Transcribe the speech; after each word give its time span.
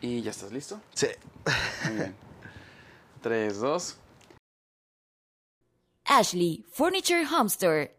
¿Y 0.00 0.22
ya 0.22 0.30
estás 0.30 0.52
listo? 0.52 0.80
Sí. 0.94 1.08
Muy 1.86 1.94
bien. 1.96 2.16
3, 3.22 3.58
2. 3.58 3.96
Ashley 6.04 6.64
Furniture 6.72 7.24
Home 7.26 7.48
Store 7.48 7.94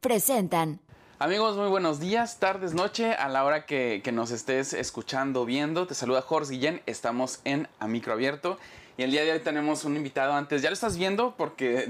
presentan 0.00 0.80
Amigos, 1.20 1.56
muy 1.56 1.68
buenos 1.68 2.00
días, 2.00 2.40
tardes, 2.40 2.74
noche, 2.74 3.12
a 3.14 3.28
la 3.28 3.44
hora 3.44 3.64
que, 3.64 4.00
que 4.02 4.10
nos 4.10 4.32
estés 4.32 4.72
escuchando, 4.72 5.44
viendo. 5.44 5.86
Te 5.86 5.94
saluda 5.94 6.20
Jorge 6.20 6.54
Guillén, 6.54 6.82
estamos 6.86 7.38
en 7.44 7.68
A 7.78 7.86
Micro 7.86 8.12
Abierto. 8.12 8.58
Y 8.96 9.02
el 9.04 9.10
día 9.10 9.24
de 9.24 9.32
hoy 9.32 9.40
tenemos 9.40 9.84
un 9.84 9.96
invitado 9.96 10.34
antes. 10.34 10.60
Ya 10.60 10.68
lo 10.68 10.74
estás 10.74 10.98
viendo 10.98 11.34
porque 11.36 11.88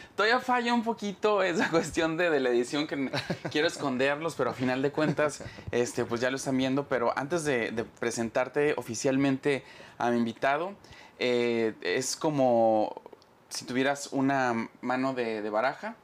todavía 0.16 0.40
falla 0.40 0.74
un 0.74 0.82
poquito 0.82 1.42
esa 1.42 1.70
cuestión 1.70 2.16
de, 2.16 2.28
de 2.28 2.40
la 2.40 2.48
edición 2.48 2.86
que 2.86 3.10
quiero 3.50 3.68
esconderlos, 3.68 4.34
pero 4.34 4.50
a 4.50 4.54
final 4.54 4.82
de 4.82 4.90
cuentas, 4.90 5.44
este, 5.70 6.04
pues 6.04 6.20
ya 6.20 6.30
lo 6.30 6.36
están 6.36 6.56
viendo. 6.56 6.88
Pero 6.88 7.16
antes 7.16 7.44
de, 7.44 7.70
de 7.70 7.84
presentarte 7.84 8.74
oficialmente 8.76 9.62
a 9.98 10.10
mi 10.10 10.18
invitado, 10.18 10.74
eh, 11.20 11.74
es 11.82 12.16
como 12.16 13.00
si 13.48 13.64
tuvieras 13.64 14.08
una 14.12 14.68
mano 14.80 15.12
de, 15.12 15.42
de 15.42 15.50
baraja 15.50 15.94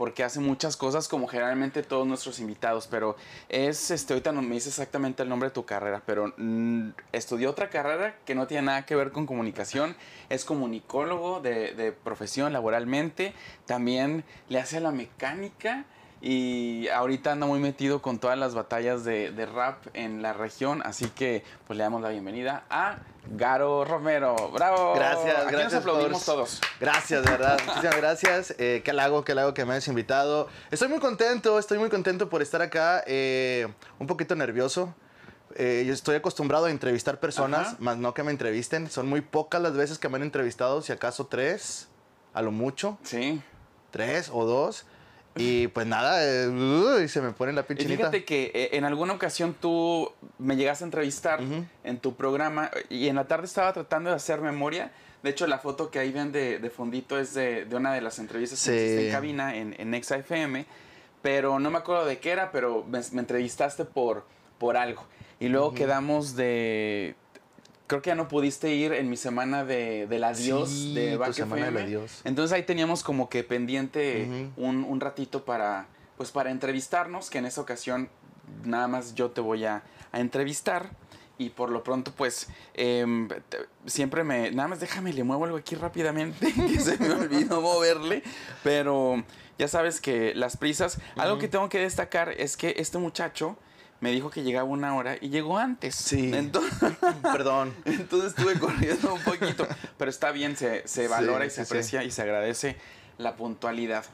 porque 0.00 0.24
hace 0.24 0.40
muchas 0.40 0.78
cosas 0.78 1.08
como 1.08 1.28
generalmente 1.28 1.82
todos 1.82 2.06
nuestros 2.06 2.40
invitados, 2.40 2.86
pero 2.86 3.16
es, 3.50 3.90
este, 3.90 4.14
ahorita 4.14 4.32
no 4.32 4.40
me 4.40 4.54
dice 4.54 4.70
exactamente 4.70 5.22
el 5.22 5.28
nombre 5.28 5.50
de 5.50 5.52
tu 5.52 5.66
carrera, 5.66 6.02
pero 6.06 6.32
mm, 6.38 6.92
estudió 7.12 7.50
otra 7.50 7.68
carrera 7.68 8.16
que 8.24 8.34
no 8.34 8.46
tiene 8.46 8.62
nada 8.62 8.86
que 8.86 8.96
ver 8.96 9.12
con 9.12 9.26
comunicación, 9.26 9.94
es 10.30 10.46
comunicólogo 10.46 11.40
de, 11.40 11.74
de 11.74 11.92
profesión 11.92 12.50
laboralmente, 12.54 13.34
también 13.66 14.24
le 14.48 14.58
hace 14.58 14.78
a 14.78 14.80
la 14.80 14.90
mecánica 14.90 15.84
y 16.22 16.88
ahorita 16.88 17.32
anda 17.32 17.46
muy 17.46 17.60
metido 17.60 18.02
con 18.02 18.18
todas 18.18 18.38
las 18.38 18.54
batallas 18.54 19.04
de, 19.04 19.30
de 19.32 19.46
rap 19.46 19.78
en 19.94 20.20
la 20.22 20.32
región, 20.34 20.82
así 20.84 21.06
que 21.06 21.44
pues 21.66 21.76
le 21.76 21.82
damos 21.84 22.02
la 22.02 22.10
bienvenida 22.10 22.64
a 22.68 22.98
Garo 23.30 23.84
Romero. 23.84 24.36
¡Bravo! 24.52 24.94
Gracias, 24.94 25.34
Aquí 25.36 25.52
gracias. 25.52 25.72
nos 25.72 25.80
aplaudimos 25.82 26.24
todos. 26.24 26.60
Gracias, 26.80 27.24
de 27.24 27.30
verdad. 27.30 27.58
Muchísimas 27.66 27.96
gracias. 27.96 28.54
Eh, 28.58 28.82
qué 28.84 28.90
halago, 28.90 29.24
qué 29.24 29.32
halago 29.32 29.54
que 29.54 29.64
me 29.64 29.72
hayas 29.72 29.88
invitado. 29.88 30.48
Estoy 30.70 30.88
muy 30.88 30.98
contento, 30.98 31.58
estoy 31.58 31.78
muy 31.78 31.88
contento 31.88 32.28
por 32.28 32.42
estar 32.42 32.60
acá. 32.60 33.02
eh, 33.06 33.68
un 33.98 34.06
poquito 34.06 34.34
nervioso. 34.34 34.94
Eh, 35.56 35.84
yo 35.86 35.92
estoy 35.94 36.16
acostumbrado 36.16 36.66
a 36.66 36.70
entrevistar 36.70 37.18
personas, 37.18 37.68
Ajá. 37.68 37.76
más 37.80 37.96
no 37.96 38.14
que 38.14 38.22
me 38.22 38.30
entrevisten. 38.30 38.90
Son 38.90 39.08
muy 39.08 39.20
pocas 39.20 39.60
las 39.60 39.72
veces 39.74 39.98
que 39.98 40.08
me 40.08 40.16
han 40.16 40.22
entrevistado, 40.22 40.80
si 40.82 40.92
acaso 40.92 41.26
tres, 41.26 41.88
a 42.34 42.42
lo 42.42 42.52
mucho, 42.52 42.98
Sí. 43.02 43.42
tres 43.90 44.30
o 44.32 44.44
dos. 44.44 44.84
Y 45.40 45.68
pues 45.68 45.86
nada, 45.86 46.24
eh, 46.24 46.48
uy, 46.48 47.08
se 47.08 47.20
me 47.20 47.32
pone 47.32 47.52
la 47.52 47.62
Y 47.62 47.64
pinchinita. 47.64 47.96
fíjate 47.96 48.24
que 48.24 48.50
eh, 48.54 48.70
en 48.72 48.84
alguna 48.84 49.14
ocasión 49.14 49.54
tú 49.60 50.10
me 50.38 50.56
llegaste 50.56 50.84
a 50.84 50.86
entrevistar 50.86 51.40
en 51.84 51.98
tu 51.98 52.14
programa 52.14 52.70
y 52.88 53.08
en 53.08 53.16
la 53.16 53.26
tarde 53.26 53.46
estaba 53.46 53.72
tratando 53.72 54.10
de 54.10 54.16
hacer 54.16 54.40
memoria. 54.40 54.92
De 55.22 55.30
hecho, 55.30 55.46
la 55.46 55.58
foto 55.58 55.90
que 55.90 55.98
ahí 55.98 56.12
ven 56.12 56.32
de, 56.32 56.58
de 56.58 56.70
fondito 56.70 57.18
es 57.18 57.34
de, 57.34 57.64
de 57.66 57.76
una 57.76 57.92
de 57.92 58.00
las 58.00 58.18
entrevistas 58.18 58.58
que 58.64 58.70
Sí. 58.70 58.76
hiciste 58.84 59.06
en 59.06 59.12
cabina 59.12 59.56
en, 59.56 59.74
en 59.78 59.94
Exa 59.94 60.16
FM. 60.16 60.64
Pero 61.22 61.58
no 61.58 61.70
me 61.70 61.76
acuerdo 61.78 62.06
de 62.06 62.18
qué 62.18 62.30
era, 62.30 62.50
pero 62.50 62.82
me, 62.88 63.00
me 63.12 63.20
entrevistaste 63.20 63.84
por, 63.84 64.24
por 64.58 64.78
algo. 64.78 65.04
Y 65.38 65.48
luego 65.48 65.74
quedamos 65.74 66.36
de... 66.36 67.14
Creo 67.90 68.02
que 68.02 68.08
ya 68.10 68.14
no 68.14 68.28
pudiste 68.28 68.72
ir 68.72 68.92
en 68.92 69.10
mi 69.10 69.16
semana 69.16 69.64
de, 69.64 70.06
del 70.06 70.22
adiós 70.22 70.70
Sí, 70.70 70.94
de 70.94 71.12
tu 71.14 71.18
Back 71.18 71.32
semana 71.32 71.64
del 71.66 71.74
FM. 71.74 71.88
adiós. 71.88 72.20
Entonces 72.24 72.54
ahí 72.56 72.62
teníamos 72.62 73.02
como 73.02 73.28
que 73.28 73.42
pendiente 73.42 74.50
Ujú. 74.54 74.64
un, 74.68 74.84
un 74.84 75.00
ratito 75.00 75.44
para, 75.44 75.88
pues 76.16 76.30
para 76.30 76.52
entrevistarnos, 76.52 77.30
que 77.30 77.38
en 77.38 77.46
esta 77.46 77.60
ocasión 77.60 78.08
nada 78.64 78.86
más 78.86 79.16
yo 79.16 79.32
te 79.32 79.40
voy 79.40 79.64
a, 79.64 79.82
a 80.12 80.20
entrevistar. 80.20 80.90
Y 81.36 81.48
por 81.48 81.70
lo 81.70 81.82
pronto, 81.82 82.12
pues, 82.16 82.48
te- 82.74 83.66
siempre 83.86 84.22
me... 84.24 84.50
Nada 84.52 84.68
más 84.68 84.78
déjame, 84.78 85.12
le 85.12 85.24
muevo 85.24 85.44
algo 85.46 85.56
aquí 85.56 85.74
rápidamente, 85.74 86.52
que 86.54 86.78
se 86.78 86.96
me 86.98 87.10
olvidó 87.12 87.60
moverle. 87.60 88.22
Pero 88.62 89.24
ya 89.58 89.66
sabes 89.66 90.00
que 90.00 90.34
las 90.34 90.56
prisas... 90.56 90.98
Algo 91.16 91.34
Ujú. 91.34 91.40
que 91.40 91.48
tengo 91.48 91.68
que 91.68 91.78
destacar 91.80 92.28
es 92.30 92.56
que 92.56 92.74
este 92.76 92.98
muchacho 92.98 93.56
me 94.00 94.10
dijo 94.10 94.30
que 94.30 94.42
llegaba 94.42 94.64
una 94.68 94.94
hora 94.96 95.16
y 95.20 95.28
llegó 95.28 95.58
antes. 95.58 95.94
Sí. 95.94 96.32
Entonces, 96.34 96.72
Perdón. 97.22 97.74
entonces 97.84 98.30
estuve 98.36 98.58
corriendo 98.58 99.14
un 99.14 99.22
poquito, 99.22 99.66
pero 99.98 100.10
está 100.10 100.30
bien, 100.32 100.56
se, 100.56 100.86
se 100.88 101.02
Sí, 101.04 101.08
valora 101.08 101.44
y 101.46 101.50
se 101.50 101.56
sí. 101.56 101.70
aprecia 101.70 102.02
y 102.04 102.10
se 102.10 102.22
agradece 102.22 102.76
la 103.18 103.36
puntualidad. 103.36 104.04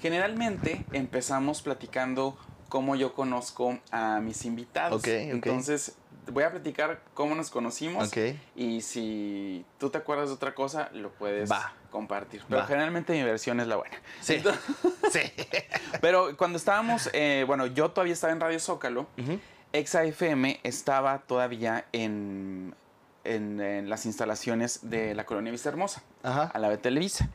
Generalmente 0.00 0.84
empezamos 0.92 1.62
platicando 1.62 2.36
cómo 2.68 2.96
yo 2.96 3.14
conozco 3.14 3.78
a 3.90 4.20
mis 4.20 4.44
invitados. 4.44 5.00
Ok, 5.00 5.08
ok. 5.08 5.10
Entonces 5.32 5.94
voy 6.30 6.44
a 6.44 6.50
platicar 6.50 7.00
cómo 7.14 7.34
nos 7.34 7.50
conocimos 7.50 8.08
Ok. 8.08 8.36
y 8.54 8.80
si 8.82 9.64
tú 9.78 9.90
te 9.90 9.98
acuerdas 9.98 10.28
de 10.28 10.34
otra 10.34 10.54
cosa, 10.54 10.88
lo 10.92 11.10
puedes 11.10 11.50
Va. 11.50 11.72
compartir. 11.90 12.42
Pero 12.48 12.60
Va. 12.60 12.66
generalmente 12.66 13.12
mi 13.12 13.22
versión 13.22 13.58
es 13.60 13.66
la 13.66 13.76
buena. 13.76 13.96
Sí. 14.20 14.40
sí. 15.12 15.20
Pero 16.00 16.36
cuando 16.36 16.58
estábamos, 16.58 17.10
eh, 17.12 17.44
bueno, 17.46 17.66
yo 17.66 17.90
todavía 17.90 18.12
estaba 18.14 18.32
en 18.32 18.40
Radio 18.40 18.60
Zócalo. 18.60 19.06
Ujú. 19.18 19.38
Exa 19.72 20.04
FM 20.04 20.60
estaba 20.64 21.18
todavía 21.20 21.86
en, 21.92 22.74
en, 23.24 23.60
en 23.60 23.88
las 23.88 24.04
instalaciones 24.06 24.80
de 24.82 25.14
la 25.14 25.24
colonia 25.24 25.50
Vista 25.50 25.70
Hermosa, 25.70 26.02
Ajá. 26.22 26.50
a 26.52 26.58
la 26.58 26.68
de 26.68 26.76
Televisa. 26.76 27.28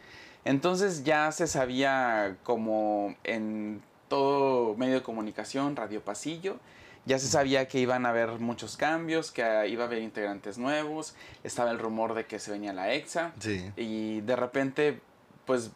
Entonces 0.46 1.04
ya 1.04 1.32
se 1.32 1.48
sabía 1.48 2.38
como 2.44 3.16
en 3.24 3.82
todo 4.08 4.76
medio 4.78 4.94
de 4.94 5.02
comunicación, 5.04 5.76
Radio 5.76 6.02
Pasillo, 6.02 6.58
ya 7.08 7.18
se 7.20 7.28
sabía 7.28 7.68
que 7.68 7.80
iban 7.80 8.06
a 8.06 8.10
haber 8.10 8.30
muchos 8.40 8.78
cambios, 8.78 9.32
que 9.32 9.42
iba 9.70 9.84
a 9.86 9.88
haber 9.88 10.00
integrantes 10.04 10.58
nuevos, 10.58 11.16
estaba 11.44 11.72
el 11.72 11.80
rumor 11.80 12.14
de 12.14 12.26
que 12.26 12.38
se 12.40 12.52
venía 12.52 12.74
la 12.74 12.92
Exa 12.94 13.32
Sí. 13.40 13.72
y 13.76 14.22
de 14.22 14.36
repente 14.36 15.02
pues 15.46 15.72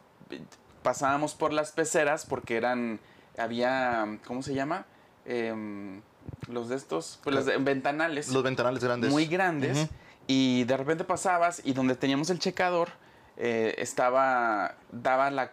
pasábamos 0.83 1.33
por 1.33 1.53
las 1.53 1.71
peceras 1.71 2.25
porque 2.25 2.57
eran 2.57 2.99
había 3.37 4.19
cómo 4.27 4.41
se 4.43 4.53
llama 4.53 4.85
Em, 5.23 6.01
los 6.49 6.67
de 6.69 6.75
estos 6.75 7.19
pues 7.23 7.35
los 7.35 7.45
de- 7.45 7.57
ventanales. 7.57 8.29
Los 8.29 8.41
ventanales 8.41 8.83
grandes. 8.83 9.11
muy 9.11 9.27
grandes. 9.27 9.87
Y 10.25 10.63
de 10.63 10.75
repente 10.77 11.03
pasabas 11.03 11.61
y 11.63 11.73
donde 11.73 11.95
teníamos 11.95 12.29
el 12.31 12.39
checador 12.39 12.89
eh, 13.37 13.75
estaba 13.77 14.75
daba 14.91 15.29
la 15.29 15.51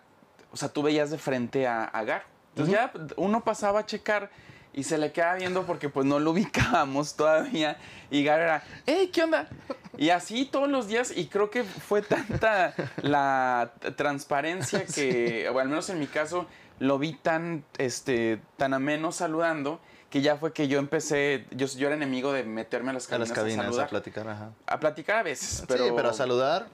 o 0.52 0.56
sea 0.56 0.68
tú 0.70 0.82
veías 0.82 1.10
de 1.10 1.18
frente 1.18 1.66
a, 1.66 1.84
a 1.84 2.02
Gar 2.04 2.24
entonces 2.50 2.74
ya 2.74 2.92
uno 3.16 3.44
pasaba 3.44 3.80
a 3.80 3.86
checar 3.86 4.30
y 4.78 4.84
se 4.84 4.96
le 4.96 5.10
quedaba 5.10 5.34
viendo 5.34 5.66
porque 5.66 5.88
pues 5.88 6.06
no 6.06 6.20
lo 6.20 6.30
ubicábamos 6.32 7.16
todavía 7.16 7.78
y 8.12 8.22
Gar 8.22 8.40
era 8.40 8.62
¡Ey, 8.86 9.08
qué 9.08 9.24
onda! 9.24 9.48
Y 9.96 10.10
así 10.10 10.44
todos 10.44 10.68
los 10.68 10.86
días 10.86 11.12
y 11.16 11.26
creo 11.26 11.50
que 11.50 11.64
fue 11.64 12.00
tanta 12.00 12.74
la 13.02 13.72
transparencia 13.96 14.86
que, 14.94 15.48
o 15.52 15.58
al 15.58 15.68
menos 15.68 15.90
en 15.90 15.98
mi 15.98 16.06
caso, 16.06 16.46
lo 16.78 17.00
vi 17.00 17.14
tan, 17.14 17.64
este, 17.78 18.40
tan 18.56 18.72
ameno 18.72 19.10
saludando 19.10 19.80
que 20.10 20.22
ya 20.22 20.36
fue 20.36 20.52
que 20.52 20.68
yo 20.68 20.78
empecé, 20.78 21.44
yo, 21.50 21.66
yo 21.66 21.88
era 21.88 21.96
enemigo 21.96 22.32
de 22.32 22.44
meterme 22.44 22.90
a 22.90 22.92
las 22.92 23.06
A 23.06 23.10
cabinas 23.10 23.28
las 23.30 23.36
a, 23.36 23.40
cabinas 23.40 23.58
a, 23.58 23.68
saludar. 23.68 23.88
platicar, 23.88 24.28
ajá. 24.28 24.50
A 24.66 24.78
platicar 24.78 25.16
a 25.16 25.22
veces, 25.24 25.64
pero, 25.66 25.86
sí, 25.86 25.92
pero 25.96 26.10
a 26.10 26.12
saludar, 26.12 26.68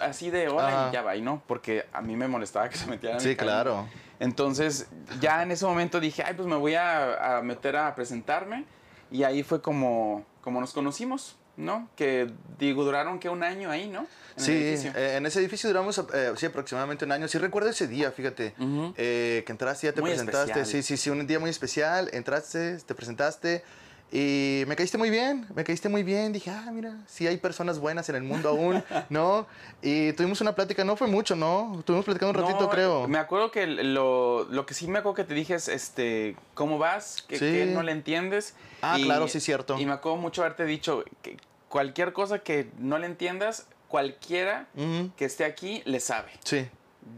así 0.00 0.30
de 0.30 0.48
hola 0.48 0.68
Ajá. 0.68 0.88
y 0.88 0.92
ya 0.92 1.02
va, 1.02 1.16
y 1.16 1.22
no, 1.22 1.42
porque 1.48 1.86
a 1.92 2.00
mí 2.02 2.14
me 2.14 2.28
molestaba 2.28 2.68
que 2.68 2.78
se 2.78 2.86
metieran 2.86 3.18
mi 3.18 3.24
sí, 3.24 3.34
cabina. 3.34 3.88
Entonces, 4.22 4.86
ya 5.20 5.42
en 5.42 5.50
ese 5.50 5.64
momento 5.66 5.98
dije, 5.98 6.22
ay, 6.24 6.34
pues 6.34 6.46
me 6.46 6.54
voy 6.54 6.74
a, 6.76 7.38
a 7.38 7.42
meter 7.42 7.74
a 7.76 7.92
presentarme. 7.96 8.64
Y 9.10 9.24
ahí 9.24 9.42
fue 9.42 9.60
como, 9.60 10.24
como 10.42 10.60
nos 10.60 10.72
conocimos, 10.72 11.36
¿no? 11.56 11.88
Que 11.96 12.30
digo, 12.56 12.84
duraron 12.84 13.18
que 13.18 13.28
un 13.28 13.42
año 13.42 13.68
ahí, 13.68 13.88
¿no? 13.88 14.06
En 14.36 14.42
Sí, 14.44 14.52
eh, 14.94 15.14
en 15.16 15.26
ese 15.26 15.40
edificio 15.40 15.68
duramos 15.68 15.98
eh, 16.14 16.32
sí, 16.36 16.46
aproximadamente 16.46 17.04
un 17.04 17.10
año. 17.10 17.26
Sí 17.26 17.36
recuerdo 17.38 17.68
ese 17.70 17.88
día, 17.88 18.12
fíjate, 18.12 18.54
Ujú. 18.60 18.94
eh, 18.96 19.42
que 19.44 19.50
entraste, 19.52 19.88
ya 19.88 19.92
te 19.92 20.00
Muy 20.00 20.10
presentaste. 20.10 20.52
especial. 20.52 20.66
Sí, 20.66 20.82
sí, 20.84 20.96
sí, 20.96 21.10
un 21.10 21.26
día 21.26 21.40
muy 21.40 21.50
especial. 21.50 22.08
Entraste, 22.12 22.76
te 22.78 22.94
presentaste 22.94 23.64
y 24.12 24.64
me 24.66 24.76
caíste 24.76 24.98
muy 24.98 25.08
bien, 25.08 25.46
me 25.54 25.64
caíste 25.64 25.88
muy 25.88 26.02
bien. 26.02 26.32
Dije, 26.32 26.50
ah, 26.50 26.70
mira, 26.70 26.98
sí 27.06 27.26
hay 27.26 27.38
personas 27.38 27.78
buenas 27.78 28.08
en 28.10 28.16
el 28.16 28.22
mundo 28.22 28.48
aún, 28.50 28.84
¿no? 29.08 29.46
Y 29.80 30.12
tuvimos 30.12 30.40
una 30.42 30.54
plática, 30.54 30.84
no 30.84 30.96
fue 30.96 31.06
mucho, 31.08 31.34
¿no? 31.34 31.76
Estuvimos 31.78 32.04
platicando 32.04 32.38
un 32.38 32.46
ratito, 32.46 32.64
No, 32.64 32.70
creo. 32.70 33.08
Me 33.08 33.18
acuerdo 33.18 33.50
que 33.50 33.66
lo, 33.66 34.44
lo 34.50 34.66
que 34.66 34.74
sí 34.74 34.86
me 34.86 34.98
acuerdo 34.98 35.14
que 35.16 35.24
te 35.24 35.32
dije 35.34 35.54
es, 35.54 35.68
este, 35.68 36.36
¿cómo 36.54 36.78
vas? 36.78 37.22
Que, 37.26 37.38
Sí. 37.38 37.44
que 37.46 37.66
no 37.66 37.82
le 37.82 37.92
entiendes. 37.92 38.54
Ah, 38.82 38.98
claro, 39.02 39.26
sí, 39.28 39.40
cierto. 39.40 39.78
Y 39.78 39.86
me 39.86 39.92
acuerdo 39.92 40.18
mucho 40.18 40.42
haberte 40.42 40.66
dicho 40.66 41.04
que 41.22 41.38
cualquier 41.68 42.12
cosa 42.12 42.40
que 42.40 42.70
no 42.78 42.98
le 42.98 43.06
entiendas, 43.06 43.66
cualquiera 43.88 44.66
Ujú, 44.74 45.10
que 45.16 45.24
esté 45.24 45.44
aquí 45.46 45.82
le 45.86 46.00
sabe. 46.00 46.30
Sí. 46.44 46.66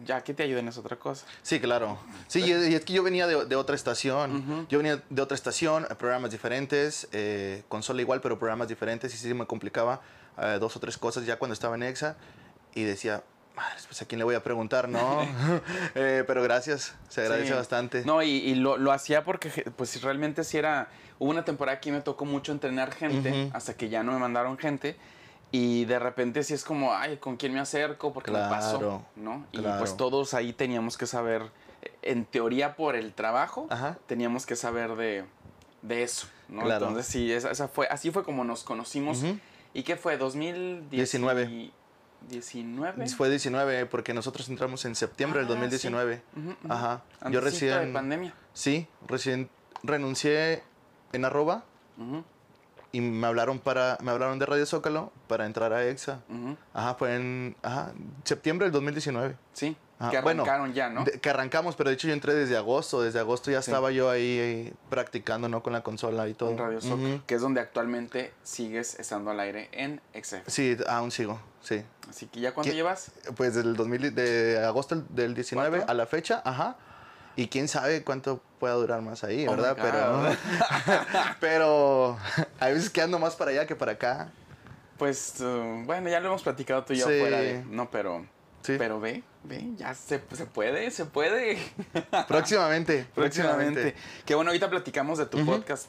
Ya 0.07 0.23
que 0.23 0.33
te 0.35 0.43
ayuden 0.43 0.69
es 0.69 0.79
otra 0.79 0.97
cosa. 0.97 1.27
Sí, 1.43 1.61
claro. 1.61 1.99
Sí, 2.27 2.41
y 2.43 2.51
es 2.75 2.85
que 2.85 2.93
yo 2.93 3.03
venía 3.03 3.27
de, 3.27 3.45
de 3.47 3.57
otra 3.57 3.75
estación. 3.75 4.37
Ujú. 4.37 4.67
Yo 4.69 4.79
venía 4.79 5.03
de 5.11 5.23
otra 5.23 5.35
estación, 5.35 5.87
eh, 5.91 5.95
programas 5.95 6.31
diferentes, 6.31 7.09
eh, 7.13 7.63
consola 7.69 8.01
igual, 8.01 8.21
pero 8.21 8.39
programas 8.39 8.69
diferentes. 8.69 9.15
Y 9.15 9.19
sí 9.19 9.33
me 9.35 9.47
complicaba 9.47 10.01
eh, 10.39 10.57
dos 10.61 10.77
o 10.77 10.81
tres 10.81 10.97
cosas 10.99 11.27
ya 11.27 11.39
cuando 11.39 11.53
estaba 11.53 11.75
en 11.75 11.83
EXA. 11.85 12.17
Y 12.75 12.83
decía, 12.85 13.23
Madres, 13.57 13.85
pues 13.87 14.01
a 14.03 14.07
quién 14.07 14.19
le 14.19 14.25
voy 14.25 14.35
a 14.35 14.43
preguntar, 14.43 14.89
¿no? 14.89 15.21
Eh, 15.95 16.25
pero 16.27 16.43
gracias, 16.43 16.95
se 17.09 17.21
agradece 17.23 17.49
Sí. 17.49 17.55
bastante. 17.55 18.05
No, 18.05 18.23
y, 18.23 18.31
y 18.31 18.55
lo, 18.57 18.77
lo 18.79 18.91
hacía 18.93 19.25
porque, 19.25 19.51
pues 19.77 20.01
realmente 20.03 20.45
sí 20.45 20.57
era. 20.59 20.89
Hubo 21.19 21.31
una 21.31 21.45
temporada 21.45 21.79
que 21.79 21.93
me 21.93 22.01
tocó 22.01 22.25
mucho 22.25 22.51
entrenar 22.53 22.93
gente, 22.93 23.31
Ujú. 23.31 23.51
hasta 23.55 23.75
que 23.75 23.89
ya 23.89 24.03
no 24.03 24.13
me 24.13 24.19
mandaron 24.19 24.59
gente. 24.59 24.97
Y 25.52 25.85
de 25.85 25.99
repente 25.99 26.43
sí 26.43 26.52
es 26.55 26.64
como, 26.64 26.94
ay, 26.94 27.19
¿con 27.19 27.37
quién 27.37 27.52
me 27.55 27.61
acerco? 27.61 28.12
Porque 28.12 28.31
me 28.32 28.38
pasó, 28.38 28.79
Claro, 28.79 29.06
¿no? 29.17 29.46
Y 29.52 29.58
claro. 29.58 29.79
pues 29.79 29.96
todos 29.96 30.35
ahí 30.35 30.52
teníamos 30.52 30.99
que 30.99 31.06
saber, 31.06 31.50
en 32.02 32.25
teoría 32.25 32.75
por 32.76 32.96
el 32.96 33.12
trabajo, 33.14 33.67
Ajá. 33.70 33.99
teníamos 34.06 34.46
que 34.46 34.56
saber 34.56 34.96
de, 34.96 35.25
de 35.82 36.02
eso, 36.02 36.26
¿no? 36.49 36.62
Claro. 36.64 36.88
Entonces 36.88 37.11
sí, 37.12 37.31
esa, 37.32 37.50
esa 37.52 37.69
fue, 37.69 37.87
así 37.88 38.11
fue 38.11 38.25
como 38.25 38.43
nos 38.44 38.64
conocimos. 38.64 39.23
¿Y 39.75 39.82
qué 39.85 39.96
fue? 39.96 40.19
¿2019? 40.19 40.91
19. 40.91 41.70
19. 42.29 43.06
Fue 43.08 43.29
19 43.29 43.87
porque 43.87 44.14
nosotros 44.14 44.49
entramos 44.49 44.85
en 44.87 44.94
septiembre 44.94 45.41
del 45.41 45.46
Ah, 45.49 45.50
2019. 45.52 46.23
Ujú, 46.37 46.50
ujú. 46.50 46.73
Ajá. 46.73 47.02
Yo 47.31 47.38
Antesito 47.38 47.67
de 47.67 47.73
recién 47.79 47.93
pandemia. 47.93 48.35
Sí, 48.55 48.87
recién 49.06 49.50
renuncié 49.82 50.62
en 51.12 51.25
arroba 51.25 51.64
y 52.94 53.00
me 53.00 53.26
hablaron 53.26 53.58
para 53.58 53.99
me 54.00 54.11
hablaron 54.12 54.38
de 54.38 54.46
Radio 54.46 54.64
Zócalo 54.67 55.12
para 55.26 55.46
entrar 55.46 55.73
a 55.73 55.85
EXA. 55.85 56.20
Ajá, 56.73 56.94
fue 56.94 57.17
en 57.17 57.56
ajá, 57.62 57.93
septiembre 58.23 58.67
del 58.67 58.73
2019. 58.73 59.37
Sí, 59.52 59.76
que 60.11 60.20
bueno, 60.20 60.43
arrancaron 60.44 60.73
ya, 60.75 60.91
¿no? 60.91 61.02
De- 61.05 61.19
que 61.20 61.29
arrancamos, 61.31 61.75
pero 61.76 61.91
de 61.91 61.94
hecho 61.94 62.06
yo 62.06 62.14
entré 62.14 62.35
desde 62.35 62.56
agosto. 62.56 63.02
Desde 63.02 63.19
agosto 63.19 63.50
ya 63.50 63.62
Sí. 63.62 63.70
estaba 63.70 63.91
yo 63.91 64.11
ahí 64.11 64.73
practicando, 64.91 65.49
¿no? 65.49 65.62
Con 65.62 65.73
la 65.73 65.82
consola 65.82 66.29
y 66.29 66.35
todo. 66.35 66.50
en 66.50 66.58
Radio 66.58 66.79
Ujú. 66.79 67.23
que 67.26 67.35
es 67.35 67.41
donde 67.41 67.61
actualmente 67.61 68.32
sigues 68.44 68.99
estando 69.00 69.31
al 69.32 69.41
aire 69.41 69.69
en 69.73 70.00
XF. 70.14 70.49
Sí, 70.49 70.76
aún 70.88 71.11
sigo, 71.11 71.41
sí. 71.62 71.82
Así 72.08 72.26
que 72.26 72.38
ya 72.41 72.55
cuánto 72.55 72.70
¿Qué? 72.70 72.76
llevas? 72.76 73.11
Pues 73.37 73.55
del 73.56 73.75
2000, 73.76 74.14
de 74.14 74.62
agosto 74.64 75.02
del 75.08 75.35
19 75.35 75.79
¿Cuánto? 75.79 75.91
a 75.91 75.94
la 75.94 76.06
fecha, 76.06 76.43
ajá. 76.44 76.76
Y 77.37 77.49
quién 77.49 77.67
sabe 77.69 78.05
cuánto 78.05 78.41
pueda 78.61 78.75
durar 78.75 79.03
más 79.03 79.25
ahí, 79.25 79.47
Oh 79.47 79.51
¿verdad? 79.53 79.77
Pero, 79.81 80.37
pero 81.41 82.19
hay 82.61 82.75
veces 82.75 82.91
que 82.91 83.03
ando 83.03 83.19
más 83.19 83.35
para 83.37 83.51
allá 83.51 83.67
que 83.67 83.75
para 83.77 83.93
acá. 83.93 84.31
Pues 84.99 85.41
uh, 85.41 85.83
bueno, 85.85 86.09
ya 86.09 86.21
lo 86.21 86.29
hemos 86.29 86.43
platicado 86.43 86.85
tú 86.85 86.93
y 86.93 86.99
yo 86.99 87.09
Sí. 87.09 87.19
fuera 87.19 87.39
de. 87.41 87.65
No, 87.69 87.91
pero. 87.91 88.27
Sí. 88.63 88.77
Pero 88.79 88.99
ve, 89.01 89.23
ve, 89.43 89.73
ya 89.77 89.93
se, 89.95 90.23
se 90.33 90.47
puede, 90.47 90.91
se 90.91 91.05
puede. 91.05 91.59
Próximamente, 92.29 93.07
Próximamente. 93.15 93.95
Que 94.25 94.35
bueno, 94.35 94.51
ahorita 94.51 94.71
platicamos 94.71 95.19
de 95.19 95.27
tu 95.27 95.45
podcast, 95.45 95.89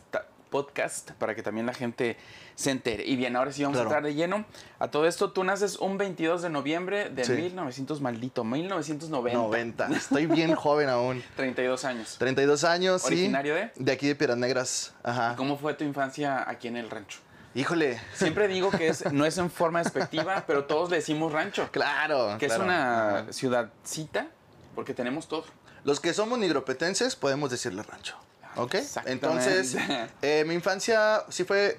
podcast 0.56 1.12
para 1.12 1.36
que 1.36 1.44
también 1.44 1.66
la 1.66 1.74
gente 1.74 2.16
se 2.56 2.72
entere. 2.72 3.04
Y 3.06 3.18
bien, 3.18 3.36
ahora 3.36 3.52
sí 3.52 3.64
vamos 3.64 3.76
Claro. 3.76 3.90
a 3.90 3.92
entrar 3.98 4.04
de 4.04 4.16
lleno. 4.16 4.46
A 4.80 4.90
todo 4.90 5.06
esto, 5.06 5.34
tú 5.34 5.44
naces 5.44 5.76
un 5.78 5.98
22 5.98 6.42
de 6.42 6.50
noviembre 6.50 7.10
de 7.10 7.26
Sí. 7.26 7.34
1900, 7.34 8.00
maldito, 8.00 8.46
1990. 8.46 9.38
90. 9.38 9.88
Estoy 9.98 10.26
bien 10.28 10.56
joven 10.56 10.88
aún. 10.88 11.22
32 11.36 11.84
años. 11.84 12.16
32 12.18 12.64
años, 12.64 13.02
sí. 13.02 13.08
¿Originario 13.08 13.56
de? 13.56 13.72
De 13.76 13.92
aquí 13.92 14.08
de 14.08 14.16
Piedras 14.16 14.38
Negras. 14.38 14.94
Ajá. 15.04 15.34
¿Cómo 15.36 15.58
fue 15.58 15.74
tu 15.74 15.84
infancia 15.84 16.50
aquí 16.50 16.70
en 16.70 16.78
el 16.78 16.90
rancho? 16.90 17.20
Híjole. 17.54 18.00
Siempre 18.14 18.48
digo 18.48 18.72
que 18.72 18.88
es, 18.88 19.12
no 19.12 19.26
es 19.26 19.38
en 19.38 19.50
forma 19.52 19.80
despectiva, 19.84 20.46
pero 20.48 20.64
todos 20.64 20.90
le 20.90 20.96
decimos 20.98 21.34
rancho. 21.34 21.68
Claro. 21.72 22.38
Que 22.40 22.46
es 22.46 22.58
una 22.58 23.26
ciudadcita, 23.32 24.28
porque 24.76 24.94
tenemos 24.94 25.28
todo. 25.28 25.44
Los 25.84 26.00
que 26.00 26.14
somos 26.14 26.40
nigropetenses 26.40 27.16
podemos 27.18 27.52
decirle 27.52 27.84
rancho. 27.84 28.16
¿Ok? 28.58 28.76
Entonces, 29.06 29.76
eh, 30.22 30.44
mi 30.48 30.54
infancia 30.54 31.24
sí 31.30 31.44
fue 31.44 31.78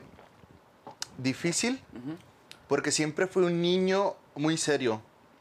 difícil 1.19 1.83
Ujú. 1.93 2.17
porque 2.69 2.91
siempre 2.91 3.27
fui 3.27 3.45
un 3.45 3.61
niño 3.63 4.15
muy 4.35 4.57
serio. 4.57 5.01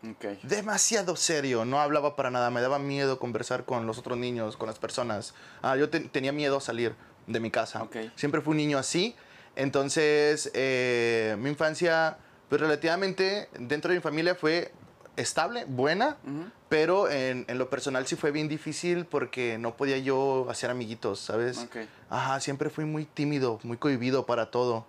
Ok. 0.09 0.25
Demasiado 0.43 1.15
serio, 1.15 1.65
no 1.65 1.79
hablaba 1.81 2.15
para 2.15 2.29
nada, 2.29 2.49
me 2.51 2.61
daba 2.61 2.77
miedo 2.79 3.17
conversar 3.19 3.65
con 3.65 3.87
los 3.87 3.97
otros 3.97 4.17
niños, 4.17 4.55
con 4.55 4.67
las 4.67 4.77
personas. 4.77 5.33
Ah, 5.63 5.75
yo 5.75 5.89
te- 5.89 5.99
tenía 6.01 6.31
miedo 6.31 6.57
a 6.57 6.61
salir 6.61 6.95
de 7.27 7.39
mi 7.39 7.49
casa. 7.49 7.81
Ok. 7.83 7.97
Siempre 8.15 8.41
fui 8.41 8.51
un 8.51 8.57
niño 8.57 8.77
así. 8.77 9.15
Entonces, 9.55 10.51
eh, 10.53 11.35
mi 11.39 11.49
infancia, 11.49 12.17
pues 12.49 12.61
relativamente 12.61 13.49
dentro 13.57 13.89
de 13.89 13.97
mi 13.97 14.01
familia 14.01 14.35
fue 14.35 14.71
estable, 15.17 15.65
buena, 15.65 16.17
Ujú. 16.23 16.51
pero 16.69 17.09
en, 17.09 17.45
en 17.47 17.57
lo 17.57 17.69
personal 17.69 18.05
sí 18.07 18.15
fue 18.15 18.31
bien 18.31 18.47
difícil 18.47 19.05
porque 19.05 19.57
no 19.57 19.75
podía 19.75 19.97
yo 19.97 20.47
hacer 20.49 20.69
amiguitos, 20.69 21.19
¿sabes? 21.19 21.57
Ok. 21.59 21.77
Ajá, 22.09 22.39
siempre 22.39 22.69
fui 22.69 22.85
muy 22.85 23.05
tímido, 23.05 23.59
muy 23.63 23.77
cohibido 23.77 24.25
para 24.25 24.51
todo. 24.51 24.85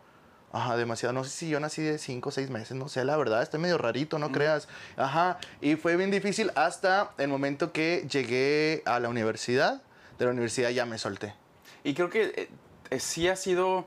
Ajá, 0.53 0.77
demasiado. 0.77 1.13
No 1.13 1.25
sé 1.25 1.31
si 1.31 1.49
yo 1.49 1.61
nací 1.61 1.83
de 1.83 1.99
5 1.99 2.29
o 2.31 2.33
6 2.33 2.49
meses, 2.51 2.77
no 2.77 2.89
sé, 2.89 3.05
la 3.05 3.17
verdad, 3.17 3.43
estoy 3.43 3.61
medio 3.61 3.77
rarito, 3.79 4.19
no 4.19 4.33
creas. 4.33 4.69
Ajá, 4.97 5.39
y 5.61 5.77
fue 5.77 5.97
bien 5.97 6.11
difícil 6.11 6.51
hasta 6.55 7.11
el 7.19 7.29
momento 7.29 7.73
que 7.73 8.07
llegué 8.11 8.83
a 8.87 8.99
la 9.01 9.09
universidad. 9.09 9.83
De 10.19 10.25
la 10.25 10.31
universidad 10.31 10.71
ya 10.71 10.87
me 10.87 10.97
solté. 10.97 11.35
Y 11.85 11.93
creo 11.93 12.09
que 12.09 12.33
eh, 12.35 12.49
eh, 12.89 13.01
sí 13.01 13.29
ha 13.29 13.37
sido 13.37 13.87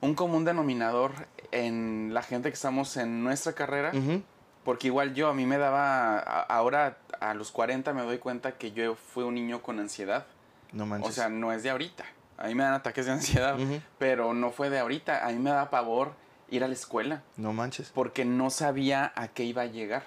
un 0.00 0.14
común 0.14 0.44
denominador 0.46 1.12
en 1.50 2.14
la 2.14 2.22
gente 2.22 2.48
que 2.48 2.54
estamos 2.54 2.96
en 2.96 3.22
nuestra 3.22 3.52
carrera. 3.52 3.90
Ujú, 3.94 4.22
Porque 4.64 4.88
igual 4.88 5.14
yo, 5.14 5.28
a 5.28 5.34
mí 5.34 5.46
me 5.46 5.58
daba, 5.58 6.18
a- 6.18 6.42
ahora 6.42 6.98
a 7.20 7.34
los 7.34 7.50
40 7.50 7.92
me 7.94 8.02
doy 8.02 8.18
cuenta 8.18 8.52
que 8.58 8.72
yo 8.72 8.94
fui 8.94 9.24
un 9.24 9.34
niño 9.34 9.62
con 9.62 9.78
ansiedad. 9.80 10.26
No 10.72 10.84
manches. 10.86 11.10
O 11.10 11.12
sea, 11.12 11.28
no 11.28 11.52
es 11.52 11.62
de 11.62 11.70
ahorita. 11.70 12.04
A 12.36 12.46
mí 12.48 12.54
me 12.54 12.62
dan 12.64 12.74
ataques 12.74 13.06
de 13.06 13.12
ansiedad, 13.12 13.56
pero 13.98 14.34
no 14.34 14.50
fue 14.50 14.70
de 14.70 14.78
ahorita. 14.78 15.26
A 15.26 15.30
mí 15.30 15.38
me 15.38 15.50
da 15.50 15.70
pavor 15.70 16.12
ir 16.50 16.62
a 16.64 16.68
la 16.68 16.74
escuela 16.74 17.22
no 17.36 17.52
manches. 17.52 17.90
porque 17.94 18.24
no 18.24 18.50
sabía 18.50 19.12
a 19.16 19.28
qué 19.28 19.44
iba 19.44 19.62
a 19.62 19.66
llegar. 19.66 20.04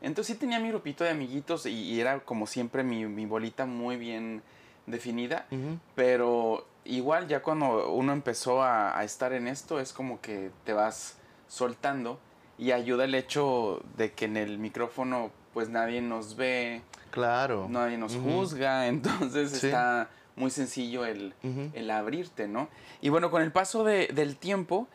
Entonces 0.00 0.34
sí 0.34 0.40
tenía 0.40 0.58
mi 0.58 0.68
grupito 0.68 1.04
de 1.04 1.10
amiguitos 1.10 1.64
y, 1.66 1.70
y 1.70 2.00
era 2.00 2.20
como 2.20 2.46
siempre 2.46 2.82
mi, 2.82 3.06
mi 3.06 3.24
bolita 3.26 3.66
muy 3.66 3.96
bien 3.96 4.42
definida, 4.86 5.46
pero 5.94 6.66
igual 6.84 7.28
ya 7.28 7.40
cuando 7.42 7.90
uno 7.92 8.12
empezó 8.12 8.62
a, 8.62 8.98
a 8.98 9.04
estar 9.04 9.32
en 9.32 9.46
esto 9.48 9.78
es 9.80 9.92
como 9.92 10.20
que 10.20 10.50
te 10.64 10.72
vas 10.72 11.18
soltando 11.46 12.18
y 12.62 12.70
ayuda 12.70 13.04
el 13.04 13.14
hecho 13.16 13.82
de 13.96 14.12
que 14.12 14.26
en 14.26 14.36
el 14.36 14.58
micrófono 14.58 15.32
pues 15.52 15.68
nadie 15.68 16.00
nos 16.00 16.36
ve, 16.36 16.80
Claro. 17.10 17.66
nadie 17.68 17.98
nos 17.98 18.14
juzga, 18.14 18.86
entonces 18.86 19.50
Sí. 19.50 19.66
está 19.66 20.08
muy 20.36 20.50
sencillo 20.50 21.04
el, 21.04 21.34
el 21.74 21.90
abrirte, 21.90 22.46
¿no? 22.46 22.68
Y 23.00 23.08
bueno, 23.08 23.30
con 23.32 23.42
el 23.42 23.50
paso 23.50 23.82
de- 23.82 24.06
del 24.14 24.36
tiempo, 24.36 24.86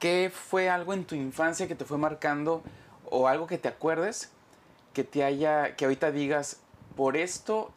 ¿qué 0.00 0.30
fue 0.34 0.68
algo 0.68 0.92
en 0.92 1.04
tu 1.04 1.14
infancia 1.14 1.68
que 1.68 1.76
te 1.76 1.84
fue 1.84 1.98
marcando 1.98 2.62
o 3.08 3.28
algo 3.28 3.46
que 3.46 3.58
te 3.58 3.68
acuerdes 3.68 4.32
que 4.92 5.04
te 5.04 5.22
haya, 5.24 5.76
que 5.76 5.84
ahorita 5.84 6.10
digas, 6.10 6.60
por 6.96 7.16
esto 7.16 7.72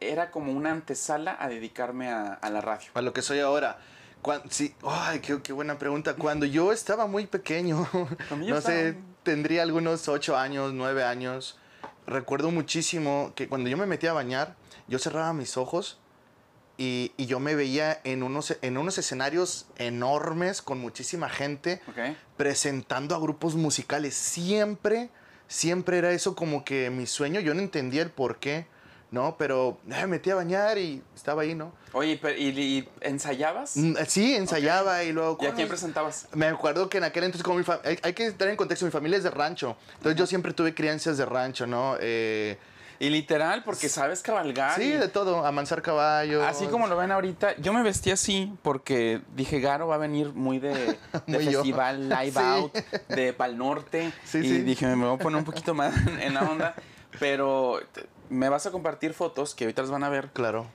era 0.00 0.30
como 0.30 0.52
una 0.52 0.70
antesala 0.72 1.34
a 1.40 1.48
dedicarme 1.48 2.10
a, 2.10 2.34
a 2.34 2.50
la 2.50 2.60
radio? 2.60 2.90
A 2.94 3.00
lo 3.00 3.12
que 3.14 3.22
soy 3.22 3.40
ahora. 3.40 3.78
Cuan- 4.24 4.42
sí, 4.50 4.74
ay, 4.82 5.20
qué, 5.20 5.42
qué 5.42 5.52
buena 5.52 5.78
pregunta. 5.78 6.14
Cuando 6.16 6.46
yo 6.46 6.72
estaba 6.72 7.06
muy 7.06 7.26
pequeño, 7.26 7.86
Cuando 8.28 8.48
no 8.48 8.60
sé, 8.62 8.96
tendría 9.22 9.62
algunos 9.62 10.08
ocho 10.08 10.34
años, 10.36 10.72
nueve 10.72 11.04
años. 11.04 11.58
Recuerdo 12.06 12.50
muchísimo 12.50 13.32
que 13.36 13.48
cuando 13.48 13.68
yo 13.68 13.76
me 13.76 13.84
metía 13.86 14.10
a 14.10 14.14
bañar, 14.14 14.56
yo 14.88 14.98
cerraba 14.98 15.32
mis 15.34 15.58
ojos 15.58 15.98
y, 16.78 17.12
y 17.18 17.26
yo 17.26 17.38
me 17.38 17.54
veía 17.54 18.00
en 18.04 18.22
unos, 18.22 18.56
en 18.62 18.78
unos 18.78 18.96
escenarios 18.98 19.66
enormes 19.76 20.62
con 20.62 20.78
muchísima 20.80 21.28
gente 21.28 21.80
presentando 22.38 23.14
a 23.14 23.18
grupos 23.20 23.54
musicales. 23.56 24.14
Siempre, 24.14 25.10
siempre 25.48 25.98
era 25.98 26.12
eso 26.12 26.34
como 26.34 26.64
que 26.64 26.88
mi 26.90 27.06
sueño. 27.06 27.40
Yo 27.40 27.52
no 27.54 27.60
entendía 27.60 28.02
el 28.02 28.10
por 28.10 28.38
qué, 28.38 28.66
¿no? 29.14 29.36
Pero 29.38 29.78
eh, 29.86 29.94
me 30.02 30.06
metí 30.08 30.30
a 30.30 30.34
bañar 30.34 30.76
y 30.76 31.02
estaba 31.14 31.42
ahí, 31.42 31.54
¿no? 31.54 31.72
Oye, 31.92 32.18
pero- 32.20 32.36
¿y, 32.36 32.48
y 32.48 32.88
ensayabas? 33.00 33.76
Mm, 33.76 33.94
Sí, 34.06 34.34
ensayaba 34.34 35.02
y 35.04 35.12
luego... 35.12 35.38
¿Y 35.40 35.46
a 35.46 35.54
quién 35.54 35.68
presentabas? 35.68 36.28
Me 36.34 36.46
acuerdo 36.46 36.90
que 36.90 36.98
en 36.98 37.04
aquel 37.04 37.24
entonces, 37.24 37.44
como 37.44 37.56
mi 37.58 37.64
fa- 37.64 37.80
hay, 37.84 37.98
hay 38.02 38.12
que 38.12 38.26
estar 38.26 38.48
en 38.48 38.56
contexto, 38.56 38.84
mi 38.84 38.92
familia 38.92 39.16
es 39.16 39.24
de 39.24 39.30
rancho. 39.30 39.76
Entonces 39.96 40.18
yo 40.18 40.26
siempre 40.26 40.52
tuve 40.52 40.74
crianzas 40.74 41.16
de 41.16 41.24
rancho, 41.24 41.66
¿no? 41.66 41.96
Eh, 42.00 42.58
Y 43.00 43.10
literal, 43.10 43.62
porque 43.64 43.88
sabes 43.88 44.22
cabalgar. 44.22 44.74
sí, 44.76 44.92
y- 44.94 44.96
de 44.96 45.08
todo, 45.08 45.46
amansar 45.46 45.80
caballos. 45.82 46.44
Así 46.46 46.66
como 46.66 46.86
lo 46.88 46.96
ven 46.96 47.10
ahorita, 47.12 47.56
yo 47.58 47.72
me 47.72 47.82
vestí 47.82 48.10
así 48.10 48.52
porque 48.62 49.20
dije, 49.36 49.60
Garo 49.60 49.86
va 49.88 49.94
a 49.94 49.98
venir 49.98 50.32
muy 50.32 50.58
de, 50.58 50.72
de 51.26 51.38
Muy 51.38 51.44
yo. 51.44 51.52
festival 51.62 52.08
Live 52.08 52.32
Sí. 52.32 52.38
Out, 52.40 52.74
de 53.08 53.32
Pal 53.32 53.56
Norte. 53.56 54.12
Sí, 54.24 54.38
y 54.38 54.42
sí. 54.48 54.58
dije, 54.62 54.86
me 54.96 55.06
voy 55.06 55.14
a 55.16 55.18
poner 55.18 55.38
un 55.38 55.44
poquito 55.44 55.72
más 55.74 55.94
en, 56.20 56.34
la 56.34 56.42
onda. 56.42 56.74
Pero 57.20 57.78
me 58.28 58.48
vas 58.48 58.66
a 58.66 58.70
compartir 58.70 59.14
fotos 59.14 59.54
que 59.54 59.64
ahorita 59.64 59.82
las 59.82 59.90
van 59.90 60.04
a 60.04 60.08
ver 60.08 60.30
Claro. 60.32 60.66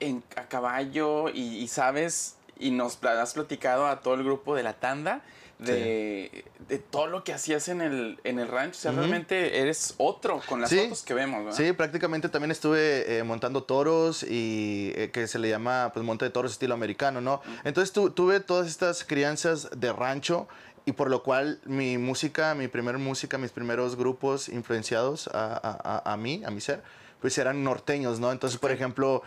en, 0.00 0.22
a 0.36 0.46
caballo 0.48 1.28
y, 1.28 1.40
y 1.56 1.68
sabes, 1.68 2.36
y 2.58 2.70
nos 2.70 3.02
has 3.04 3.34
platicado 3.34 3.86
a 3.86 4.00
todo 4.00 4.14
el 4.14 4.24
grupo 4.24 4.54
de 4.54 4.62
la 4.62 4.74
tanda 4.74 5.22
de, 5.58 6.44
de 6.68 6.78
todo 6.78 7.08
lo 7.08 7.24
que 7.24 7.32
hacías 7.32 7.66
en 7.66 7.80
el, 7.80 8.20
en 8.22 8.38
el 8.38 8.46
rancho. 8.46 8.78
O 8.78 8.80
sea, 8.80 8.92
realmente 8.92 9.60
eres 9.60 9.94
otro 9.98 10.40
con 10.46 10.60
las 10.60 10.70
Sí. 10.70 10.78
fotos 10.84 11.02
que 11.02 11.14
vemos. 11.14 11.44
¿verdad? 11.44 11.56
Sí, 11.58 11.72
prácticamente 11.72 12.28
también 12.28 12.52
estuve 12.52 13.18
eh, 13.18 13.24
montando 13.24 13.64
toros 13.64 14.22
y 14.22 14.92
eh, 14.94 15.10
que 15.12 15.26
se 15.26 15.40
le 15.40 15.48
llama 15.48 15.90
pues 15.92 16.04
monte 16.06 16.24
de 16.26 16.30
toros 16.30 16.52
estilo 16.52 16.74
americano, 16.74 17.20
¿no? 17.20 17.42
Entonces 17.64 17.92
tu- 17.92 18.10
tuve 18.10 18.38
todas 18.38 18.68
estas 18.68 19.02
crianzas 19.02 19.68
de 19.74 19.92
rancho 19.92 20.46
y 20.88 20.92
por 20.92 21.10
lo 21.10 21.22
cual 21.22 21.60
mi 21.66 21.98
música, 21.98 22.54
mi 22.54 22.66
primer 22.66 22.96
música, 22.96 23.36
mis 23.36 23.50
primeros 23.50 23.94
grupos 23.96 24.48
influenciados 24.48 25.28
a, 25.34 25.52
a- 25.54 26.00
a- 26.02 26.12
a 26.14 26.16
mí, 26.16 26.42
a 26.46 26.50
mi 26.50 26.62
ser, 26.62 26.82
pues 27.20 27.36
eran 27.36 27.62
norteños, 27.62 28.20
¿no? 28.20 28.32
Entonces, 28.32 28.58
por 28.58 28.70
ejemplo, 28.70 29.22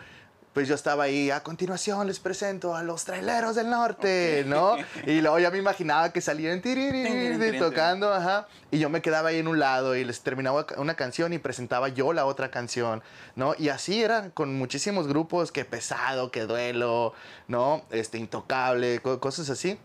pues 0.54 0.66
yo 0.66 0.74
estaba 0.74 1.04
ahí, 1.04 1.30
a 1.30 1.42
continuación 1.44 2.04
les 2.08 2.18
presento 2.18 2.74
a 2.74 2.82
los 2.82 3.04
traileros 3.04 3.54
del 3.54 3.70
norte, 3.70 4.44
¿no? 4.48 4.74
Y 5.06 5.20
luego 5.20 5.38
ya 5.38 5.50
me 5.52 5.58
imaginaba 5.58 6.12
que 6.12 6.20
salían 6.20 6.60
tocando, 7.70 8.12
ajá, 8.12 8.48
y 8.72 8.80
yo 8.80 8.90
me 8.90 9.00
quedaba 9.00 9.28
ahí 9.28 9.38
en 9.38 9.46
un 9.46 9.60
lado 9.60 9.94
y 9.94 10.04
les 10.04 10.20
terminaba 10.20 10.66
una 10.78 10.94
canción 10.94 11.32
y 11.32 11.38
presentaba 11.38 11.88
yo 11.90 12.12
la 12.12 12.26
otra 12.26 12.50
canción, 12.50 13.02
¿no? 13.36 13.54
Y 13.56 13.68
así 13.68 14.02
era 14.02 14.30
con 14.30 14.52
muchísimos 14.58 15.06
grupos, 15.06 15.52
que 15.52 15.64
pesado, 15.64 16.32
que 16.32 16.40
duelo, 16.42 17.14
¿no? 17.46 17.82
Este, 17.92 18.18
intocable, 18.18 18.98
co- 19.00 19.20
cosas 19.20 19.48
así. 19.48 19.78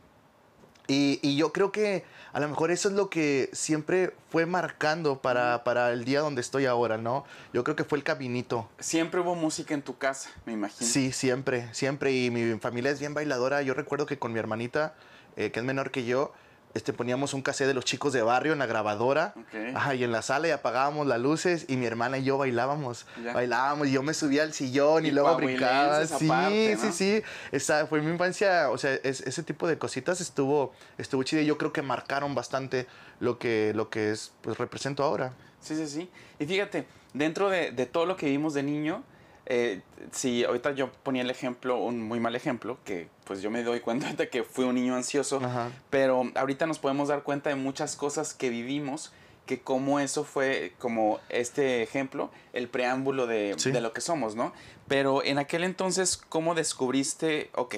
Y, 0.88 1.20
y 1.22 1.36
yo 1.36 1.52
creo 1.52 1.72
que 1.72 2.06
a 2.34 2.40
lo 2.40 2.48
mejor 2.48 2.72
eso 2.72 2.90
es 2.90 2.96
lo 2.96 3.10
que 3.10 3.50
siempre 3.52 4.14
fue 4.30 4.46
marcando 4.46 5.22
para, 5.22 5.64
para 5.64 5.92
el 5.92 6.06
día 6.06 6.22
donde 6.22 6.42
estoy 6.42 6.66
ahora, 6.66 6.98
¿no? 6.98 7.26
Yo 7.52 7.64
creo 7.64 7.76
que 7.76 7.84
fue 7.84 7.98
el 7.98 8.04
caminito. 8.04 8.70
Siempre 8.80 9.20
hubo 9.22 9.36
música 9.36 9.74
en 9.74 9.82
tu 9.82 9.98
casa, 9.98 10.30
me 10.46 10.54
imagino. 10.54 10.90
Sí, 10.90 11.12
siempre, 11.12 11.68
siempre. 11.74 12.12
Y 12.12 12.30
mi 12.30 12.60
familia 12.60 12.92
es 12.92 13.00
bien 13.00 13.14
bailadora. 13.14 13.62
Yo 13.64 13.74
recuerdo 13.74 14.06
que 14.06 14.20
con 14.20 14.34
mi 14.34 14.40
hermanita, 14.40 14.94
eh, 15.36 15.52
que 15.52 15.60
es 15.60 15.66
menor 15.66 15.92
que 15.92 16.06
yo, 16.06 16.32
este, 16.74 16.94
poníamos 16.94 17.34
un 17.34 17.42
cassette 17.42 17.68
de 17.68 17.74
los 17.74 17.86
chicos 17.86 18.14
de 18.14 18.22
barrio 18.22 18.54
en 18.54 18.60
la 18.60 18.66
grabadora. 18.68 19.34
Ok. 19.36 19.76
Ajá, 19.76 19.96
y 19.96 20.04
en 20.04 20.12
la 20.12 20.22
sala 20.22 20.48
y 20.48 20.52
apagábamos 20.52 21.08
las 21.08 21.20
luces 21.20 21.66
y 21.68 21.76
mi 21.78 21.86
hermana 21.88 22.18
y 22.20 22.24
yo 22.24 22.38
bailábamos. 22.38 23.06
Ya. 23.24 23.34
Bailábamos 23.34 23.88
y 23.88 23.92
yo 23.94 24.04
me 24.04 24.14
subía 24.14 24.44
al 24.44 24.54
sillón 24.54 25.06
y, 25.06 25.10
Y 25.10 25.12
luego 25.12 25.36
brincaba. 25.38 26.06
Sí, 26.06 26.26
aparte, 26.28 26.76
¿no? 26.76 26.82
sí, 26.82 26.92
sí. 26.92 27.24
Esa 27.52 27.88
fue 27.88 28.02
mi 28.02 28.12
infancia. 28.12 28.70
O 28.70 28.78
sea, 28.78 28.94
es- 28.94 29.22
ese 29.22 29.42
tipo 29.44 29.68
de 29.68 29.78
cositas 29.78 30.22
estuvo, 30.22 30.74
estuvo 30.98 31.24
chido. 31.24 31.42
y 31.42 31.46
Yo 31.46 31.58
creo 31.58 31.74
que 31.74 31.82
marcaron 31.82 32.36
bastante 32.36 32.86
lo 33.20 33.40
que, 33.40 33.72
lo 33.76 33.90
que 33.90 34.12
es, 34.12 34.32
pues 34.42 34.58
represento 34.58 35.04
ahora. 35.04 35.34
Sí, 35.60 35.76
sí, 35.76 35.88
sí. 35.88 36.10
Y 36.40 36.46
fíjate, 36.46 36.88
dentro 37.14 37.50
de, 37.50 37.72
de 37.72 37.86
todo 37.88 38.06
lo 38.06 38.16
que 38.16 38.28
vimos 38.28 38.54
de 38.54 38.62
niño, 38.62 39.04
eh, 39.50 39.82
si 40.12 40.44
ahorita 40.44 40.72
yo 40.74 40.92
ponía 41.04 41.22
el 41.22 41.30
ejemplo, 41.30 41.78
un 41.80 42.02
muy 42.02 42.20
mal 42.20 42.36
ejemplo, 42.36 42.78
que 42.84 43.08
pues 43.24 43.42
yo 43.42 43.50
me 43.50 43.64
doy 43.64 43.80
cuenta 43.80 44.12
de 44.14 44.30
que 44.30 44.44
fui 44.44 44.66
un 44.66 44.76
niño 44.76 44.96
ansioso, 44.96 45.40
Ajá. 45.44 45.72
pero 45.90 46.30
ahorita 46.36 46.66
nos 46.68 46.80
podemos 46.80 47.08
dar 47.08 47.24
cuenta 47.24 47.50
de 47.50 47.56
muchas 47.56 47.96
cosas 47.96 48.34
que 48.34 48.50
vivimos, 48.50 49.14
que 49.46 49.62
como 49.62 50.02
eso 50.02 50.26
fue, 50.26 50.74
como 50.80 51.20
este 51.30 51.82
ejemplo, 51.82 52.30
el 52.52 52.68
preámbulo 52.68 53.26
de, 53.28 53.56
Sí. 53.58 53.72
de 53.72 53.80
lo 53.80 53.94
que 53.94 54.02
somos, 54.02 54.36
¿no? 54.36 54.52
Pero 54.90 55.24
en 55.24 55.38
aquel 55.38 55.64
entonces, 55.64 56.18
¿cómo 56.18 56.54
descubriste, 56.54 57.50
ok, 57.56 57.76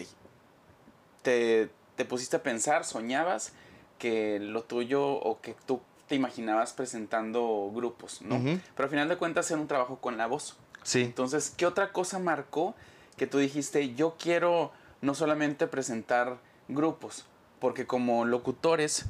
te, 1.22 1.70
te 1.96 2.06
pusiste 2.06 2.38
a 2.38 2.44
pensar, 2.44 2.86
soñabas 2.86 3.54
que 3.98 4.40
lo 4.40 4.64
tuyo 4.64 5.04
o 5.06 5.42
que 5.42 5.56
tú 5.66 5.82
te 6.08 6.16
imaginabas 6.16 6.74
presentando 6.74 7.70
grupos, 7.74 8.22
¿no? 8.24 8.40
Pero 8.40 8.86
al 8.86 8.90
final 8.90 9.10
de 9.10 9.18
cuentas 9.18 9.52
era 9.52 9.60
un 9.62 9.68
trabajo 9.68 9.98
con 10.00 10.18
la 10.18 10.26
voz. 10.26 10.58
Sí. 10.84 11.02
Entonces, 11.02 11.54
¿qué 11.56 11.66
otra 11.66 11.92
cosa 11.92 12.20
marcó 12.20 12.76
que 13.18 13.28
tú 13.28 13.38
dijiste, 13.38 13.94
yo 13.96 14.16
quiero 14.18 14.72
no 15.02 15.14
solamente 15.14 15.68
presentar 15.68 16.38
grupos, 16.68 17.26
porque 17.60 17.86
como 17.86 18.26
locutores, 18.26 19.06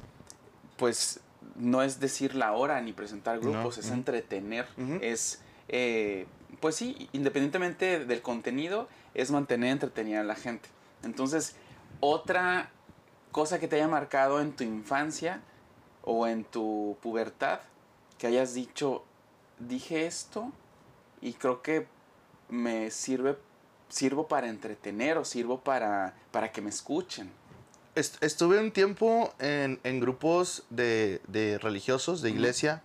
pues 0.78 1.20
no 1.56 1.84
es 1.84 2.00
decir 2.00 2.36
la 2.36 2.54
hora 2.54 2.82
ni 2.82 2.94
presentar 2.94 3.40
grupos, 3.40 3.78
No, 3.78 3.84
es 3.84 3.92
entretener, 3.92 4.68
es, 5.02 5.42
eh, 5.68 6.26
pues 6.60 6.76
sí, 6.76 7.10
independientemente 7.12 8.06
del 8.06 8.22
contenido, 8.22 8.88
es 9.14 9.32
mantener 9.32 9.72
entretenida 9.72 10.22
a 10.22 10.24
la 10.24 10.36
gente. 10.36 10.70
Entonces, 11.04 11.56
otra 12.00 12.72
cosa 13.32 13.60
que 13.60 13.68
te 13.68 13.76
haya 13.76 13.88
marcado 13.88 14.42
en 14.42 14.54
tu 14.54 14.64
infancia 14.64 15.42
o 16.04 16.28
en 16.28 16.44
tu 16.44 16.98
pubertad, 17.02 17.60
que 18.18 18.28
hayas 18.28 18.54
dicho, 18.54 19.04
dije 19.60 20.06
esto 20.06 20.52
y 21.22 21.34
creo 21.34 21.62
que 21.62 21.88
me 22.50 22.90
sirve, 22.92 23.38
sirvo 23.90 24.28
para 24.28 24.48
entretener 24.48 25.18
o 25.18 25.26
sirvo 25.26 25.60
para, 25.62 26.14
para 26.32 26.52
que 26.52 26.62
me 26.62 26.70
escuchen. 26.70 27.32
Est- 27.96 28.22
estuve 28.24 28.60
un 28.60 28.72
tiempo 28.72 29.34
en, 29.40 29.80
en 29.84 30.00
grupos 30.00 30.64
de, 30.70 31.22
de 31.28 31.58
religiosos, 31.58 32.22
de 32.22 32.30
iglesia, 32.30 32.82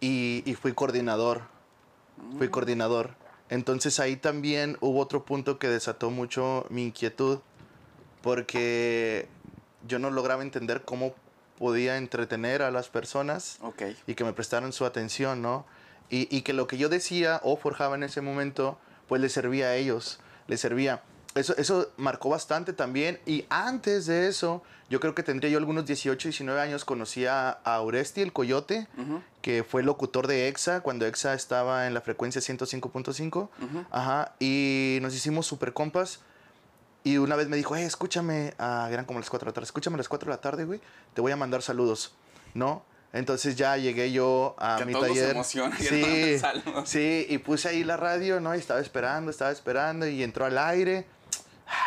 y, 0.00 0.42
y 0.46 0.54
fui 0.54 0.72
coordinador. 0.72 1.42
Fui 2.38 2.48
Mm, 2.48 2.50
coordinador. 2.50 3.14
Entonces 3.48 3.98
ahí 3.98 4.16
también 4.16 4.76
hubo 4.80 5.00
otro 5.00 5.24
punto 5.24 5.58
que 5.58 5.68
desató 5.68 6.10
mucho 6.10 6.66
mi 6.70 6.84
inquietud, 6.84 7.40
porque 8.22 9.26
yo 9.86 9.98
no 9.98 10.10
lograba 10.10 10.42
entender 10.42 10.82
cómo 10.84 11.14
podía 11.58 11.96
entretener 11.98 12.62
a 12.62 12.70
las 12.70 12.88
personas 12.88 13.58
Ok. 13.62 13.82
y 14.06 14.14
que 14.14 14.24
me 14.24 14.32
prestaran 14.32 14.72
su 14.72 14.84
atención, 14.84 15.42
¿no? 15.42 15.66
Y, 16.10 16.34
y 16.34 16.42
que 16.42 16.52
lo 16.52 16.66
que 16.66 16.76
yo 16.76 16.88
decía 16.88 17.40
o 17.44 17.56
forjaba 17.56 17.94
en 17.94 18.02
ese 18.02 18.20
momento, 18.20 18.78
pues 19.08 19.20
les 19.22 19.32
servía 19.32 19.68
a 19.68 19.76
ellos, 19.76 20.18
les 20.48 20.60
servía. 20.60 21.02
Eso, 21.36 21.56
eso 21.56 21.92
marcó 21.96 22.28
bastante 22.28 22.72
también. 22.72 23.20
Y 23.24 23.44
antes 23.48 24.06
de 24.06 24.26
eso, 24.26 24.64
yo 24.88 24.98
creo 24.98 25.14
que 25.14 25.22
tendría 25.22 25.48
yo 25.48 25.58
algunos 25.58 25.86
18, 25.86 26.28
19 26.28 26.60
años, 26.60 26.84
conocí 26.84 27.26
a, 27.26 27.50
a 27.50 27.80
Oresti, 27.80 28.20
el 28.22 28.32
coyote, 28.32 28.88
que 29.40 29.62
fue 29.62 29.84
locutor 29.84 30.26
de 30.26 30.48
EXA, 30.48 30.80
cuando 30.80 31.06
EXA 31.06 31.34
estaba 31.34 31.86
en 31.86 31.94
la 31.94 32.00
frecuencia 32.00 32.40
105.5. 32.42 33.28
ujú. 33.62 33.84
Ajá, 33.92 34.34
y 34.40 34.98
nos 35.02 35.14
hicimos 35.14 35.46
super 35.46 35.72
compas. 35.72 36.18
Y 37.04 37.16
una 37.18 37.36
vez 37.36 37.48
me 37.48 37.56
dijo, 37.56 37.76
hey, 37.76 37.84
escúchame, 37.84 38.54
ah, 38.58 38.88
eran 38.90 39.04
como 39.04 39.20
las 39.20 39.30
4 39.30 39.46
de 39.46 39.50
la 39.50 39.54
tarde, 39.54 39.64
escúchame 39.66 39.94
a 39.94 39.98
las 39.98 40.08
4 40.08 40.26
de 40.28 40.36
la 40.36 40.40
tarde, 40.40 40.64
güey, 40.64 40.80
te 41.14 41.20
voy 41.20 41.30
a 41.32 41.36
mandar 41.36 41.62
saludos, 41.62 42.12
¿no? 42.52 42.84
Entonces 43.12 43.56
ya 43.56 43.76
llegué 43.76 44.12
yo 44.12 44.54
a 44.58 44.76
Que 44.78 44.84
mi 44.86 44.92
todos 44.92 45.08
taller. 45.08 45.30
emociona 45.30 45.76
sí, 45.76 46.36
sí, 46.84 47.26
y 47.28 47.38
puse 47.38 47.68
ahí 47.68 47.82
la 47.82 47.96
radio, 47.96 48.40
¿no? 48.40 48.54
Y 48.54 48.58
estaba 48.58 48.80
esperando, 48.80 49.30
estaba 49.30 49.50
esperando, 49.50 50.06
y 50.06 50.22
entró 50.22 50.44
al 50.44 50.56
aire, 50.58 51.06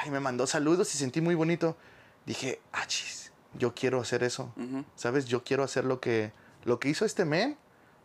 y 0.05 0.09
me 0.09 0.19
mandó 0.19 0.45
saludos 0.47 0.93
y 0.93 0.97
sentí 0.97 1.21
muy 1.21 1.35
bonito. 1.35 1.77
Dije, 2.25 2.59
ah, 2.73 2.85
chis, 2.87 3.31
yo 3.53 3.73
quiero 3.73 4.01
hacer 4.01 4.23
eso, 4.23 4.53
¿sabes? 4.95 5.25
Yo 5.25 5.43
quiero 5.43 5.63
hacer 5.63 5.85
lo 5.85 5.99
que, 6.01 6.31
lo 6.65 6.79
que 6.79 6.89
hizo 6.89 7.05
este 7.05 7.23
men 7.25 7.57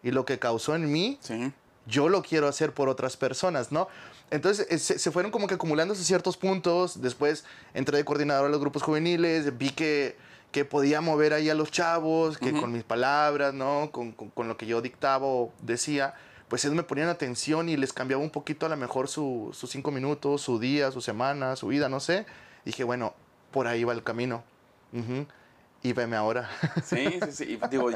y 0.03 0.13
lo 0.13 0.25
que 0.25 0.39
causó 0.39 0.77
en 0.77 0.91
mí, 0.91 1.19
Sí. 1.21 1.53
yo 1.87 2.09
lo 2.09 2.23
quiero 2.23 2.47
hacer 2.47 2.73
por 2.73 2.89
otras 2.89 3.17
personas, 3.17 3.73
¿no? 3.73 3.89
Entonces 4.31 4.67
eh, 4.71 4.79
se, 4.79 4.99
se 4.99 5.11
fueron 5.11 5.33
como 5.33 5.47
que 5.49 5.55
acumulando 5.55 5.95
ciertos 5.95 6.37
puntos. 6.37 7.01
Después 7.01 7.45
entré 7.75 7.97
de 7.97 8.05
coordinador 8.05 8.47
a 8.47 8.49
los 8.51 8.61
grupos 8.61 8.83
juveniles, 8.83 9.57
vi 9.57 9.71
que, 9.71 10.17
que 10.53 10.65
podía 10.65 11.01
mover 11.01 11.33
ahí 11.35 11.51
a 11.51 11.55
los 11.55 11.71
chavos, 11.71 12.39
que 12.39 12.53
con 12.53 12.73
mis 12.73 12.83
palabras, 12.85 13.53
¿no? 13.55 13.91
Con, 13.93 14.13
con- 14.13 14.31
con 14.31 14.49
lo 14.49 14.57
que 14.57 14.67
yo 14.67 14.81
dictaba 14.81 15.27
o 15.27 15.53
decía, 15.63 16.15
pues 16.49 16.65
ellos 16.65 16.75
me 16.75 16.83
ponían 16.83 17.09
atención 17.09 17.69
y 17.69 17.77
les 17.77 17.93
cambiaba 17.93 18.23
un 18.23 18.31
poquito 18.31 18.65
a 18.65 18.69
lo 18.71 18.77
mejor 18.77 19.09
su- 19.09 19.51
sus 19.53 19.71
cinco 19.71 19.91
minutos, 19.91 20.41
su 20.41 20.59
día, 20.59 20.91
su 20.91 21.01
semana, 21.03 21.55
su 21.57 21.67
vida, 21.69 21.89
no 21.91 22.01
sé. 22.01 22.25
Dije, 22.65 22.83
bueno, 22.85 23.15
por 23.51 23.67
ahí 23.67 23.85
va 23.85 23.93
el 23.93 24.03
camino. 24.03 24.43
Ujú. 24.93 25.27
Y 25.83 25.93
veme 25.93 26.17
ahora. 26.17 26.49
Sí, 26.85 27.21
sí, 27.27 27.33
sí. 27.33 27.61
Digo, 27.71 27.91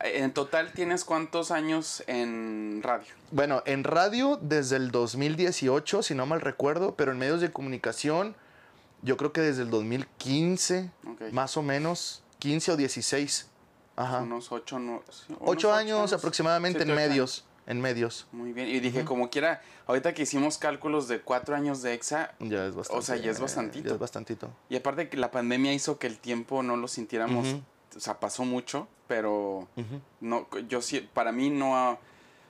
en 0.00 0.32
total 0.32 0.72
tienes 0.72 1.04
cuántos 1.04 1.50
años 1.50 2.04
en 2.06 2.80
radio? 2.84 3.06
Bueno, 3.32 3.62
en 3.66 3.82
radio 3.82 4.38
desde 4.40 4.76
el 4.76 4.90
2018, 4.90 6.02
si 6.02 6.14
no 6.14 6.26
mal 6.26 6.42
recuerdo, 6.42 6.94
pero 6.94 7.10
en 7.12 7.18
medios 7.18 7.40
de 7.40 7.50
comunicación, 7.50 8.36
yo 9.04 9.16
creo 9.16 9.32
que 9.32 9.40
desde 9.40 9.62
el 9.62 9.70
2015, 9.70 10.90
Ok. 11.08 11.22
más 11.32 11.56
o 11.56 11.62
menos, 11.62 12.22
15 12.40 12.72
o 12.72 12.76
16. 12.76 13.48
Ajá. 13.96 14.22
Unos 14.22 14.50
ocho, 14.50 14.78
no, 14.80 15.02
sí, 15.10 15.24
unos 15.28 15.42
Ocho 15.44 15.72
años 15.72 16.12
aproximadamente 16.12 16.82
en 16.82 16.94
medios. 16.94 17.44
En 17.66 17.80
medios. 17.80 18.26
Muy 18.32 18.52
bien. 18.52 18.68
Y 18.68 18.80
dije, 18.80 19.04
como 19.04 19.30
quiera, 19.30 19.62
ahorita 19.86 20.12
que 20.12 20.22
hicimos 20.24 20.58
cálculos 20.58 21.08
de 21.08 21.20
cuatro 21.22 21.54
años 21.54 21.80
de 21.80 21.94
EXA, 21.94 22.34
Ya 22.40 22.66
es 22.66 22.74
bastante. 22.74 22.98
O 22.98 23.02
sea, 23.02 23.16
ya 23.16 23.30
es 23.30 23.40
bastantito. 23.40 23.88
Ya 23.88 23.94
es 23.94 23.98
bastantito. 24.00 24.50
y 24.68 24.76
aparte 24.76 25.08
que 25.08 25.16
la 25.16 25.30
pandemia 25.30 25.72
hizo 25.72 25.98
que 25.98 26.06
el 26.06 26.18
tiempo 26.18 26.62
no 26.62 26.76
lo 26.76 26.88
sintiéramos, 26.88 27.46
o 27.96 28.00
sea, 28.00 28.18
pasó 28.20 28.44
mucho, 28.44 28.86
pero 29.06 29.66
no, 30.20 30.46
yo 30.68 30.82
sí, 30.82 31.08
para 31.14 31.30
mí 31.32 31.48
no, 31.48 31.92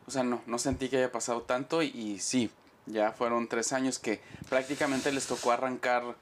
o 0.06 0.10
sea, 0.10 0.24
no, 0.24 0.40
no 0.46 0.58
sentí 0.58 0.88
que 0.88 0.96
haya 0.96 1.12
pasado 1.12 1.42
tanto 1.42 1.82
y, 1.82 1.88
y 1.88 2.18
sí, 2.18 2.50
ya 2.86 3.12
fueron 3.12 3.46
tres 3.48 3.72
años 3.72 3.98
que 4.00 4.20
prácticamente 4.48 5.12
les 5.12 5.26
tocó 5.26 5.52
arrancar 5.52 6.02
eh, 6.02 6.14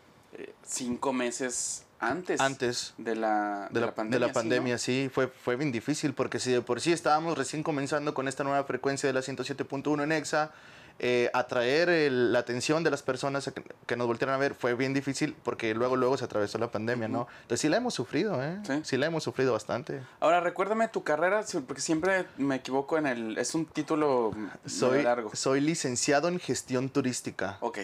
cinco 0.67 1.13
meses 1.13 1.85
antes, 1.99 2.41
Antes. 2.41 2.95
de 2.99 3.15
la, 3.15 3.69
De 3.71 3.81
la, 3.81 3.95
pandemia. 3.95 4.19
de 4.19 4.21
la 4.21 4.27
¿sí, 4.27 4.31
no? 4.31 4.35
pandemia, 4.35 4.79
sí, 4.79 5.11
fue, 5.13 5.29
fue 5.29 5.55
bien 5.57 5.71
difícil 5.71 6.15
porque 6.15 6.41
si 6.41 6.51
de 6.51 6.61
por 6.61 6.81
sí 6.81 6.93
estábamos 6.93 7.39
recién 7.39 7.63
comenzando 7.63 8.13
con 8.13 8.27
esta 8.27 8.43
nueva 8.43 8.65
frecuencia 8.65 9.07
de 9.07 9.13
la 9.13 9.21
107.1 9.21 10.03
en 10.03 10.11
EXA, 10.11 10.51
eh, 10.99 11.31
atraer 11.33 11.89
el- 11.89 12.33
la 12.33 12.41
atención 12.41 12.83
de 12.85 12.91
las 12.91 13.03
personas 13.03 13.51
que, 13.55 13.63
que 13.87 13.97
nos 13.97 14.07
voltearan 14.09 14.35
a 14.35 14.39
ver 14.39 14.55
fue 14.55 14.75
bien 14.75 14.93
difícil 14.95 15.35
porque 15.45 15.75
luego 15.75 15.95
luego 15.97 16.17
se 16.19 16.25
atravesó 16.25 16.59
la 16.59 16.71
pandemia, 16.73 17.07
¿no? 17.09 17.29
Entonces 17.43 17.61
sí 17.61 17.69
la 17.69 17.77
hemos 17.77 17.95
sufrido, 17.95 18.43
¿eh? 18.43 18.59
Sí. 18.67 18.81
Sí 18.83 18.97
la 18.97 19.07
hemos 19.07 19.23
sufrido 19.23 19.53
bastante. 19.53 20.03
Ahora, 20.21 20.41
recuérdame 20.41 20.89
tu 20.89 21.03
carrera, 21.05 21.45
porque 21.67 21.81
siempre 21.83 22.27
me 22.37 22.57
equivoco 22.57 22.99
en 22.99 23.07
el... 23.07 23.39
Es 23.39 23.55
un 23.55 23.65
título 23.65 24.33
Soy, 24.67 25.03
largo. 25.05 25.31
soy 25.35 25.61
licenciado 25.61 26.27
en 26.29 26.39
gestión 26.41 26.89
turística. 26.91 27.57
Ok. 27.61 27.79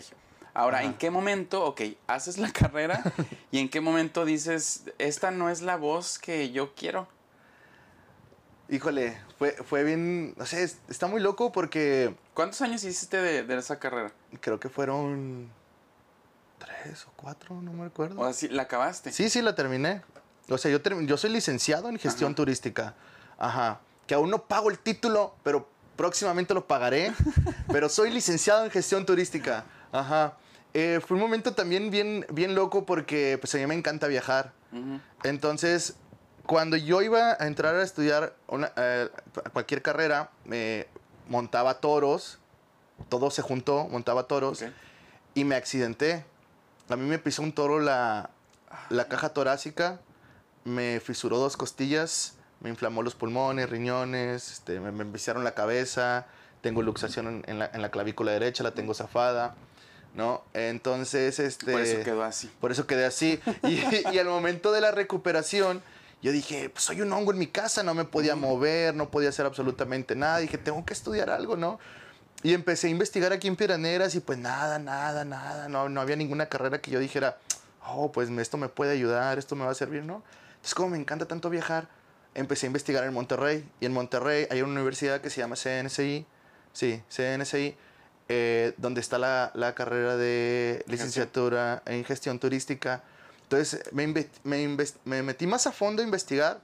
Ahora, 0.59 0.79
Ajá. 0.79 0.87
¿en 0.89 0.95
qué 0.95 1.11
momento, 1.13 1.65
ok, 1.65 1.83
haces 2.09 2.37
la 2.37 2.51
carrera 2.53 3.01
y 3.53 3.61
en 3.61 3.69
qué 3.69 3.81
momento 3.81 4.25
dices, 4.25 4.83
esta 4.99 5.31
no 5.31 5.51
es 5.51 5.63
la 5.63 5.77
voz 5.77 6.19
que 6.19 6.51
yo 6.51 6.75
quiero? 6.75 7.07
Híjole, 8.69 9.17
fue, 9.39 9.53
fue 9.53 9.85
bien, 9.85 10.35
no 10.37 10.45
sé, 10.45 10.65
es- 10.65 10.79
está 10.89 11.07
muy 11.07 11.21
loco 11.21 11.53
porque 11.53 12.15
¿Cuántos 12.35 12.61
años 12.61 12.83
hiciste 12.83 13.17
de, 13.17 13.45
de 13.45 13.57
esa 13.57 13.79
carrera? 13.79 14.11
creo 14.41 14.59
que 14.59 14.69
fueron 14.69 15.49
tres 16.59 17.07
o 17.07 17.13
cuatro, 17.15 17.63
no 17.63 17.73
me 17.73 17.87
acuerdo. 17.87 18.21
O 18.21 18.25
sea, 18.25 18.33
sí, 18.33 18.49
la 18.49 18.65
acabaste. 18.65 19.13
Sí, 19.13 19.31
sí, 19.31 19.41
la 19.43 19.55
terminé. 19.55 20.03
O 20.51 20.59
sea, 20.59 20.71
yo, 20.73 20.81
yo 20.83 21.17
soy 21.17 21.31
licenciado 21.31 21.89
en 21.89 21.99
gestión 22.01 22.31
Ajá. 22.31 22.37
turística. 22.37 22.95
Ajá. 23.39 23.81
Que 24.09 24.15
aún 24.15 24.29
no 24.29 24.43
pago 24.43 24.71
el 24.71 24.79
título, 24.81 25.35
pero 25.45 25.69
próximamente 25.97 26.53
lo 26.53 26.67
pagaré. 26.67 27.13
pero 27.73 27.89
soy 27.89 28.11
licenciado 28.11 28.65
en 28.65 28.71
gestión 28.73 29.07
turística. 29.07 29.65
Ajá. 29.93 30.37
Eh, 30.75 31.01
fue 31.07 31.17
un 31.17 31.23
momento 31.23 31.55
también 31.55 31.91
bien, 31.91 32.27
bien 32.31 32.55
loco 32.55 32.85
porque 32.85 33.39
pues 33.41 33.55
a 33.55 33.59
mí 33.59 33.67
me 33.67 33.75
encanta 33.75 34.07
viajar. 34.07 34.53
Ujú. 34.73 35.01
Entonces, 35.25 35.97
cuando 36.47 36.77
yo 36.77 37.03
iba 37.03 37.37
a 37.41 37.47
entrar 37.47 37.75
a 37.75 37.83
estudiar 37.83 38.35
una- 38.47 38.73
eh, 38.77 39.09
cualquier 39.53 39.83
carrera, 39.83 40.31
me 40.45 40.87
montaba 41.29 41.81
toros. 41.81 42.39
Todo 43.09 43.31
se 43.31 43.43
juntó, 43.43 43.87
montaba 43.89 44.25
toros 44.25 44.63
Ok. 44.63 44.69
y 45.35 45.45
me 45.45 45.55
accidenté. 45.57 46.25
A 46.89 46.97
mí 46.97 47.05
me 47.07 47.19
pisó 47.19 47.43
un 47.43 47.53
toro 47.53 47.79
la, 47.81 48.31
la 48.89 49.09
caja 49.09 49.29
torácica, 49.31 50.01
me 50.65 51.01
fisuró 51.01 51.39
dos 51.39 51.57
costillas, 51.57 52.35
me 52.61 52.71
inflamó 52.71 53.03
los 53.03 53.15
pulmones, 53.15 53.69
riñones, 53.71 54.51
este, 54.51 54.81
me, 54.81 54.91
me 54.91 55.05
la 55.45 55.55
cabeza, 55.55 56.27
tengo 56.61 56.83
luxación 56.83 57.27
en, 57.29 57.45
en 57.47 57.59
la, 57.59 57.71
en 57.73 57.83
la 57.83 57.91
clavícula 57.91 58.33
derecha, 58.33 58.65
la 58.65 58.73
tengo 58.73 58.95
zafada, 58.95 59.55
¿no? 60.15 60.43
Entonces, 60.55 61.39
este... 61.39 61.73
Por 61.73 61.81
eso 61.81 62.05
quedó 62.05 62.23
así. 62.23 62.51
Por 62.61 62.73
eso 62.73 62.87
quedé 62.87 63.05
así. 63.05 63.41
Y, 63.63 63.83
y 64.13 64.19
al 64.19 64.27
momento 64.27 64.73
de 64.73 64.81
la 64.81 64.91
recuperación, 64.91 65.83
yo 66.23 66.33
dije, 66.33 66.71
pues 66.71 66.85
soy 66.85 67.01
un 67.01 67.13
hongo 67.13 67.33
en 67.33 67.39
mi 67.39 67.47
casa, 67.47 67.83
no 67.83 67.95
me 67.95 68.05
podía 68.05 68.35
mover, 68.35 68.95
no 68.95 69.11
podía 69.11 69.29
hacer 69.29 69.47
absolutamente 69.47 70.17
nada. 70.17 70.39
Dije, 70.39 70.59
tengo 70.59 70.85
que 70.85 70.93
estudiar 70.93 71.31
algo, 71.31 71.57
¿no? 71.57 71.79
Y 72.43 72.55
empecé 72.55 72.87
a 72.87 72.91
investigar 72.91 73.33
aquí 73.33 73.49
en 73.49 73.57
Piraneras 73.57 74.15
y 74.15 74.21
pues 74.21 74.39
nada, 74.39 74.79
nada, 74.79 75.25
nada. 75.25 75.69
No, 75.69 75.89
no 75.89 76.01
había 76.01 76.17
ninguna 76.17 76.47
carrera 76.47 76.81
que 76.81 76.91
yo 76.91 77.01
dijera, 77.01 77.39
oh, 77.87 78.13
pues 78.13 78.31
esto 78.31 78.57
me 78.57 78.69
puede 78.69 78.93
ayudar, 78.93 79.39
esto 79.39 79.57
me 79.57 79.65
va 79.65 79.71
a 79.73 79.75
servir, 79.75 80.05
¿no? 80.05 80.23
Entonces, 80.51 80.75
como 80.75 80.91
me 80.91 80.99
encanta 80.99 81.27
tanto 81.27 81.51
viajar, 81.51 81.89
empecé 82.35 82.67
a 82.67 82.69
investigar 82.69 83.05
en 83.05 83.13
Monterrey. 83.13 83.69
Y 83.81 83.87
en 83.87 83.93
Monterrey 83.93 84.47
hay 84.51 84.63
una 84.63 84.73
universidad 84.73 85.21
que 85.21 85.31
se 85.31 85.41
llama 85.41 85.57
CNCI. 85.57 86.27
Sí, 86.73 87.03
CNCI. 87.09 87.77
Eh, 88.29 88.75
donde 88.77 89.01
está 89.01 89.19
la, 89.19 89.51
la 89.55 89.75
carrera 89.75 90.17
de 90.17 90.85
licenciatura 90.87 91.83
en 91.87 92.05
gestión 92.05 92.39
turística. 92.39 93.03
Entonces 93.45 93.83
me, 93.93 94.07
me, 94.45 94.77
me 95.05 95.23
metí 95.23 95.47
más 95.47 95.67
a 95.67 95.73
fondo 95.73 96.03
a 96.03 96.05
investigar 96.05 96.61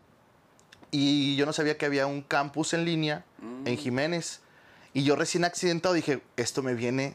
y 0.90 1.34
yo 1.36 1.46
no 1.46 1.52
sabía 1.52 1.76
que 1.78 1.86
había 1.86 2.06
un 2.06 2.22
campus 2.22 2.74
en 2.74 2.84
línea 2.84 3.24
en 3.64 3.76
Jiménez. 3.76 4.40
Y 4.92 5.02
yo 5.02 5.16
recién 5.16 5.44
accidentado 5.44 5.94
dije, 5.94 6.22
esto 6.36 6.62
me 6.62 6.74
viene 6.74 7.14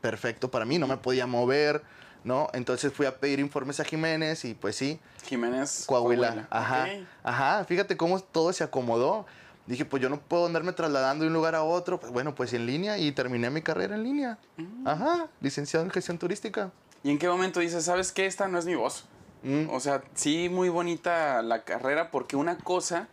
perfecto 0.00 0.50
para 0.50 0.64
mí, 0.64 0.78
no 0.78 0.86
me 0.86 0.96
podía 0.96 1.26
mover, 1.26 1.82
¿no? 2.24 2.48
Entonces 2.54 2.92
fui 2.92 3.04
a 3.06 3.18
pedir 3.18 3.38
informes 3.38 3.80
a 3.80 3.84
Jiménez 3.84 4.44
y 4.44 4.54
pues 4.54 4.76
sí, 4.76 4.98
Jiménez. 5.26 5.84
Coahuila. 5.86 6.46
Ajá. 6.50 6.84
Ok. 6.84 7.06
Ajá. 7.22 7.64
Fíjate 7.64 7.96
cómo 7.96 8.20
todo 8.20 8.52
se 8.52 8.64
acomodó. 8.64 9.26
Dije, 9.66 9.84
pues 9.84 10.02
yo 10.02 10.08
no 10.08 10.20
puedo 10.20 10.46
andarme 10.46 10.72
trasladando 10.72 11.22
de 11.22 11.28
un 11.28 11.34
lugar 11.34 11.54
a 11.54 11.62
otro. 11.62 12.00
Pues 12.00 12.12
bueno, 12.12 12.34
pues 12.34 12.52
en 12.52 12.66
línea 12.66 12.98
y 12.98 13.12
terminé 13.12 13.48
mi 13.50 13.62
carrera 13.62 13.94
en 13.94 14.02
línea. 14.02 14.38
Mm. 14.56 14.86
Ajá. 14.86 15.28
Licenciado 15.40 15.84
en 15.84 15.90
gestión 15.90 16.18
turística. 16.18 16.72
¿Y 17.04 17.10
en 17.10 17.18
qué 17.18 17.28
momento 17.28 17.60
dices, 17.60 17.84
sabes 17.84 18.12
qué? 18.12 18.26
Esta 18.26 18.48
no 18.48 18.58
es 18.58 18.66
mi 18.66 18.74
voz. 18.74 19.04
Mm. 19.42 19.68
O 19.70 19.80
sea, 19.80 20.02
sí, 20.14 20.48
muy 20.48 20.68
bonita 20.68 21.42
la 21.42 21.64
carrera 21.64 22.10
porque 22.10 22.36
una 22.36 22.58
cosa 22.58 23.08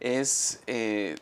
es 0.00 0.62
eh, 0.66 1.16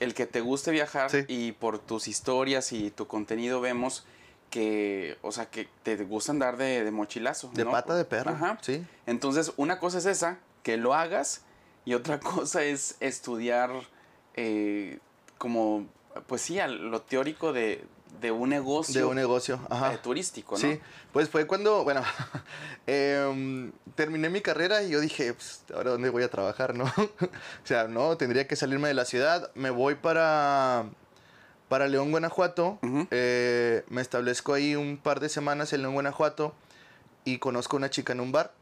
el 0.00 0.14
que 0.14 0.26
te 0.26 0.40
guste 0.40 0.70
viajar 0.72 1.10
Sí. 1.10 1.24
y 1.28 1.52
por 1.52 1.78
tus 1.78 2.08
historias 2.08 2.72
y 2.72 2.90
tu 2.90 3.06
contenido 3.06 3.60
vemos 3.60 4.04
que, 4.50 5.18
o 5.22 5.32
sea, 5.32 5.46
que 5.46 5.68
te 5.82 5.96
gusta 6.04 6.30
andar 6.32 6.56
de, 6.56 6.84
de 6.84 6.90
mochilazo. 6.92 7.50
De 7.54 7.64
¿no? 7.64 7.72
pata 7.72 7.96
de 7.96 8.04
perro. 8.04 8.30
Ajá. 8.30 8.58
Sí. 8.60 8.84
Entonces, 9.06 9.52
una 9.56 9.80
cosa 9.80 9.98
es 9.98 10.06
esa, 10.06 10.38
que 10.62 10.76
lo 10.76 10.94
hagas, 10.94 11.42
y 11.84 11.94
otra 11.94 12.20
cosa 12.20 12.62
es 12.62 12.96
estudiar 13.00 13.70
eh, 14.34 14.98
como, 15.38 15.86
pues 16.26 16.42
sí, 16.42 16.58
al- 16.60 16.90
lo 16.90 17.00
teórico 17.02 17.52
de, 17.52 17.84
de 18.20 18.30
un 18.30 18.48
negocio 18.48 19.00
De 19.00 19.04
un 19.06 19.16
negocio. 19.16 19.58
Ajá. 19.70 19.94
eh, 19.94 19.98
turístico, 20.02 20.54
¿no? 20.54 20.60
Sí, 20.60 20.80
pues 21.12 21.28
fue 21.28 21.46
cuando, 21.46 21.84
bueno, 21.84 22.02
em, 22.86 23.72
terminé 23.94 24.28
mi 24.30 24.40
carrera 24.40 24.82
y 24.82 24.90
yo 24.90 25.00
dije, 25.00 25.34
pues, 25.34 25.62
ahora 25.74 25.90
dónde 25.92 26.10
voy 26.10 26.22
a 26.22 26.28
trabajar, 26.30 26.74
¿no? 26.74 26.84
o 26.96 27.66
sea, 27.66 27.88
no, 27.88 28.16
tendría 28.16 28.46
que 28.46 28.56
salirme 28.56 28.88
de 28.88 28.94
la 28.94 29.04
ciudad. 29.04 29.50
Me 29.54 29.70
voy 29.70 29.94
para, 29.96 30.86
para 31.68 31.86
León, 31.88 32.10
Guanajuato. 32.10 32.78
Eh, 33.10 33.84
me 33.88 34.00
establezco 34.00 34.54
ahí 34.54 34.76
un 34.76 34.96
par 34.96 35.20
de 35.20 35.28
semanas 35.28 35.72
en 35.72 35.82
León, 35.82 35.94
Guanajuato 35.94 36.54
y 37.24 37.38
conozco 37.38 37.76
a 37.76 37.78
una 37.78 37.90
chica 37.90 38.12
en 38.12 38.20
un 38.20 38.32
bar. 38.32 38.52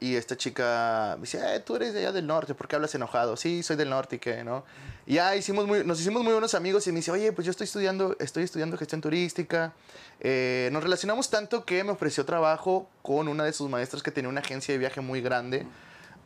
Y 0.00 0.14
esta 0.14 0.36
chica 0.36 1.14
me 1.16 1.22
dice, 1.22 1.40
eh, 1.56 1.60
tú 1.60 1.74
eres 1.74 1.92
de 1.92 2.00
allá 2.00 2.12
del 2.12 2.26
norte, 2.26 2.54
¿por 2.54 2.68
qué 2.68 2.76
hablas 2.76 2.94
enojado? 2.94 3.36
Sí, 3.36 3.64
soy 3.64 3.74
del 3.74 3.90
norte 3.90 4.16
y 4.16 4.18
qué, 4.20 4.44
¿no? 4.44 4.64
Y 5.06 5.14
ya 5.14 5.34
hicimos 5.34 5.66
muy, 5.66 5.84
nos 5.84 6.00
hicimos 6.00 6.22
muy 6.22 6.32
buenos 6.32 6.54
amigos 6.54 6.86
y 6.86 6.92
me 6.92 6.96
dice, 6.98 7.10
oye, 7.10 7.32
pues 7.32 7.44
yo 7.44 7.50
estoy 7.50 7.64
estudiando, 7.64 8.16
estoy 8.20 8.44
estudiando 8.44 8.78
gestión 8.78 9.00
turística. 9.00 9.72
Eh, 10.20 10.68
nos 10.72 10.84
relacionamos 10.84 11.30
tanto 11.30 11.64
que 11.64 11.82
me 11.82 11.90
ofreció 11.90 12.24
trabajo 12.24 12.88
con 13.02 13.26
una 13.26 13.42
de 13.42 13.52
sus 13.52 13.68
maestras 13.68 14.02
que 14.02 14.12
tenía 14.12 14.28
una 14.28 14.40
agencia 14.40 14.72
de 14.72 14.78
viaje 14.78 15.00
muy 15.00 15.20
grande 15.20 15.66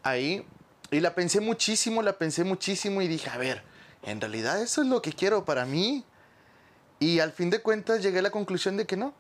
ahí. 0.03 0.45
Y 0.91 1.01
la 1.01 1.15
pensé 1.15 1.41
muchísimo, 1.41 2.03
la 2.03 2.19
pensé 2.19 2.45
muchísimo 2.45 3.01
y 3.01 3.09
dije, 3.09 3.31
a 3.31 3.39
ver, 3.39 3.63
en 4.03 4.21
realidad 4.21 4.61
eso 4.61 4.83
es 4.83 4.89
lo 4.89 5.01
que 5.01 5.15
quiero 5.15 5.47
para 5.47 5.65
mí. 5.65 6.05
Y 6.99 7.21
al 7.21 7.33
fin 7.33 7.49
de 7.49 7.61
cuentas 7.61 8.03
llegué 8.03 8.19
a 8.19 8.23
la 8.23 8.31
conclusión 8.31 8.77
de 8.77 8.87
que 8.87 8.99
no. 8.99 9.15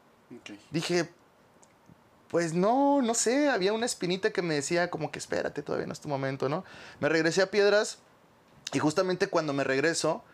Dije, 0.70 1.08
pues 2.32 2.54
no, 2.54 3.02
no 3.02 3.12
sé, 3.12 3.50
había 3.50 3.74
una 3.74 3.84
espinita 3.84 4.30
que 4.30 4.40
me 4.40 4.54
decía 4.54 4.88
como 4.88 5.12
que 5.12 5.18
espérate, 5.18 5.62
todavía 5.62 5.86
no 5.86 5.92
es 5.92 6.00
tu 6.00 6.08
momento, 6.08 6.48
¿no? 6.48 6.64
Me 6.98 7.10
regresé 7.10 7.42
a 7.42 7.50
Piedras 7.50 7.98
y 8.72 8.78
justamente 8.78 9.26
cuando 9.26 9.52
me 9.52 9.64
regreso, 9.64 10.24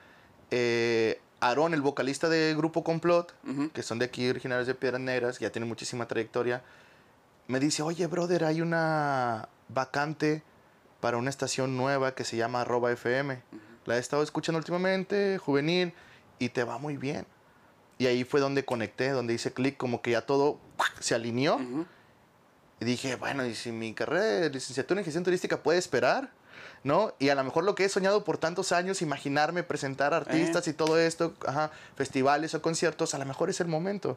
eh, 0.52 1.20
Aarón, 1.40 1.74
el 1.74 1.82
vocalista 1.82 2.28
de 2.28 2.54
Grupo 2.56 2.84
Complot, 2.84 3.34
que 3.72 3.82
son 3.82 3.98
de 3.98 4.04
aquí 4.04 4.30
originarios 4.30 4.68
de 4.68 4.76
Piedras 4.76 5.00
Negras, 5.00 5.40
ya 5.40 5.50
tienen 5.50 5.68
muchísima 5.68 6.06
trayectoria, 6.06 6.62
me 7.48 7.58
dice, 7.58 7.82
oye, 7.82 8.06
brother, 8.06 8.44
hay 8.44 8.60
una 8.60 9.48
vacante 9.68 10.44
para 11.00 11.16
una 11.16 11.30
estación 11.30 11.76
nueva 11.76 12.14
que 12.14 12.22
se 12.22 12.36
llama 12.36 12.60
arroba 12.60 12.92
FM. 12.92 13.42
La 13.86 13.96
he 13.96 13.98
estado 13.98 14.22
escuchando 14.22 14.58
últimamente, 14.58 15.38
juvenil, 15.38 15.92
y 16.38 16.50
te 16.50 16.62
va 16.62 16.78
muy 16.78 16.96
bien. 16.96 17.26
Y 17.98 18.06
ahí 18.06 18.24
fue 18.24 18.40
donde 18.40 18.64
conecté, 18.64 19.10
donde 19.10 19.34
hice 19.34 19.52
clic, 19.52 19.76
como 19.76 20.02
que 20.02 20.12
ya 20.12 20.22
todo 20.22 20.58
se 21.00 21.14
alineó. 21.14 21.60
Y 22.80 22.84
dije, 22.84 23.16
bueno, 23.16 23.44
y 23.44 23.54
si 23.54 23.72
mi 23.72 23.92
carrera 23.92 24.24
de 24.24 24.50
licenciatura 24.50 25.00
en 25.00 25.04
gestión 25.04 25.24
turística 25.24 25.62
puede 25.62 25.78
esperar, 25.78 26.30
¿no? 26.84 27.12
Y 27.18 27.28
a 27.30 27.34
lo 27.34 27.42
mejor 27.42 27.64
lo 27.64 27.74
que 27.74 27.84
he 27.84 27.88
soñado 27.88 28.22
por 28.22 28.38
tantos 28.38 28.70
años, 28.70 29.02
imaginarme 29.02 29.64
presentar 29.64 30.14
artistas 30.14 30.68
y 30.68 30.72
todo 30.72 30.98
esto, 30.98 31.34
ajá, 31.44 31.72
festivales 31.96 32.54
o 32.54 32.62
conciertos, 32.62 33.14
a 33.14 33.18
lo 33.18 33.24
mejor 33.24 33.50
es 33.50 33.60
el 33.60 33.66
momento, 33.66 34.16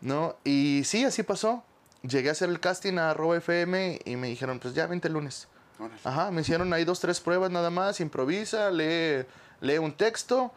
¿no? 0.00 0.36
Y 0.44 0.82
sí, 0.84 1.04
así 1.04 1.24
pasó. 1.24 1.64
Llegué 2.02 2.28
a 2.28 2.32
hacer 2.32 2.48
el 2.48 2.60
casting 2.60 2.98
a 2.98 3.16
FM 3.36 4.00
y 4.04 4.16
me 4.16 4.28
dijeron, 4.28 4.60
pues 4.60 4.74
ya, 4.74 4.86
vente 4.86 5.08
el 5.08 5.14
lunes. 5.14 5.48
Órale. 5.80 6.00
Ajá, 6.04 6.30
me 6.30 6.42
hicieron 6.42 6.72
ahí 6.72 6.84
dos, 6.84 7.00
tres 7.00 7.20
pruebas 7.20 7.50
nada 7.50 7.70
más, 7.70 7.98
improvisa, 8.00 8.70
lee, 8.70 9.26
lee 9.60 9.78
un 9.78 9.92
texto 9.92 10.52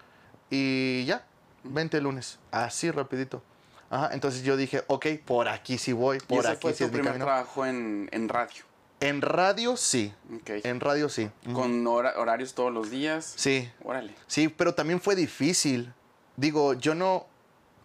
y 0.52 1.04
ya, 1.06 1.26
vente 1.64 1.98
el 1.98 2.04
lunes. 2.04 2.40
Así 2.52 2.90
rapidito. 2.92 3.42
Ajá, 3.90 4.10
entonces 4.14 4.44
yo 4.44 4.56
dije, 4.56 4.84
ok, 4.88 5.08
por 5.26 5.48
aquí 5.48 5.78
sí 5.80 5.94
voy, 5.94 6.18
Y 6.18 6.20
por 6.22 6.40
ese 6.40 6.50
aquí 6.50 6.62
fue 6.62 6.74
sí 6.74 6.78
tu 6.80 6.84
es 6.86 6.92
mi 6.92 6.98
primer 6.98 7.12
camino. 7.14 7.26
trabajo 7.26 7.66
en, 7.66 8.08
en 8.12 8.30
radio. 8.30 8.64
En 9.02 9.22
radio 9.22 9.78
sí, 9.78 10.14
en 10.48 10.80
radio 10.82 11.08
sí. 11.10 11.30
Con 11.54 11.88
hora- 11.88 12.14
horarios 12.20 12.54
todos 12.54 12.72
los 12.72 12.90
días. 12.92 13.34
Sí, 13.38 13.72
Órale. 13.84 14.14
sí, 14.28 14.50
pero 14.50 14.76
también 14.76 15.00
fue 15.00 15.16
difícil. 15.16 15.94
Digo, 16.36 16.74
yo 16.74 16.94
no 16.96 17.26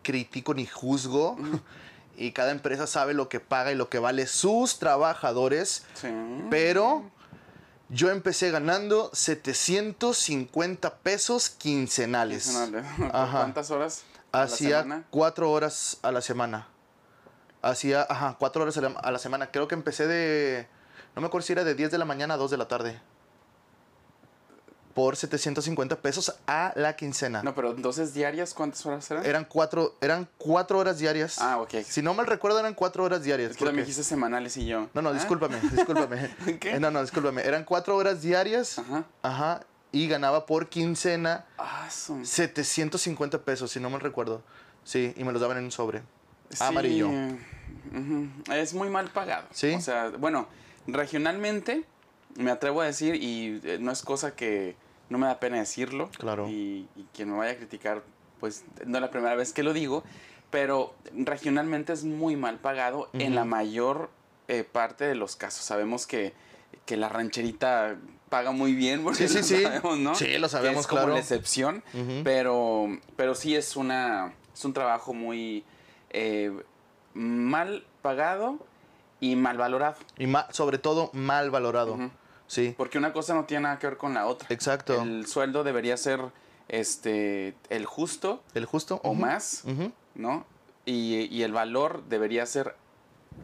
critico 0.02 0.52
ni 0.54 0.66
juzgo 0.66 1.37
y 2.16 2.32
cada 2.32 2.50
empresa 2.50 2.87
sabe 2.87 3.14
lo 3.14 3.28
que 3.28 3.40
paga 3.40 3.72
y 3.72 3.76
lo 3.76 3.88
que 3.88 3.98
vale 4.00 4.26
sus 4.26 4.78
trabajadores, 4.80 5.87
Sí. 5.94 6.08
pero 6.50 7.08
yo 7.94 8.11
empecé 8.11 8.50
ganando 8.50 9.11
750 9.12 10.96
pesos 10.96 11.48
quincenales. 11.50 12.44
Quincenales. 12.44 12.85
Ajá. 13.14 13.38
¿Cuántas 13.38 13.70
horas? 13.70 14.02
Hacía 14.33 15.04
cuatro 15.11 15.50
horas 15.52 15.98
a 16.02 16.11
la 16.11 16.20
semana. 16.20 16.66
Hacía, 17.62 18.04
ajá, 18.11 18.37
cuatro 18.38 18.62
horas 18.62 18.76
a 18.76 18.80
la, 18.80 18.88
a 18.88 19.11
la 19.12 19.18
semana. 19.18 19.50
Creo 19.52 19.68
que 19.68 19.76
empecé 19.76 20.09
de, 20.09 20.66
no 21.14 21.22
me 21.22 21.28
acuerdo 21.28 21.46
si 21.46 21.52
era 21.52 21.62
de 21.62 21.74
10 21.74 21.92
de 21.92 21.98
la 21.98 22.04
mañana 22.04 22.35
a 22.35 22.37
2 22.37 22.50
de 22.50 22.57
la 22.57 22.66
tarde. 22.66 23.00
Por 24.94 25.16
750 25.16 25.96
pesos 25.96 26.35
a 26.46 26.72
la 26.76 26.94
quincena. 26.96 27.42
No, 27.42 27.54
pero 27.54 27.72
entonces 27.72 28.14
diarias, 28.14 28.54
¿cuántas 28.54 28.87
horas 28.87 29.11
eran? 29.11 29.26
Eran 29.26 29.44
cuatro, 29.44 29.96
eran 30.00 30.28
cuatro 30.38 30.78
horas 30.78 30.98
diarias. 30.98 31.38
Ah, 31.40 31.59
ok. 31.61 31.74
Si 31.85 32.00
no 32.00 32.14
mal 32.14 32.26
recuerdo, 32.26 32.61
eran 32.61 32.74
cuatro 32.74 33.02
horas 33.04 33.22
diarias. 33.24 33.50
Es 33.52 33.57
que 33.57 33.64
porque- 33.64 33.80
dijiste 33.80 34.04
semanales 34.04 34.57
y 34.57 34.66
yo. 34.66 34.88
No, 34.94 35.02
no, 35.02 35.09
¿Ah? 35.11 35.12
discúlpame, 35.14 35.59
discúlpame. 35.72 36.30
¿Qué? 36.61 36.76
Eh, 36.76 36.80
No, 36.80 36.90
no, 36.92 37.02
discúlpame. 37.02 37.42
Eran 37.42 37.64
cuatro 37.64 37.96
horas 37.96 38.22
diarias. 38.22 38.78
Ajá. 38.78 39.04
Ajá. 39.22 39.61
Y 39.90 40.09
ganaba 40.09 40.46
por 40.46 40.68
quincena 40.68 41.44
Ah, 41.59 41.88
su- 41.90 42.24
750 42.24 43.38
pesos, 43.42 43.70
si 43.72 43.80
no 43.80 43.90
mal 43.90 44.00
recuerdo. 44.00 44.42
Sí, 44.85 45.12
y 45.16 45.24
me 45.24 45.33
los 45.33 45.40
daban 45.40 45.59
en 45.59 45.64
un 45.64 45.70
sobre. 45.72 46.02
Sí, 46.50 46.62
Amarillo. 46.62 47.09
Es 48.52 48.74
muy 48.74 48.88
mal 48.90 49.11
pagado. 49.11 49.46
¿Sí? 49.52 49.74
O 49.74 49.80
sea, 49.80 50.11
bueno, 50.18 50.46
regionalmente 50.87 51.85
me 52.37 52.50
atrevo 52.50 52.80
a 52.80 52.87
decir, 52.87 53.14
y 53.14 53.61
eh, 53.64 53.78
no 53.80 53.92
es 53.92 54.02
cosa 54.02 54.35
que 54.35 54.76
no 55.14 55.18
me 55.18 55.27
da 55.29 55.40
pena 55.40 55.59
decirlo. 55.59 56.11
Claro. 56.18 56.48
Y, 56.48 56.87
y 56.96 57.07
quien 57.14 57.31
me 57.31 57.38
vaya 57.38 57.53
a 57.53 57.57
criticar, 57.57 58.03
pues 58.40 58.64
no 58.85 58.98
es 58.98 59.00
la 59.03 59.11
primera 59.11 59.35
vez 59.35 59.53
que 59.53 59.62
lo 59.62 59.72
digo, 59.72 60.05
pero 60.50 60.94
regionalmente 61.14 61.92
es 61.92 62.05
muy 62.05 62.37
mal 62.37 62.59
pagado 62.59 63.09
en 63.14 63.35
la 63.35 63.44
mayor 63.44 64.11
eh, 64.48 64.64
parte 64.64 65.05
de 65.05 65.14
los 65.14 65.37
casos. 65.37 65.64
Sabemos 65.64 66.07
que, 66.07 66.35
que 66.85 66.96
la 66.96 67.09
rancherita 67.09 67.96
paga 68.29 68.50
muy 68.50 68.74
bien, 68.74 69.03
porque 69.05 69.27
Sí, 69.27 69.29
sí, 69.29 69.38
lo 69.38 69.42
sí. 69.59 69.62
sabemos, 69.62 69.98
¿no? 69.98 70.14
Sí, 70.14 70.38
lo 70.38 70.48
sabemos, 70.48 70.81
es 70.83 70.87
como 70.87 71.00
claro. 71.03 71.14
la 71.14 71.20
excepción. 71.20 71.83
Pero, 72.24 72.87
pero 73.16 73.35
sí 73.35 73.55
es 73.57 73.77
una 73.77 74.35
es 74.53 74.64
un 74.64 74.72
trabajo 74.72 75.14
muy 75.14 75.64
eh, 76.11 76.53
mal 77.14 77.85
pagado 78.03 78.59
y 79.20 79.37
mal 79.37 79.57
valorado. 79.57 79.96
Y 80.18 80.27
ma- 80.27 80.46
sobre 80.53 80.79
todo 80.79 81.11
mal 81.12 81.50
valorado. 81.50 81.94
Ujú. 81.94 82.11
Sí, 82.54 82.74
Porque 82.76 82.98
una 82.98 83.12
cosa 83.12 83.34
no 83.34 83.44
tiene 83.46 83.64
nada 83.64 83.78
que 83.80 83.86
ver 83.88 83.96
con 83.96 84.14
la 84.14 84.26
otra. 84.26 84.46
exacto. 84.50 85.02
El 85.02 85.26
sueldo 85.26 85.64
debería 85.64 85.96
ser 85.96 86.20
este 86.68 87.54
el 87.70 87.84
justo 87.86 88.42
El 88.54 88.64
justo. 88.66 89.00
o 89.02 89.14
más. 89.14 89.64
¿no? 90.14 90.46
Y, 90.86 91.28
y 91.34 91.42
el 91.42 91.52
valor 91.52 92.04
debería 92.08 92.46
ser 92.46 92.76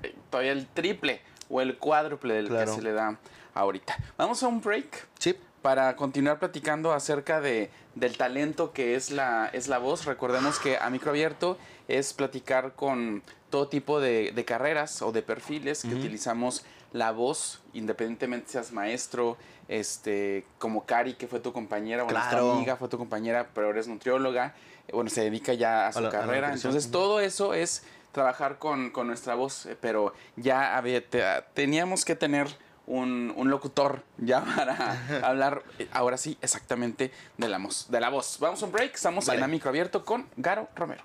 eh, 0.02 0.14
todavía 0.30 0.52
el 0.52 0.66
triple 0.68 1.20
o 1.48 1.60
el 1.60 1.76
cuádruple 1.78 2.34
del 2.34 2.48
Claro. 2.48 2.70
que 2.70 2.76
se 2.76 2.82
le 2.82 2.92
da 2.92 3.18
ahorita. 3.54 3.96
Vamos 4.16 4.42
a 4.42 4.48
un 4.48 4.60
break 4.60 5.06
Sí, 5.18 5.34
para 5.62 5.96
continuar 5.96 6.38
platicando 6.38 6.92
acerca 6.92 7.40
de, 7.40 7.70
del 7.94 8.16
talento 8.16 8.72
que 8.72 8.94
es 8.94 9.10
la, 9.10 9.48
es 9.52 9.66
la 9.68 9.78
voz. 9.78 10.04
Recordemos 10.04 10.58
que 10.58 10.76
a 10.78 10.88
micro 10.90 11.10
abierto 11.10 11.58
es 11.88 12.12
platicar 12.12 12.74
con 12.74 13.22
todo 13.50 13.66
tipo 13.68 13.98
de, 14.00 14.30
de 14.32 14.44
carreras 14.44 15.02
o 15.02 15.10
de 15.12 15.22
perfiles 15.22 15.82
que 15.82 15.94
utilizamos 15.94 16.64
la 16.92 17.12
voz, 17.12 17.60
independientemente 17.72 18.50
seas 18.50 18.72
maestro, 18.72 19.36
este, 19.68 20.44
como 20.58 20.84
Cari, 20.84 21.14
que 21.14 21.26
fue 21.28 21.38
tu 21.40 21.52
compañera, 21.52 22.02
bueno, 22.02 22.18
nuestra 22.18 22.38
Claro. 22.40 22.52
amiga, 22.54 22.76
fue 22.76 22.88
tu 22.88 22.98
compañera, 22.98 23.48
pero 23.54 23.68
ahora 23.68 23.80
es 23.80 23.86
nutrióloga, 23.88 24.54
eh, 24.88 24.92
bueno, 24.92 25.08
se 25.10 25.20
dedica 25.22 25.54
ya 25.54 25.86
a 25.86 25.92
su 25.92 25.98
A 26.00 26.02
la- 26.02 26.10
carrera. 26.10 26.52
Entonces, 26.52 26.90
todo 26.90 27.20
eso 27.20 27.54
es 27.54 27.84
trabajar 28.12 28.58
con, 28.58 28.90
con 28.90 29.06
nuestra 29.06 29.36
voz, 29.36 29.66
eh, 29.66 29.76
pero 29.80 30.12
ya 30.36 30.76
había, 30.76 31.06
te- 31.06 31.22
teníamos 31.54 32.04
que 32.04 32.16
tener 32.16 32.48
un, 32.86 33.32
un 33.36 33.50
locutor 33.50 34.02
ya 34.18 34.42
para 34.56 35.22
hablar 35.22 35.62
eh, 35.78 35.86
ahora 35.92 36.16
sí 36.16 36.36
exactamente 36.42 37.12
de 37.38 37.48
la, 37.48 37.58
voz, 37.58 37.88
de 37.88 38.00
la 38.00 38.08
voz. 38.08 38.38
Vamos 38.40 38.60
a 38.62 38.66
un 38.66 38.72
break, 38.72 38.96
estamos 38.96 39.26
Vale. 39.26 39.38
en 39.38 39.44
A 39.44 39.46
Micro 39.46 39.68
Abierto 39.70 40.04
con 40.04 40.26
Garo 40.36 40.68
Romero. 40.74 41.04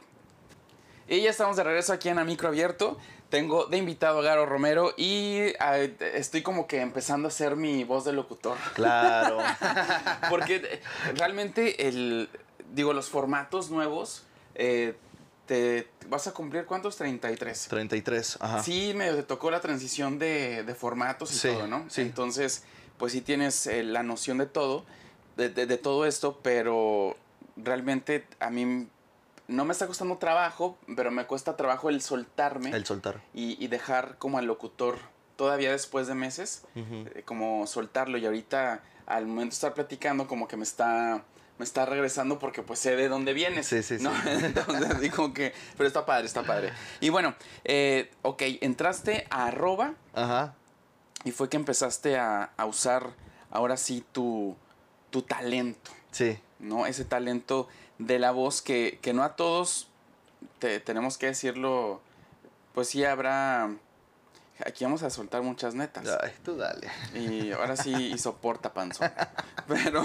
Y 1.07 1.21
ya 1.21 1.29
estamos 1.29 1.55
de 1.57 1.63
regreso 1.63 1.93
aquí 1.93 2.09
en 2.09 2.17
A 2.17 2.23
Micro 2.23 2.47
Abierto. 2.47 2.97
Tengo 3.29 3.65
de 3.65 3.77
invitado 3.77 4.19
a 4.19 4.21
Garo 4.21 4.45
Romero 4.45 4.93
y 4.97 5.37
eh, 5.39 5.95
estoy 6.13 6.41
como 6.43 6.67
que 6.67 6.79
empezando 6.81 7.27
a 7.27 7.29
hacer 7.29 7.55
mi 7.55 7.83
voz 7.83 8.05
de 8.05 8.13
locutor. 8.13 8.57
claro. 8.73 9.39
Porque 10.29 10.55
eh, 10.57 10.81
realmente 11.15 11.87
el 11.87 12.29
digo 12.73 12.93
los 12.93 13.09
formatos 13.09 13.71
nuevos 13.71 14.23
eh, 14.55 14.95
te 15.47 15.87
vas 16.07 16.27
a 16.27 16.33
cumplir 16.33 16.65
cuántos 16.65 16.97
33 16.97 17.67
33, 17.67 18.37
ajá. 18.41 18.63
sí 18.63 18.93
me 18.95 19.11
te 19.11 19.23
tocó 19.23 19.49
la 19.51 19.59
transición 19.61 20.17
de, 20.19 20.63
de 20.63 20.75
formatos 20.75 21.31
y 21.31 21.37
Sí, 21.37 21.47
todo 21.49 21.67
no 21.67 21.85
sí. 21.89 22.01
entonces 22.01 22.63
pues 22.97 23.11
sí 23.13 23.21
tienes 23.21 23.67
eh, 23.67 23.83
la 23.83 24.01
noción 24.03 24.37
de 24.39 24.45
todo 24.47 24.85
de, 25.37 25.49
de- 25.49 25.65
de 25.67 25.77
todo 25.77 26.05
esto 26.05 26.39
pero 26.41 27.15
realmente 27.55 28.25
a 28.39 28.49
mí 28.49 28.87
no 29.47 29.65
me 29.65 29.71
está 29.73 29.87
costando 29.87 30.17
trabajo 30.17 30.77
pero 30.95 31.11
me 31.11 31.25
cuesta 31.25 31.55
trabajo 31.55 31.89
el 31.89 32.01
soltarme 32.01 32.71
El 32.71 32.85
soltar. 32.85 33.21
y, 33.33 33.63
y 33.63 33.67
dejar 33.67 34.17
como 34.17 34.37
al 34.37 34.45
locutor 34.45 34.97
todavía 35.35 35.71
después 35.71 36.07
de 36.07 36.15
meses 36.15 36.63
eh, 36.75 37.23
como 37.25 37.67
soltarlo 37.67 38.17
y 38.17 38.25
ahorita 38.25 38.81
al 39.05 39.27
momento 39.27 39.51
de 39.53 39.55
estar 39.55 39.73
platicando 39.73 40.27
como 40.27 40.47
que 40.47 40.57
me 40.57 40.63
está 40.63 41.23
me 41.57 41.63
está 41.63 41.85
regresando 41.85 42.37
porque 42.39 42.63
pues 42.63 42.79
sé 42.79 42.95
de 42.95 43.07
dónde 43.07 43.33
vienes 43.33 43.67
Sí, 43.67 43.81
sí, 43.83 43.97
¿no? 43.99 44.11
sí. 44.11 44.29
entonces 44.45 45.11
que 45.33 45.53
pero 45.77 45.87
está 45.87 46.05
padre 46.05 46.25
está 46.25 46.43
padre 46.43 46.73
y 46.99 47.09
bueno 47.09 47.35
eh, 47.63 48.11
ok 48.23 48.41
entraste 48.61 49.25
a 49.29 49.45
arroba 49.47 49.93
Ajá. 50.13 50.53
y 51.23 51.31
fue 51.31 51.49
que 51.49 51.57
empezaste 51.57 52.17
a, 52.17 52.51
a 52.57 52.65
usar 52.65 53.11
ahora 53.51 53.77
sí 53.77 54.03
tu 54.11 54.55
tu 55.11 55.21
talento 55.21 55.91
Sí. 56.11 56.37
no 56.59 56.85
ese 56.87 57.03
talento 57.05 57.67
de 57.97 58.19
la 58.19 58.31
voz 58.31 58.61
que, 58.61 58.99
que 59.01 59.13
no 59.13 59.23
a 59.23 59.35
todos 59.35 59.87
te- 60.59 60.79
tenemos 60.79 61.17
que 61.17 61.27
decirlo 61.27 62.01
pues 62.73 62.89
sí 62.89 63.03
habrá 63.05 63.69
aquí 64.65 64.83
vamos 64.83 65.03
a 65.03 65.09
soltar 65.09 65.41
muchas 65.41 65.75
netas 65.75 66.07
Ay, 66.21 66.31
tú 66.43 66.55
dale. 66.57 66.89
y 67.13 67.51
ahora 67.51 67.75
sí, 67.77 67.93
y 68.13 68.17
soporta 68.17 68.73
panzón. 68.73 69.11
Pero, 69.67 70.03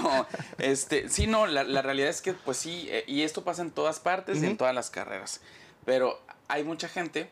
este, 0.57 1.07
sí, 1.09 1.27
no, 1.27 1.45
la, 1.47 1.63
la 1.63 1.81
realidad 1.81 2.09
es 2.09 2.21
que, 2.21 2.33
pues 2.33 2.57
sí, 2.57 2.87
eh, 2.89 3.03
y 3.07 3.21
esto 3.21 3.43
pasa 3.43 3.61
en 3.61 3.71
todas 3.71 3.99
partes 3.99 4.41
y 4.41 4.45
en 4.47 4.57
todas 4.57 4.73
las 4.75 4.89
carreras. 4.89 5.39
Pero 5.85 6.19
hay 6.47 6.63
mucha 6.63 6.87
gente, 6.89 7.29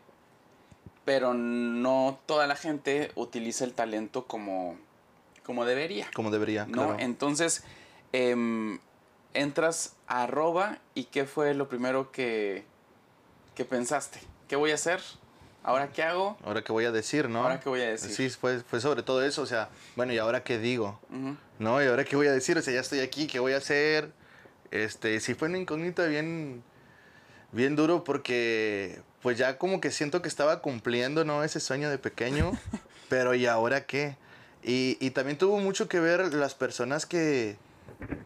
pero 1.04 1.34
no 1.34 2.18
toda 2.26 2.46
la 2.46 2.56
gente 2.56 3.10
utiliza 3.16 3.64
el 3.64 3.74
talento 3.74 4.26
como, 4.26 4.76
como 5.44 5.64
debería. 5.64 6.08
Como 6.14 6.30
debería, 6.30 6.66
¿no? 6.66 6.72
claro. 6.72 6.96
Entonces, 7.00 7.64
em, 8.12 8.78
entras 9.34 9.94
a 10.06 10.24
arroba 10.24 10.78
y 10.94 11.04
¿qué 11.04 11.24
fue 11.24 11.54
lo 11.54 11.68
primero 11.68 12.10
que, 12.10 12.64
que 13.54 13.64
pensaste? 13.64 14.20
¿Qué 14.48 14.56
voy 14.56 14.72
a 14.72 14.74
hacer? 14.74 15.00
¿Ahora 15.62 15.92
qué 15.92 16.02
hago? 16.02 16.38
Ahora 16.42 16.62
qué 16.62 16.72
voy 16.72 16.86
a 16.86 16.90
decir, 16.90 17.28
¿no? 17.28 17.42
¿Ahora 17.42 17.60
qué 17.60 17.68
voy 17.68 17.82
a 17.82 17.90
decir? 17.90 18.10
Sí, 18.10 18.30
fue, 18.30 18.60
fue 18.60 18.80
sobre 18.80 19.02
todo 19.02 19.22
eso, 19.22 19.42
o 19.42 19.46
sea, 19.46 19.68
bueno, 19.94 20.12
¿y 20.12 20.18
ahora 20.18 20.42
qué 20.42 20.58
digo? 20.58 20.98
¿No? 21.58 21.82
¿Y 21.82 21.86
ahora 21.86 22.04
qué 22.04 22.16
voy 22.16 22.28
a 22.28 22.32
decir? 22.32 22.56
O 22.56 22.62
sea, 22.62 22.72
ya 22.72 22.80
estoy 22.80 23.00
aquí, 23.00 23.26
¿qué 23.26 23.40
voy 23.40 23.52
a 23.52 23.58
hacer? 23.58 24.10
Este, 24.70 25.20
sí 25.20 25.34
fue 25.34 25.48
una 25.48 25.58
incógnita 25.58 26.06
bien, 26.06 26.62
bien 27.52 27.76
duro 27.76 28.04
porque, 28.04 29.02
pues 29.20 29.36
ya 29.36 29.58
como 29.58 29.80
que 29.82 29.90
siento 29.90 30.22
que 30.22 30.28
estaba 30.28 30.62
cumpliendo, 30.62 31.24
¿no? 31.24 31.44
Ese 31.44 31.60
sueño 31.60 31.90
de 31.90 31.98
pequeño, 31.98 32.52
pero 33.10 33.34
¿y 33.34 33.46
ahora 33.46 33.84
qué? 33.84 34.16
Y, 34.62 34.96
y 34.98 35.10
también 35.10 35.36
tuvo 35.36 35.58
mucho 35.58 35.88
que 35.88 36.00
ver 36.00 36.32
las 36.32 36.54
personas 36.54 37.04
que, 37.04 37.58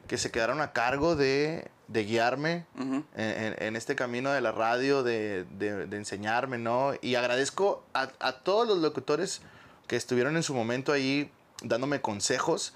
que 0.06 0.18
se 0.18 0.30
quedaron 0.30 0.60
a 0.60 0.72
cargo 0.72 1.16
de, 1.16 1.70
de 1.88 2.04
guiarme 2.04 2.66
en, 2.78 3.04
en- 3.16 3.62
en 3.62 3.76
este 3.76 3.94
camino 3.96 4.30
de 4.30 4.40
la 4.40 4.52
radio, 4.52 5.02
de, 5.02 5.44
de- 5.58 5.86
de 5.86 5.96
enseñarme, 5.96 6.58
¿no? 6.58 6.92
Y 7.00 7.14
agradezco 7.14 7.84
a, 7.94 8.08
a 8.20 8.32
todos 8.40 8.66
los 8.68 8.78
locutores 8.78 9.40
que 9.86 9.96
estuvieron 9.96 10.36
en 10.36 10.42
su 10.42 10.54
momento 10.54 10.92
ahí 10.92 11.30
dándome 11.62 12.00
consejos, 12.00 12.74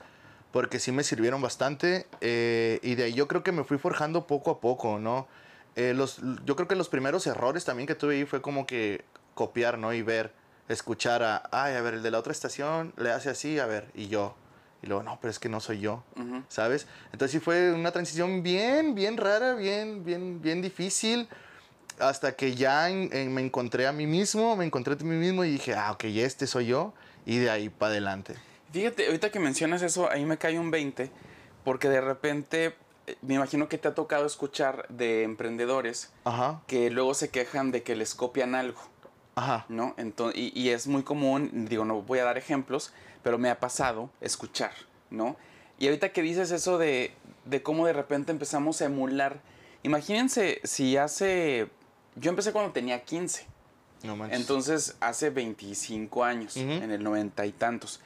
porque 0.52 0.78
sí 0.80 0.92
me 0.92 1.04
sirvieron 1.04 1.40
bastante. 1.42 2.06
eh, 2.20 2.80
y 2.82 2.94
de 2.94 3.04
ahí 3.04 3.12
yo 3.14 3.28
creo 3.28 3.42
que 3.42 3.52
me 3.52 3.64
fui 3.64 3.78
forjando 3.78 4.26
poco 4.26 4.50
a 4.50 4.60
poco, 4.60 4.98
¿no? 4.98 5.26
Eh, 5.76 5.94
los, 5.94 6.20
yo 6.44 6.56
creo 6.56 6.66
que 6.66 6.74
los 6.74 6.88
primeros 6.88 7.26
errores 7.26 7.64
también 7.64 7.86
que 7.86 7.94
tuve 7.94 8.16
ahí 8.16 8.24
fue 8.24 8.40
como 8.42 8.66
que 8.66 9.04
copiar, 9.34 9.78
¿no? 9.78 9.92
Y 9.92 10.02
ver, 10.02 10.32
escuchar 10.68 11.22
a, 11.22 11.48
ay, 11.52 11.74
a 11.76 11.80
ver, 11.82 11.94
el 11.94 12.02
de 12.02 12.10
la 12.10 12.18
otra 12.18 12.32
estación 12.32 12.92
le 12.96 13.12
hace 13.12 13.30
así, 13.30 13.58
a 13.58 13.66
ver, 13.66 13.90
y 13.94 14.08
yo. 14.08 14.34
Y 14.82 14.86
luego, 14.86 15.02
no, 15.02 15.18
pero 15.20 15.30
es 15.30 15.38
que 15.38 15.48
no 15.48 15.60
soy 15.60 15.80
yo. 15.80 16.02
¿sabes? 16.48 16.86
Entonces 17.12 17.32
sí 17.32 17.40
fue 17.40 17.72
una 17.72 17.90
transición 17.92 18.42
bien, 18.42 18.94
bien 18.94 19.16
rara, 19.16 19.54
bien, 19.54 20.04
bien, 20.04 20.40
bien 20.40 20.62
difícil. 20.62 21.28
Hasta 21.98 22.36
que 22.36 22.54
ya 22.54 22.88
en- 22.90 23.10
en- 23.12 23.34
me 23.34 23.40
encontré 23.40 23.86
a 23.88 23.92
mí 23.92 24.06
mismo, 24.06 24.54
me 24.56 24.64
encontré 24.64 24.94
a 24.94 24.96
mí 25.04 25.16
mismo 25.16 25.44
y 25.44 25.50
dije, 25.50 25.74
ah, 25.74 25.90
ok, 25.92 26.04
este 26.04 26.46
soy 26.46 26.66
yo. 26.66 26.92
Y 27.26 27.38
de 27.38 27.50
ahí 27.50 27.68
para 27.68 27.90
adelante. 27.92 28.36
Fíjate, 28.72 29.06
ahorita 29.06 29.30
que 29.30 29.40
mencionas 29.40 29.82
eso, 29.82 30.10
ahí 30.10 30.24
me 30.24 30.38
cae 30.38 30.58
un 30.58 30.70
20, 30.70 31.10
porque 31.64 31.88
de 31.88 32.00
repente 32.00 32.74
eh, 33.06 33.16
me 33.22 33.34
imagino 33.34 33.68
que 33.68 33.78
te 33.78 33.88
ha 33.88 33.94
tocado 33.94 34.26
escuchar 34.26 34.86
de 34.88 35.24
emprendedores 35.24 36.12
Ajá, 36.24 36.60
que 36.66 36.88
luego 36.90 37.14
se 37.14 37.30
quejan 37.30 37.70
de 37.72 37.82
que 37.82 37.96
les 37.96 38.14
copian 38.14 38.54
algo, 38.54 38.80
ajá, 39.34 39.64
¿no? 39.68 39.94
Entonces, 39.98 40.38
y, 40.38 40.52
y 40.58 40.68
es 40.70 40.86
muy 40.86 41.02
común, 41.02 41.66
digo, 41.68 41.84
no 41.84 42.02
voy 42.02 42.18
a 42.20 42.24
dar 42.24 42.36
ejemplos, 42.38 42.92
pero 43.22 43.38
me 43.38 43.50
ha 43.50 43.60
pasado 43.60 44.10
escuchar, 44.20 44.72
¿no? 45.10 45.36
Y 45.78 45.86
ahorita 45.86 46.12
que 46.12 46.22
dices 46.22 46.50
eso 46.50 46.78
de, 46.78 47.12
de 47.44 47.62
cómo 47.62 47.86
de 47.86 47.92
repente 47.92 48.32
empezamos 48.32 48.82
a 48.82 48.86
emular, 48.86 49.40
imagínense 49.82 50.60
si 50.64 50.96
hace, 50.96 51.68
yo 52.16 52.30
empecé 52.30 52.52
cuando 52.52 52.72
tenía 52.72 53.04
15. 53.04 53.46
no 54.02 54.16
manches. 54.16 54.40
Entonces, 54.40 54.96
hace 55.00 55.30
25 55.30 56.24
años, 56.24 56.56
en 56.56 56.90
el 56.90 57.02
noventa 57.02 57.46
y 57.46 57.52
tantos. 57.52 58.00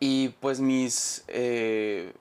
Y 0.00 0.30
pues 0.40 0.60
mis, 0.60 1.24
eh, 1.28 2.12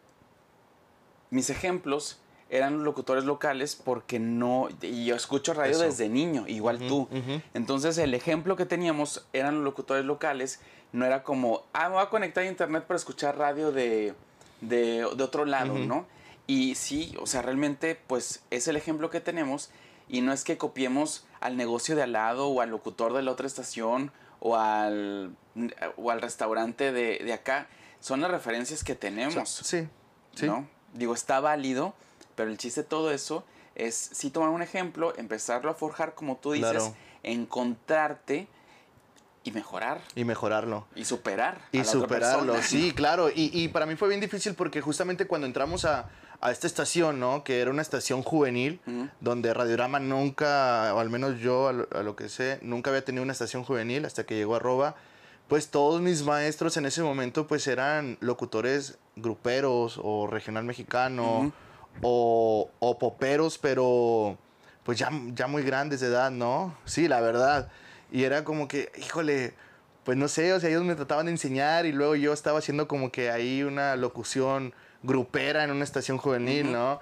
mis 1.30 1.50
ejemplos 1.50 2.20
eran 2.50 2.76
los 2.76 2.84
locutores 2.84 3.24
locales 3.24 3.76
porque 3.76 4.20
no, 4.20 4.70
y 4.82 5.06
yo 5.06 5.16
escucho 5.16 5.54
radio 5.56 5.72
Eso. 5.72 5.84
desde 5.84 6.08
niño, 6.08 6.46
igual 6.48 6.78
tú. 6.88 7.10
Entonces 7.56 7.98
el 7.98 8.14
ejemplo 8.14 8.56
que 8.56 8.66
teníamos 8.66 9.26
eran 9.34 9.56
los 9.56 9.64
locutores 9.64 10.06
locales, 10.06 10.60
no 10.94 11.06
era 11.06 11.24
como, 11.24 11.64
ah, 11.74 11.90
me 11.90 11.96
voy 11.96 12.04
a 12.04 12.10
conectar 12.10 12.44
a 12.44 12.48
internet 12.48 12.86
para 12.86 12.98
escuchar 12.98 13.38
radio 13.38 13.72
de, 13.74 14.14
de, 14.62 15.06
de 15.16 15.24
otro 15.24 15.44
lado. 15.46 15.74
¿no? 15.74 16.06
Y 16.48 16.76
sí, 16.76 17.14
o 17.20 17.28
sea, 17.28 17.42
realmente 17.42 18.00
pues 18.08 18.42
es 18.52 18.68
el 18.68 18.76
ejemplo 18.78 19.10
que 19.10 19.20
tenemos 19.20 19.70
y 20.08 20.22
no 20.22 20.32
es 20.34 20.44
que 20.44 20.58
copiemos 20.58 21.26
al 21.42 21.58
negocio 21.58 21.96
de 21.96 22.04
al 22.04 22.12
lado 22.14 22.48
o 22.48 22.62
al 22.62 22.70
locutor 22.70 23.14
de 23.14 23.22
la 23.24 23.32
otra 23.32 23.48
estación 23.48 24.12
o 24.40 24.56
al, 24.58 25.36
o 25.98 26.12
al 26.12 26.22
restaurante 26.22 26.92
de, 26.92 27.20
de 27.20 27.34
acá, 27.34 27.68
son 28.00 28.22
las 28.22 28.30
referencias 28.32 28.84
que 28.84 28.94
tenemos. 28.96 29.50
Sí, 29.50 29.88
sí. 30.36 30.46
¿no? 30.46 30.68
Digo, 30.94 31.14
está 31.14 31.40
válido, 31.40 31.94
pero 32.36 32.52
el 32.52 32.58
chiste 32.58 32.84
de 32.84 32.88
todo 32.88 33.12
eso 33.12 33.46
es 33.76 33.96
sí 33.96 34.30
tomar 34.30 34.50
un 34.50 34.62
ejemplo, 34.62 35.14
empezarlo 35.18 35.72
a 35.72 35.74
forjar 35.74 36.14
como 36.14 36.36
tú 36.38 36.52
dices, 36.52 36.70
Claro. 36.72 36.96
encontrarte 37.24 38.48
y 39.44 39.52
mejorar 39.52 40.02
Y 40.16 40.24
mejorarlo. 40.24 40.86
y 40.96 41.06
superar. 41.06 41.56
a 41.56 41.68
Y 41.72 41.78
la 41.78 41.84
otra 41.84 41.92
superarlo, 41.92 42.54
persona. 42.54 42.62
sí, 42.68 42.92
claro. 42.96 43.30
Y, 43.30 43.52
y 43.54 43.68
para 43.68 43.86
mí 43.86 43.96
fue 43.96 44.08
bien 44.10 44.22
difícil 44.22 44.54
porque 44.54 44.82
justamente 44.82 45.28
cuando 45.28 45.48
entramos 45.48 45.86
a, 45.86 46.10
a 46.42 46.52
esta 46.52 46.66
estación, 46.68 47.20
¿no? 47.20 47.44
Que 47.44 47.60
era 47.62 47.70
una 47.72 47.82
estación 47.82 48.24
juvenil, 48.24 48.80
Ujú. 48.88 49.10
donde 49.20 49.54
Radiorama 49.54 50.00
nunca, 50.00 50.94
o 50.96 51.00
al 51.00 51.10
menos 51.10 51.40
yo 51.40 51.68
a 51.68 51.74
lo, 51.74 51.88
a 51.94 52.04
lo 52.04 52.16
que 52.16 52.30
sé, 52.30 52.60
nunca 52.62 52.90
había 52.90 53.04
tenido 53.04 53.24
una 53.24 53.34
estación 53.34 53.64
juvenil 53.64 54.06
hasta 54.06 54.26
que 54.26 54.36
llegó 54.36 54.54
a 54.54 54.58
Arroba. 54.58 54.96
Pues 55.50 55.70
todos 55.70 56.00
mis 56.02 56.24
maestros 56.24 56.78
en 56.78 56.86
ese 56.86 57.04
momento 57.04 57.48
pues 57.48 57.68
eran 57.68 58.18
locutores 58.22 58.98
gruperos 59.18 60.00
o 60.02 60.26
regional 60.26 60.64
mexicano 60.64 61.40
Ujú. 61.40 61.52
o, 62.02 62.70
o 62.80 62.98
poperos, 62.98 63.58
pero 63.58 64.38
pues 64.84 64.98
ya, 65.00 65.10
ya 65.36 65.48
muy 65.48 65.64
grandes 65.64 66.00
de 66.00 66.08
edad, 66.08 66.32
¿no? 66.32 66.76
Sí, 66.86 67.08
la 67.10 67.20
verdad. 67.22 67.70
Y 68.14 68.26
era 68.26 68.44
como 68.44 68.68
que, 68.68 68.92
híjole, 68.98 69.56
pues 70.06 70.18
no 70.20 70.28
sé, 70.28 70.54
o 70.54 70.60
sea, 70.60 70.70
ellos 70.70 70.84
me 70.84 70.94
trataban 70.94 71.26
de 71.26 71.32
enseñar 71.32 71.88
y 71.88 71.92
luego 71.92 72.16
yo 72.16 72.32
estaba 72.32 72.60
haciendo 72.60 72.88
como 72.88 73.12
que 73.12 73.32
ahí 73.32 73.64
una 73.64 73.96
locución 73.96 74.74
grupera 75.02 75.64
en 75.64 75.72
una 75.72 75.84
estación 75.84 76.20
juvenil, 76.20 76.68
Ujú. 76.68 76.74
¿no? 76.74 77.00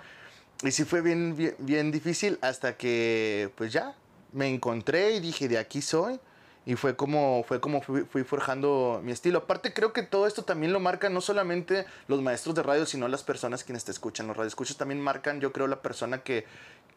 Y 0.63 0.71
sí 0.71 0.86
fue 0.86 1.02
bien, 1.02 1.36
bien, 1.36 1.56
bien 1.60 1.91
difícil 1.91 2.39
hasta 2.41 2.78
que, 2.78 3.52
pues 3.58 3.74
ya, 3.74 3.93
me 4.32 4.47
encontré 4.47 5.12
y 5.12 5.19
dije, 5.19 5.50
de 5.50 5.58
aquí 5.58 5.82
soy. 5.82 6.17
Y 6.65 6.76
fue 6.76 6.95
como, 6.95 7.43
fue 7.45 7.60
como 7.60 7.82
fui, 7.82 8.06
fui 8.06 8.24
forjando 8.24 9.02
mi 9.04 9.12
estilo. 9.12 9.39
Aparte, 9.39 9.74
creo 9.74 9.91
que 9.91 10.04
todo 10.04 10.28
esto 10.28 10.43
también 10.43 10.71
lo 10.71 10.80
marcan 10.80 11.13
no 11.13 11.19
solamente 11.19 11.86
los 12.08 12.21
maestros 12.21 12.56
de 12.56 12.63
radio, 12.63 12.86
sino 12.86 13.10
las 13.10 13.24
personas 13.24 13.65
quienes 13.65 13.84
te 13.84 13.91
escuchan. 13.91 14.28
Los 14.28 14.38
radioescuchas 14.38 14.78
también 14.78 15.02
marcan, 15.02 15.41
yo 15.41 15.52
creo, 15.52 15.67
la 15.67 15.82
persona 15.82 16.19
que, 16.19 16.45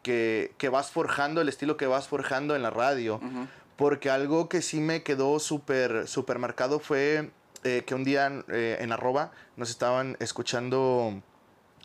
que, 0.03 0.53
que 0.59 0.69
vas 0.69 0.91
forjando, 0.91 1.41
el 1.41 1.49
estilo 1.49 1.75
que 1.75 1.87
vas 1.87 2.07
forjando 2.07 2.55
en 2.55 2.61
la 2.61 2.69
radio. 2.69 3.15
Ujú. 3.15 3.47
Porque 3.75 4.09
algo 4.09 4.47
que 4.49 4.61
sí 4.61 4.79
me 4.79 5.03
quedó 5.03 5.39
súper, 5.39 6.07
súper 6.07 6.39
marcado 6.39 6.79
fue 6.79 7.31
eh, 7.63 7.83
que 7.85 7.95
un 7.95 8.03
día 8.03 8.43
eh, 8.49 8.77
en 8.79 8.91
arroba 8.91 9.31
nos 9.57 9.69
estaban 9.69 10.15
escuchando 10.19 11.21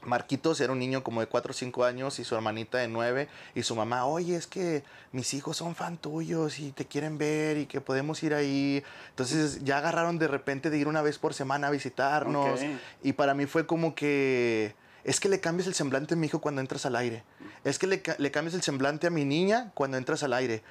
Marquitos, 0.05 0.61
era 0.61 0.73
un 0.73 0.79
niño 0.79 1.03
como 1.03 1.21
de 1.21 1.27
4 1.27 1.51
o 1.51 1.55
5 1.55 1.85
años 1.85 2.19
y 2.19 2.25
su 2.25 2.35
hermanita 2.35 2.79
de 2.79 2.89
9 2.89 3.29
y 3.55 3.63
su 3.63 3.75
mamá, 3.75 4.07
oye, 4.07 4.35
es 4.35 4.47
que 4.47 4.83
mis 5.13 5.35
hijos 5.35 5.59
son 5.59 5.75
fan 5.75 5.99
tuyos 5.99 6.59
y 6.59 6.73
te 6.73 6.87
quieren 6.87 7.19
ver 7.19 7.59
y 7.59 7.67
que 7.67 7.81
podemos 7.81 8.23
ir 8.23 8.35
ahí. 8.35 8.83
Entonces 9.11 9.63
ya 9.63 9.79
agarraron 9.79 10.19
de 10.19 10.29
repente 10.29 10.71
de 10.71 10.79
ir 10.79 10.89
una 10.89 11.03
vez 11.03 11.19
por 11.19 11.35
semana 11.35 11.69
a 11.69 11.71
visitarnos 11.71 12.61
y 13.03 13.13
para 13.13 13.35
mí 13.35 13.47
fue 13.47 13.67
como 13.67 13.95
que... 13.95 14.75
Es 15.03 15.19
que 15.19 15.31
le 15.31 15.41
cambias 15.41 15.67
el 15.67 15.75
semblante 15.75 16.13
a 16.13 16.17
mi 16.17 16.27
hijo 16.27 16.41
cuando 16.41 16.61
entras 16.61 16.85
al 16.85 16.95
aire. 16.95 17.25
Es 17.65 17.79
que 17.79 17.87
le, 17.87 18.03
le 18.19 18.31
cambias 18.31 18.55
el 18.55 18.63
semblante 18.63 19.07
a 19.07 19.11
mi 19.11 19.25
niña 19.25 19.71
cuando 19.75 19.97
entras 19.97 20.23
al 20.23 20.35
aire. 20.35 20.63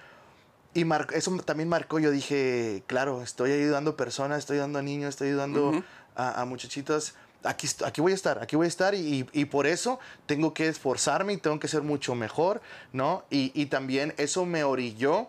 Y 0.74 0.86
eso 1.14 1.36
también 1.46 1.68
marcó, 1.68 2.00
yo 2.00 2.12
dije, 2.12 2.84
claro, 2.88 3.22
estoy 3.24 3.52
ayudando 3.52 3.96
personas, 3.96 4.40
estoy 4.40 4.56
ayudando 4.58 4.80
a 4.80 4.82
niños, 4.82 5.10
estoy 5.10 5.30
ayudando 5.30 5.70
Ujú. 5.70 5.84
a, 6.16 6.42
a 6.42 6.46
muchachitas. 6.46 7.16
Aquí, 7.44 7.68
aquí 7.86 8.02
voy 8.02 8.12
a 8.12 8.16
estar, 8.16 8.42
aquí 8.44 8.56
voy 8.56 8.66
a 8.66 8.68
estar 8.68 8.94
y, 8.94 9.28
y 9.32 9.46
por 9.46 9.66
eso 9.66 10.00
tengo 10.26 10.54
que 10.54 10.68
esforzarme 10.68 11.34
y 11.34 11.38
tengo 11.38 11.60
que 11.60 11.68
ser 11.70 11.82
mucho 11.82 12.14
mejor, 12.14 12.62
¿no? 12.92 13.24
Y, 13.30 13.52
y 13.60 13.68
también 13.68 14.14
eso 14.18 14.46
me 14.46 14.64
orilló 14.64 15.28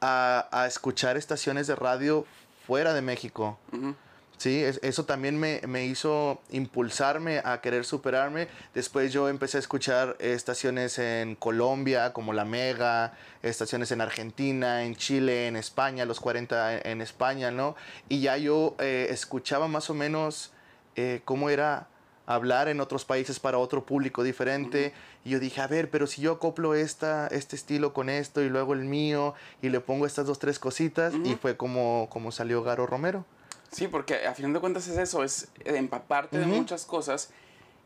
a, 0.00 0.48
a 0.52 0.66
escuchar 0.66 1.16
estaciones 1.16 1.66
de 1.66 1.74
radio 1.74 2.24
fuera 2.66 2.94
de 2.94 3.02
México. 3.02 3.58
Ujú. 3.72 3.94
Sí, 4.40 4.64
es- 4.64 4.80
eso 4.82 5.04
también 5.04 5.38
me, 5.38 5.60
me 5.68 5.84
hizo 5.84 6.40
impulsarme 6.48 7.42
a 7.44 7.60
querer 7.60 7.84
superarme. 7.84 8.48
Después 8.72 9.12
yo 9.12 9.28
empecé 9.28 9.58
a 9.58 9.60
escuchar 9.60 10.16
estaciones 10.18 10.98
en 10.98 11.34
Colombia, 11.34 12.14
como 12.14 12.32
La 12.32 12.46
Mega, 12.46 13.12
estaciones 13.42 13.92
en 13.92 14.00
Argentina, 14.00 14.82
en 14.84 14.96
Chile, 14.96 15.46
en 15.46 15.56
España, 15.56 16.06
los 16.06 16.20
40 16.20 16.76
en, 16.78 16.86
en 16.86 17.00
España, 17.02 17.50
¿no? 17.50 17.76
Y 18.08 18.22
ya 18.22 18.38
yo 18.38 18.76
eh, 18.78 19.08
escuchaba 19.10 19.68
más 19.68 19.90
o 19.90 19.94
menos 19.94 20.52
eh, 20.96 21.20
cómo 21.26 21.50
era 21.50 21.88
hablar 22.24 22.68
en 22.68 22.80
otros 22.80 23.04
países 23.04 23.40
para 23.40 23.58
otro 23.58 23.84
público 23.84 24.22
diferente. 24.22 24.94
Y 25.22 25.30
yo 25.30 25.38
dije, 25.38 25.60
a 25.60 25.66
ver, 25.66 25.90
pero 25.90 26.06
si 26.06 26.22
yo 26.22 26.32
acoplo 26.32 26.74
esta, 26.74 27.26
este 27.26 27.56
estilo 27.56 27.92
con 27.92 28.08
esto 28.08 28.40
y 28.40 28.48
luego 28.48 28.72
el 28.72 28.86
mío 28.86 29.34
y 29.60 29.68
le 29.68 29.80
pongo 29.80 30.06
estas 30.06 30.24
dos, 30.24 30.38
tres 30.38 30.58
cositas, 30.58 31.12
y 31.24 31.34
fue 31.34 31.58
como, 31.58 32.08
como 32.10 32.32
salió 32.32 32.62
Garo 32.62 32.86
Romero. 32.86 33.26
Sí, 33.70 33.88
porque 33.88 34.26
a 34.26 34.34
final 34.34 34.52
de 34.52 34.60
cuentas 34.60 34.88
es 34.88 34.98
eso, 34.98 35.22
es 35.22 35.48
empaparte 35.64 36.38
de 36.38 36.46
muchas 36.46 36.84
cosas 36.84 37.30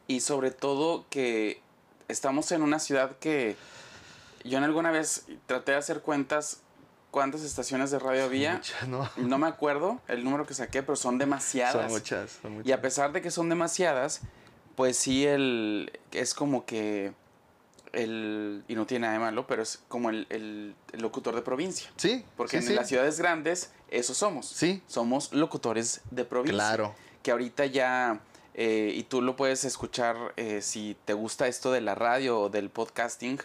y 0.06 0.20
sobre 0.20 0.50
todo 0.50 1.06
que 1.10 1.60
estamos 2.08 2.50
en 2.52 2.62
una 2.62 2.78
ciudad 2.78 3.18
que 3.18 3.56
yo 4.44 4.58
en 4.58 4.64
alguna 4.64 4.90
vez 4.90 5.26
traté 5.46 5.72
de 5.72 5.78
hacer 5.78 6.00
cuentas 6.00 6.60
cuántas 7.10 7.42
estaciones 7.42 7.90
de 7.90 7.98
radio 7.98 8.24
había. 8.24 8.54
Muchas, 8.54 8.88
¿no? 8.88 9.10
No 9.16 9.38
me 9.38 9.46
acuerdo 9.46 10.00
el 10.08 10.24
número 10.24 10.46
que 10.46 10.54
saqué, 10.54 10.82
pero 10.82 10.96
son 10.96 11.18
demasiadas. 11.18 11.74
Son 11.74 11.92
muchas, 11.92 12.38
son 12.42 12.52
muchas. 12.54 12.68
Y 12.68 12.72
a 12.72 12.80
pesar 12.80 13.12
de 13.12 13.22
que 13.22 13.30
son 13.30 13.48
demasiadas, 13.48 14.20
pues 14.76 14.96
sí 14.96 15.26
el 15.26 15.92
es 16.12 16.34
como 16.34 16.64
que 16.66 17.12
el 17.94 18.64
y 18.68 18.74
no 18.74 18.86
tiene 18.86 19.02
nada 19.02 19.14
de 19.14 19.20
malo, 19.20 19.46
pero 19.46 19.62
es 19.62 19.82
como 19.88 20.10
el, 20.10 20.26
el- 20.30 20.74
el 20.92 21.00
locutor 21.02 21.34
de 21.34 21.42
provincia. 21.42 21.90
Sí, 21.96 22.24
Porque 22.36 22.58
sí, 22.58 22.64
en 22.64 22.68
sí. 22.70 22.74
las 22.74 22.88
ciudades 22.88 23.18
grandes 23.18 23.72
eso 23.90 24.14
somos. 24.14 24.46
Sí. 24.46 24.82
Somos 24.86 25.32
locutores 25.32 26.00
de 26.10 26.24
provincia. 26.24 26.54
Claro. 26.54 26.94
Que 27.22 27.30
ahorita 27.30 27.66
ya, 27.66 28.20
eh, 28.54 28.92
y 28.94 29.04
tú 29.04 29.22
lo 29.22 29.36
puedes 29.36 29.64
escuchar 29.64 30.16
eh, 30.36 30.60
si 30.62 30.96
te 31.04 31.12
gusta 31.14 31.46
esto 31.48 31.72
de 31.72 31.80
la 31.80 31.94
radio 31.94 32.40
o 32.40 32.48
del 32.50 32.70
podcasting, 32.70 33.38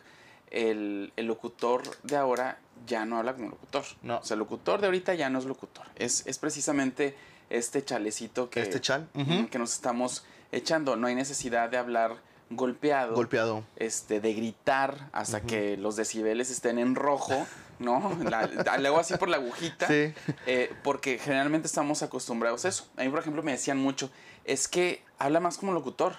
el, 0.52 1.14
el 1.16 1.26
locutor 1.28 1.84
de 2.04 2.18
ahora 2.18 2.60
ya 2.88 3.06
no 3.06 3.18
habla 3.18 3.36
como 3.36 3.50
locutor. 3.50 3.84
No. 4.02 4.18
O 4.18 4.24
sea, 4.24 4.34
el 4.36 4.40
locutor 4.40 4.82
de 4.82 4.88
ahorita 4.88 5.14
ya 5.14 5.30
no 5.30 5.40
es 5.40 5.46
locutor. 5.46 5.86
Es, 5.96 6.26
es 6.26 6.38
precisamente 6.40 7.16
este 7.50 7.84
chalecito 7.84 8.50
que, 8.50 8.62
Este 8.62 8.80
chal. 8.82 9.08
Que 9.52 9.60
nos 9.60 9.74
estamos 9.74 10.24
echando. 10.52 10.96
No 10.96 11.08
hay 11.08 11.16
necesidad 11.16 11.70
de 11.70 11.78
hablar 11.78 12.18
golpeado 12.50 13.16
Golpeado. 13.16 13.64
este, 13.76 14.20
de 14.20 14.34
gritar 14.34 15.10
hasta 15.12 15.42
que 15.42 15.78
los 15.78 15.96
decibeles 15.96 16.50
estén 16.50 16.80
en 16.80 16.96
rojo, 16.96 17.46
¿no? 17.78 18.18
La, 18.24 18.48
luego 18.80 19.00
así 19.00 19.16
por 19.18 19.30
la 19.30 19.38
agujita. 19.38 19.88
Sí. 19.88 20.14
eh, 20.46 20.74
porque 20.84 21.20
generalmente 21.20 21.68
estamos 21.68 22.02
acostumbrados 22.02 22.66
a 22.66 22.70
eso. 22.70 22.88
A 22.98 23.04
mí, 23.04 23.10
por 23.10 23.20
ejemplo, 23.20 23.44
me 23.44 23.52
decían 23.52 23.78
mucho, 23.78 24.10
es 24.46 24.68
que 24.68 25.04
habla 25.18 25.40
más 25.40 25.58
como 25.58 25.72
locutor. 25.72 26.18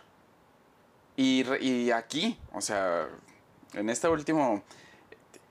Y, 1.16 1.90
aquí, 1.90 2.38
o 2.54 2.62
sea, 2.62 3.06
en 3.74 3.90
este 3.90 4.08
último, 4.08 4.62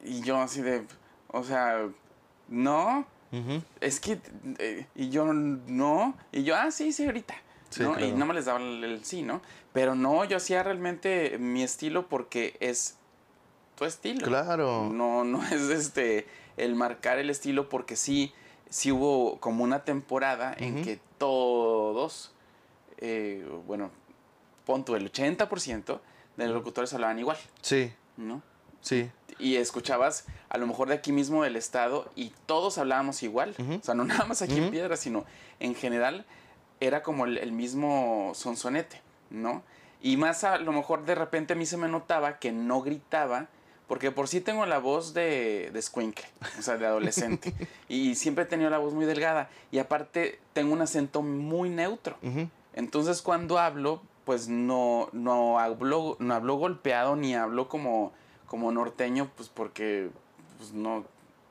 y 0.03 0.21
yo 0.21 0.37
así 0.41 0.63
de, 0.63 0.83
o 1.27 1.43
sea, 1.43 1.87
no, 2.47 3.05
es 3.79 3.99
que, 3.99 4.19
eh, 4.57 4.87
y 4.95 5.09
yo 5.09 5.31
no, 5.31 6.15
y 6.31 6.43
yo, 6.43 6.55
ah, 6.55 6.71
sí, 6.71 6.91
sí, 6.91 7.05
ahorita. 7.05 7.35
Sí, 7.69 7.83
¿no? 7.83 7.99
Y 7.99 8.11
no 8.11 8.25
me 8.25 8.33
les 8.33 8.45
daba 8.45 8.59
el, 8.59 8.83
el 8.83 9.03
sí, 9.05 9.21
¿no? 9.21 9.41
Pero 9.73 9.95
no, 9.95 10.25
yo 10.25 10.37
hacía 10.37 10.63
realmente 10.63 11.37
mi 11.37 11.61
estilo 11.63 12.07
porque 12.07 12.57
es 12.59 12.95
tu 13.75 13.85
estilo. 13.85 14.25
Claro. 14.25 14.89
No, 14.91 15.23
no 15.23 15.43
es 15.51 15.61
este 15.69 16.27
el 16.57 16.75
marcar 16.75 17.19
el 17.19 17.29
estilo 17.29 17.69
porque 17.69 17.95
sí, 17.95 18.33
sí 18.69 18.91
hubo 18.91 19.39
como 19.39 19.63
una 19.63 19.83
temporada 19.85 20.53
en 20.57 20.83
que 20.83 20.99
todos, 21.17 22.31
eh, 22.97 23.47
bueno, 23.67 23.91
pon 24.65 24.83
tú 24.83 24.95
el 24.95 25.11
80% 25.11 25.99
de 26.37 26.45
los 26.45 26.53
locutores 26.55 26.93
hablaban 26.93 27.17
igual, 27.19 27.37
Sí, 27.61 27.91
¿no? 28.17 28.41
sí. 28.81 29.09
Y 29.37 29.55
escuchabas 29.55 30.25
a 30.49 30.57
lo 30.57 30.67
mejor 30.67 30.89
de 30.89 30.95
aquí 30.95 31.13
mismo 31.13 31.43
del 31.43 31.55
estado 31.55 32.11
y 32.17 32.33
todos 32.45 32.77
hablábamos 32.77 33.23
igual. 33.23 33.55
O 33.57 33.83
sea, 33.83 33.93
no 33.95 34.03
nada 34.05 34.25
más 34.25 34.41
aquí 34.41 34.57
en. 34.57 34.69
Piedra, 34.69 34.97
sino 34.97 35.23
en 35.61 35.75
general 35.75 36.25
era 36.79 37.03
como 37.03 37.25
el, 37.25 37.37
el 37.37 37.51
mismo 37.51 38.31
sonsonete, 38.35 39.01
¿no? 39.29 39.63
Y 40.01 40.17
más 40.17 40.43
a 40.43 40.57
lo 40.57 40.71
mejor 40.71 41.05
de 41.05 41.15
repente 41.15 41.53
a 41.53 41.55
mí 41.55 41.65
se 41.65 41.77
me 41.77 41.87
notaba 41.89 42.39
que 42.39 42.51
no 42.51 42.81
gritaba, 42.81 43.47
porque 43.87 44.11
por 44.11 44.27
sí 44.27 44.39
tengo 44.39 44.65
la 44.65 44.77
voz 44.79 45.13
de, 45.13 45.71
de 45.73 45.79
escuincle, 45.79 46.25
o 46.57 46.61
sea, 46.61 46.77
de 46.77 46.85
adolescente. 46.85 47.53
y 47.89 48.15
siempre 48.15 48.43
he 48.45 48.47
tenido 48.47 48.69
la 48.69 48.77
voz 48.77 48.93
muy 48.93 49.05
delgada. 49.05 49.49
Y 49.71 49.79
aparte 49.79 50.39
tengo 50.53 50.73
un 50.73 50.81
acento 50.81 51.21
muy 51.21 51.69
neutro. 51.69 52.15
ujú, 52.21 52.47
Entonces 52.73 53.21
cuando 53.21 53.57
hablo, 53.59 54.01
pues 54.25 54.47
no, 54.47 55.09
no, 55.11 55.59
habló, 55.59 56.15
no 56.19 56.33
habló 56.35 56.55
golpeado 56.55 57.15
ni 57.15 57.33
habló 57.35 57.67
como, 57.67 58.13
como 58.45 58.71
norteño, 58.71 59.29
pues 59.35 59.49
porque 59.49 60.09
pues 60.59 60.71
no, 60.71 61.03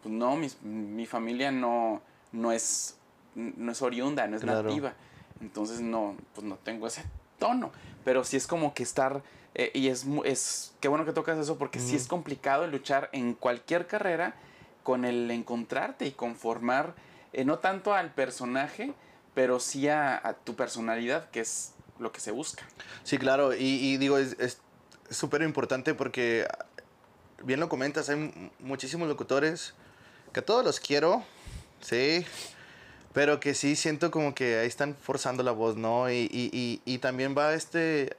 pues 0.03 0.14
no 0.14 0.37
mi, 0.37 0.49
mi 0.62 1.05
familia 1.07 1.51
no, 1.51 2.01
no, 2.33 2.53
es, 2.53 2.97
no 3.35 3.73
es 3.73 3.83
oriunda, 3.83 4.27
no 4.29 4.37
es 4.37 4.43
Claro. 4.43 4.69
nativa. 4.71 4.95
Entonces 5.40 5.81
no, 5.81 6.16
pues 6.35 6.46
no 6.46 6.57
tengo 6.57 6.87
ese 6.87 7.05
tono. 7.38 7.70
Pero 8.05 8.24
sí 8.24 8.37
es 8.37 8.46
como 8.46 8.74
que 8.74 8.83
estar, 8.83 9.22
eh, 9.55 9.70
y 9.74 9.88
es, 9.88 10.07
es, 10.24 10.72
qué 10.81 10.88
bueno 10.88 11.05
que 11.05 11.12
tocas 11.12 11.38
eso, 11.38 11.59
porque 11.59 11.79
sí 11.81 11.94
es 11.96 12.07
complicado 12.07 12.66
luchar 12.66 13.09
en 13.12 13.35
cualquier 13.35 13.87
carrera 13.87 14.35
con 14.83 15.05
el 15.05 15.31
encontrarte 15.31 16.07
y 16.07 16.12
conformar, 16.12 16.94
eh, 17.33 17.44
no 17.44 17.59
tanto 17.59 17.92
al 17.94 18.12
personaje, 18.14 18.94
pero 19.35 19.61
sí 19.61 19.88
a, 19.88 20.16
a 20.27 20.33
tu 20.35 20.55
personalidad, 20.57 21.29
que 21.31 21.40
es 21.40 21.72
lo 21.98 22.11
que 22.12 22.20
se 22.20 22.31
busca. 22.31 22.64
Sí, 23.05 23.18
claro, 23.18 23.55
y, 23.55 23.64
y 23.64 23.96
digo, 23.98 24.16
es 24.18 24.59
súper 25.11 25.42
importante 25.42 25.94
porque, 25.94 26.46
bien 27.44 27.61
lo 27.61 27.68
comentas, 27.68 28.09
hay 28.09 28.16
mu- 28.16 28.51
muchísimos 28.61 29.07
locutores 29.09 29.74
que 30.33 30.40
a 30.40 30.44
todos 30.44 30.64
los 30.64 30.81
quiero, 30.81 31.22
sí, 31.81 32.24
pero 33.18 33.40
que 33.40 33.52
sí 33.52 33.74
siento 33.74 34.12
como 34.12 34.33
que 34.33 34.61
ahí 34.61 34.68
están 34.68 34.94
forzando 34.94 35.42
la 35.42 35.50
voz, 35.50 35.76
¿no? 35.76 36.09
Y, 36.09 36.28
y, 36.31 36.50
y, 36.52 36.81
y 36.85 36.98
también 36.98 37.35
va 37.37 37.52
este, 37.52 38.16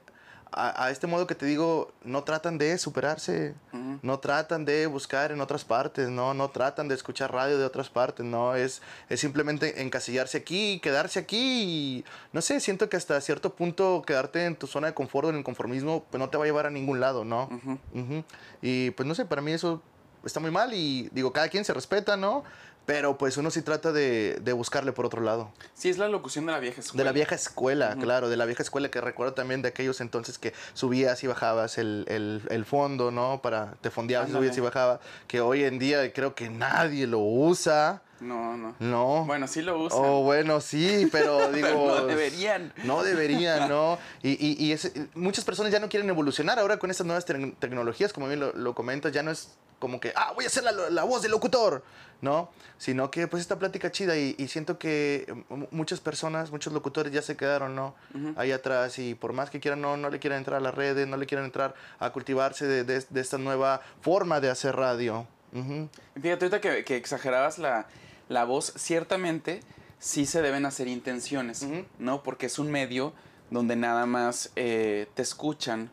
a, 0.52 0.84
a 0.84 0.90
este 0.90 1.06
modo 1.06 1.26
que 1.26 1.34
te 1.34 1.46
digo, 1.46 1.90
no 2.04 2.22
tratan 2.22 2.58
de 2.58 2.76
superarse, 2.76 3.54
Ujú. 3.72 3.98
no 4.02 4.18
tratan 4.18 4.66
de 4.66 4.86
buscar 4.86 5.32
en 5.32 5.40
otras 5.40 5.64
partes, 5.64 6.10
¿no? 6.10 6.34
No 6.34 6.50
tratan 6.50 6.86
de 6.86 6.96
escuchar 6.96 7.32
radio 7.32 7.56
de 7.56 7.64
otras 7.64 7.88
partes, 7.88 8.26
¿no? 8.26 8.54
Es, 8.54 8.82
es 9.08 9.18
simplemente 9.20 9.80
encasillarse 9.80 10.36
aquí, 10.36 10.80
quedarse 10.80 11.18
aquí 11.18 11.62
y, 11.62 12.04
no 12.34 12.42
sé, 12.42 12.60
siento 12.60 12.90
que 12.90 12.98
hasta 12.98 13.18
cierto 13.22 13.54
punto 13.54 14.02
quedarte 14.06 14.44
en 14.44 14.54
tu 14.54 14.66
zona 14.66 14.88
de 14.88 14.92
confort 14.92 15.28
o 15.28 15.30
en 15.30 15.36
el 15.36 15.44
conformismo, 15.44 16.04
pues 16.10 16.18
no 16.18 16.28
te 16.28 16.36
va 16.36 16.44
a 16.44 16.46
llevar 16.46 16.66
a 16.66 16.70
ningún 16.70 17.00
lado, 17.00 17.24
¿no? 17.24 17.44
Ujú. 17.44 17.78
Ujú. 17.98 18.24
Y 18.60 18.90
pues 18.90 19.06
no 19.08 19.14
sé, 19.14 19.24
para 19.24 19.40
mí 19.40 19.52
eso 19.52 19.80
está 20.26 20.40
muy 20.40 20.50
mal 20.50 20.74
y 20.74 21.08
digo, 21.12 21.32
cada 21.32 21.48
quien 21.48 21.64
se 21.64 21.72
respeta, 21.72 22.18
¿no? 22.18 22.44
Pero 22.92 23.16
pues 23.16 23.36
uno 23.36 23.52
sí 23.52 23.62
trata 23.62 23.92
de, 23.92 24.38
de 24.42 24.52
buscarle 24.52 24.90
por 24.90 25.06
otro 25.06 25.22
lado. 25.22 25.52
Sí, 25.74 25.88
es 25.90 25.96
la 25.98 26.08
locución 26.08 26.46
de 26.46 26.50
la 26.52 26.58
vieja 26.58 26.76
De 26.76 26.80
escuela. 26.82 27.04
la 27.04 27.12
vieja 27.12 27.34
escuela, 27.36 27.96
claro, 28.00 28.28
de 28.28 28.36
la 28.36 28.46
vieja 28.46 28.64
escuela 28.64 28.90
que 28.90 29.00
recuerdo 29.00 29.32
también 29.34 29.62
de 29.62 29.68
aquellos 29.68 30.00
entonces 30.00 30.38
que 30.38 30.52
subías 30.74 31.22
y 31.22 31.28
bajabas 31.28 31.78
el, 31.78 32.04
el, 32.08 32.42
el 32.50 32.64
fondo, 32.64 33.12
¿no? 33.12 33.40
Para, 33.42 33.74
te 33.80 33.90
fondeabas 33.90 34.30
y 34.30 34.32
subías 34.32 34.56
y 34.56 34.60
bajabas, 34.60 34.98
que 35.28 35.40
hoy 35.40 35.62
en 35.62 35.78
día 35.78 36.12
creo 36.12 36.34
que 36.34 36.50
nadie 36.50 37.06
lo 37.06 37.20
usa, 37.20 38.02
No, 38.18 38.56
no. 38.56 38.74
¿no? 38.80 39.24
Bueno, 39.24 39.46
sí 39.46 39.62
lo 39.62 39.78
usan. 39.78 40.00
Oh, 40.02 40.22
bueno, 40.24 40.60
sí, 40.60 41.08
pero 41.12 41.48
digo... 41.52 41.68
pero 41.68 41.86
no 42.00 42.06
deberían. 42.06 42.72
No 42.82 43.02
deberían, 43.04 43.68
¿no? 43.68 43.98
Y, 44.24 44.30
y, 44.30 44.56
y 44.66 44.72
ese- 44.72 45.06
muchas 45.14 45.44
personas 45.44 45.70
ya 45.70 45.78
no 45.78 45.88
quieren 45.88 46.08
evolucionar 46.10 46.58
ahora 46.58 46.78
con 46.80 46.90
estas 46.90 47.06
nuevas 47.06 47.24
tec- 47.24 47.54
tecnologías, 47.60 48.12
como 48.12 48.26
bien 48.26 48.40
lo, 48.40 48.52
lo 48.52 48.74
comentas, 48.74 49.12
ya 49.12 49.22
no 49.22 49.30
es 49.30 49.50
como 49.78 50.00
que, 50.00 50.12
ah, 50.16 50.32
voy 50.34 50.44
a 50.44 50.48
hacer 50.48 50.64
la, 50.64 50.72
la 50.72 51.04
voz 51.04 51.22
del 51.22 51.30
locutor, 51.30 51.82
¿no? 52.20 52.50
Sino 52.78 53.10
que 53.10 53.26
pues 53.28 53.40
esta 53.40 53.58
plática 53.58 53.90
chida 53.90 54.16
y, 54.16 54.34
y 54.38 54.48
siento 54.48 54.78
que 54.78 55.26
mu- 55.48 55.66
muchas 55.70 56.00
personas, 56.00 56.50
muchos 56.50 56.72
locutores 56.72 57.12
ya 57.12 57.22
se 57.22 57.36
quedaron, 57.36 57.74
¿no? 57.74 57.94
Ahí 58.36 58.52
atrás 58.52 58.98
y 58.98 59.14
por 59.14 59.32
más 59.32 59.50
que 59.50 59.60
quieran, 59.60 59.80
no, 59.80 59.96
no 59.96 60.10
le 60.10 60.18
quieran 60.18 60.38
entrar 60.38 60.58
a 60.58 60.60
las 60.60 60.74
redes, 60.74 61.06
no 61.08 61.16
le 61.16 61.26
quieran 61.26 61.44
entrar 61.46 61.74
a 61.98 62.10
cultivarse 62.10 62.66
de, 62.66 62.84
de- 62.84 63.04
de 63.08 63.20
esta 63.20 63.38
nueva 63.38 63.80
forma 64.02 64.40
de 64.40 64.50
hacer 64.50 64.76
radio. 64.76 65.26
Ujú. 65.52 65.88
Fíjate, 66.20 66.44
ahorita 66.44 66.60
que, 66.60 66.84
que 66.84 66.96
exagerabas 66.96 67.58
la, 67.58 67.86
la 68.28 68.44
voz, 68.44 68.72
ciertamente 68.76 69.60
sí 69.98 70.26
se 70.26 70.42
deben 70.42 70.64
hacer 70.66 70.88
intenciones. 70.88 71.66
¿no? 71.98 72.22
Porque 72.22 72.46
es 72.46 72.58
un 72.58 72.70
medio 72.70 73.12
donde 73.50 73.76
nada 73.76 74.06
más 74.06 74.50
eh, 74.56 75.08
te 75.14 75.22
escuchan 75.22 75.90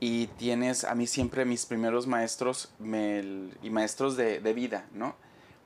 y 0.00 0.28
tienes, 0.38 0.84
a 0.84 0.94
mí 0.94 1.06
siempre 1.06 1.44
mis 1.44 1.66
primeros 1.66 2.06
maestros 2.06 2.70
me- 2.78 3.50
y 3.62 3.70
maestros 3.70 4.16
de, 4.16 4.40
de 4.40 4.52
vida, 4.54 4.86
¿no? 4.92 5.16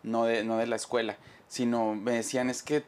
No 0.03 0.25
de, 0.25 0.45
no 0.45 0.57
de 0.57 0.67
la 0.67 0.77
escuela, 0.77 1.17
sino 1.49 1.95
me 1.95 2.13
decían 2.13 2.51
es 2.51 2.63
que 2.63 2.85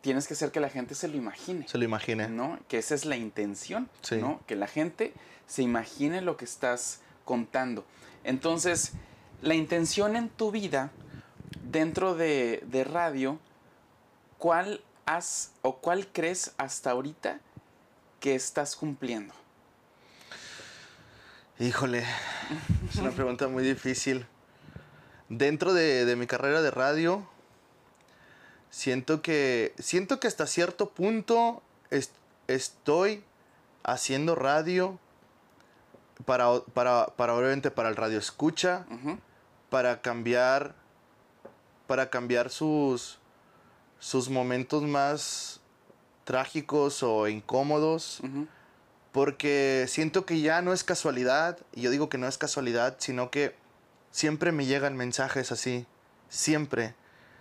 tienes 0.00 0.26
que 0.26 0.34
hacer 0.34 0.50
que 0.50 0.58
la 0.60 0.68
gente 0.68 0.94
se 0.94 1.06
lo 1.08 1.16
imagine. 1.16 1.68
Se 1.68 1.78
lo 1.78 1.84
imagine. 1.84 2.28
¿no? 2.28 2.58
Que 2.68 2.78
esa 2.78 2.94
es 2.94 3.04
la 3.04 3.16
intención, 3.16 3.88
Sí. 4.00 4.16
¿no? 4.16 4.40
Que 4.46 4.56
la 4.56 4.66
gente 4.66 5.12
se 5.46 5.62
imagine 5.62 6.20
lo 6.20 6.36
que 6.36 6.44
estás 6.44 7.00
contando. 7.24 7.84
Entonces, 8.24 8.92
la 9.40 9.54
intención 9.54 10.16
en 10.16 10.28
tu 10.28 10.50
vida, 10.50 10.90
dentro 11.70 12.14
de, 12.14 12.64
de 12.66 12.82
radio, 12.84 13.38
¿cuál 14.38 14.82
has 15.06 15.52
o 15.62 15.76
cuál 15.78 16.08
crees 16.08 16.52
hasta 16.56 16.90
ahorita 16.90 17.40
que 18.18 18.34
estás 18.34 18.74
cumpliendo? 18.76 19.34
Híjole, 21.58 22.04
es 22.90 22.96
una 22.96 23.10
pregunta 23.10 23.46
muy 23.46 23.62
difícil. 23.62 24.26
Dentro 25.34 25.72
de, 25.72 26.04
de 26.04 26.14
mi 26.14 26.26
carrera 26.26 26.60
de 26.60 26.70
radio, 26.70 27.26
siento 28.68 29.22
que, 29.22 29.72
siento 29.78 30.20
que 30.20 30.26
hasta 30.28 30.46
cierto 30.46 30.90
punto 30.90 31.62
est- 31.90 32.14
estoy 32.48 33.24
haciendo 33.82 34.34
radio 34.34 34.98
para, 36.26 36.60
para, 36.74 37.06
para 37.16 37.34
obviamente 37.34 37.70
para 37.70 37.88
el 37.88 37.96
radio 37.96 38.18
escucha, 38.18 38.84
para 39.70 40.02
cambiar, 40.02 40.74
para 41.86 42.10
cambiar 42.10 42.50
sus, 42.50 43.18
sus 44.00 44.28
momentos 44.28 44.82
más 44.82 45.60
trágicos 46.24 47.02
o 47.02 47.26
incómodos 47.26 48.20
porque 49.12 49.86
siento 49.88 50.26
que 50.26 50.40
ya 50.42 50.60
no 50.62 50.72
es 50.74 50.84
casualidad, 50.84 51.58
y 51.74 51.80
yo 51.82 51.90
digo 51.90 52.08
que 52.10 52.18
no 52.18 52.26
es 52.28 52.36
casualidad, 52.38 52.96
sino 52.98 53.30
que 53.30 53.54
siempre 54.12 54.52
me 54.52 54.64
llegan 54.66 54.96
mensajes 54.96 55.50
así, 55.50 55.86
siempre. 56.28 56.94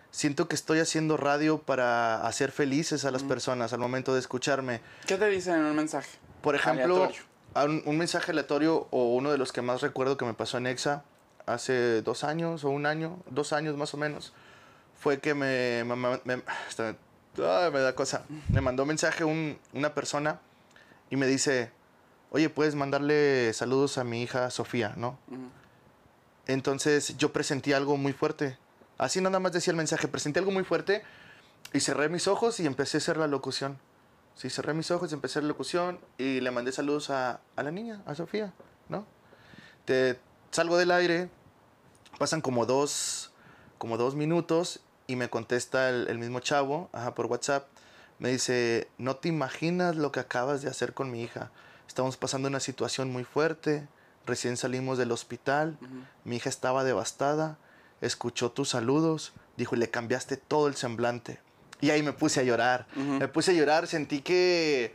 Siento 0.09 0.47
que 0.49 0.55
estoy 0.55 0.79
haciendo 0.79 1.15
radio 1.15 1.59
para 1.61 2.25
hacer 2.27 2.51
felices 2.51 3.05
a 3.05 3.11
las 3.11 3.23
Mm. 3.23 3.27
personas 3.29 3.71
al 3.73 3.79
momento 3.79 4.13
de 4.13 4.19
escucharme. 4.19 4.81
¿Qué 5.05 5.17
te 5.17 5.27
dicen 5.29 5.55
en 5.55 5.65
un 5.65 5.75
mensaje? 5.75 6.09
Por 6.41 6.55
ejemplo, 6.55 7.09
un, 7.55 7.83
un 7.85 7.97
mensaje 7.97 8.31
aleatorio 8.31 8.87
o 8.91 9.13
uno 9.15 9.31
de 9.31 9.37
los 9.37 9.53
que 9.53 9.61
más 9.61 9.81
recuerdo 9.81 10.17
que 10.17 10.25
me 10.25 10.33
pasó 10.33 10.57
en 10.57 10.67
Exa 10.67 11.03
hace 11.45 12.01
dos 12.01 12.23
años 12.23 12.63
o 12.65 12.69
un 12.69 12.85
año, 12.85 13.19
dos 13.29 13.53
años 13.53 13.77
más 13.77 13.93
o 13.93 13.97
menos, 13.97 14.33
fue 14.99 15.19
que 15.19 15.33
me, 15.33 15.83
me, 15.85 15.95
me- 16.25 16.43
hasta 16.67 16.95
me- 17.37 17.45
ay, 17.45 17.71
me 17.71 17.79
da 17.79 17.95
cosa. 17.95 18.23
Me 18.49 18.59
mandó 18.59 18.83
un 18.83 18.87
mensaje 18.89 19.23
un- 19.23 19.57
una 19.73 19.93
persona 19.93 20.39
y 21.09 21.15
me 21.15 21.25
dice, 21.25 21.71
oye, 22.31 22.49
puedes 22.49 22.75
mandarle 22.75 23.53
saludos 23.53 23.97
a 23.97 24.03
mi 24.03 24.21
hija 24.23 24.49
Sofía, 24.49 24.93
¿no? 24.97 25.17
Entonces 26.47 27.17
yo 27.17 27.31
presenté 27.31 27.75
algo 27.75 27.97
muy 27.97 28.13
fuerte. 28.13 28.57
Así 28.97 29.21
nada 29.21 29.39
más 29.39 29.51
decía 29.51 29.71
el 29.71 29.77
mensaje, 29.77 30.07
presenté 30.07 30.39
algo 30.39 30.51
muy 30.51 30.63
fuerte 30.63 31.03
y 31.73 31.79
cerré 31.79 32.09
mis 32.09 32.27
ojos 32.27 32.59
y 32.59 32.67
empecé 32.67 32.97
a 32.97 32.99
hacer 32.99 33.17
la 33.17 33.27
locución. 33.27 33.79
Sí, 34.35 34.49
cerré 34.49 34.73
mis 34.73 34.91
ojos 34.91 35.11
y 35.11 35.15
empecé 35.15 35.39
a 35.39 35.41
locución 35.41 35.99
y 36.17 36.39
le 36.39 36.51
mandé 36.51 36.71
saludos 36.71 37.09
a, 37.09 37.41
a 37.55 37.63
la 37.63 37.71
niña, 37.71 38.01
a 38.05 38.15
Sofía, 38.15 38.53
¿no? 38.89 39.05
Te, 39.85 40.19
salgo 40.51 40.77
del 40.77 40.91
aire, 40.91 41.29
pasan 42.17 42.41
como 42.41 42.65
dos, 42.65 43.31
como 43.77 43.97
dos 43.97 44.15
minutos 44.15 44.81
y 45.07 45.15
me 45.15 45.29
contesta 45.29 45.89
el, 45.89 46.07
el 46.07 46.17
mismo 46.17 46.39
chavo, 46.39 46.89
ajá, 46.93 47.15
por 47.15 47.25
WhatsApp. 47.25 47.67
Me 48.19 48.29
dice, 48.29 48.87
no 48.97 49.15
te 49.15 49.29
imaginas 49.29 49.95
lo 49.95 50.11
que 50.11 50.19
acabas 50.19 50.61
de 50.61 50.69
hacer 50.69 50.93
con 50.93 51.11
mi 51.11 51.23
hija. 51.23 51.51
Estamos 51.87 52.17
pasando 52.17 52.47
una 52.47 52.59
situación 52.59 53.11
muy 53.11 53.23
fuerte. 53.23 53.87
Recién 54.25 54.57
salimos 54.57 54.97
del 54.97 55.11
hospital. 55.11 55.77
Mi 56.23 56.37
hija 56.37 56.49
estaba 56.49 56.83
devastada. 56.83 57.57
Escuchó 58.01 58.51
tus 58.51 58.69
saludos. 58.69 59.33
Dijo, 59.57 59.75
y 59.75 59.79
le 59.79 59.89
cambiaste 59.89 60.37
todo 60.37 60.67
el 60.67 60.75
semblante. 60.75 61.39
Y 61.81 61.89
ahí 61.89 62.03
me 62.03 62.13
puse 62.13 62.39
a 62.39 62.43
llorar. 62.43 62.87
Me 62.95 63.27
puse 63.27 63.51
a 63.51 63.53
llorar. 63.53 63.87
Sentí 63.87 64.21
que, 64.21 64.93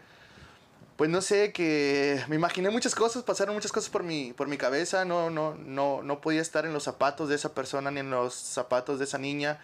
pues 0.96 1.10
no 1.10 1.20
sé, 1.20 1.52
que 1.52 2.22
me 2.28 2.36
imaginé 2.36 2.70
muchas 2.70 2.94
cosas. 2.94 3.24
Pasaron 3.24 3.54
muchas 3.54 3.72
cosas 3.72 3.90
por 3.90 4.02
mi, 4.02 4.32
por 4.32 4.48
mi 4.48 4.56
cabeza. 4.56 5.04
No, 5.04 5.30
no, 5.30 5.54
no, 5.54 6.02
no 6.02 6.20
podía 6.20 6.40
estar 6.40 6.64
en 6.64 6.72
los 6.72 6.84
zapatos 6.84 7.28
de 7.28 7.34
esa 7.34 7.52
persona 7.54 7.90
ni 7.90 8.00
en 8.00 8.10
los 8.10 8.34
zapatos 8.34 8.98
de 8.98 9.04
esa 9.04 9.18
niña. 9.18 9.58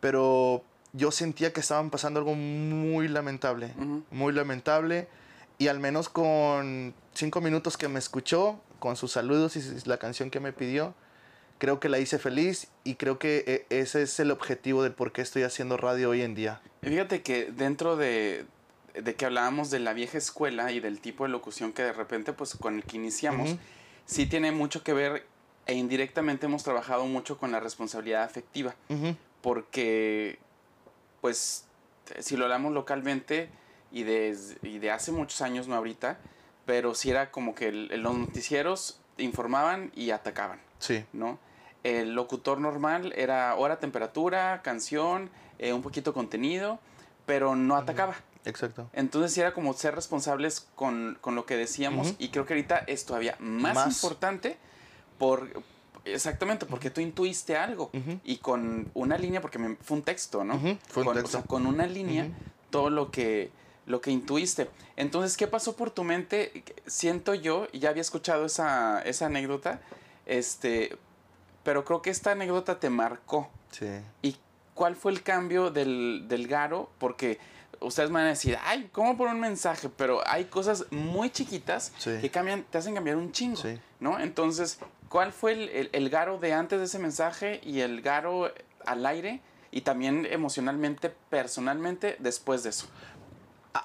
Pero 0.00 0.64
yo 0.92 1.12
sentía 1.12 1.52
que 1.52 1.60
estaban 1.60 1.90
pasando 1.90 2.18
algo 2.18 2.34
muy 2.34 3.08
lamentable. 3.08 3.74
Muy 4.10 4.32
lamentable. 4.32 5.08
Y 5.58 5.68
al 5.68 5.78
menos 5.78 6.08
con 6.08 6.94
cinco 7.14 7.40
minutos 7.40 7.76
que 7.76 7.88
me 7.88 7.98
escuchó, 7.98 8.60
con 8.78 8.96
sus 8.96 9.12
saludos 9.12 9.56
y 9.56 9.88
la 9.88 9.98
canción 9.98 10.30
que 10.30 10.40
me 10.40 10.52
pidió, 10.52 10.94
creo 11.58 11.80
que 11.80 11.88
la 11.88 11.98
hice 11.98 12.18
feliz 12.18 12.68
y 12.84 12.96
creo 12.96 13.18
que 13.18 13.44
eh, 13.46 13.66
ese 13.70 14.02
es 14.02 14.18
el 14.20 14.30
objetivo 14.30 14.82
del 14.82 14.92
por 14.92 15.12
qué 15.12 15.22
estoy 15.22 15.42
haciendo 15.42 15.76
radio 15.76 16.10
hoy 16.10 16.22
en 16.22 16.34
día. 16.34 16.60
Y 16.82 16.88
Fíjate 16.88 17.22
que 17.22 17.50
dentro 17.50 17.96
de, 17.96 18.46
de 18.94 19.14
que 19.14 19.26
hablábamos 19.26 19.70
de 19.70 19.78
la 19.78 19.92
vieja 19.92 20.18
escuela 20.18 20.72
y 20.72 20.80
del 20.80 21.00
tipo 21.00 21.24
de 21.24 21.30
locución 21.30 21.72
que 21.72 21.82
de 21.82 21.92
repente, 21.92 22.32
pues 22.32 22.54
con 22.54 22.76
el 22.76 22.84
que 22.84 22.96
iniciamos, 22.96 23.56
sí 24.04 24.26
tiene 24.26 24.52
mucho 24.52 24.82
que 24.82 24.92
ver 24.92 25.26
e 25.66 25.74
indirectamente 25.74 26.46
hemos 26.46 26.62
trabajado 26.62 27.06
mucho 27.06 27.38
con 27.38 27.50
la 27.50 27.58
responsabilidad 27.58 28.22
afectiva, 28.22 28.76
porque, 29.42 30.38
pues, 31.20 31.64
si 32.20 32.36
lo 32.36 32.44
hablamos 32.44 32.72
localmente, 32.72 33.48
y 33.90 34.04
de, 34.04 34.36
y 34.62 34.78
de 34.78 34.90
hace 34.90 35.10
muchos 35.10 35.42
años, 35.42 35.66
no 35.68 35.74
ahorita, 35.74 36.18
pero 36.66 36.94
sí 36.94 37.10
era 37.10 37.30
como 37.30 37.54
que 37.54 37.68
el- 37.68 38.02
los 38.02 38.16
noticieros 38.16 39.00
informaban 39.18 39.90
y 39.94 40.10
atacaban, 40.10 40.60
Sí. 40.78 41.04
¿no? 41.12 41.38
El 41.84 42.14
locutor 42.14 42.60
normal 42.60 43.12
era 43.16 43.54
hora, 43.54 43.78
temperatura, 43.78 44.60
canción, 44.62 45.30
eh, 45.58 45.72
un 45.72 45.80
poquito 45.82 46.12
contenido, 46.12 46.80
pero 47.24 47.54
no 47.56 47.76
atacaba. 47.76 48.16
Exacto. 48.44 48.88
Entonces 48.92 49.32
sí 49.32 49.40
era 49.40 49.52
como 49.54 49.72
ser 49.72 49.94
responsables 49.94 50.66
con, 50.74 51.16
con 51.20 51.34
lo 51.34 51.46
que 51.46 51.56
decíamos 51.56 52.14
y 52.18 52.28
creo 52.28 52.44
que 52.46 52.54
ahorita 52.54 52.78
es 52.86 53.04
todavía 53.04 53.36
más, 53.40 53.74
Más. 53.74 53.94
importante 54.02 54.56
por 55.18 55.48
exactamente 56.04 56.66
porque 56.66 56.90
tú 56.90 57.00
intuiste 57.00 57.56
algo 57.56 57.90
Ujú. 57.92 58.20
y 58.24 58.36
con 58.38 58.90
una 58.94 59.18
línea 59.18 59.40
porque 59.40 59.58
me- 59.58 59.76
fue 59.76 59.96
un 59.96 60.02
texto, 60.04 60.44
¿no? 60.44 60.58
Fue 60.58 61.02
un 61.02 61.04
con, 61.04 61.08
o 61.08 61.12
texto. 61.14 61.38
sea, 61.38 61.42
con 61.42 61.66
una 61.66 61.86
línea 61.86 62.28
todo 62.70 62.90
lo 62.90 63.10
que 63.10 63.50
lo 63.86 64.00
que 64.00 64.10
intuiste. 64.10 64.68
Entonces, 64.96 65.36
¿qué 65.36 65.46
pasó 65.46 65.76
por 65.76 65.90
tu 65.90 66.02
mente? 66.04 66.64
Siento 66.86 67.34
yo, 67.34 67.68
y 67.72 67.78
ya 67.78 67.90
había 67.90 68.00
escuchado 68.02 68.46
esa, 68.46 69.00
esa 69.02 69.26
anécdota, 69.26 69.80
este, 70.26 70.96
pero 71.62 71.84
creo 71.84 72.02
que 72.02 72.10
esta 72.10 72.32
anécdota 72.32 72.78
te 72.80 72.90
marcó. 72.90 73.48
Sí. 73.70 73.86
¿Y 74.22 74.36
cuál 74.74 74.96
fue 74.96 75.12
el 75.12 75.22
cambio 75.22 75.70
del, 75.70 76.24
del 76.28 76.46
Garo? 76.48 76.90
Porque 76.98 77.38
ustedes 77.80 78.10
me 78.10 78.14
van 78.14 78.26
a 78.26 78.30
decir, 78.30 78.58
ay, 78.64 78.88
¿cómo 78.92 79.16
por 79.16 79.28
un 79.28 79.38
mensaje? 79.40 79.88
Pero 79.88 80.20
hay 80.26 80.46
cosas 80.46 80.86
muy 80.90 81.30
chiquitas 81.30 81.92
Sí. 81.98 82.18
que 82.20 82.30
cambian, 82.30 82.64
te 82.64 82.78
hacen 82.78 82.94
cambiar 82.94 83.16
un 83.16 83.32
chingo, 83.32 83.56
Sí. 83.56 83.78
¿no? 84.00 84.18
Entonces, 84.18 84.78
¿cuál 85.08 85.32
fue 85.32 85.52
el, 85.52 85.68
el- 85.68 85.90
el 85.92 86.10
Garo 86.10 86.38
de 86.38 86.52
antes 86.54 86.78
de 86.80 86.86
ese 86.86 86.98
mensaje 86.98 87.60
y 87.64 87.80
el 87.80 88.02
Garo 88.02 88.50
al 88.84 89.06
aire? 89.06 89.40
Y 89.72 89.82
también 89.82 90.26
emocionalmente, 90.30 91.12
personalmente, 91.28 92.16
después 92.18 92.62
de 92.62 92.70
eso. 92.70 92.86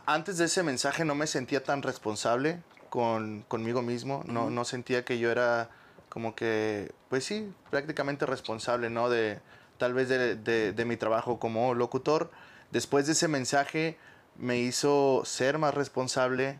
Antes 0.05 0.37
de 0.37 0.45
ese 0.45 0.63
mensaje 0.63 1.05
no 1.05 1.15
me 1.15 1.27
sentía 1.27 1.63
tan 1.63 1.81
responsable 1.81 2.61
con, 2.89 3.43
conmigo 3.47 3.81
mismo. 3.81 4.23
No, 4.25 4.49
no 4.49 4.65
sentía 4.65 5.03
que 5.05 5.17
yo 5.19 5.31
era 5.31 5.69
como 6.09 6.35
que, 6.35 6.91
pues 7.09 7.23
sí, 7.25 7.53
prácticamente 7.69 8.25
responsable, 8.25 8.89
¿no? 8.89 9.09
De 9.09 9.39
tal 9.77 9.93
vez 9.93 10.09
de, 10.09 10.35
de- 10.35 10.73
de 10.73 10.85
mi 10.85 10.97
trabajo 10.97 11.39
como 11.39 11.73
locutor. 11.73 12.29
Después 12.71 13.05
de 13.07 13.13
ese 13.13 13.27
mensaje 13.27 13.97
me 14.37 14.57
hizo 14.59 15.23
ser 15.25 15.57
más 15.57 15.73
responsable, 15.73 16.59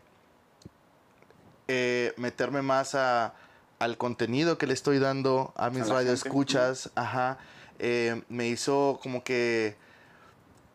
eh, 1.68 2.12
meterme 2.16 2.62
más 2.62 2.94
a, 2.94 3.34
al 3.78 3.96
contenido 3.98 4.58
que 4.58 4.66
le 4.66 4.74
estoy 4.74 4.98
dando 4.98 5.52
a 5.56 5.70
mis 5.70 5.88
A 5.88 5.94
radioescuchas, 5.94 6.90
ajá. 6.94 7.38
Eh, 7.78 8.22
me 8.28 8.48
hizo 8.48 9.00
como 9.02 9.24
que 9.24 9.76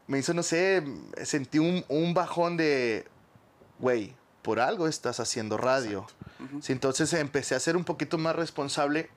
me 0.08 0.20
hizo, 0.20 0.34
no 0.34 0.44
sé, 0.44 0.84
sentí 1.24 1.60
un, 1.60 1.84
un 1.90 2.14
bajón 2.14 2.58
de, 2.58 3.06
güey, 3.80 4.16
por 4.42 4.60
algo 4.60 4.88
estás 4.88 5.20
haciendo 5.20 5.58
radio. 5.58 6.08
Sí, 6.62 6.72
entonces 6.72 7.12
empecé 7.14 7.56
a 7.56 7.60
ser 7.60 7.76
un 7.76 7.84
poquito 7.84 8.18
más 8.18 8.36
responsable 8.36 9.10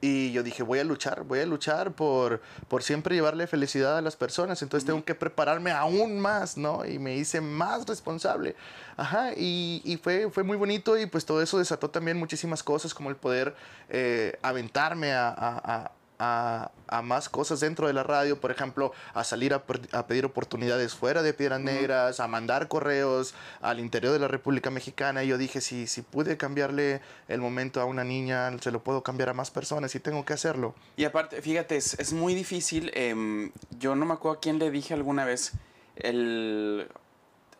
y 0.00 0.30
yo 0.30 0.44
dije, 0.44 0.62
voy 0.62 0.78
a 0.78 0.84
luchar, 0.84 1.24
voy 1.24 1.40
a 1.40 1.46
luchar 1.46 1.90
por, 1.92 2.40
por 2.68 2.84
siempre 2.84 3.16
llevarle 3.16 3.48
felicidad 3.48 3.98
a 3.98 4.02
las 4.02 4.14
personas. 4.14 4.62
Entonces 4.62 4.86
tengo 4.86 5.04
que 5.04 5.16
prepararme 5.16 5.72
aún 5.72 6.20
más, 6.20 6.56
¿no? 6.56 6.84
Y 6.86 7.00
me 7.00 7.16
hice 7.16 7.40
más 7.40 7.84
responsable. 7.86 8.54
Ajá, 8.96 9.32
y, 9.36 9.82
y 9.84 9.96
fue, 9.96 10.30
fue 10.30 10.44
muy 10.44 10.56
bonito 10.56 10.96
y 10.96 11.06
pues 11.06 11.24
todo 11.26 11.42
eso 11.42 11.58
desató 11.58 11.90
también 11.90 12.16
muchísimas 12.16 12.62
cosas 12.62 12.94
como 12.94 13.10
el 13.10 13.16
poder 13.16 13.56
eh, 13.88 14.38
aventarme 14.42 15.12
a, 15.12 15.30
a- 15.30 15.58
a- 15.64 15.92
a- 16.18 16.70
a 16.88 17.02
más 17.02 17.28
cosas 17.28 17.60
dentro 17.60 17.86
de 17.86 17.92
la 17.92 18.02
radio, 18.02 18.40
por 18.40 18.50
ejemplo, 18.50 18.92
a 19.14 19.22
salir 19.24 19.54
a, 19.54 19.62
a 19.92 20.06
pedir 20.06 20.24
oportunidades 20.24 20.94
fuera 20.94 21.22
de 21.22 21.32
Piedras 21.34 21.60
Negras, 21.60 22.18
a 22.20 22.26
mandar 22.26 22.66
correos 22.68 23.34
al 23.60 23.78
interior 23.78 24.12
de 24.12 24.18
la 24.18 24.28
República 24.28 24.70
Mexicana. 24.70 25.22
Y 25.22 25.28
yo 25.28 25.38
dije, 25.38 25.60
si, 25.60 25.86
si 25.86 26.02
pude 26.02 26.36
cambiarle 26.36 27.00
el 27.28 27.40
momento 27.40 27.80
a 27.80 27.84
una 27.84 28.04
niña, 28.04 28.50
se 28.60 28.70
lo 28.70 28.82
puedo 28.82 29.02
cambiar 29.02 29.28
a 29.28 29.34
más 29.34 29.50
personas 29.50 29.94
y 29.94 30.00
tengo 30.00 30.24
que 30.24 30.32
hacerlo. 30.32 30.74
Y 30.96 31.04
aparte, 31.04 31.40
fíjate, 31.42 31.76
es, 31.76 31.98
es 31.98 32.12
muy 32.12 32.34
difícil. 32.34 32.90
em, 32.94 33.52
yo 33.78 33.94
no 33.94 34.04
me 34.06 34.14
acuerdo 34.14 34.38
a 34.38 34.40
quién 34.40 34.58
le 34.58 34.70
dije 34.70 34.94
alguna 34.94 35.24
vez. 35.24 35.52
El, 35.96 36.88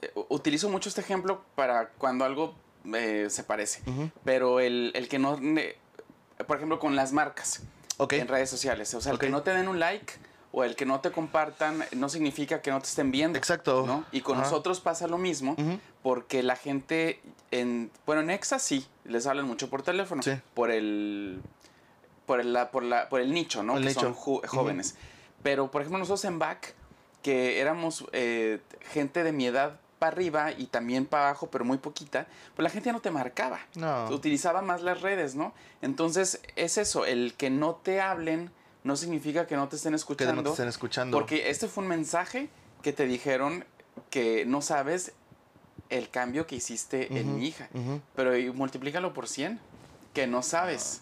eh, 0.03 0.13
utilizo 0.29 0.69
mucho 0.69 0.89
este 0.89 1.01
ejemplo 1.01 1.43
para 1.55 1.91
cuando 1.91 2.25
algo 2.25 2.55
eh, 2.95 3.27
se 3.31 3.43
parece. 3.45 3.83
Ujú. 3.91 4.11
Pero 4.25 4.61
el, 4.61 4.93
el 4.95 5.09
que 5.09 5.19
no. 5.19 5.39
por 6.47 6.57
ejemplo, 6.57 6.79
con 6.79 6.97
las 6.97 7.13
marcas 7.13 7.63
En 7.99 8.28
redes 8.28 8.49
sociales. 8.51 8.92
O 8.94 9.01
sea, 9.01 9.12
el 9.12 9.18
que 9.18 9.28
no 9.28 9.42
te 9.42 9.53
den 9.53 9.68
un 9.68 9.78
like 9.80 10.12
o 10.53 10.64
el 10.64 10.76
que 10.76 10.86
no 10.86 11.01
te 11.01 11.11
compartan 11.11 11.84
no 11.92 12.09
significa 12.09 12.62
que 12.62 12.70
no 12.70 12.80
te 12.80 12.86
estén 12.86 13.11
viendo. 13.11 13.36
Exacto. 13.38 13.84
¿no? 13.86 14.05
Y 14.12 14.20
con 14.22 14.36
Ajá. 14.36 14.44
nosotros 14.44 14.80
pasa 14.80 15.07
lo 15.09 15.18
mismo. 15.18 15.57
Porque 16.03 16.42
la 16.42 16.57
gente 16.57 17.20
en 17.51 17.90
bueno 18.07 18.22
en 18.22 18.30
Exa 18.30 18.59
sí 18.59 18.86
les 19.05 19.26
hablan 19.26 19.46
mucho 19.46 19.68
por 19.68 19.82
teléfono 19.82 20.22
Sí. 20.22 20.32
por 20.55 20.70
el 20.70 21.40
por 22.26 22.40
el 22.40 22.53
la- 22.53 22.70
por 22.70 22.82
la 22.82 23.09
por 23.09 23.20
el 23.20 23.32
nicho 23.32 23.62
no 23.62 23.76
El 23.78 23.82
que 23.84 23.88
nicho. 23.88 24.01
son 24.03 24.14
ju- 24.14 24.46
jóvenes 24.46 24.96
pero 25.42 25.70
por 25.70 25.80
ejemplo 25.80 25.99
nosotros 25.99 26.24
en 26.26 26.38
Back 26.38 26.74
que 27.22 27.59
éramos 27.61 28.05
eh, 28.12 28.61
gente 28.92 29.24
de 29.24 29.32
mi 29.32 29.46
edad 29.46 29.80
para 29.99 30.12
arriba 30.12 30.53
y 30.53 30.66
también 30.66 31.07
para 31.07 31.28
abajo 31.28 31.49
pero 31.51 31.64
muy 31.64 31.78
poquita 31.78 32.26
pues 32.55 32.62
la 32.64 32.70
gente 32.70 32.86
ya 32.86 32.92
no 32.92 33.01
te 33.01 33.11
marcaba 33.11 33.59
No. 33.74 34.09
utilizaba 34.11 34.62
más 34.62 34.82
las 34.82 35.01
redes 35.03 35.34
no 35.34 35.53
entonces 35.82 36.40
es 36.57 36.78
eso 36.78 37.05
el 37.05 37.34
que 37.34 37.51
no 37.51 37.74
te 37.76 38.01
hablen 38.01 38.51
no 38.84 38.96
significa 38.96 39.46
que 39.46 39.57
no 39.57 39.68
te 39.68 39.76
estén 39.76 39.92
Que 39.92 39.96
escuchando 39.96 40.34
no 40.36 40.42
te 40.42 40.51
estén 40.51 40.68
escuchando. 40.68 41.16
porque 41.18 41.51
este 41.51 41.66
fue 41.68 41.82
un 41.82 41.88
mensaje 41.88 42.49
que 42.82 42.92
te 42.92 43.07
dijeron 43.07 43.64
que 44.11 44.44
no 44.46 44.62
sabes 44.62 45.12
el 45.90 46.11
cambio 46.11 46.46
que 46.46 46.55
hiciste 46.57 47.18
en 47.18 47.36
mi 47.36 47.49
hija. 47.49 47.68
Pero 48.14 48.32
multiplícalo 48.55 49.12
por 49.14 49.26
100, 49.26 49.59
que 50.14 50.26
no 50.26 50.42
sabes. 50.42 51.01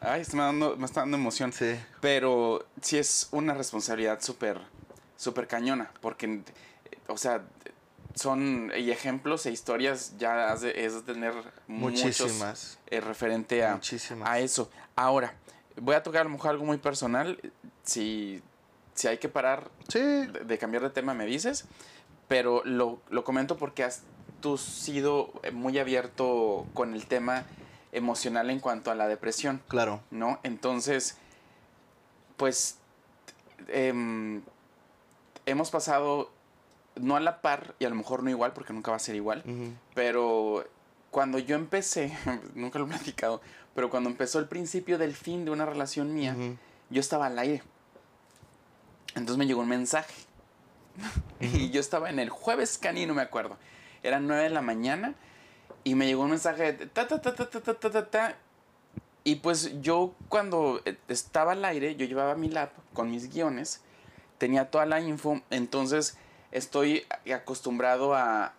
Ay, 0.00 0.20
está 0.20 0.36
me, 0.36 0.42
dando, 0.42 0.76
me 0.76 0.84
está 0.84 1.00
dando 1.00 1.16
emoción. 1.16 1.52
Sí. 1.52 1.74
Pero 2.00 2.66
sí 2.82 2.98
es 2.98 3.28
una 3.32 3.54
responsabilidad 3.54 4.20
súper, 4.20 4.60
súper 5.16 5.48
cañona. 5.48 5.90
Porque, 6.02 6.42
o 7.08 7.16
sea, 7.16 7.42
son 8.14 8.72
y 8.76 8.90
ejemplos 8.90 9.46
e 9.46 9.50
historias 9.50 10.14
ya 10.18 10.52
has 10.52 10.60
de, 10.60 10.84
es 10.84 10.94
de 10.94 11.02
tener 11.02 11.32
muchos 11.66 12.04
Muchísimas. 12.04 12.78
eh, 12.88 13.00
referente 13.00 13.64
a, 13.64 13.74
Muchísimas. 13.74 14.28
a 14.28 14.38
eso. 14.38 14.70
Ahora, 14.96 15.34
voy 15.76 15.94
a 15.94 16.02
tocar 16.02 16.22
a 16.22 16.24
lo 16.24 16.30
mejor 16.30 16.50
algo 16.50 16.64
muy 16.64 16.78
personal. 16.78 17.38
Si, 17.84 18.42
si 18.94 19.08
hay 19.08 19.18
que 19.18 19.28
parar 19.28 19.70
Sí. 19.88 19.98
de, 20.00 20.26
de 20.44 20.58
cambiar 20.58 20.82
de 20.82 20.90
tema, 20.90 21.14
me 21.14 21.24
dices. 21.26 21.64
Pero 22.28 22.62
lo, 22.64 23.00
lo 23.10 23.24
comento 23.24 23.56
porque 23.56 23.84
has 23.84 24.02
tú 24.40 24.58
sido 24.58 25.32
muy 25.52 25.78
abierto 25.78 26.66
con 26.74 26.94
el 26.94 27.06
tema 27.06 27.44
emocional 27.92 28.50
en 28.50 28.58
cuanto 28.58 28.90
a 28.90 28.94
la 28.94 29.06
depresión, 29.06 29.62
Claro. 29.68 30.00
¿no? 30.10 30.40
Entonces, 30.42 31.16
pues, 32.36 32.78
em, 33.68 34.42
hemos 35.46 35.70
pasado, 35.70 36.31
no 36.96 37.16
a 37.16 37.20
la 37.20 37.40
par, 37.40 37.74
y 37.78 37.84
a 37.84 37.88
lo 37.88 37.94
mejor 37.94 38.22
no 38.22 38.30
igual, 38.30 38.52
porque 38.52 38.72
nunca 38.72 38.90
va 38.90 38.96
a 38.96 39.00
ser 39.00 39.14
igual, 39.14 39.42
pero 39.94 40.64
cuando 41.10 41.38
yo 41.38 41.56
empecé, 41.56 42.16
nunca 42.54 42.78
lo 42.78 42.86
he 42.86 42.88
platicado, 42.88 43.40
pero 43.74 43.90
cuando 43.90 44.10
empezó 44.10 44.38
el 44.38 44.48
principio 44.48 44.98
del 44.98 45.14
fin 45.14 45.44
de 45.44 45.50
una 45.50 45.66
relación 45.66 46.14
mía, 46.14 46.36
yo 46.90 47.00
estaba 47.00 47.26
al 47.26 47.38
aire. 47.38 47.62
Entonces 49.14 49.36
me 49.36 49.46
llegó 49.46 49.60
un 49.60 49.68
mensaje. 49.68 50.14
y 51.40 51.70
yo 51.70 51.80
estaba 51.80 52.10
en 52.10 52.18
el 52.18 52.30
jueves 52.30 52.78
canino, 52.78 53.14
me 53.14 53.22
acuerdo. 53.22 53.56
Eran 54.02 54.26
9 54.26 54.44
de 54.44 54.50
la 54.50 54.62
mañana 54.62 55.14
y 55.84 55.94
me 55.94 56.06
llegó 56.06 56.22
un 56.22 56.30
mensaje 56.30 56.72
de 56.72 56.86
ta, 56.86 57.06
ta, 57.06 57.20
ta, 57.20 57.34
ta, 57.34 57.48
ta, 57.48 57.60
ta, 57.60 57.90
ta, 57.90 58.10
ta. 58.10 58.36
Y 59.24 59.36
pues 59.36 59.80
yo 59.80 60.14
cuando 60.28 60.82
estaba 61.08 61.52
al 61.52 61.64
aire, 61.64 61.94
yo 61.96 62.06
llevaba 62.06 62.34
mi 62.34 62.48
lap 62.48 62.72
con 62.92 63.10
mis 63.10 63.32
guiones, 63.32 63.80
tenía 64.38 64.70
toda 64.70 64.84
la 64.84 65.00
info, 65.00 65.40
entonces 65.50 66.16
estoy 66.52 67.04
acostumbrado 67.34 68.14
a, 68.14 68.52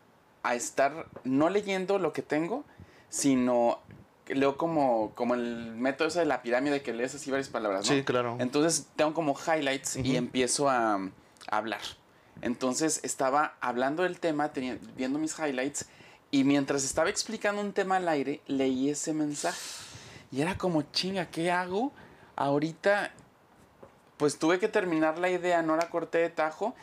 a 0.43 0.55
estar 0.55 1.07
no 1.23 1.49
leyendo 1.49 1.99
lo 1.99 2.11
que 2.13 2.21
tengo, 2.21 2.63
sino 3.09 3.79
leo 4.27 4.57
como, 4.57 5.11
como 5.15 5.35
el 5.35 5.75
método 5.75 6.07
ese 6.07 6.19
de 6.19 6.25
la 6.25 6.41
pirámide 6.41 6.81
que 6.81 6.93
lees 6.93 7.13
así 7.15 7.29
varias 7.29 7.49
palabras, 7.49 7.85
¿no? 7.87 7.93
Sí, 7.95 8.03
claro. 8.03 8.37
Entonces 8.39 8.87
tengo 8.95 9.13
como 9.13 9.35
highlights 9.35 9.95
y 9.97 10.01
Ujú. 10.01 10.15
empiezo 10.15 10.69
a, 10.69 10.95
a 10.95 11.57
hablar. 11.57 11.81
Entonces 12.41 12.99
estaba 13.03 13.55
hablando 13.61 14.03
del 14.03 14.19
tema, 14.19 14.51
tenía- 14.51 14.77
viendo 14.97 15.19
mis 15.19 15.37
highlights 15.37 15.85
y 16.31 16.43
mientras 16.45 16.83
estaba 16.83 17.09
explicando 17.09 17.61
un 17.61 17.73
tema 17.73 17.97
al 17.97 18.07
aire, 18.09 18.41
leí 18.47 18.89
ese 18.89 19.13
mensaje. 19.13 19.59
Y 20.31 20.41
era 20.41 20.57
como, 20.57 20.81
chinga, 20.81 21.27
¿qué 21.27 21.51
hago? 21.51 21.91
Ahorita, 22.35 23.11
pues 24.17 24.39
tuve 24.39 24.57
que 24.59 24.67
terminar 24.67 25.19
la 25.19 25.29
idea, 25.29 25.61
no 25.61 25.75
la 25.75 25.89
corté 25.89 26.17
de 26.19 26.29
tajo, 26.29 26.73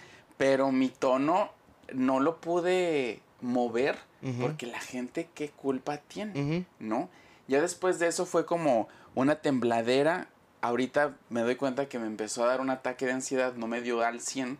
pero 0.40 0.72
mi 0.72 0.88
tono 0.88 1.50
no 1.92 2.18
lo 2.18 2.40
pude 2.40 3.20
mover 3.42 3.98
porque 4.40 4.66
la 4.66 4.80
gente, 4.80 5.28
¿qué 5.34 5.50
culpa 5.50 5.98
tiene? 5.98 6.64
¿no? 6.78 7.10
Ya 7.46 7.60
después 7.60 7.98
de 7.98 8.06
eso 8.06 8.24
fue 8.24 8.46
como 8.46 8.88
una 9.14 9.42
tembladera. 9.42 10.28
Ahorita 10.62 11.14
me 11.28 11.42
doy 11.42 11.56
cuenta 11.56 11.90
que 11.90 11.98
me 11.98 12.06
empezó 12.06 12.42
a 12.44 12.46
dar 12.46 12.62
un 12.62 12.70
ataque 12.70 13.04
de 13.04 13.12
ansiedad, 13.12 13.52
no 13.52 13.66
me 13.66 13.82
dio 13.82 14.00
al 14.00 14.22
100, 14.22 14.58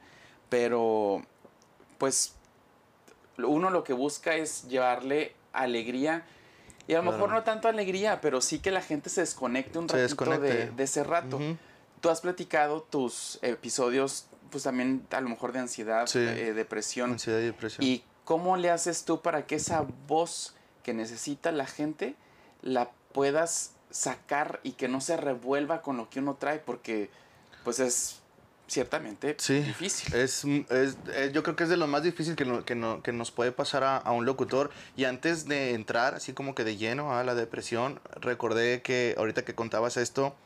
pero 0.50 1.22
pues 1.96 2.34
uno 3.38 3.70
lo 3.70 3.82
que 3.82 3.94
busca 3.94 4.34
es 4.34 4.68
llevarle 4.68 5.34
alegría. 5.54 6.26
Y 6.88 6.92
a 6.92 7.00
lo 7.00 7.10
mejor 7.10 7.30
no 7.30 7.42
tanto 7.42 7.68
alegría, 7.68 8.20
pero 8.20 8.42
sí 8.42 8.58
que 8.58 8.70
la 8.70 8.82
gente 8.82 9.08
se 9.08 9.22
desconecte 9.22 9.78
un 9.78 9.88
Se 9.88 9.96
ratito 9.96 10.24
de, 10.26 10.30
desconecte. 10.40 10.76
de 10.76 10.84
ese 10.84 11.04
rato. 11.04 11.38
Tú 12.02 12.10
has 12.10 12.20
platicado 12.20 12.82
tus 12.82 13.38
episodios, 13.40 14.26
pues 14.50 14.64
también 14.64 15.06
a 15.10 15.20
lo 15.20 15.28
mejor 15.28 15.52
de 15.52 15.60
ansiedad, 15.60 16.06
Sí. 16.06 16.18
eh, 16.18 16.52
depresión. 16.52 17.12
Ansiedad 17.12 17.38
y 17.40 17.44
depresión. 17.46 17.86
¿Y 17.86 18.04
cómo 18.24 18.56
le 18.56 18.70
haces 18.70 19.04
tú 19.04 19.20
para 19.22 19.46
que 19.46 19.54
esa 19.56 19.86
voz 20.06 20.54
que 20.82 20.92
necesita 20.94 21.52
la 21.52 21.66
gente 21.66 22.14
la 22.62 22.90
puedas 23.12 23.72
sacar 23.90 24.60
y 24.62 24.72
que 24.72 24.88
no 24.88 25.00
se 25.00 25.16
revuelva 25.16 25.82
con 25.82 25.96
lo 25.96 26.08
que 26.10 26.18
uno 26.20 26.34
trae? 26.34 26.58
Porque 26.58 27.10
pues 27.64 27.78
es 27.80 28.16
ciertamente 28.68 29.34
Sí, 29.38 29.60
difícil. 29.60 30.14
Es, 30.14 30.44
es- 30.44 30.96
eh, 31.12 31.30
yo 31.34 31.42
creo 31.42 31.56
que 31.56 31.64
es 31.64 31.68
de 31.70 31.76
lo 31.76 31.88
más 31.88 32.02
difícil 32.04 32.36
que, 32.36 32.44
no- 32.44 32.64
que, 32.64 32.76
no- 32.76 33.02
que 33.02 33.12
nos 33.12 33.32
puede 33.32 33.50
pasar 33.50 33.82
a, 33.82 33.96
a 33.96 34.12
un 34.12 34.24
locutor. 34.26 34.70
Y 34.96 35.04
antes 35.04 35.46
de 35.48 35.74
entrar, 35.74 36.14
así 36.14 36.32
como 36.32 36.54
que 36.54 36.62
de 36.62 36.76
lleno 36.76 37.12
a 37.16 37.24
la 37.24 37.34
depresión, 37.34 38.00
recordé 38.20 38.80
que 38.82 39.14
ahorita 39.18 39.44
que 39.44 39.54
contabas 39.56 39.96
esto, 39.96 40.36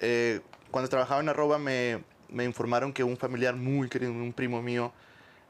eh, 0.00 0.40
cuando 0.70 0.88
trabajaba 0.88 1.20
en 1.20 1.28
arroba 1.28 1.58
me, 1.58 2.04
me 2.28 2.44
informaron 2.44 2.92
que 2.92 3.04
un 3.04 3.16
familiar 3.16 3.56
muy 3.56 3.88
querido, 3.88 4.12
un 4.12 4.32
primo 4.32 4.62
mío, 4.62 4.92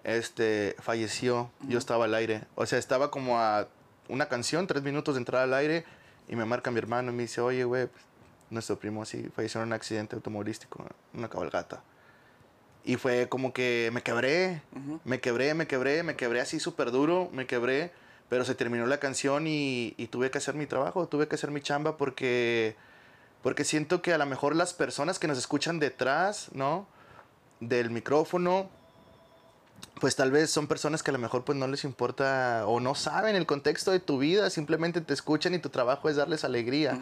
este, 0.05 0.77
falleció. 0.81 1.51
Yo 1.69 1.79
estaba 1.79 2.05
al 2.05 2.15
aire. 2.15 2.43
O 2.55 2.67
sea, 2.67 2.79
estaba 2.79 3.11
como 3.11 3.39
a 3.39 3.69
una 4.09 4.27
canción, 4.29 4.67
tres 4.67 4.83
minutos 4.83 5.15
de 5.15 5.21
entrar 5.21 5.43
al 5.43 5.55
aire, 5.55 5.85
y 6.29 6.37
me 6.37 6.45
marca 6.45 6.71
mi 6.71 6.79
hermano 6.79 7.11
y 7.11 7.15
me 7.15 7.23
dice, 7.23 7.41
oye, 7.41 7.65
güey, 7.65 7.87
pues, 7.87 8.05
nuestro 8.51 8.79
primo 8.79 9.03
así 9.03 9.31
falleció 9.35 9.61
en 9.61 9.69
un 9.69 9.73
accidente 9.73 10.17
automovilístico, 10.17 10.87
una 11.13 11.29
cabalgata. 11.29 11.83
Y 12.85 12.97
fue 12.97 13.29
como 13.29 13.53
que 13.53 13.91
me 13.93 14.03
quebré, 14.03 14.61
me 15.05 15.21
quebré, 15.21 15.55
me 15.55 15.67
quebré, 15.67 16.03
me 16.03 16.17
quebré 16.17 16.41
así 16.41 16.61
súper 16.61 16.91
duro, 16.91 17.31
me 17.33 17.47
quebré, 17.47 17.93
pero 18.29 18.45
se 18.45 18.55
terminó 18.55 18.87
la 18.87 18.99
canción 18.99 19.47
y, 19.47 19.95
y 19.97 20.09
tuve 20.09 20.31
que 20.31 20.37
hacer 20.39 20.55
mi 20.55 20.67
trabajo, 20.67 21.09
tuve 21.09 21.27
que 21.27 21.35
hacer 21.35 21.51
mi 21.51 21.63
chamba 21.63 21.97
porque, 21.97 22.77
porque 23.45 23.63
siento 23.65 24.01
que 24.01 24.15
a 24.15 24.17
lo 24.17 24.25
mejor 24.25 24.57
las 24.57 24.73
personas 24.73 25.19
que 25.19 25.29
nos 25.29 25.37
escuchan 25.37 25.79
detrás, 25.79 26.49
¿no? 26.55 26.87
Del 27.61 27.91
micrófono, 27.91 28.71
pues 30.01 30.17
tal 30.17 30.31
vez 30.31 30.51
son 30.51 30.67
personas 30.67 31.03
que 31.03 31.11
a 31.11 31.13
lo 31.13 31.19
mejor 31.19 31.45
pues 31.45 31.59
no 31.59 31.67
les 31.69 31.85
importa 31.85 32.65
o 32.67 32.81
no 32.81 32.95
saben 32.95 33.37
el 33.37 33.45
contexto 33.45 33.91
de 33.91 34.01
tu 34.01 34.17
vida, 34.17 34.49
simplemente 34.49 35.03
te 35.03 35.13
escuchan 35.13 35.53
y 35.53 35.59
tu 35.59 35.69
trabajo 35.69 36.09
es 36.09 36.17
darles 36.17 36.43
alegría. 36.43 36.99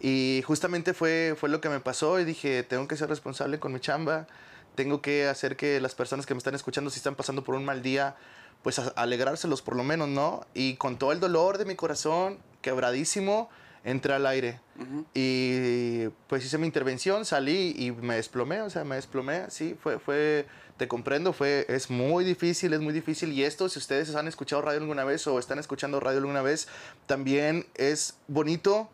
Y 0.00 0.42
justamente 0.44 0.94
fue, 0.94 1.36
fue 1.38 1.48
lo 1.48 1.60
que 1.60 1.68
me 1.68 1.78
pasó 1.78 2.18
y 2.18 2.24
dije, 2.24 2.64
tengo 2.64 2.88
que 2.88 2.96
ser 2.96 3.08
responsable 3.08 3.60
con 3.60 3.72
mi 3.72 3.78
chamba, 3.78 4.26
tengo 4.74 5.00
que 5.00 5.28
hacer 5.28 5.56
que 5.56 5.80
las 5.80 5.94
personas 5.94 6.26
que 6.26 6.34
me 6.34 6.38
están 6.38 6.56
escuchando, 6.56 6.90
si 6.90 6.96
están 6.96 7.14
pasando 7.14 7.44
por 7.44 7.54
un 7.54 7.64
mal 7.64 7.82
día, 7.82 8.16
pues 8.64 8.80
alegrárselos 8.96 9.62
por 9.62 9.76
lo 9.76 9.84
menos, 9.84 10.08
¿no? 10.08 10.44
Y 10.54 10.74
con 10.74 10.98
todo 10.98 11.12
el 11.12 11.20
dolor 11.20 11.56
de 11.56 11.66
mi 11.66 11.76
corazón, 11.76 12.40
quebradísimo, 12.62 13.48
entré 13.84 14.14
al 14.14 14.26
aire. 14.26 14.60
Ujú. 14.80 15.04
Y 15.14 16.08
pues 16.26 16.44
hice 16.44 16.58
mi 16.58 16.66
intervención, 16.66 17.24
salí 17.24 17.74
y 17.78 17.92
me 17.92 18.16
desplomé, 18.16 18.62
o 18.62 18.70
sea, 18.70 18.82
me 18.84 18.96
desplomé, 18.96 19.44
sí, 19.50 19.76
fue, 19.80 19.98
fue, 19.98 20.46
te 20.76 20.88
comprendo, 20.88 21.32
fue, 21.32 21.66
es 21.68 21.90
muy 21.90 22.24
difícil, 22.24 22.72
es 22.72 22.80
muy 22.80 22.92
difícil. 22.92 23.32
Y 23.32 23.44
esto, 23.44 23.68
si 23.68 23.78
ustedes 23.78 24.14
han 24.14 24.26
escuchado 24.26 24.62
radio 24.62 24.80
alguna 24.80 25.04
vez 25.04 25.26
o 25.26 25.38
están 25.38 25.58
escuchando 25.58 26.00
radio 26.00 26.18
alguna 26.18 26.42
vez, 26.42 26.66
también 27.06 27.66
es 27.74 28.16
bonito 28.26 28.88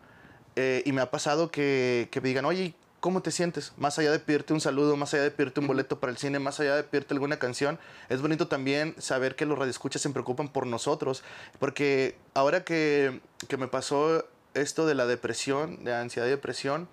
eh, 0.55 0.83
y 0.85 0.91
me 0.91 1.01
ha 1.01 1.09
pasado 1.09 1.49
que, 1.49 2.09
que 2.11 2.21
me 2.21 2.27
digan, 2.27 2.45
oye, 2.45 2.75
¿cómo 2.99 3.21
te 3.21 3.31
sientes? 3.31 3.73
Más 3.77 3.97
allá 3.97 4.11
de 4.11 4.19
pedirte 4.19 4.53
un 4.53 4.61
saludo, 4.61 4.95
más 4.95 5.13
allá 5.13 5.23
de 5.23 5.31
pedirte 5.31 5.59
un 5.59 5.67
boleto 5.67 5.99
para 5.99 6.11
el 6.11 6.17
cine, 6.17 6.39
más 6.39 6.59
allá 6.59 6.75
de 6.75 6.83
pedirte 6.83 7.13
alguna 7.13 7.39
canción, 7.39 7.79
es 8.09 8.21
bonito 8.21 8.47
también 8.47 8.95
saber 8.99 9.35
que 9.35 9.45
los 9.45 9.57
radioescuchas 9.57 10.01
se 10.01 10.09
preocupan 10.11 10.49
por 10.49 10.67
nosotros. 10.67 11.23
Porque 11.59 12.15
ahora 12.33 12.63
que, 12.63 13.19
que 13.47 13.57
me 13.57 13.67
pasó 13.67 14.25
esto 14.53 14.85
de 14.85 14.95
la 14.95 15.05
depresión, 15.05 15.83
de 15.83 15.95
ansiedad 15.95 16.27
y 16.27 16.31
depresión, 16.31 16.87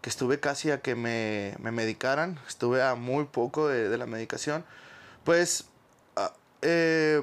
que 0.00 0.10
estuve 0.10 0.40
casi 0.40 0.70
a 0.70 0.80
que 0.80 0.94
me, 0.94 1.54
me 1.58 1.70
medicaran, 1.70 2.38
estuve 2.48 2.82
a 2.82 2.94
muy 2.94 3.24
poco 3.24 3.68
de, 3.68 3.88
de 3.88 3.98
la 3.98 4.06
medicación, 4.06 4.64
pues, 5.24 5.66
ah, 6.16 6.32
eh, 6.62 7.22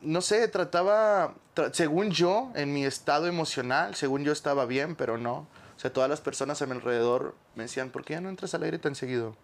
no 0.00 0.22
sé, 0.22 0.48
trataba, 0.48 1.34
tra- 1.54 1.72
según 1.72 2.10
yo, 2.10 2.50
en 2.54 2.72
mi 2.72 2.84
estado 2.84 3.26
emocional, 3.26 3.94
según 3.94 4.24
yo 4.24 4.32
estaba 4.32 4.64
bien, 4.64 4.96
pero 4.96 5.18
no. 5.18 5.46
O 5.76 5.80
sea, 5.80 5.92
todas 5.92 6.10
las 6.10 6.20
personas 6.20 6.60
a 6.62 6.66
mi 6.66 6.72
alrededor 6.72 7.36
me 7.54 7.64
decían, 7.64 7.90
¿por 7.90 8.04
qué 8.04 8.14
ya 8.14 8.20
no 8.20 8.28
entras 8.30 8.54
al 8.54 8.64
aire 8.64 8.78
tan 8.78 8.94
seguido? 8.96 9.36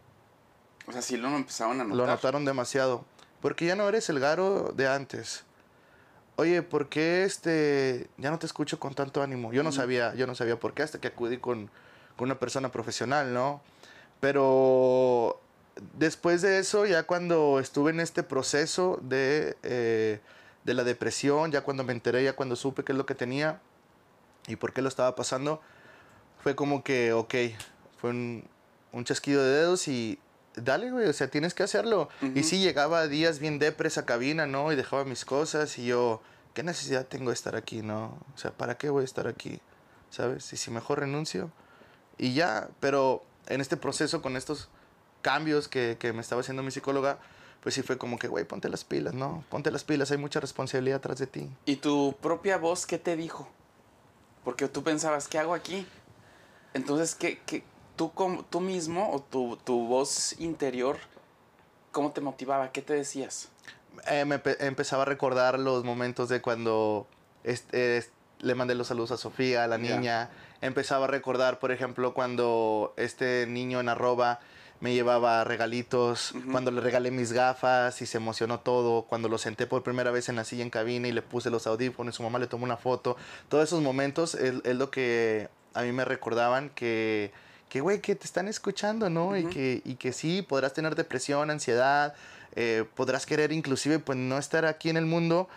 O 0.88 0.92
sea, 0.92 1.00
sí 1.02 1.16
lo 1.16 1.28
empezaron 1.28 1.80
a 1.80 1.84
notar. 1.84 1.96
Lo 1.96 2.06
notaron 2.06 2.44
demasiado. 2.44 3.04
Porque 3.40 3.66
ya 3.66 3.76
no 3.76 3.88
eres 3.88 4.08
el 4.08 4.18
Garo 4.18 4.72
de 4.74 4.88
antes. 4.88 5.44
Oye, 6.36 6.62
¿por 6.62 6.88
qué 6.88 7.22
este 7.24 8.08
ya 8.18 8.30
no 8.30 8.38
te 8.40 8.46
escucho 8.46 8.80
con 8.80 8.94
tanto 8.94 9.22
ánimo? 9.22 9.52
Yo 9.52 9.62
no 9.62 9.70
sabía, 9.70 10.14
yo 10.14 10.26
no 10.26 10.34
sabía 10.34 10.58
por 10.58 10.74
qué 10.74 10.82
hasta 10.82 11.00
que 11.00 11.08
acudí 11.08 11.38
con, 11.38 11.70
con 12.16 12.26
una 12.26 12.40
persona 12.40 12.72
profesional, 12.72 13.32
¿no? 13.32 13.62
Pero 14.18 15.40
después 15.96 16.42
de 16.42 16.58
eso, 16.58 16.86
ya 16.86 17.04
cuando 17.04 17.60
estuve 17.60 17.92
en 17.92 18.00
este 18.00 18.24
proceso 18.24 18.98
de, 19.02 19.56
eh, 19.62 20.20
de 20.64 20.74
la 20.74 20.82
depresión, 20.82 21.52
ya 21.52 21.62
cuando 21.62 21.84
me 21.84 21.92
enteré, 21.92 22.24
ya 22.24 22.34
cuando 22.34 22.56
supe 22.56 22.82
qué 22.82 22.92
es 22.92 22.98
lo 22.98 23.06
que 23.06 23.14
tenía 23.14 23.60
y 24.48 24.56
por 24.56 24.72
qué 24.72 24.82
lo 24.82 24.88
estaba 24.88 25.14
pasando, 25.14 25.60
fue 26.42 26.56
como 26.56 26.82
que, 26.82 27.12
ok, 27.12 27.34
fue 28.00 28.10
un, 28.10 28.44
un 28.90 29.04
chasquido 29.04 29.42
de 29.44 29.50
dedos 29.50 29.86
y 29.86 30.18
dale, 30.56 30.90
güey, 30.90 31.08
o 31.08 31.12
sea, 31.12 31.28
tienes 31.28 31.54
que 31.54 31.62
hacerlo. 31.62 32.08
Y 32.34 32.42
sí, 32.42 32.60
llegaba 32.60 33.00
a 33.00 33.08
días 33.08 33.38
bien 33.38 33.58
depres 33.58 33.98
a 33.98 34.06
cabina, 34.06 34.46
¿no? 34.46 34.72
Y 34.72 34.76
dejaba 34.76 35.04
mis 35.04 35.24
cosas 35.24 35.78
y 35.78 35.86
yo, 35.86 36.20
¿qué 36.54 36.62
necesidad 36.62 37.06
tengo 37.06 37.30
de 37.30 37.34
estar 37.34 37.56
aquí, 37.56 37.82
no? 37.82 38.18
O 38.34 38.38
sea, 38.38 38.50
¿para 38.50 38.76
qué 38.76 38.90
voy 38.90 39.02
a 39.02 39.04
estar 39.04 39.26
aquí? 39.26 39.60
¿Sabes? 40.10 40.52
Y 40.52 40.56
si 40.56 40.70
mejor 40.70 41.00
renuncio. 41.00 41.50
Y 42.18 42.34
ya, 42.34 42.68
pero 42.80 43.24
en 43.46 43.60
este 43.60 43.76
proceso 43.76 44.22
con 44.22 44.36
estos 44.36 44.68
cambios 45.22 45.68
que, 45.68 45.96
que 45.98 46.12
me 46.12 46.20
estaba 46.20 46.40
haciendo 46.40 46.62
mi 46.62 46.70
psicóloga, 46.70 47.18
pues 47.62 47.74
sí 47.74 47.82
fue 47.82 47.96
como 47.98 48.18
que, 48.18 48.28
güey, 48.28 48.44
ponte 48.44 48.68
las 48.68 48.84
pilas, 48.84 49.14
¿no? 49.14 49.42
Ponte 49.48 49.70
las 49.70 49.84
pilas, 49.84 50.10
hay 50.10 50.18
mucha 50.18 50.38
responsabilidad 50.38 50.98
atrás 50.98 51.18
de 51.18 51.26
ti. 51.26 51.50
¿Y 51.64 51.76
tu 51.76 52.14
propia 52.20 52.58
voz 52.58 52.86
qué 52.86 52.98
te 52.98 53.16
dijo? 53.16 53.48
Porque 54.44 54.68
tú 54.68 54.84
pensabas, 54.84 55.28
¿qué 55.28 55.38
hago 55.38 55.54
aquí? 55.54 55.86
Entonces, 56.74 57.14
¿qué, 57.14 57.40
qué, 57.46 57.64
tú, 57.96 58.12
tú 58.50 58.60
mismo 58.60 59.10
o 59.12 59.20
tu, 59.20 59.56
tu 59.64 59.86
voz 59.86 60.34
interior, 60.40 60.96
cómo 61.92 62.12
te 62.12 62.20
motivaba? 62.20 62.72
¿Qué 62.72 62.82
te 62.82 62.94
decías? 62.94 63.48
eh, 64.10 64.24
me 64.24 64.42
empe- 64.42 64.56
empezaba 64.58 65.02
a 65.02 65.06
recordar 65.06 65.58
los 65.58 65.84
momentos 65.84 66.28
de 66.28 66.42
cuando 66.42 67.06
este, 67.44 67.96
es- 67.98 68.10
le 68.40 68.54
mandé 68.56 68.74
los 68.74 68.88
saludos 68.88 69.12
a 69.12 69.16
Sofía, 69.16 69.64
a 69.64 69.66
la 69.68 69.78
niña. 69.78 70.30
Empezaba 70.60 71.04
a 71.04 71.08
recordar, 71.08 71.60
por 71.60 71.70
ejemplo, 71.70 72.12
cuando 72.12 72.92
este 72.96 73.46
niño 73.46 73.78
en 73.80 73.88
arroba 73.88 74.40
me 74.80 74.92
llevaba 74.92 75.44
regalitos, 75.44 76.34
cuando 76.50 76.70
le 76.72 76.80
regalé 76.80 77.10
mis 77.12 77.32
gafas 77.32 78.02
y 78.02 78.06
se 78.06 78.18
emocionó 78.18 78.60
todo, 78.60 79.02
cuando 79.04 79.28
lo 79.28 79.38
senté 79.38 79.66
por 79.66 79.82
primera 79.84 80.10
vez 80.10 80.28
en 80.28 80.36
la 80.36 80.44
silla 80.44 80.62
en 80.64 80.70
cabina 80.70 81.06
y 81.08 81.12
le 81.12 81.22
puse 81.22 81.48
los 81.48 81.66
audífonos, 81.68 82.16
su 82.16 82.22
mamá 82.24 82.38
le 82.40 82.48
tomó 82.48 82.64
una 82.64 82.76
foto. 82.76 83.16
Todos 83.48 83.64
esos 83.64 83.80
momentos 83.80 84.34
es, 84.34 84.54
es 84.64 84.76
lo 84.76 84.90
que 84.90 85.48
a 85.72 85.82
mí 85.82 85.92
me 85.92 86.04
recordaban 86.04 86.68
que, 86.70 87.32
que 87.74 87.80
güey, 87.80 88.00
que 88.00 88.14
te 88.14 88.24
están 88.24 88.46
escuchando, 88.46 89.10
¿no? 89.10 89.36
y, 89.36 89.46
que, 89.46 89.82
y 89.84 89.96
que 89.96 90.12
sí, 90.12 90.42
podrás 90.42 90.72
tener 90.74 90.94
depresión, 90.94 91.50
ansiedad, 91.50 92.14
eh, 92.54 92.84
podrás 92.94 93.26
querer 93.26 93.50
inclusive 93.50 93.98
pues 93.98 94.16
no 94.16 94.38
estar 94.38 94.64
aquí 94.64 94.90
en 94.90 94.96
el 94.96 95.06
mundo, 95.06 95.48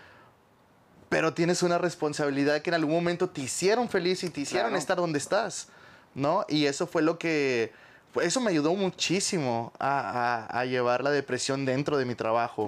pero 1.10 1.36
tienes 1.36 1.62
una 1.62 1.78
responsabilidad 1.78 2.64
que 2.64 2.72
en 2.72 2.74
algún 2.74 2.96
momento 2.96 3.30
te 3.30 3.42
hicieron 3.42 3.88
feliz 3.88 4.24
y 4.24 4.32
te 4.32 4.42
hicieron 4.42 4.70
Claro. 4.70 4.80
estar 4.80 4.98
donde 4.98 5.20
estás, 5.20 5.68
¿no? 6.16 6.44
Y 6.50 6.66
eso 6.66 6.88
fue 6.88 7.04
lo 7.04 7.20
que, 7.20 7.72
eso 8.20 8.42
me 8.42 8.50
ayudó 8.50 8.74
muchísimo 8.74 9.72
a, 9.78 10.48
a- 10.50 10.60
a 10.62 10.66
llevar 10.66 11.04
la 11.04 11.12
depresión 11.12 11.66
dentro 11.66 12.00
de 12.00 12.06
mi 12.06 12.16
trabajo. 12.16 12.66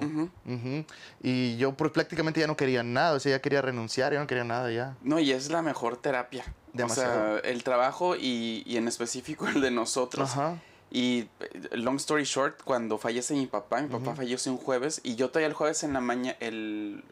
Y 1.24 1.56
yo 1.56 1.72
pues, 1.72 1.90
prácticamente 1.90 2.38
ya 2.38 2.46
no 2.46 2.56
quería 2.56 2.84
nada, 2.84 3.14
o 3.14 3.18
sea, 3.18 3.32
ya 3.32 3.42
quería 3.42 3.62
renunciar, 3.62 4.12
ya 4.12 4.20
no 4.20 4.28
quería 4.28 4.44
nada 4.44 4.70
ya. 4.70 4.94
No, 5.02 5.18
y 5.18 5.32
es 5.32 5.50
la 5.50 5.60
mejor 5.60 5.96
terapia. 5.96 6.44
Demasiado. 6.72 7.36
O 7.36 7.40
sea, 7.40 7.50
el 7.50 7.62
trabajo 7.64 8.16
y, 8.16 8.62
y 8.66 8.76
en 8.76 8.88
específico 8.88 9.46
el 9.48 9.60
de 9.60 9.70
nosotros. 9.70 10.30
Ajá. 10.30 10.58
Y 10.90 11.28
eh, 11.40 11.76
long 11.76 11.96
story 11.96 12.24
short, 12.24 12.62
cuando 12.64 12.98
fallece 12.98 13.34
mi 13.34 13.46
papá, 13.46 13.80
mi 13.80 13.88
papá 13.88 14.08
Ujú. 14.10 14.16
fallece 14.16 14.50
un 14.50 14.56
jueves 14.56 15.00
y 15.04 15.14
yo 15.14 15.28
todavía 15.28 15.46
el 15.48 15.54
jueves 15.54 15.82
en 15.84 15.92
la 15.92 16.00
mañana, 16.00 16.36
el, 16.40 17.04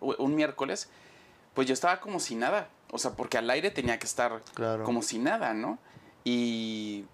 un 0.00 0.34
miércoles, 0.36 0.88
pues 1.54 1.66
yo 1.66 1.74
estaba 1.74 2.00
como 2.00 2.20
si 2.20 2.34
nada. 2.36 2.68
O 2.92 2.98
sea, 2.98 3.12
porque 3.12 3.38
al 3.38 3.50
aire 3.50 3.70
tenía 3.72 3.98
que 3.98 4.06
estar 4.06 4.40
Claro. 4.54 4.84
como 4.84 5.02
si 5.02 5.18
nada, 5.18 5.52
¿no? 5.52 5.78
Y 6.22 7.04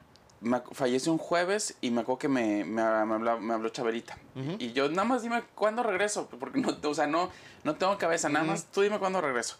me 0.43 0.61
fallece 0.73 1.09
un 1.11 1.19
jueves 1.19 1.75
y 1.81 1.91
me 1.91 2.03
acuerdo 2.03 2.19
que 2.19 2.29
me, 2.29 2.65
me, 2.65 2.83
me 2.83 3.15
habló, 3.15 3.41
me 3.41 3.55
habló 3.55 3.69
Chabelita. 3.71 4.19
Y 4.59 4.73
yo, 4.73 4.89
nada 4.91 5.05
más 5.05 5.23
dime 5.23 5.43
cuándo 5.55 5.83
regreso, 5.83 6.29
porque 6.39 6.61
no, 6.61 6.77
o 6.83 6.95
sea, 6.95 7.07
no, 7.07 7.31
no 7.65 7.77
tengo 7.77 7.97
cabeza, 7.99 8.29
nada 8.29 8.45
más 8.45 8.65
tú 8.67 8.83
dime 8.83 8.99
cuándo 8.99 9.21
regreso. 9.21 9.57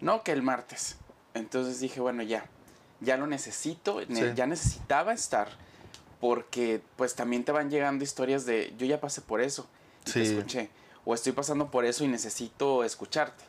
No, 0.00 0.22
que 0.22 0.32
el 0.32 0.42
martes. 0.42 0.96
Entonces 1.34 1.80
dije, 1.80 2.00
bueno, 2.00 2.22
ya, 2.22 2.44
ya 3.00 3.16
lo 3.16 3.26
necesito, 3.26 4.00
Sí. 4.08 4.22
ya 4.34 4.46
necesitaba 4.46 5.12
estar, 5.12 5.48
porque 6.20 6.80
pues 6.96 7.14
también 7.14 7.44
te 7.44 7.52
van 7.52 7.70
llegando 7.70 8.04
historias 8.04 8.44
de, 8.46 8.74
yo 8.78 8.86
ya 8.86 9.00
pasé 9.00 9.20
por 9.22 9.40
eso, 9.40 9.66
y 10.06 10.10
te 10.12 10.22
escuché. 10.22 10.70
o 11.04 11.14
estoy 11.14 11.32
pasando 11.32 11.70
por 11.70 11.84
eso 11.84 12.04
y 12.04 12.08
necesito 12.08 12.84
escucharte. 12.84 13.42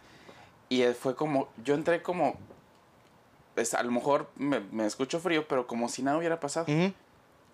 Y 0.70 0.82
eh, 0.82 0.94
fue 0.96 1.16
como, 1.16 1.50
yo 1.64 1.76
entré 1.76 2.02
como, 2.02 2.36
pues, 3.54 3.74
a 3.76 3.84
lo 3.84 3.92
mejor 3.92 4.30
me, 4.36 4.60
me 4.60 4.86
escucho 4.88 5.20
frío, 5.20 5.48
pero 5.48 5.68
como 5.68 5.88
si 5.90 6.02
nada 6.02 6.18
hubiera 6.18 6.40
pasado. 6.40 6.66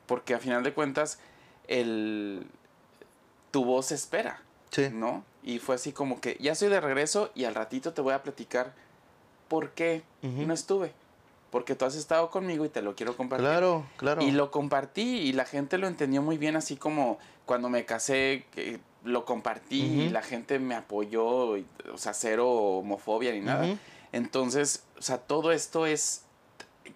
Porque 0.05 0.33
a 0.33 0.39
final 0.39 0.63
de 0.63 0.73
cuentas, 0.73 1.19
el, 1.67 2.47
tu 3.51 3.65
voz 3.65 3.91
espera, 3.91 4.41
Sí. 4.71 4.89
¿no? 4.91 5.25
Y 5.43 5.59
fue 5.59 5.75
así 5.75 5.91
como 5.91 6.21
que 6.21 6.37
ya 6.39 6.51
estoy 6.53 6.69
de 6.69 6.79
regreso 6.79 7.31
y 7.35 7.43
al 7.45 7.55
ratito 7.55 7.91
te 7.93 8.01
voy 8.01 8.13
a 8.13 8.21
platicar 8.23 8.73
por 9.49 9.71
qué 9.71 10.03
no 10.21 10.53
estuve. 10.53 10.93
Porque 11.51 11.75
tú 11.75 11.85
has 11.85 11.95
estado 11.95 12.29
conmigo 12.29 12.63
y 12.63 12.69
te 12.69 12.83
lo 12.83 12.95
quiero 12.95 13.17
compartir. 13.17 13.47
Claro, 13.47 13.83
claro. 13.97 14.21
Y 14.21 14.29
lo 14.29 14.51
compartí 14.51 15.01
y 15.01 15.33
la 15.33 15.45
gente 15.45 15.79
lo 15.79 15.87
entendió 15.87 16.21
muy 16.21 16.37
bien, 16.37 16.55
así 16.55 16.77
como 16.77 17.17
cuando 17.45 17.69
me 17.69 17.85
casé, 17.85 18.45
que 18.51 18.79
lo 19.03 19.25
compartí 19.25 19.81
y 19.81 20.09
la 20.09 20.21
gente 20.21 20.59
me 20.59 20.75
apoyó, 20.75 21.57
y, 21.57 21.65
o 21.91 21.97
sea, 21.97 22.13
cero 22.13 22.47
homofobia 22.47 23.31
ni 23.31 23.41
nada. 23.41 23.67
Entonces, 24.11 24.83
o 24.97 25.01
sea, 25.01 25.17
todo 25.17 25.51
esto 25.51 25.85
es 25.87 26.23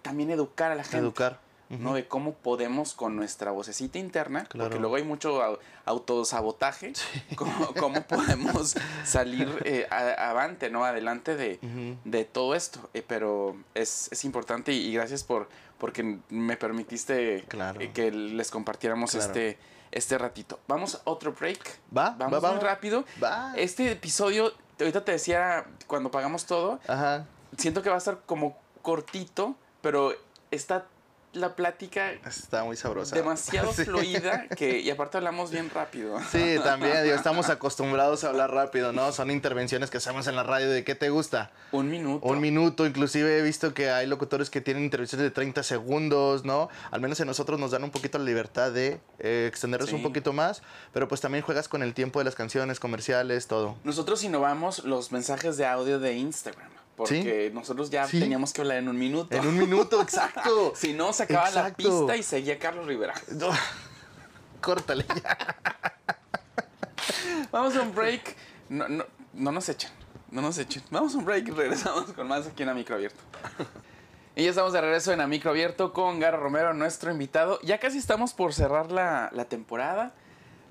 también 0.02 0.30
educar 0.30 0.70
a 0.70 0.76
la 0.76 0.84
gente. 0.84 0.98
Educar. 0.98 1.40
¿No? 1.70 1.94
De 1.94 2.06
cómo 2.06 2.34
podemos 2.34 2.94
con 2.94 3.16
nuestra 3.16 3.50
vocecita 3.50 3.98
interna, 3.98 4.44
Claro. 4.44 4.68
porque 4.70 4.80
luego 4.80 4.96
hay 4.96 5.02
mucho 5.04 5.42
au- 5.42 5.58
autosabotaje, 5.86 6.92
cómo, 7.36 7.74
cómo 7.78 8.02
podemos 8.06 8.74
salir 9.04 9.48
eh, 9.64 9.86
avante, 9.90 10.70
¿no? 10.70 10.84
Adelante 10.84 11.36
de, 11.36 11.58
de 12.04 12.24
todo 12.24 12.54
esto. 12.54 12.88
Eh, 12.94 13.02
pero 13.06 13.56
es, 13.74 14.08
es 14.12 14.24
importante 14.24 14.72
y, 14.72 14.86
y 14.88 14.94
gracias 14.94 15.24
por 15.24 15.48
porque 15.78 16.18
me 16.30 16.56
permitiste 16.56 17.44
Claro. 17.48 17.80
eh, 17.80 17.90
que 17.92 18.10
les 18.10 18.50
compartiéramos 18.50 19.10
Claro. 19.10 19.26
este, 19.26 19.58
este 19.90 20.16
ratito. 20.18 20.60
Vamos 20.68 20.94
a 20.94 21.00
otro 21.04 21.32
break. 21.32 21.78
Va, 21.96 22.10
Vamos 22.18 22.34
va, 22.34 22.40
va, 22.40 22.52
muy 22.54 22.62
va. 22.62 22.70
rápido. 22.70 23.04
Va. 23.22 23.52
Este 23.56 23.90
episodio, 23.90 24.52
ahorita 24.78 25.04
te 25.04 25.12
decía, 25.12 25.66
cuando 25.86 26.10
pagamos 26.10 26.46
todo, 26.46 26.78
Ajá. 26.86 27.26
siento 27.58 27.82
que 27.82 27.88
va 27.90 27.96
a 27.96 27.98
estar 27.98 28.20
como 28.24 28.56
cortito, 28.82 29.56
pero 29.82 30.12
está 30.50 30.86
la 31.34 31.54
plática 31.56 32.12
Está 32.26 32.64
muy 32.64 32.76
sabrosa. 32.76 33.14
demasiado 33.16 33.72
Sí. 33.74 33.84
fluida 33.84 34.46
que 34.56 34.80
y 34.80 34.90
aparte 34.90 35.16
hablamos 35.18 35.50
bien 35.50 35.70
rápido. 35.70 36.18
Sí, 36.30 36.56
también, 36.64 37.02
digo, 37.04 37.14
estamos 37.14 37.48
acostumbrados 37.50 38.24
a 38.24 38.28
hablar 38.28 38.50
rápido, 38.52 38.92
¿no? 38.92 39.12
Son 39.12 39.30
intervenciones 39.30 39.90
que 39.90 39.98
hacemos 39.98 40.26
en 40.26 40.36
la 40.36 40.42
radio 40.42 40.70
de 40.70 40.84
qué 40.84 40.94
te 40.94 41.10
gusta. 41.10 41.50
Un 41.72 41.90
minuto. 41.90 42.26
Un 42.26 42.40
minuto, 42.40 42.86
inclusive 42.86 43.38
he 43.38 43.42
visto 43.42 43.74
que 43.74 43.90
hay 43.90 44.06
locutores 44.06 44.50
que 44.50 44.60
tienen 44.60 44.84
intervenciones 44.84 45.24
de 45.24 45.30
30 45.30 45.62
segundos, 45.62 46.44
¿no? 46.44 46.68
Al 46.90 47.00
menos 47.00 47.18
en 47.20 47.26
nosotros 47.26 47.58
nos 47.60 47.70
dan 47.72 47.84
un 47.84 47.90
poquito 47.90 48.18
la 48.18 48.24
libertad 48.24 48.70
de 48.72 49.00
eh, 49.18 49.46
extenderlos 49.48 49.90
Sí. 49.90 49.96
un 49.96 50.02
poquito 50.02 50.32
más, 50.32 50.62
pero 50.92 51.08
pues 51.08 51.20
también 51.20 51.42
juegas 51.44 51.68
con 51.68 51.82
el 51.82 51.94
tiempo 51.94 52.18
de 52.20 52.24
las 52.24 52.34
canciones, 52.34 52.80
comerciales, 52.80 53.46
todo. 53.46 53.76
Nosotros 53.84 54.22
innovamos 54.24 54.84
los 54.84 55.12
mensajes 55.12 55.56
de 55.56 55.66
audio 55.66 55.98
de 55.98 56.14
Instagram. 56.14 56.70
Porque 56.96 57.50
nosotros 57.52 57.90
ya 57.90 58.06
Sí. 58.06 58.20
teníamos 58.20 58.52
que 58.52 58.60
hablar 58.60 58.76
en 58.78 58.88
un 58.88 58.98
minuto. 58.98 59.34
En 59.36 59.46
un 59.46 59.58
minuto, 59.58 60.00
exacto. 60.00 60.72
Si 60.76 60.92
no, 60.92 61.12
se 61.12 61.24
acaba 61.24 61.50
la 61.50 61.74
pista 61.74 62.16
y 62.16 62.22
seguía 62.22 62.58
Carlos 62.58 62.86
Rivera. 62.86 63.14
No, 63.32 63.50
Córtale 64.60 65.04
ya. 65.22 65.36
Vamos 67.52 67.76
a 67.76 67.82
un 67.82 67.94
break. 67.94 68.36
No, 68.68 68.88
no, 68.88 69.04
no 69.34 69.52
nos 69.52 69.68
echen. 69.68 69.90
No 70.30 70.40
nos 70.42 70.58
echen. 70.58 70.82
Vamos 70.90 71.14
a 71.14 71.18
un 71.18 71.24
break 71.24 71.48
y 71.48 71.50
regresamos 71.50 72.12
con 72.12 72.26
más 72.26 72.46
aquí 72.46 72.62
en 72.62 72.68
A 72.70 72.74
Micro 72.74 72.96
Abierto. 72.96 73.20
Y 74.36 74.44
ya 74.44 74.50
estamos 74.50 74.72
de 74.72 74.80
regreso 74.80 75.12
en 75.12 75.20
A 75.20 75.26
Micro 75.26 75.50
Abierto 75.50 75.92
con 75.92 76.18
Garo 76.18 76.38
Romero, 76.38 76.74
nuestro 76.74 77.10
invitado. 77.12 77.60
Ya 77.62 77.78
casi 77.78 77.98
estamos 77.98 78.32
por 78.32 78.52
cerrar 78.54 78.90
la, 78.90 79.30
la 79.32 79.44
temporada. 79.44 80.12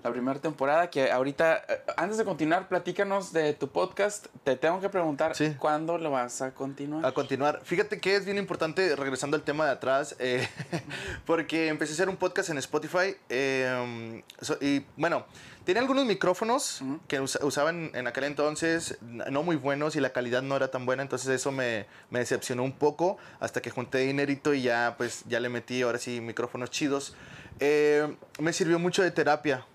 La 0.03 0.11
primera 0.11 0.37
temporada 0.41 0.89
que 0.89 1.09
ahorita, 1.11 1.63
eh, 1.67 1.81
antes 1.95 2.17
de 2.17 2.25
continuar, 2.25 2.67
platícanos 2.67 3.31
de 3.31 3.53
tu 3.53 3.69
podcast. 3.69 4.27
Te 4.43 4.57
tengo 4.57 4.81
que 4.81 4.89
preguntar, 4.89 5.33
Sí. 5.33 5.55
¿cuándo 5.57 5.97
lo 5.97 6.11
vas 6.11 6.41
a 6.41 6.53
continuar? 6.53 7.05
A 7.05 7.13
continuar, 7.13 7.61
fíjate 7.63 8.01
que 8.01 8.17
es 8.17 8.25
bien 8.25 8.37
importante, 8.37 8.95
regresando 8.97 9.37
al 9.37 9.43
tema 9.43 9.65
de 9.65 9.71
atrás, 9.71 10.17
eh, 10.19 10.45
porque 11.25 11.69
empecé 11.69 11.93
a 11.93 11.95
hacer 11.95 12.09
un 12.09 12.17
podcast 12.17 12.49
en 12.49 12.57
Spotify 12.57 13.15
eh, 13.29 14.23
so- 14.41 14.57
y 14.59 14.85
bueno, 14.97 15.25
tenía 15.63 15.81
algunos 15.81 16.05
micrófonos 16.05 16.81
que 17.07 17.21
us- 17.21 17.39
usaban 17.41 17.91
en 17.93 18.05
aquel 18.05 18.25
entonces, 18.25 18.97
no 19.01 19.41
muy 19.41 19.55
buenos 19.55 19.95
y 19.95 20.01
la 20.01 20.11
calidad 20.11 20.41
no 20.41 20.57
era 20.57 20.69
tan 20.69 20.85
buena, 20.85 21.01
entonces 21.03 21.29
eso 21.29 21.53
me, 21.53 21.85
me 22.09 22.19
decepcionó 22.19 22.63
un 22.63 22.73
poco 22.73 23.17
hasta 23.39 23.61
que 23.61 23.69
junté 23.69 23.99
dinerito 23.99 24.53
y 24.53 24.63
ya 24.63 24.95
pues 24.97 25.23
ya 25.29 25.39
le 25.39 25.47
metí 25.47 25.81
ahora 25.81 25.97
sí 25.97 26.19
micrófonos 26.19 26.69
chidos. 26.71 27.15
Eh, 27.61 28.17
me 28.39 28.51
sirvió 28.51 28.79
mucho 28.79 29.01
de 29.03 29.11
terapia 29.11 29.65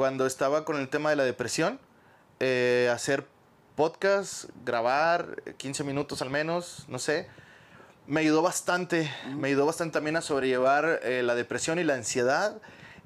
cuando 0.00 0.24
estaba 0.24 0.64
con 0.64 0.78
el 0.78 0.88
tema 0.88 1.10
de 1.10 1.16
la 1.16 1.24
depresión, 1.24 1.78
eh, 2.38 2.88
hacer 2.90 3.26
podcast, 3.76 4.44
grabar 4.64 5.42
eh, 5.44 5.52
15 5.58 5.84
minutos 5.84 6.22
al 6.22 6.30
menos, 6.30 6.86
no 6.88 6.98
sé, 6.98 7.28
me 8.06 8.20
ayudó 8.20 8.40
bastante, 8.40 9.10
me 9.36 9.48
ayudó 9.48 9.66
bastante 9.66 9.92
también 9.92 10.16
a 10.16 10.22
sobrellevar 10.22 11.00
eh, 11.02 11.22
la 11.22 11.34
depresión 11.34 11.78
y 11.78 11.84
la 11.84 11.96
ansiedad. 11.96 12.62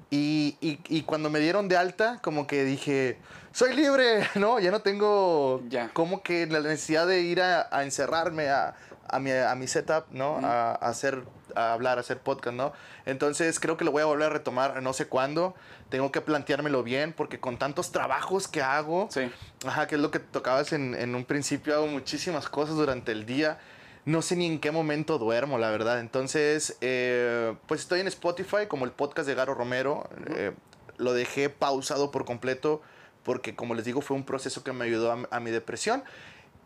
Y, 0.09 0.55
y- 0.61 0.79
y 0.87 1.01
cuando 1.01 1.29
me 1.29 1.39
dieron 1.39 1.67
de 1.67 1.75
alta, 1.75 2.19
como 2.21 2.47
que 2.47 2.63
dije, 2.63 3.17
soy 3.51 3.73
libre, 3.75 4.25
¿no? 4.35 4.59
Ya 4.59 4.71
no 4.71 4.79
tengo 4.79 5.61
Ya. 5.67 5.89
como 5.91 6.23
que 6.23 6.47
la 6.47 6.61
necesidad 6.61 7.05
de 7.07 7.19
ir 7.19 7.41
a, 7.41 7.67
a 7.77 7.83
encerrarme 7.83 8.47
a, 8.47 8.73
a 9.09 9.19
mi, 9.19 9.31
a 9.33 9.53
mi 9.55 9.67
setup, 9.67 10.05
¿no? 10.11 10.37
A 10.41 10.71
hacer, 10.75 11.23
a 11.55 11.73
hablar, 11.73 11.97
a 11.97 12.01
hacer 12.01 12.19
podcast, 12.19 12.55
¿no? 12.55 12.71
Entonces 13.05 13.59
creo 13.59 13.75
que 13.75 13.83
lo 13.83 13.91
voy 13.91 14.01
a 14.01 14.05
volver 14.05 14.27
a 14.27 14.33
retomar, 14.33 14.81
no 14.81 14.93
sé 14.93 15.07
cuándo. 15.07 15.55
Tengo 15.89 16.11
que 16.11 16.19
planteármelo 16.21 16.83
bien 16.83 17.13
porque 17.13 17.39
con 17.39 17.57
tantos 17.57 17.91
trabajos 17.91 18.47
que 18.47 18.61
hago, 18.61 19.07
Sí. 19.11 19.29
Ajá, 19.65 19.87
que 19.87 19.95
es 19.95 20.01
lo 20.01 20.11
que 20.11 20.19
tocabas 20.19 20.73
en, 20.73 20.95
en 20.95 21.15
un 21.15 21.25
principio. 21.25 21.75
Hago 21.75 21.87
muchísimas 21.87 22.49
cosas 22.49 22.75
durante 22.75 23.11
el 23.11 23.25
día. 23.25 23.59
No 24.05 24.21
sé 24.21 24.35
ni 24.35 24.45
en 24.45 24.59
qué 24.59 24.71
momento 24.71 25.17
duermo, 25.17 25.57
la 25.57 25.69
verdad. 25.71 25.99
Entonces, 25.99 26.77
eh, 26.81 27.55
pues 27.67 27.81
estoy 27.81 28.01
en 28.01 28.07
Spotify 28.07 28.67
como 28.67 28.85
el 28.85 28.91
podcast 28.91 29.27
de 29.27 29.35
Garo 29.35 29.53
Romero. 29.53 30.09
Eh, 30.35 30.51
lo 30.97 31.13
dejé 31.13 31.49
pausado 31.49 32.11
por 32.11 32.25
completo 32.25 32.81
porque, 33.23 33.55
como 33.55 33.73
les 33.73 33.85
digo, 33.85 34.01
fue 34.01 34.15
un 34.15 34.23
proceso 34.23 34.63
que 34.63 34.71
me 34.73 34.85
ayudó 34.85 35.11
a, 35.11 35.27
a 35.31 35.39
mi 35.39 35.49
depresión. 35.49 36.03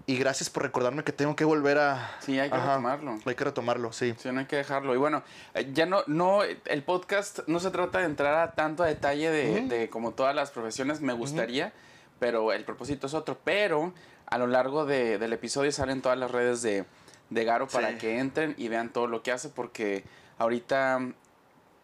Y 0.10 0.18
gracias 0.18 0.50
por 0.50 0.64
recordarme 0.64 1.04
que 1.04 1.12
tengo 1.12 1.36
que 1.36 1.46
volver 1.46 1.78
a... 1.78 2.18
Sí, 2.22 2.40
hay 2.40 2.50
que 2.50 2.56
Ajá, 2.56 2.70
retomarlo. 2.78 3.20
Hay 3.24 3.36
que 3.36 3.44
retomarlo, 3.44 3.94
sí. 3.94 4.16
Sí, 4.18 4.32
no 4.32 4.40
hay 4.40 4.48
que 4.48 4.56
dejarlo. 4.56 4.96
Y 4.96 4.98
bueno, 4.98 5.22
eh, 5.54 5.70
ya 5.72 5.86
no, 5.86 6.02
no, 6.08 6.42
el 6.44 6.84
podcast 6.84 7.42
no 7.46 7.60
se 7.60 7.70
trata 7.70 8.00
de 8.00 8.06
entrar 8.06 8.34
a 8.34 8.54
tanto 8.54 8.82
a 8.82 8.88
detalle 8.88 9.30
de, 9.30 9.88
como 9.92 10.14
todas 10.14 10.34
las 10.34 10.50
profesiones, 10.50 11.00
me 11.02 11.14
gustaría, 11.14 11.74
pero 12.18 12.52
el 12.54 12.64
propósito 12.66 13.06
es 13.06 13.14
otro. 13.14 13.38
Pero 13.44 13.94
a 14.26 14.40
lo 14.40 14.48
largo 14.48 14.88
de- 14.88 15.20
del 15.20 15.32
episodio 15.34 15.72
salen 15.72 16.02
todas 16.02 16.18
las 16.18 16.32
redes 16.32 16.64
de, 16.64 16.86
de 17.30 17.46
Garo 17.46 17.68
para 17.68 17.90
Sí. 17.90 17.98
que 18.00 18.18
entren 18.18 18.56
y 18.58 18.68
vean 18.68 18.90
todo 18.90 19.06
lo 19.06 19.22
que 19.22 19.32
hace, 19.32 19.50
porque 19.50 20.06
ahorita, 20.40 21.02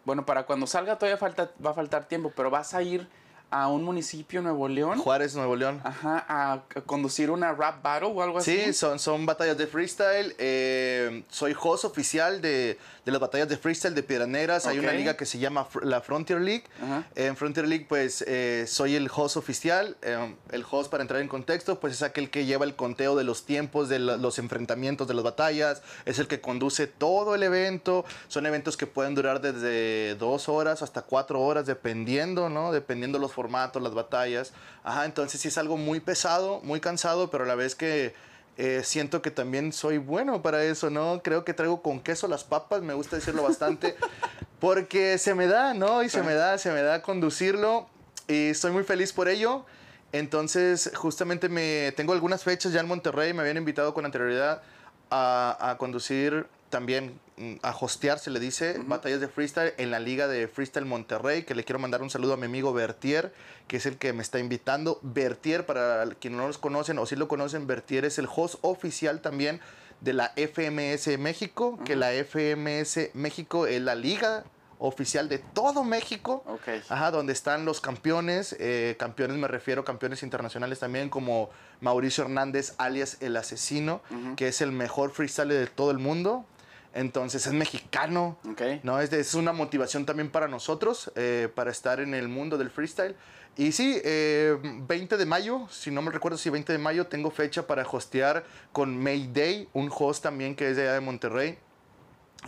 bueno, 0.04 0.26
para 0.26 0.46
cuando 0.46 0.66
salga 0.66 0.98
todavía 0.98 1.16
falta, 1.16 1.52
va 1.64 1.70
a 1.70 1.74
faltar 1.74 2.06
tiempo, 2.06 2.32
pero 2.34 2.50
vas 2.50 2.74
a 2.74 2.82
ir 2.82 3.06
a 3.50 3.68
un 3.68 3.84
municipio, 3.84 4.42
Nuevo 4.42 4.68
León, 4.68 4.98
Juárez, 4.98 5.34
Nuevo 5.36 5.54
León. 5.56 5.80
ajá, 5.84 6.24
a, 6.28 6.62
conducir 6.84 7.30
una 7.30 7.52
rap 7.52 7.82
battle 7.82 8.08
o 8.08 8.22
algo 8.22 8.38
así. 8.38 8.56
Sí, 8.64 8.72
son, 8.72 8.98
son 8.98 9.24
batallas 9.24 9.56
de 9.56 9.66
freestyle. 9.66 10.34
eh, 10.38 11.22
soy 11.30 11.54
host 11.60 11.84
oficial 11.84 12.40
de, 12.40 12.78
de 13.04 13.12
las 13.12 13.20
batallas 13.20 13.48
de 13.48 13.56
freestyle 13.56 13.94
de 13.94 14.02
Piedras 14.02 14.28
Negras. 14.28 14.66
Hay 14.66 14.78
una 14.78 14.92
liga 14.92 15.16
que 15.16 15.26
se 15.26 15.38
llama 15.38 15.68
la 15.82 16.00
Frontier 16.00 16.40
League. 16.40 16.64
Ajá. 16.82 17.04
En 17.14 17.36
Frontier 17.36 17.68
League, 17.68 17.86
pues 17.88 18.24
eh, 18.26 18.64
soy 18.66 18.96
el 18.96 19.08
host 19.14 19.36
oficial. 19.36 19.96
eh, 20.02 20.34
el 20.50 20.64
host, 20.68 20.90
para 20.90 21.02
entrar 21.02 21.20
en 21.20 21.28
contexto, 21.28 21.78
pues 21.78 21.92
es 21.94 22.02
aquel 22.02 22.30
que 22.30 22.46
lleva 22.46 22.64
el 22.64 22.74
conteo 22.74 23.14
de 23.16 23.24
los 23.24 23.46
tiempos 23.46 23.88
de 23.88 24.00
la- 24.00 24.16
los 24.16 24.38
enfrentamientos 24.38 25.06
de 25.08 25.14
las 25.14 25.22
batallas. 25.24 25.82
Es 26.04 26.18
el 26.18 26.26
que 26.26 26.40
conduce 26.40 26.86
todo 26.88 27.34
el 27.34 27.42
evento. 27.44 28.04
Son 28.28 28.44
eventos 28.44 28.76
que 28.76 28.86
pueden 28.86 29.14
durar 29.14 29.40
desde 29.40 30.14
dos 30.16 30.48
horas 30.48 30.82
hasta 30.82 31.02
cuatro 31.02 31.40
horas, 31.40 31.64
dependiendo, 31.66 32.48
¿no? 32.48 32.72
Dependiendo 32.72 33.18
los 33.18 33.32
formatos, 33.36 33.80
las 33.80 33.94
batallas. 33.94 34.52
Ajá, 34.82 35.04
entonces 35.04 35.40
sí 35.40 35.48
es 35.48 35.58
algo 35.58 35.76
muy 35.76 36.00
pesado, 36.00 36.60
muy 36.62 36.80
cansado, 36.80 37.30
pero 37.30 37.44
a 37.44 37.46
la 37.46 37.54
vez 37.54 37.76
que 37.76 38.14
eh, 38.56 38.80
siento 38.82 39.20
que 39.20 39.30
también 39.30 39.72
soy 39.72 39.98
bueno 39.98 40.40
para 40.40 40.64
eso, 40.64 40.88
¿no? 40.88 41.20
Creo 41.22 41.44
que 41.44 41.52
traigo 41.52 41.82
con 41.82 42.00
queso 42.00 42.26
las 42.26 42.42
papas, 42.42 42.80
me 42.82 42.94
gusta 42.94 43.16
decirlo 43.16 43.42
bastante, 43.42 43.94
porque 44.58 45.18
se 45.18 45.34
me 45.34 45.46
da, 45.46 45.74
¿no? 45.74 46.02
Y 46.02 46.08
se 46.08 46.22
me 46.22 46.34
da, 46.34 46.56
se 46.56 46.72
me 46.72 46.80
da 46.80 47.02
conducirlo 47.02 47.86
y 48.26 48.48
estoy 48.48 48.72
muy 48.72 48.82
feliz 48.82 49.12
por 49.12 49.28
ello. 49.28 49.66
Entonces, 50.12 50.90
justamente 50.94 51.50
me 51.50 51.92
tengo 51.96 52.14
algunas 52.14 52.42
fechas 52.42 52.72
ya 52.72 52.80
en 52.80 52.88
Monterrey, 52.88 53.34
me 53.34 53.42
habían 53.42 53.58
invitado 53.58 53.92
con 53.92 54.06
anterioridad 54.06 54.62
a, 55.10 55.58
a 55.60 55.76
conducir 55.76 56.46
también, 56.70 57.18
mm, 57.36 57.54
a 57.62 57.76
hostear, 57.78 58.18
se 58.18 58.30
le 58.30 58.40
dice, 58.40 58.76
batallas 58.86 59.20
de 59.20 59.28
freestyle 59.28 59.74
en 59.78 59.90
la 59.90 60.00
liga 60.00 60.28
de 60.28 60.48
Freestyle 60.48 60.86
Monterrey, 60.86 61.44
que 61.44 61.54
le 61.54 61.64
quiero 61.64 61.78
mandar 61.78 62.02
un 62.02 62.10
saludo 62.10 62.34
a 62.34 62.36
mi 62.36 62.46
amigo 62.46 62.72
Bertier, 62.72 63.32
que 63.68 63.76
es 63.76 63.86
el 63.86 63.98
que 63.98 64.12
me 64.12 64.22
está 64.22 64.38
invitando. 64.38 64.98
Bertier, 65.02 65.66
para 65.66 66.06
quienes 66.20 66.38
no 66.38 66.46
los 66.46 66.58
conocen 66.58 66.98
o 66.98 67.06
si 67.06 67.16
lo 67.16 67.28
conocen, 67.28 67.66
Bertier 67.66 68.04
es 68.04 68.18
el 68.18 68.28
host 68.34 68.56
oficial 68.62 69.20
también 69.20 69.60
de 70.00 70.12
la 70.12 70.32
FMS 70.36 71.18
México, 71.18 71.78
que 71.84 71.96
la 71.96 72.10
FMS 72.12 73.10
México 73.14 73.66
es 73.66 73.80
la 73.80 73.94
liga 73.94 74.44
oficial 74.78 75.28
de 75.28 75.38
todo 75.38 75.84
México. 75.84 76.44
Ok. 76.46 76.82
Ajá, 76.88 77.10
donde 77.10 77.32
están 77.32 77.64
los 77.64 77.80
campeones, 77.80 78.54
eh, 78.58 78.96
campeones 78.98 79.36
me 79.38 79.48
refiero, 79.48 79.84
campeones 79.84 80.22
internacionales 80.22 80.78
también, 80.78 81.08
como 81.08 81.50
Mauricio 81.80 82.24
Hernández, 82.24 82.74
alias 82.78 83.16
El 83.20 83.36
Asesino, 83.36 84.02
que 84.36 84.48
es 84.48 84.60
el 84.60 84.72
mejor 84.72 85.10
freestyler 85.10 85.58
de 85.58 85.66
todo 85.66 85.90
el 85.90 85.98
mundo. 85.98 86.44
Entonces 86.96 87.46
es 87.46 87.52
mexicano. 87.52 88.38
¿no? 88.82 89.00
Es, 89.00 89.12
es 89.12 89.34
una 89.34 89.52
motivación 89.52 90.06
también 90.06 90.30
para 90.30 90.48
nosotros, 90.48 91.12
eh, 91.14 91.48
para 91.54 91.70
estar 91.70 92.00
en 92.00 92.14
el 92.14 92.28
mundo 92.28 92.56
del 92.56 92.70
freestyle. 92.70 93.14
Y 93.58 93.72
sí, 93.72 94.00
eh, 94.04 94.56
20 94.62 95.16
de 95.16 95.26
mayo, 95.26 95.66
si 95.70 95.90
no 95.90 96.02
me 96.02 96.10
recuerdo 96.10 96.36
si 96.38 96.50
20 96.50 96.72
de 96.72 96.78
mayo, 96.78 97.06
tengo 97.06 97.30
fecha 97.30 97.66
para 97.66 97.82
hostear 97.90 98.44
con 98.72 98.96
Mayday, 99.02 99.68
un 99.72 99.90
host 99.94 100.22
también 100.22 100.54
que 100.56 100.70
es 100.70 100.76
de 100.76 100.82
allá 100.82 100.94
de 100.94 101.00
Monterrey. 101.00 101.58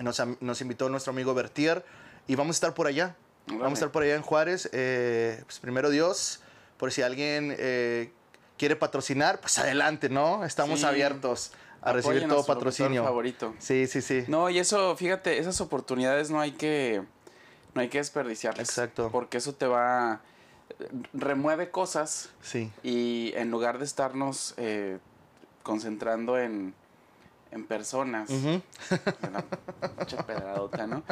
Nos, 0.03 0.21
nos 0.41 0.61
invitó 0.61 0.89
nuestro 0.89 1.13
amigo 1.13 1.35
Bertier 1.35 1.85
y 2.27 2.35
vamos 2.35 2.57
a 2.57 2.59
estar 2.59 2.75
por 2.75 2.87
allá. 2.87 3.17
Vamos 3.47 3.71
a 3.71 3.75
estar 3.75 3.91
por 3.91 4.03
allá 4.03 4.15
en 4.17 4.23
Juárez. 4.23 4.69
eh, 4.73 5.41
pues 5.45 5.59
primero 5.61 5.89
Dios, 5.91 6.41
por 6.77 6.93
si 6.93 7.01
alguien 7.03 7.55
eh, 7.59 8.13
quiere 8.59 8.77
patrocinar, 8.77 9.41
pues 9.41 9.59
adelante, 9.59 10.09
¿no? 10.11 10.45
Estamos 10.45 10.81
Sí. 10.81 10.87
abiertos 10.87 11.53
a 11.83 11.93
recibir 11.93 12.17
Apoyen 12.19 12.29
todo 12.29 12.39
su 12.43 12.49
locutor 12.49 12.57
patrocinio. 12.57 13.05
favorito. 13.05 13.55
Sí, 13.59 13.87
sí, 13.87 14.03
sí. 14.03 14.25
No, 14.29 14.51
y 14.51 14.59
eso, 14.59 14.97
fíjate, 14.97 15.39
esas 15.39 15.61
oportunidades 15.61 16.31
no 16.31 16.41
hay 16.41 16.53
que, 16.53 17.03
no 17.75 17.81
hay 17.81 17.89
que 17.89 17.99
desperdiciarlas. 17.99 18.69
Exacto. 18.69 19.11
Porque 19.13 19.39
eso 19.39 19.55
te 19.55 19.67
va, 19.67 20.21
remueve 21.13 21.71
cosas 21.71 22.31
Sí. 22.43 22.71
y 22.83 23.33
en 23.37 23.51
lugar 23.51 23.79
de 23.79 23.85
estarnos 23.85 24.55
eh, 24.57 24.99
concentrando 25.63 26.39
en, 26.39 26.75
en 27.51 27.67
personas, 27.67 28.29
la 28.31 29.45
pinche 29.99 30.17
pedradota, 30.25 30.87
¿no? 30.87 31.03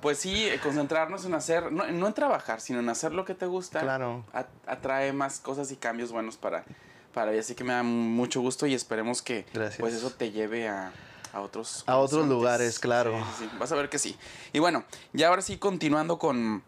Pues 0.00 0.18
sí, 0.18 0.46
eh, 0.48 0.58
concentrarnos 0.62 1.24
en 1.24 1.34
hacer, 1.34 1.72
no, 1.72 1.86
no 1.90 2.06
en 2.06 2.14
trabajar, 2.14 2.60
sino 2.60 2.78
en 2.80 2.88
hacer 2.88 3.12
lo 3.12 3.24
que 3.24 3.34
te 3.34 3.46
gusta. 3.46 3.80
Claro. 3.80 4.24
a- 4.32 4.46
atrae 4.66 5.12
más 5.12 5.40
cosas 5.40 5.70
y 5.72 5.76
cambios 5.76 6.12
buenos 6.12 6.36
para, 6.36 6.64
para 7.12 7.32
ella. 7.32 7.40
Así 7.40 7.54
que 7.54 7.64
me 7.64 7.72
da 7.72 7.82
mucho 7.82 8.40
gusto 8.40 8.66
y 8.66 8.74
esperemos 8.74 9.22
que 9.22 9.44
Gracias. 9.52 9.80
pues 9.80 9.94
eso 9.94 10.10
te 10.10 10.30
lleve 10.32 10.68
a, 10.68 10.92
a 11.32 11.40
otros 11.40 11.84
A 11.86 11.96
otros 11.96 12.20
horizontes. 12.20 12.36
lugares, 12.36 12.78
claro. 12.78 13.18
Sí, 13.18 13.24
sí, 13.40 13.44
sí. 13.50 13.56
Vas 13.58 13.72
a 13.72 13.76
ver 13.76 13.88
que 13.88 13.98
sí. 13.98 14.16
Y 14.52 14.58
bueno, 14.58 14.84
ya 15.12 15.28
ahora 15.28 15.42
sí 15.42 15.58
continuando 15.58 16.18
con, 16.18 16.62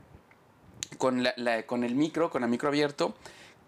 con, 0.99 1.23
la- 1.23 1.35
la- 1.37 1.65
con 1.67 1.85
el 1.85 1.95
micro, 1.95 2.31
con 2.31 2.45
el 2.45 2.51
micro 2.51 2.69
abierto, 2.69 3.15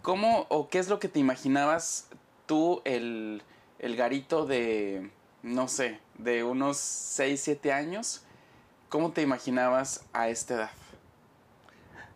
¿cómo 0.02 0.46
o 0.50 0.68
qué 0.68 0.78
es 0.78 0.88
lo 0.88 0.98
que 0.98 1.08
te 1.08 1.18
imaginabas 1.18 2.06
tú 2.46 2.82
el, 2.84 3.42
el 3.78 3.96
garito 3.96 4.44
de, 4.46 5.10
no 5.42 5.68
sé, 5.68 5.98
de 6.18 6.44
unos 6.44 6.76
6, 6.76 7.40
7 7.42 7.72
años? 7.72 8.22
¿Cómo 8.88 9.10
te 9.12 9.22
imaginabas 9.22 10.02
a 10.12 10.28
esta 10.28 10.54
edad? 10.54 10.70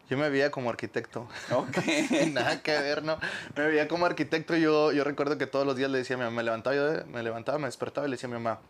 Yo 0.09 0.17
me 0.17 0.31
veía 0.31 0.51
como 0.51 0.71
arquitecto. 0.71 1.29
Ok. 1.51 1.79
Nada 2.33 2.63
que 2.63 2.73
ver, 2.73 3.03
¿no? 3.03 3.19
Me 3.55 3.67
veía 3.67 3.89
como 3.89 4.07
arquitecto. 4.07 4.57
Yo, 4.57 4.93
yo 4.93 5.05
recuerdo 5.05 5.37
que 5.37 5.47
todos 5.47 5.67
los 5.67 5.77
días 5.77 5.91
le 5.91 5.99
decía 5.99 6.17
a 6.17 6.19
mi 6.19 6.25
mamá, 6.25 6.37
me 6.37 6.43
levantaba, 6.43 6.77
yo 6.77 7.07
me 7.07 7.23
levantaba, 7.23 7.59
me 7.59 7.67
despertaba 7.67 8.07
y 8.07 8.11
le 8.11 8.17
decía 8.17 8.29
a 8.29 8.31
mi 8.31 8.43
mamá, 8.43 8.61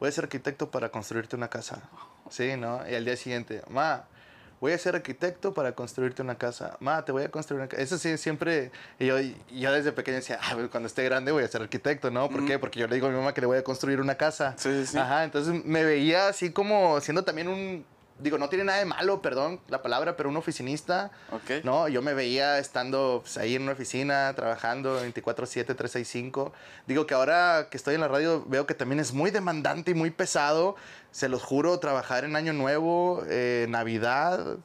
voy 0.00 0.08
a 0.08 0.12
ser 0.12 0.24
arquitecto 0.24 0.70
para 0.70 0.88
construirte 0.88 1.36
una 1.36 1.48
casa. 1.48 1.82
Sí, 2.30 2.56
¿no? 2.56 2.80
Y 2.88 2.94
al 2.94 3.04
día 3.04 3.16
siguiente, 3.16 3.62
ma, 3.68 4.04
voy 4.60 4.72
a 4.72 4.78
ser 4.78 4.96
arquitecto 4.96 5.52
para 5.52 5.72
construirte 5.72 6.22
una 6.22 6.36
casa. 6.36 6.76
Ma, 6.80 7.04
te 7.04 7.12
voy 7.12 7.24
a 7.24 7.30
construir 7.30 7.60
una 7.60 7.68
casa. 7.68 7.82
Eso 7.82 7.98
sí, 7.98 8.16
siempre, 8.16 8.70
y 8.98 9.06
yo, 9.06 9.18
yo 9.50 9.72
desde 9.72 9.92
pequeño 9.92 10.16
decía, 10.16 10.38
ah, 10.42 10.56
cuando 10.70 10.86
esté 10.86 11.04
grande 11.04 11.30
voy 11.30 11.44
a 11.44 11.48
ser 11.48 11.62
arquitecto, 11.62 12.10
¿no? 12.10 12.28
¿Por 12.30 12.46
qué? 12.46 12.58
Porque 12.58 12.80
yo 12.80 12.86
le 12.86 12.94
digo 12.94 13.06
a 13.06 13.10
mi 13.10 13.16
mamá 13.16 13.34
que 13.34 13.42
le 13.42 13.46
voy 13.46 13.58
a 13.58 13.64
construir 13.64 14.00
una 14.00 14.14
casa. 14.14 14.54
Sí, 14.56 14.70
sí, 14.80 14.86
sí. 14.92 14.98
Ajá, 14.98 15.24
entonces 15.24 15.62
me 15.64 15.84
veía 15.84 16.28
así 16.28 16.52
como 16.52 17.00
siendo 17.00 17.22
también 17.22 17.48
un, 17.48 17.84
digo, 18.18 18.38
no 18.38 18.48
tiene 18.48 18.64
nada 18.64 18.78
de 18.78 18.84
malo, 18.84 19.20
perdón 19.22 19.60
la 19.68 19.82
palabra, 19.82 20.16
pero 20.16 20.28
un 20.28 20.36
oficinista. 20.36 21.10
Ok. 21.32 21.64
No, 21.64 21.88
yo 21.88 22.02
me 22.02 22.14
veía 22.14 22.58
estando 22.58 23.20
pues, 23.22 23.36
ahí 23.38 23.54
en 23.56 23.62
una 23.62 23.72
oficina, 23.72 24.32
trabajando 24.34 25.00
24/7, 25.02 25.74
365. 25.76 26.52
Digo 26.86 27.06
que 27.06 27.14
ahora 27.14 27.68
que 27.70 27.76
estoy 27.76 27.94
en 27.94 28.00
la 28.00 28.08
radio 28.08 28.44
veo 28.46 28.66
que 28.66 28.74
también 28.74 29.00
es 29.00 29.12
muy 29.12 29.30
demandante 29.30 29.90
y 29.90 29.94
muy 29.94 30.10
pesado. 30.10 30.76
Se 31.10 31.28
los 31.28 31.42
juro, 31.42 31.78
trabajar 31.78 32.24
en 32.24 32.36
Año 32.36 32.52
Nuevo, 32.52 33.22
eh, 33.28 33.66
Navidad. 33.68 34.56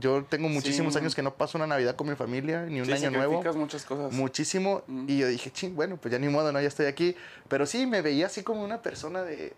Yo 0.00 0.24
tengo 0.24 0.48
muchísimos 0.48 0.94
Sí. 0.94 0.98
años 1.00 1.14
que 1.14 1.22
no 1.22 1.34
paso 1.34 1.58
una 1.58 1.66
Navidad 1.66 1.94
con 1.96 2.08
mi 2.08 2.16
familia, 2.16 2.62
ni 2.62 2.80
un 2.80 2.86
Sí, 2.86 2.92
Año 2.92 3.10
Nuevo. 3.10 3.42
muchas 3.54 3.84
cosas. 3.84 4.12
Muchísimo. 4.12 4.82
Mm. 4.86 5.04
Y 5.08 5.18
yo 5.18 5.28
dije, 5.28 5.50
ching, 5.50 5.74
bueno, 5.76 5.96
pues 5.98 6.10
ya 6.10 6.18
ni 6.18 6.28
modo, 6.28 6.50
¿no? 6.50 6.60
Ya 6.60 6.68
estoy 6.68 6.86
aquí. 6.86 7.14
Pero 7.48 7.66
sí, 7.66 7.86
me 7.86 8.00
veía 8.00 8.26
así 8.26 8.42
como 8.42 8.64
una 8.64 8.80
persona 8.82 9.22
de 9.22 9.54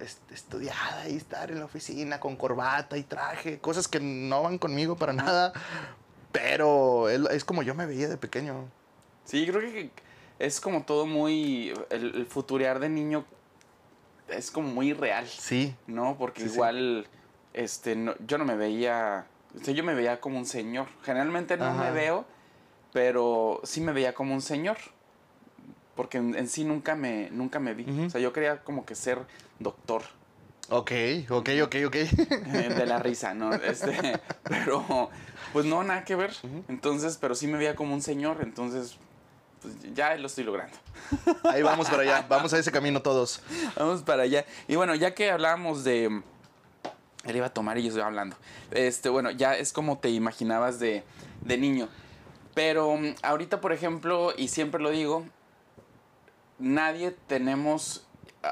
estudiada 0.00 1.08
y 1.08 1.16
estar 1.16 1.50
en 1.50 1.58
la 1.60 1.64
oficina 1.66 2.20
con 2.20 2.36
corbata 2.36 2.96
y 2.96 3.02
traje, 3.02 3.58
cosas 3.60 3.88
que 3.88 4.00
no 4.00 4.42
van 4.42 4.58
conmigo 4.58 4.96
para 4.96 5.12
nada. 5.12 5.52
Pero 6.32 7.08
es, 7.08 7.44
como 7.44 7.62
yo 7.62 7.74
me 7.74 7.86
veía 7.86 8.08
de 8.08 8.16
pequeño. 8.16 8.68
Sí, 9.24 9.46
creo 9.46 9.60
que 9.60 9.90
es 10.38 10.60
como 10.60 10.82
todo 10.84 11.06
muy. 11.06 11.72
El, 11.90 12.14
el 12.16 12.26
futurear 12.26 12.80
de 12.80 12.88
niño 12.88 13.24
es 14.28 14.50
como 14.50 14.68
muy 14.68 14.92
real, 14.92 15.26
Sí, 15.28 15.74
¿no? 15.86 16.16
Porque 16.18 16.42
Sí, 16.42 16.48
sí. 16.48 16.54
igual, 16.54 17.06
este, 17.52 17.94
no- 17.94 18.14
yo 18.26 18.38
no 18.38 18.44
me 18.44 18.56
veía. 18.56 19.26
O 19.60 19.64
sea, 19.64 19.72
yo 19.74 19.84
me 19.84 19.94
veía 19.94 20.20
como 20.20 20.38
un 20.38 20.46
señor. 20.46 20.88
Generalmente 21.04 21.56
no 21.56 21.72
me 21.72 21.92
veo, 21.92 22.24
pero 22.92 23.60
sí 23.62 23.80
me 23.80 23.92
veía 23.92 24.12
como 24.12 24.34
un 24.34 24.42
señor. 24.42 24.78
Porque 25.96 26.18
en, 26.18 26.34
en 26.34 26.48
sí 26.48 26.64
nunca 26.64 26.94
me, 26.94 27.30
nunca 27.30 27.60
me 27.60 27.74
vi. 27.74 28.06
O 28.06 28.10
sea, 28.10 28.20
yo 28.20 28.32
quería 28.32 28.62
como 28.64 28.84
que 28.84 28.94
ser 28.94 29.18
doctor. 29.58 30.02
ok, 30.70 30.92
ok, 31.30 31.50
ok, 31.62 31.76
ok. 31.86 31.94
eh, 31.94 32.74
de 32.76 32.86
la 32.86 32.98
risa, 32.98 33.34
¿no? 33.34 33.52
Este, 33.62 34.20
pero, 34.42 35.10
pues 35.52 35.64
no, 35.66 35.82
nada 35.84 36.04
que 36.04 36.16
ver. 36.16 36.32
Entonces, 36.68 37.18
pero 37.20 37.34
sí 37.34 37.46
me 37.46 37.58
veía 37.58 37.76
como 37.76 37.94
un 37.94 38.02
señor, 38.02 38.38
entonces, 38.42 38.96
pues 39.62 39.74
ya 39.94 40.14
lo 40.16 40.26
estoy 40.26 40.44
logrando. 40.44 40.76
Ahí 41.44 41.62
vamos 41.62 41.88
para 41.88 42.02
allá, 42.02 42.26
vamos 42.28 42.52
a 42.52 42.58
ese 42.58 42.72
camino 42.72 43.00
todos. 43.02 43.40
Vamos 43.76 44.02
para 44.02 44.24
allá. 44.24 44.44
Y 44.68 44.76
bueno, 44.76 44.94
ya 44.94 45.14
que 45.14 45.30
hablábamos 45.30 45.84
de... 45.84 46.22
Él 47.24 47.36
iba 47.36 47.46
a 47.46 47.54
tomar 47.54 47.78
y 47.78 47.82
yo 47.82 47.88
estoy 47.88 48.02
hablando. 48.02 48.36
Este, 48.70 49.08
bueno, 49.08 49.30
ya 49.30 49.56
es 49.56 49.72
como 49.72 49.98
te 49.98 50.10
imaginabas 50.10 50.78
de, 50.78 51.04
de 51.40 51.56
niño. 51.56 51.88
Pero 52.54 52.94
mm, 52.96 53.14
ahorita, 53.22 53.62
por 53.62 53.72
ejemplo, 53.72 54.34
y 54.36 54.48
siempre 54.48 54.82
lo 54.82 54.90
digo, 54.90 55.24
nadie 56.58 57.10
tenemos, 57.26 58.06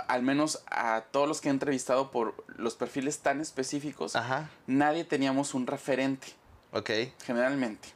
al 0.09 0.23
menos 0.23 0.63
a 0.67 1.05
todos 1.11 1.29
los 1.29 1.41
que 1.41 1.49
he 1.49 1.51
entrevistado 1.51 2.11
por 2.11 2.45
los 2.57 2.75
perfiles 2.75 3.19
tan 3.21 3.41
específicos, 3.41 4.17
Ajá, 4.17 4.51
nadie 4.67 5.05
teníamos 5.05 5.55
un 5.55 5.67
referente, 5.67 6.29
ok. 6.73 6.91
generalmente. 7.25 7.89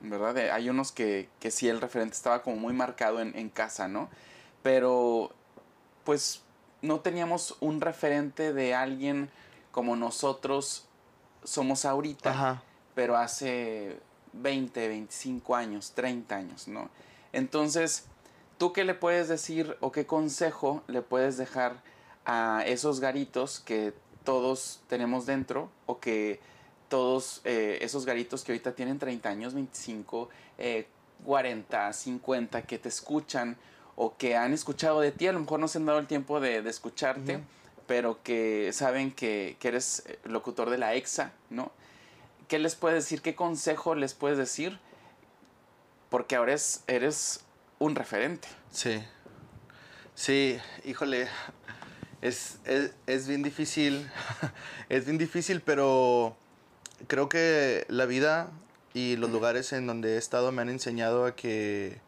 ¿Verdad? 0.00 0.36
Eh, 0.36 0.50
Hay 0.50 0.68
unos 0.68 0.92
que, 0.92 1.30
que 1.40 1.50
sí 1.50 1.66
el 1.68 1.80
referente 1.80 2.14
estaba 2.14 2.42
como 2.42 2.56
muy 2.56 2.74
marcado 2.74 3.20
en, 3.20 3.34
en 3.38 3.48
casa, 3.48 3.88
¿no? 3.88 4.10
Pero, 4.62 5.32
pues, 6.04 6.42
no 6.82 7.00
teníamos 7.00 7.56
un 7.60 7.80
referente 7.80 8.52
de 8.52 8.74
alguien 8.74 9.30
como 9.72 9.96
nosotros 9.96 10.86
somos 11.42 11.86
ahorita, 11.86 12.30
Ajá, 12.30 12.62
pero 12.94 13.16
hace 13.16 13.98
20, 14.34 14.88
25 14.88 15.56
años, 15.56 15.92
30 15.94 16.36
años, 16.36 16.68
¿no? 16.68 16.90
Entonces, 17.32 18.06
¿tú 18.58 18.72
qué 18.72 18.84
le 18.84 18.94
puedes 18.94 19.28
decir 19.28 19.76
o 19.80 19.92
qué 19.92 20.06
consejo 20.06 20.82
le 20.86 21.02
puedes 21.02 21.36
dejar 21.36 21.82
a 22.24 22.62
esos 22.66 23.00
garitos 23.00 23.60
que 23.60 23.92
todos 24.24 24.80
tenemos 24.88 25.26
dentro 25.26 25.70
o 25.86 26.00
que 26.00 26.40
todos 26.88 27.40
eh, 27.44 27.78
esos 27.82 28.06
garitos 28.06 28.44
que 28.44 28.52
ahorita 28.52 28.72
tienen 28.74 28.98
30 28.98 29.28
años, 29.28 29.54
25, 29.54 30.28
eh, 30.58 30.86
40, 31.24 31.92
50, 31.92 32.62
que 32.62 32.78
te 32.78 32.88
escuchan 32.88 33.56
o 33.96 34.16
que 34.16 34.36
han 34.36 34.52
escuchado 34.52 35.00
de 35.00 35.12
ti, 35.12 35.26
a 35.26 35.32
lo 35.32 35.40
mejor 35.40 35.60
no 35.60 35.68
se 35.68 35.78
han 35.78 35.86
dado 35.86 35.98
el 35.98 36.06
tiempo 36.06 36.40
de, 36.40 36.62
de 36.62 36.70
escucharte, 36.70 37.40
pero 37.86 38.22
que 38.22 38.70
saben 38.72 39.12
que, 39.12 39.56
que 39.60 39.68
eres 39.68 40.04
eh, 40.06 40.18
locutor 40.24 40.70
de 40.70 40.78
la 40.78 40.94
EXA, 40.94 41.32
¿no? 41.50 41.70
¿Qué 42.48 42.58
les 42.58 42.74
puedes 42.76 43.04
decir? 43.04 43.22
¿Qué 43.22 43.34
consejo 43.34 43.94
les 43.94 44.14
puedes 44.14 44.38
decir? 44.38 44.78
Porque 46.10 46.36
ahora 46.36 46.54
es- 46.54 46.82
eres 46.86 47.43
un 47.84 47.94
referente. 47.94 48.48
sí. 48.70 49.02
Sí, 50.16 50.58
híjole, 50.84 51.26
es, 52.22 52.58
es, 52.64 52.92
es 53.08 53.26
bien 53.26 53.42
difícil, 53.42 54.08
es 54.88 55.06
bien 55.06 55.18
difícil, 55.18 55.60
pero 55.60 56.36
creo 57.08 57.28
que 57.28 57.84
la 57.88 58.06
vida 58.06 58.48
y 58.94 59.16
los 59.16 59.30
lugares 59.30 59.72
en 59.72 59.88
donde 59.88 60.14
he 60.14 60.16
estado 60.16 60.52
me 60.52 60.62
han 60.62 60.68
enseñado 60.68 61.26
a 61.26 61.34
que, 61.34 61.98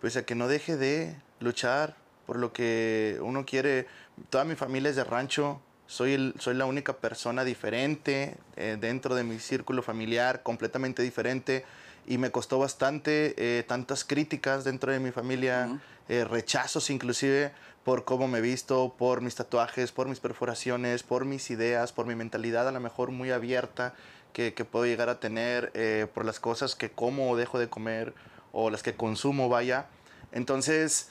pues 0.00 0.16
a 0.16 0.24
que 0.24 0.36
no 0.36 0.46
deje 0.46 0.76
de 0.76 1.16
luchar 1.40 1.96
por 2.26 2.38
lo 2.38 2.52
que 2.52 3.18
uno 3.20 3.44
quiere. 3.44 3.88
Toda 4.30 4.44
mi 4.44 4.54
familia 4.54 4.90
es 4.90 4.96
de 4.96 5.04
rancho, 5.04 5.60
soy, 5.88 6.12
el, 6.14 6.34
soy 6.38 6.54
la 6.54 6.66
única 6.66 6.98
persona 6.98 7.42
diferente 7.42 8.36
eh, 8.56 8.78
dentro 8.80 9.16
de 9.16 9.24
mi 9.24 9.40
círculo 9.40 9.82
familiar, 9.82 10.44
completamente 10.44 11.02
diferente. 11.02 11.64
Y 12.06 12.18
me 12.18 12.30
costó 12.30 12.58
bastante 12.58 13.34
eh, 13.36 13.62
tantas 13.62 14.04
críticas 14.04 14.64
dentro 14.64 14.92
de 14.92 15.00
mi 15.00 15.10
familia, 15.10 15.80
eh, 16.08 16.24
rechazos 16.24 16.90
inclusive 16.90 17.52
por 17.84 18.04
cómo 18.04 18.28
me 18.28 18.38
he 18.38 18.40
visto, 18.40 18.94
por 18.96 19.20
mis 19.20 19.34
tatuajes, 19.34 19.92
por 19.92 20.08
mis 20.08 20.20
perforaciones, 20.20 21.02
por 21.02 21.24
mis 21.24 21.50
ideas, 21.50 21.92
por 21.92 22.06
mi 22.06 22.14
mentalidad 22.14 22.68
a 22.68 22.72
lo 22.72 22.80
mejor 22.80 23.10
muy 23.10 23.30
abierta 23.30 23.94
que, 24.32 24.54
que 24.54 24.64
puedo 24.64 24.86
llegar 24.86 25.08
a 25.08 25.18
tener, 25.18 25.70
eh, 25.74 26.06
por 26.12 26.24
las 26.24 26.38
cosas 26.38 26.74
que 26.74 26.90
como 26.90 27.30
o 27.30 27.36
dejo 27.36 27.58
de 27.58 27.68
comer 27.68 28.14
o 28.52 28.70
las 28.70 28.82
que 28.82 28.94
consumo, 28.94 29.48
vaya. 29.48 29.86
Entonces, 30.30 31.10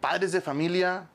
padres 0.00 0.32
de 0.32 0.40
familia, 0.40 1.08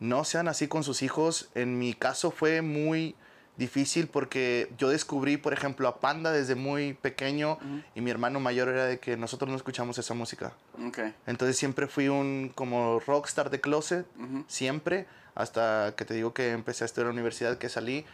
no 0.00 0.24
sean 0.24 0.48
así 0.48 0.68
con 0.68 0.84
sus 0.84 1.02
hijos. 1.02 1.48
En 1.54 1.78
mi 1.78 1.94
caso 1.94 2.30
fue 2.30 2.62
muy 2.62 3.14
difícil 3.56 4.06
porque 4.08 4.70
yo 4.78 4.88
descubrí, 4.88 5.36
por 5.36 5.52
ejemplo, 5.52 5.88
a 5.88 6.00
Panda 6.00 6.30
desde 6.32 6.54
muy 6.54 6.92
pequeño 6.94 7.54
Ujú. 7.54 7.82
y 7.94 8.00
mi 8.00 8.10
hermano 8.10 8.38
mayor 8.40 8.68
era 8.68 8.84
de 8.86 8.98
que 8.98 9.16
nosotros 9.16 9.50
no 9.50 9.56
escuchamos 9.56 9.98
esa 9.98 10.14
música. 10.14 10.52
Ok. 10.86 10.98
Entonces 11.26 11.56
siempre 11.56 11.86
fui 11.86 12.08
un 12.08 12.52
como 12.54 13.00
rockstar 13.00 13.50
de 13.50 13.60
closet, 13.60 14.06
Ujú. 14.18 14.44
siempre, 14.46 15.06
hasta 15.34 15.94
que 15.96 16.04
te 16.04 16.14
digo 16.14 16.34
que 16.34 16.50
empecé 16.52 16.84
a 16.84 16.86
estudiar 16.86 17.06
en 17.06 17.08
la 17.08 17.20
universidad, 17.20 17.58
que 17.58 17.68
salí. 17.68 18.04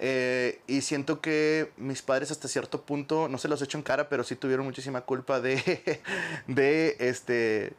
Eh, 0.00 0.60
y 0.68 0.80
siento 0.82 1.20
que 1.20 1.72
mis 1.76 2.02
padres 2.02 2.30
hasta 2.30 2.46
cierto 2.46 2.82
punto, 2.82 3.28
no 3.28 3.36
se 3.38 3.48
los 3.48 3.60
echo 3.62 3.78
en 3.78 3.82
cara, 3.82 4.08
pero 4.08 4.22
sí 4.22 4.36
tuvieron 4.36 4.64
muchísima 4.64 5.00
culpa 5.00 5.40
de, 5.40 6.00
de 6.46 6.96
este, 7.00 7.72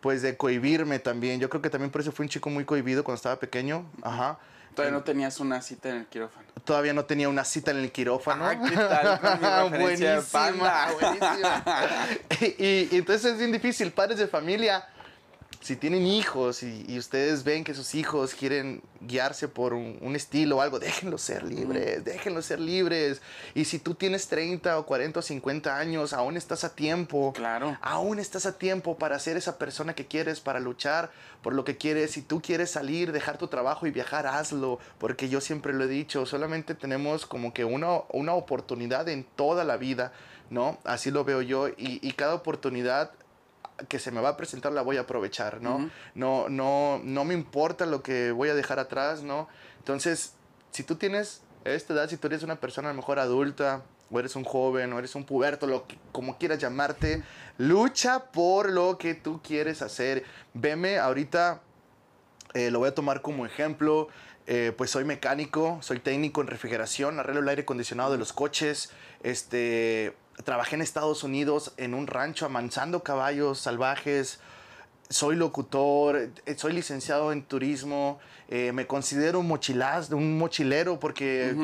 pues 0.00 0.22
de 0.22 0.36
cohibirme 0.36 0.98
también. 1.00 1.40
Yo 1.40 1.48
creo 1.50 1.60
que 1.62 1.70
también 1.70 1.90
por 1.90 2.00
eso 2.00 2.12
fui 2.12 2.24
un 2.24 2.30
chico 2.30 2.48
muy 2.50 2.64
cohibido 2.64 3.02
cuando 3.02 3.16
estaba 3.16 3.40
pequeño. 3.40 3.84
Ajá. 4.02 4.38
Todavía 4.74 4.96
no 4.96 5.02
tenías 5.04 5.40
una 5.40 5.60
cita 5.60 5.88
en 5.90 5.96
el 5.96 6.06
quirófano. 6.06 6.46
Todavía 6.64 6.92
no 6.92 7.04
tenía 7.04 7.28
una 7.28 7.44
cita 7.44 7.70
en 7.70 7.78
el 7.78 7.90
quirófano. 7.92 8.46
Ah, 8.46 8.56
¿qué 8.60 8.76
tal 8.76 9.20
Panda? 10.32 10.88
buenísima. 11.00 11.64
y, 12.40 12.88
y 12.90 12.96
entonces 12.98 13.32
es 13.32 13.38
bien 13.38 13.52
difícil, 13.52 13.90
padres 13.92 14.18
de 14.18 14.28
familia, 14.28 14.86
si 15.60 15.76
tienen 15.76 16.06
hijos 16.06 16.62
y, 16.62 16.84
y 16.88 16.98
ustedes 16.98 17.44
ven 17.44 17.64
que 17.64 17.74
sus 17.74 17.94
hijos 17.94 18.34
quieren 18.34 18.82
guiarse 19.00 19.48
por 19.48 19.74
un, 19.74 19.98
un 20.00 20.14
estilo 20.14 20.58
o 20.58 20.60
algo, 20.60 20.78
déjenlos 20.78 21.20
ser 21.20 21.42
libres, 21.42 22.04
déjenlos 22.04 22.46
ser 22.46 22.60
libres. 22.60 23.20
Y 23.54 23.64
si 23.64 23.78
tú 23.78 23.94
tienes 23.94 24.28
30 24.28 24.78
o 24.78 24.86
40 24.86 25.18
o 25.18 25.22
50 25.22 25.76
años, 25.76 26.12
aún 26.12 26.36
estás 26.36 26.64
a 26.64 26.74
tiempo. 26.74 27.32
Claro. 27.34 27.76
Aún 27.82 28.18
estás 28.18 28.46
a 28.46 28.56
tiempo 28.56 28.98
para 28.98 29.18
ser 29.18 29.36
esa 29.36 29.58
persona 29.58 29.94
que 29.94 30.06
quieres, 30.06 30.40
para 30.40 30.60
luchar 30.60 31.10
por 31.42 31.54
lo 31.54 31.64
que 31.64 31.76
quieres. 31.76 32.12
Si 32.12 32.22
tú 32.22 32.40
quieres 32.40 32.70
salir, 32.70 33.12
dejar 33.12 33.36
tu 33.36 33.48
trabajo 33.48 33.86
y 33.86 33.90
viajar, 33.90 34.26
hazlo. 34.26 34.78
Porque 34.98 35.28
yo 35.28 35.40
siempre 35.40 35.72
lo 35.72 35.84
he 35.84 35.88
dicho, 35.88 36.24
solamente 36.24 36.74
tenemos 36.74 37.26
como 37.26 37.52
que 37.52 37.64
una, 37.64 38.02
una 38.12 38.34
oportunidad 38.34 39.08
en 39.08 39.24
toda 39.24 39.64
la 39.64 39.76
vida, 39.76 40.12
¿no? 40.50 40.78
Así 40.84 41.10
lo 41.10 41.24
veo 41.24 41.42
yo. 41.42 41.68
Y, 41.68 41.98
y 42.00 42.12
cada 42.12 42.34
oportunidad 42.34 43.10
que 43.88 43.98
se 43.98 44.10
me 44.10 44.20
va 44.20 44.30
a 44.30 44.36
presentar 44.36 44.72
la 44.72 44.82
voy 44.82 44.96
a 44.96 45.02
aprovechar, 45.02 45.60
¿no? 45.62 45.90
No, 46.14 46.48
no, 46.48 47.00
no 47.04 47.24
me 47.24 47.34
importa 47.34 47.86
lo 47.86 48.02
que 48.02 48.32
voy 48.32 48.48
a 48.48 48.54
dejar 48.54 48.78
atrás, 48.78 49.22
¿no? 49.22 49.48
Entonces, 49.78 50.32
si 50.72 50.82
tú 50.82 50.96
tienes 50.96 51.42
esta 51.64 51.94
edad, 51.94 52.08
si 52.08 52.16
tú 52.16 52.26
eres 52.26 52.42
una 52.42 52.56
persona 52.56 52.88
a 52.88 52.92
lo 52.92 52.96
mejor 52.96 53.18
adulta, 53.18 53.82
o 54.10 54.18
eres 54.18 54.36
un 54.36 54.44
joven, 54.44 54.92
o 54.92 54.98
eres 54.98 55.14
un 55.14 55.24
puberto, 55.24 55.66
lo 55.66 55.86
que, 55.86 55.98
como 56.12 56.38
quieras 56.38 56.58
llamarte, 56.58 57.22
lucha 57.58 58.30
por 58.32 58.70
lo 58.70 58.98
que 58.98 59.14
tú 59.14 59.40
quieres 59.42 59.82
hacer. 59.82 60.24
Veme, 60.54 60.98
ahorita 60.98 61.60
eh, 62.54 62.70
lo 62.70 62.80
voy 62.80 62.88
a 62.88 62.94
tomar 62.94 63.22
como 63.22 63.46
ejemplo. 63.46 64.08
eh, 64.50 64.72
pues 64.74 64.90
soy 64.90 65.04
mecánico, 65.04 65.78
soy 65.82 66.00
técnico 66.00 66.40
en 66.40 66.46
refrigeración, 66.46 67.20
arreglo 67.20 67.42
el 67.42 67.48
aire 67.50 67.62
acondicionado 67.62 68.10
de 68.12 68.16
los 68.16 68.32
coches. 68.32 68.90
Este, 69.22 70.14
trabajé 70.44 70.76
en 70.76 70.82
Estados 70.82 71.24
Unidos 71.24 71.72
en 71.76 71.94
un 71.94 72.06
rancho 72.06 72.46
amansando 72.46 73.02
caballos 73.02 73.58
salvajes. 73.58 74.38
Soy 75.10 75.36
locutor, 75.36 76.28
eh, 76.44 76.54
soy 76.58 76.74
licenciado 76.74 77.32
en 77.32 77.42
turismo, 77.42 78.18
eh, 78.50 78.72
me 78.72 78.86
considero 78.86 79.40
un 79.40 79.48
mochilaz, 79.48 80.10
un 80.10 80.36
mochilero 80.36 81.00
porque 81.00 81.54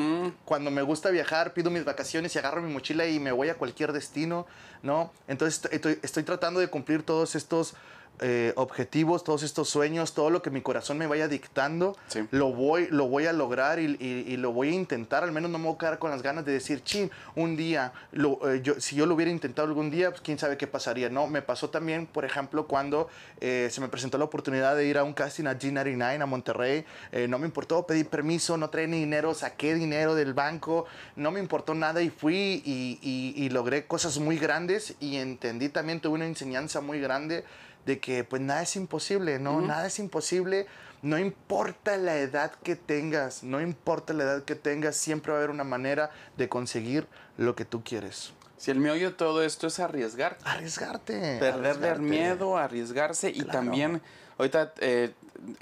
cuando 0.45 0.71
me 0.71 0.81
gusta 0.81 1.11
viajar 1.11 1.53
pido 1.53 1.69
mis 1.69 1.85
vacaciones 1.85 2.33
y 2.33 2.39
agarro 2.39 2.63
mi 2.63 2.73
mochila 2.73 3.05
y 3.05 3.19
me 3.19 3.31
voy 3.31 3.49
a 3.49 3.55
cualquier 3.55 3.93
destino, 3.93 4.47
¿no? 4.81 5.11
Entonces 5.27 5.61
estoy- 5.71 5.99
estoy 6.01 6.23
tratando 6.23 6.59
de 6.59 6.69
cumplir 6.69 7.03
todos 7.03 7.35
estos 7.35 7.75
eh, 8.19 8.53
objetivos, 8.55 9.23
todos 9.23 9.43
estos 9.43 9.69
sueños, 9.69 10.13
todo 10.13 10.29
lo 10.29 10.41
que 10.41 10.49
mi 10.49 10.61
corazón 10.61 10.97
me 10.97 11.07
vaya 11.07 11.27
dictando, 11.27 11.97
Sí. 12.07 12.25
lo, 12.31 12.51
voy, 12.53 12.87
lo 12.89 13.07
voy 13.07 13.25
a 13.25 13.33
lograr 13.33 13.79
y, 13.79 13.97
y- 13.99 14.25
y 14.33 14.37
lo 14.37 14.51
voy 14.51 14.69
a 14.69 14.71
intentar. 14.73 15.23
Al 15.23 15.31
menos 15.31 15.51
no 15.51 15.57
me 15.57 15.65
voy 15.65 15.75
a 15.75 15.77
quedar 15.77 15.99
con 15.99 16.11
las 16.11 16.21
ganas 16.21 16.45
de 16.45 16.53
decir, 16.53 16.83
chin, 16.83 17.11
un 17.35 17.55
día, 17.55 17.93
lo- 18.11 18.39
eh, 18.51 18.61
yo, 18.61 18.79
si 18.79 18.95
yo 18.95 19.05
lo 19.05 19.15
hubiera 19.15 19.31
intentado 19.31 19.67
algún 19.67 19.91
día, 19.91 20.09
pues 20.11 20.21
quién 20.21 20.39
sabe 20.39 20.57
qué 20.57 20.67
pasaría. 20.67 21.09
No, 21.09 21.27
me 21.27 21.41
pasó 21.41 21.69
también, 21.69 22.05
por 22.07 22.25
ejemplo, 22.25 22.67
cuando 22.67 23.09
eh, 23.41 23.67
se 23.71 23.81
me 23.81 23.87
presentó 23.89 24.17
la 24.17 24.25
oportunidad 24.25 24.75
de 24.75 24.85
ir 24.85 24.97
a 24.97 25.03
un 25.03 25.13
casting 25.13 25.45
a 25.47 25.57
G99 25.57 26.21
a 26.21 26.25
Monterrey. 26.25 26.85
Eh, 27.11 27.27
no 27.27 27.37
me 27.39 27.45
importó 27.47 27.85
pedir 27.85 28.07
permiso, 28.07 28.57
no 28.57 28.69
traía 28.69 28.87
ni 28.87 28.99
dinero, 28.99 29.33
saqué 29.33 29.75
dinero 29.75 30.15
del 30.15 30.33
banco, 30.33 30.85
no 31.15 31.31
me 31.31 31.39
importó 31.39 31.73
nada 31.75 32.01
y 32.01 32.09
fui 32.09 32.61
y- 32.65 33.33
y 33.35 33.49
logré 33.49 33.85
cosas 33.87 34.17
muy 34.19 34.37
grandes 34.37 34.95
y 34.99 35.17
entendí 35.17 35.69
también, 35.69 35.99
tuve 35.99 36.15
una 36.15 36.25
enseñanza 36.25 36.81
muy 36.81 36.99
grande 36.99 37.43
de 37.85 37.99
que 37.99 38.23
pues 38.23 38.41
nada 38.41 38.61
es 38.63 38.75
imposible, 38.75 39.39
¿no? 39.39 39.61
Nada 39.61 39.87
es 39.87 39.99
imposible. 39.99 40.67
No 41.01 41.19
importa 41.19 41.97
la 41.97 42.17
edad 42.17 42.51
que 42.63 42.75
tengas, 42.75 43.43
no 43.43 43.61
importa 43.61 44.13
la 44.13 44.23
edad 44.23 44.43
que 44.43 44.55
tengas, 44.55 44.95
siempre 44.95 45.31
va 45.31 45.37
a 45.37 45.41
haber 45.41 45.51
una 45.51 45.63
manera 45.63 46.09
de 46.35 46.49
conseguir 46.49 47.07
lo 47.37 47.55
que 47.55 47.63
tú 47.65 47.83
quieres. 47.83 48.33
Si 48.57 48.71
el 48.71 48.79
meollo 48.79 49.09
de 49.11 49.15
todo 49.15 49.43
esto 49.43 49.67
es 49.67 49.79
arriesgar, 49.79 50.37
Arriesgarte. 50.45 51.37
perderle 51.39 51.59
el 51.69 51.75
arriesgarte. 51.75 52.01
miedo, 52.01 52.57
arriesgarse 52.57 53.29
y 53.29 53.43
también, 53.43 54.01
ahorita 54.39 54.73
eh, 54.79 55.13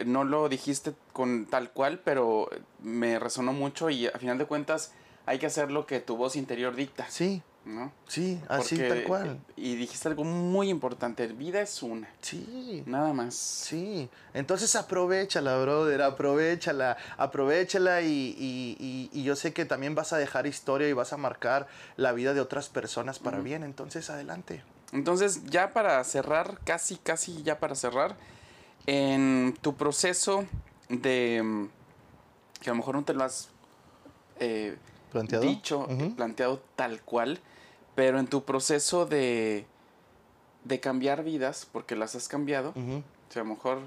no 0.05 0.23
lo 0.23 0.47
dijiste 0.47 0.93
con 1.11 1.45
tal 1.47 1.71
cual, 1.71 1.99
pero 2.05 2.49
me 2.81 3.19
resonó 3.19 3.51
mucho 3.51 3.89
y 3.89 4.07
a 4.07 4.17
final 4.19 4.37
de 4.37 4.45
cuentas 4.45 4.93
hay 5.25 5.39
que 5.39 5.47
hacer 5.47 5.71
lo 5.71 5.85
que 5.87 5.99
tu 5.99 6.15
voz 6.15 6.35
interior 6.37 6.75
dicta, 6.75 7.05
Sí, 7.09 7.41
¿no? 7.65 7.91
sí, 8.07 8.41
así 8.49 8.75
Porque- 8.75 8.89
tal 8.89 9.03
cual. 9.03 9.39
Y 9.55 9.75
dijiste 9.75 10.09
algo 10.09 10.23
muy 10.25 10.69
importante, 10.69 11.27
vida 11.27 11.61
es 11.61 11.81
una, 11.81 12.09
Sí. 12.21 12.83
nada 12.85 13.13
más. 13.13 13.35
Sí, 13.35 14.09
entonces 14.33 14.75
aprovechala, 14.75 15.57
brother, 15.59 16.01
aprovechala, 16.01 16.97
aprovechala 17.17 18.01
y, 18.01 18.35
y- 18.37 18.77
y- 18.79 19.09
y 19.13 19.23
yo 19.23 19.35
sé 19.35 19.53
que 19.53 19.65
también 19.65 19.95
vas 19.95 20.11
a 20.13 20.17
dejar 20.17 20.45
historia 20.47 20.89
y 20.89 20.93
vas 20.93 21.13
a 21.13 21.17
marcar 21.17 21.67
la 21.95 22.11
vida 22.11 22.33
de 22.33 22.41
otras 22.41 22.67
personas 22.69 23.19
para 23.19 23.39
bien, 23.39 23.63
entonces 23.63 24.09
adelante. 24.09 24.63
Entonces, 24.91 25.45
ya 25.45 25.73
para 25.73 26.03
cerrar, 26.03 26.59
casi, 26.65 26.97
casi 26.97 27.41
ya 27.43 27.59
para 27.59 27.75
cerrar, 27.75 28.15
en 28.85 29.57
tu 29.61 29.75
proceso 29.75 30.45
de, 30.89 31.41
mm, 31.43 31.67
que 32.61 32.69
a 32.69 32.73
lo 32.73 32.77
mejor 32.77 32.95
no 32.95 33.03
te 33.03 33.13
lo 33.13 33.23
has 33.23 33.49
eh, 34.39 34.75
¿Planteado? 35.11 35.45
dicho, 35.45 35.87
planteado 36.17 36.61
tal 36.75 37.01
cual, 37.01 37.39
pero 37.95 38.19
en 38.19 38.27
tu 38.27 38.43
proceso 38.43 39.05
de, 39.05 39.65
de 40.63 40.79
cambiar 40.79 41.23
vidas, 41.23 41.67
porque 41.71 41.95
las 41.95 42.15
has 42.15 42.27
cambiado, 42.27 42.69
o 42.71 43.03
sea, 43.29 43.41
a 43.41 43.45
lo 43.45 43.53
mejor, 43.53 43.79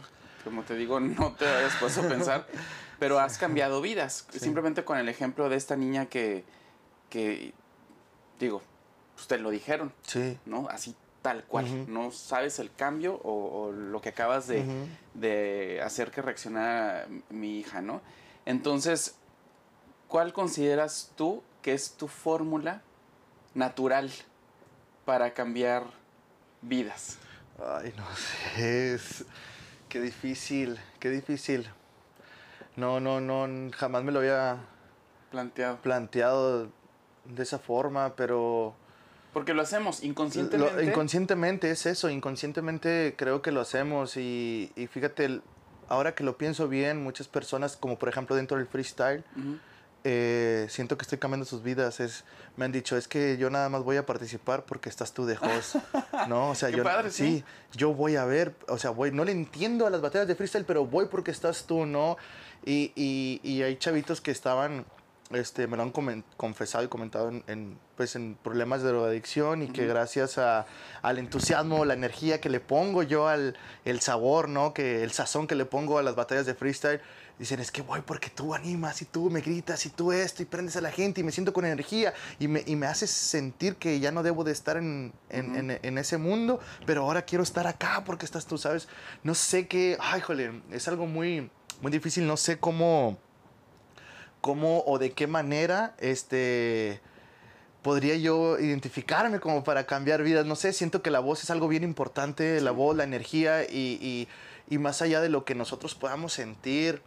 como 0.45 0.63
te 0.63 0.75
digo, 0.77 1.01
no 1.01 1.33
te 1.35 1.47
hayas 1.47 1.75
puesto 1.77 2.03
a 2.03 2.09
pensar, 2.09 2.47
pero 2.99 3.19
has 3.19 3.39
cambiado 3.39 3.81
vidas. 3.81 4.27
Sí. 4.31 4.41
Simplemente 4.41 4.85
con 4.85 4.99
el 4.99 5.09
ejemplo 5.09 5.49
de 5.49 5.57
esta 5.57 5.77
niña 5.77 6.07
que, 6.07 6.45
que 7.11 7.53
digo, 8.39 8.63
pues 9.15 9.27
te 9.27 9.39
lo 9.39 9.51
dijeron, 9.51 9.93
Sí. 10.03 10.39
¿no? 10.47 10.69
Así 10.71 10.95
tal 11.23 11.43
cual. 11.45 11.93
No 11.93 12.13
sabes 12.13 12.61
el 12.61 12.73
cambio 12.73 13.15
o, 13.25 13.63
o 13.63 13.73
lo 13.73 14.01
que 14.01 14.11
acabas 14.11 14.47
de, 14.47 14.65
de 15.15 15.81
hacer 15.83 16.13
que 16.13 16.23
reaccionara 16.23 17.09
mi 17.31 17.59
hija, 17.59 17.81
¿no? 17.83 18.01
Entonces, 18.45 19.17
¿cuál 20.07 20.33
consideras 20.33 21.11
tú 21.17 21.43
que 21.63 21.73
es 21.75 21.95
tu 21.95 22.07
fórmula 22.07 22.83
natural 23.57 24.11
para 25.05 25.35
cambiar 25.35 25.85
vidas? 26.63 27.19
Ay, 27.59 27.93
no 27.97 28.05
sé, 28.15 28.95
es... 28.95 29.25
Qué 29.89 30.01
difícil, 30.01 30.79
qué 31.01 31.09
difícil. 31.11 31.69
No, 32.77 33.01
no, 33.01 33.21
no, 33.21 33.49
jamás 33.73 34.03
me 34.05 34.13
lo 34.13 34.19
había 34.19 34.59
Planteado. 35.31 35.79
planteado 35.79 36.69
de 37.25 37.43
esa 37.43 37.59
forma, 37.59 38.15
pero... 38.15 38.75
Porque 39.33 39.55
lo 39.55 39.63
hacemos 39.63 40.01
Lo- 40.03 40.09
inconscientemente. 40.09 40.85
inconscientemente 40.85 41.71
es 41.71 41.87
eso, 41.87 42.11
inconscientemente 42.11 43.15
creo 43.17 43.43
que 43.43 43.53
lo 43.53 43.61
hacemos 43.61 44.17
y, 44.17 44.73
y 44.77 44.87
fíjate, 44.89 45.25
el- 45.25 45.43
ahora 45.89 46.15
que 46.15 46.25
lo 46.25 46.37
pienso 46.37 46.69
bien, 46.69 47.03
muchas 47.03 47.29
personas, 47.29 47.77
como 47.77 47.99
por 47.99 48.09
ejemplo 48.09 48.35
dentro 48.37 48.57
del 48.59 48.67
freestyle. 48.67 49.25
Eh, 50.09 50.69
siento 50.71 50.97
que 50.97 51.03
estoy 51.03 51.19
cambiando 51.19 51.45
sus 51.45 51.65
vidas. 51.65 51.99
Es, 51.99 52.23
me 52.57 52.65
han 52.65 52.71
dicho, 52.71 52.97
es 52.97 53.09
que 53.09 53.37
yo 53.39 53.51
nada 53.51 53.69
más 53.69 53.83
voy 53.83 53.97
a 53.97 54.07
participar 54.07 54.65
porque 54.65 54.89
estás 54.89 55.13
tú 55.13 55.27
de 55.27 55.37
host. 55.37 55.77
¿No? 56.29 56.51
O 56.51 56.55
sea, 56.55 56.71
Qué 56.71 56.77
yo, 56.77 56.85
padre, 56.85 57.11
sí. 57.11 57.39
sí, 57.39 57.45
yo 57.77 57.93
voy 57.93 58.15
a 58.15 58.25
ver, 58.25 58.55
o 58.69 58.79
sea, 58.79 58.91
voy, 58.91 59.11
no 59.11 59.25
le 59.25 59.33
entiendo 59.33 59.85
a 59.85 59.91
las 59.91 60.01
batallas 60.01 60.29
de 60.29 60.37
freestyle, 60.37 60.65
pero 60.65 60.87
voy 60.87 61.07
porque 61.07 61.33
estás 61.33 61.65
tú, 61.65 61.87
¿no? 61.87 62.19
Y, 62.65 62.93
y, 62.95 63.41
y 63.43 63.63
hay 63.65 63.77
chavitos 63.79 64.21
que 64.21 64.31
estaban 64.31 64.87
este, 65.31 65.67
me 65.67 65.77
lo 65.77 65.83
han 65.83 66.23
confesado 66.37 66.85
y 66.85 66.89
comentado 66.89 67.29
en, 67.31 67.43
en, 67.49 67.79
pues, 67.97 68.15
en 68.15 68.37
problemas 68.37 68.83
de 68.83 68.91
drogadicción 68.91 69.63
y 69.63 69.69
que 69.69 69.87
gracias 69.87 70.39
a, 70.39 70.67
al 71.03 71.19
entusiasmo, 71.19 71.85
la 71.85 71.95
energía 71.95 72.41
que 72.41 72.49
le 72.49 72.61
pongo 72.61 73.03
yo 73.03 73.27
al 73.27 73.57
el 73.85 74.01
sabor, 74.01 74.49
¿no? 74.49 74.73
Que 74.73 75.03
el 75.03 75.11
sazón 75.11 75.47
que 75.49 75.57
le 75.57 75.65
pongo 75.65 75.99
a 75.99 76.03
las 76.03 76.15
batallas 76.15 76.47
de 76.47 76.55
freestyle, 76.55 77.01
dicen, 77.39 77.61
es 77.61 77.71
que 77.71 77.83
voy 77.83 78.01
porque 78.01 78.31
tú 78.31 78.55
animas 78.55 79.03
y 79.03 79.05
tú 79.05 79.29
me 79.31 79.41
gritas 79.43 79.85
y 79.87 79.91
tú 79.91 80.11
esto 80.13 80.43
y 80.43 80.47
prendes 80.47 80.77
a 80.77 80.81
la 80.81 80.91
gente 80.91 81.21
y 81.21 81.25
me 81.25 81.33
siento 81.33 81.53
con 81.53 81.65
energía 81.67 82.15
y 82.39 82.49
me, 82.49 82.63
y 82.67 82.77
me 82.77 82.87
haces 82.87 83.11
sentir 83.11 83.77
que 83.77 84.01
ya 84.01 84.11
no 84.11 84.23
debo 84.23 84.43
de 84.45 84.53
estar 84.53 84.77
en, 84.79 85.13
en, 85.29 85.55
en- 85.57 85.79
en 85.83 85.99
ese 85.99 86.17
mundo, 86.17 86.61
pero 86.87 87.03
ahora 87.03 87.23
quiero 87.23 87.43
estar 87.45 87.67
acá 87.67 88.03
porque 88.07 88.25
estás 88.25 88.47
tú, 88.47 88.57
¿sabes? 88.57 88.89
No 89.23 89.35
sé 89.35 89.67
qué, 89.69 89.99
ay, 90.01 90.21
jole, 90.23 90.63
es 90.71 90.89
algo 90.89 91.07
muy, 91.07 91.51
muy 91.83 91.93
difícil, 91.93 92.27
no 92.27 92.37
sé 92.37 92.59
cómo 92.59 93.19
cómo 94.41 94.85
o 94.87 94.99
de 94.99 95.13
qué 95.13 95.27
manera 95.27 95.95
este 95.99 97.01
podría 97.83 98.17
yo 98.17 98.59
identificarme 98.59 99.39
como 99.41 99.63
para 99.63 99.87
cambiar 99.87 100.23
vidas. 100.23 100.45
No 100.47 100.57
sé, 100.57 100.73
siento 100.73 101.03
que 101.03 101.11
la 101.11 101.21
voz 101.21 101.43
es 101.45 101.51
algo 101.51 101.69
bien 101.69 101.85
importante, 101.85 102.61
la 102.61 102.71
voz, 102.73 102.97
la 102.97 103.05
energía 103.05 103.63
y, 103.65 103.99
y- 104.01 104.29
y 104.69 104.79
más 104.79 105.03
allá 105.03 105.21
de 105.21 105.29
lo 105.29 105.45
que 105.45 105.55
nosotros 105.55 105.95
podamos 105.95 106.33
sentir 106.33 107.01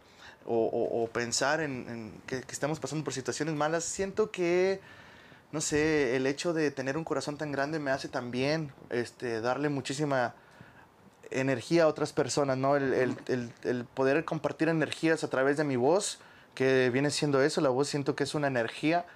o, 0.46 0.54
o- 0.66 1.04
o 1.04 1.08
pensar 1.08 1.60
en, 1.60 1.86
en 1.88 2.12
que, 2.26 2.40
que 2.42 2.52
estamos 2.52 2.80
pasando 2.80 3.04
por 3.04 3.12
situaciones 3.14 3.54
malas, 3.54 3.84
siento 3.84 4.30
que, 4.30 4.80
no 5.52 5.60
sé, 5.60 6.16
el 6.16 6.26
hecho 6.26 6.52
de 6.52 6.70
tener 6.70 6.96
un 6.96 7.04
corazón 7.04 7.36
tan 7.36 7.52
grande 7.52 7.78
me 7.78 7.90
hace 7.90 8.08
también 8.08 8.72
este, 8.90 9.40
darle 9.40 9.68
muchísima 9.68 10.34
energía 11.30 11.84
a 11.84 11.86
otras 11.86 12.12
personas, 12.12 12.56
¿no? 12.58 12.76
El, 12.76 12.92
el- 12.92 13.16
el- 13.28 13.52
el 13.64 13.84
poder 13.84 14.24
compartir 14.24 14.68
energías 14.68 15.22
a 15.24 15.28
través 15.30 15.56
de 15.56 15.64
mi 15.64 15.76
voz, 15.76 16.18
que 16.54 16.90
viene 16.90 17.10
siendo 17.10 17.40
eso, 17.42 17.60
la 17.60 17.68
voz 17.68 17.88
siento 17.88 18.16
que 18.16 18.24
es 18.24 18.34
una 18.34 18.48
energía, 18.48 19.06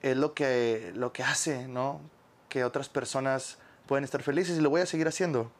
es 0.00 0.16
lo 0.16 0.32
que, 0.32 0.92
lo 0.94 1.12
que 1.12 1.22
hace, 1.22 1.68
¿no? 1.68 2.00
Que 2.48 2.64
otras 2.64 2.88
personas 2.88 3.58
pueden 3.86 4.04
estar 4.04 4.22
felices 4.22 4.56
y 4.56 4.60
lo 4.60 4.70
voy 4.70 4.80
a 4.80 4.86
seguir 4.86 5.08
haciendo. 5.08 5.50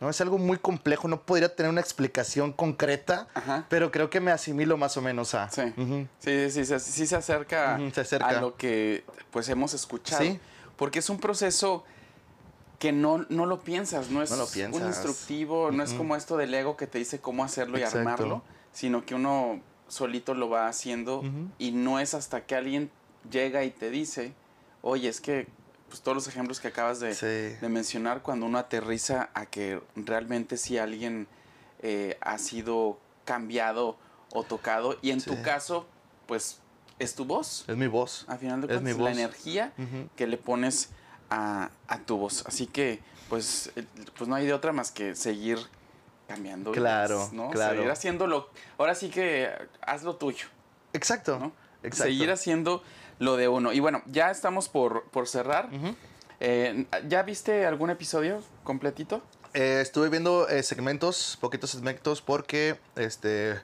¿No? 0.00 0.08
Es 0.10 0.20
algo 0.20 0.38
muy 0.38 0.58
complejo, 0.58 1.08
no 1.08 1.22
podría 1.22 1.54
tener 1.54 1.70
una 1.70 1.80
explicación 1.80 2.52
concreta, 2.52 3.28
Ajá. 3.34 3.66
pero 3.68 3.90
creo 3.90 4.10
que 4.10 4.20
me 4.20 4.30
asimilo 4.30 4.76
más 4.76 4.96
o 4.96 5.02
menos 5.02 5.34
a... 5.34 5.50
Sí. 5.50 5.62
Sí, 6.20 6.50
sí, 6.50 6.64
sí, 6.64 6.78
sí 6.78 7.06
se 7.06 7.16
acerca, 7.16 7.78
se 7.92 8.00
acerca. 8.00 8.28
a 8.28 8.40
lo 8.40 8.56
que 8.56 9.04
pues 9.30 9.48
hemos 9.48 9.74
escuchado. 9.74 10.22
Sí. 10.22 10.38
Porque 10.76 11.00
es 11.00 11.10
un 11.10 11.18
proceso 11.18 11.84
que 12.78 12.92
no, 12.92 13.26
no 13.28 13.46
lo 13.46 13.58
piensas, 13.60 14.10
no 14.10 14.22
es 14.22 14.30
No 14.30 14.36
lo 14.36 14.44
un 14.46 14.52
piensas. 14.52 14.82
instructivo, 14.86 15.72
no 15.72 15.82
es 15.82 15.92
como 15.94 16.14
esto 16.14 16.36
del 16.36 16.54
ego 16.54 16.76
que 16.76 16.86
te 16.86 16.98
dice 16.98 17.20
cómo 17.20 17.42
hacerlo 17.42 17.76
y 17.78 17.80
Exacto. 17.80 17.98
armarlo, 17.98 18.42
sino 18.72 19.04
que 19.04 19.16
uno 19.16 19.60
solito 19.88 20.34
lo 20.34 20.48
va 20.48 20.68
haciendo 20.68 21.24
y 21.58 21.72
no 21.72 21.98
es 21.98 22.14
hasta 22.14 22.46
que 22.46 22.54
alguien 22.54 22.90
llega 23.32 23.64
y 23.64 23.70
te 23.70 23.90
dice, 23.90 24.32
oye, 24.82 25.08
es 25.08 25.20
que 25.20 25.48
pues, 25.88 26.00
todos 26.02 26.14
los 26.16 26.28
ejemplos 26.28 26.60
que 26.60 26.68
acabas 26.68 27.00
de, 27.00 27.14
Sí. 27.14 27.26
de 27.60 27.68
mencionar, 27.68 28.22
cuando 28.22 28.46
uno 28.46 28.58
aterriza 28.58 29.30
a 29.34 29.46
que 29.46 29.80
realmente 29.96 30.56
si 30.56 30.78
alguien 30.78 31.26
eh, 31.82 32.16
ha 32.20 32.38
sido 32.38 32.98
cambiado 33.24 33.96
o 34.32 34.42
tocado, 34.42 34.98
y 35.02 35.10
en 35.10 35.22
tu 35.22 35.40
caso, 35.42 35.86
pues 36.26 36.60
es 36.98 37.14
tu 37.14 37.24
voz, 37.24 37.64
Es 37.68 37.76
mi 37.76 37.86
voz. 37.86 38.24
a 38.28 38.36
final 38.36 38.60
de 38.60 38.66
Es 38.66 38.80
cuentas, 38.80 38.96
mi 38.98 39.04
la 39.04 39.10
energía 39.12 39.72
que 40.16 40.26
le 40.26 40.36
pones 40.36 40.90
a, 41.30 41.70
a 41.86 41.98
tu 42.00 42.16
voz. 42.16 42.44
Así 42.46 42.66
que, 42.66 43.00
pues, 43.28 43.70
eh, 43.76 43.84
pues 44.16 44.28
no 44.28 44.34
hay 44.34 44.46
de 44.46 44.52
otra 44.54 44.72
más 44.72 44.90
que 44.90 45.14
seguir 45.14 45.58
cambiando. 46.26 46.72
Claro, 46.72 47.18
vidas, 47.18 47.32
¿no? 47.32 47.50
claro. 47.50 47.76
Seguir 47.76 47.90
haciéndolo. 47.90 48.50
Ahora 48.76 48.94
sí 48.94 49.08
que 49.08 49.50
haz 49.80 50.02
lo 50.02 50.16
tuyo, 50.16 50.46
Exacto. 50.92 51.38
¿no? 51.38 51.52
Exacto. 51.82 52.04
Seguir 52.04 52.30
haciendo 52.32 52.82
lo 53.18 53.36
de 53.36 53.48
uno. 53.48 53.72
Y 53.72 53.80
bueno, 53.80 54.02
ya 54.06 54.30
estamos 54.30 54.68
por, 54.68 55.04
por 55.10 55.26
cerrar. 55.28 55.68
Eh, 56.40 56.86
¿Ya 57.08 57.22
viste 57.22 57.66
algún 57.66 57.90
episodio 57.90 58.42
completito? 58.64 59.22
Eh, 59.54 59.80
estuve 59.82 60.08
viendo 60.08 60.48
eh, 60.48 60.62
segmentos, 60.62 61.36
poquitos 61.40 61.70
segmentos, 61.70 62.22
porque 62.22 62.78
este. 62.96 63.60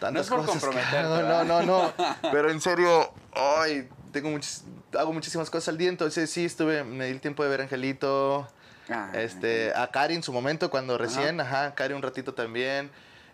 tantas 0.00 0.24
es 0.26 0.30
por 0.30 0.40
cosas 0.44 0.54
que 0.54 0.60
comprometerte, 0.60 0.96
hago, 0.98 1.08
No, 1.16 1.22
¿verdad? 1.22 1.44
no, 1.44 1.62
no. 1.62 1.92
Pero 2.32 2.50
en 2.50 2.60
serio, 2.60 3.12
ay, 3.32 3.88
tengo 4.12 4.28
muchis- 4.30 4.64
hago 4.98 5.12
muchísimas 5.12 5.48
cosas 5.50 5.68
al 5.68 5.78
día. 5.78 5.88
Entonces 5.88 6.28
sí, 6.30 6.44
estuve, 6.44 6.84
me 6.84 7.06
di 7.06 7.12
el 7.12 7.20
tiempo 7.20 7.42
de 7.42 7.48
ver 7.48 7.60
a 7.60 7.62
Angelito, 7.64 8.48
Ah, 8.90 9.10
este, 9.14 9.72
a 9.74 9.86
Cari 9.90 10.14
en 10.14 10.22
su 10.22 10.30
momento, 10.30 10.68
cuando 10.68 10.98
recién, 10.98 11.40
ajá, 11.40 11.74
Cari 11.74 11.94
un 11.94 12.02
ratito 12.02 12.34
también. 12.34 12.90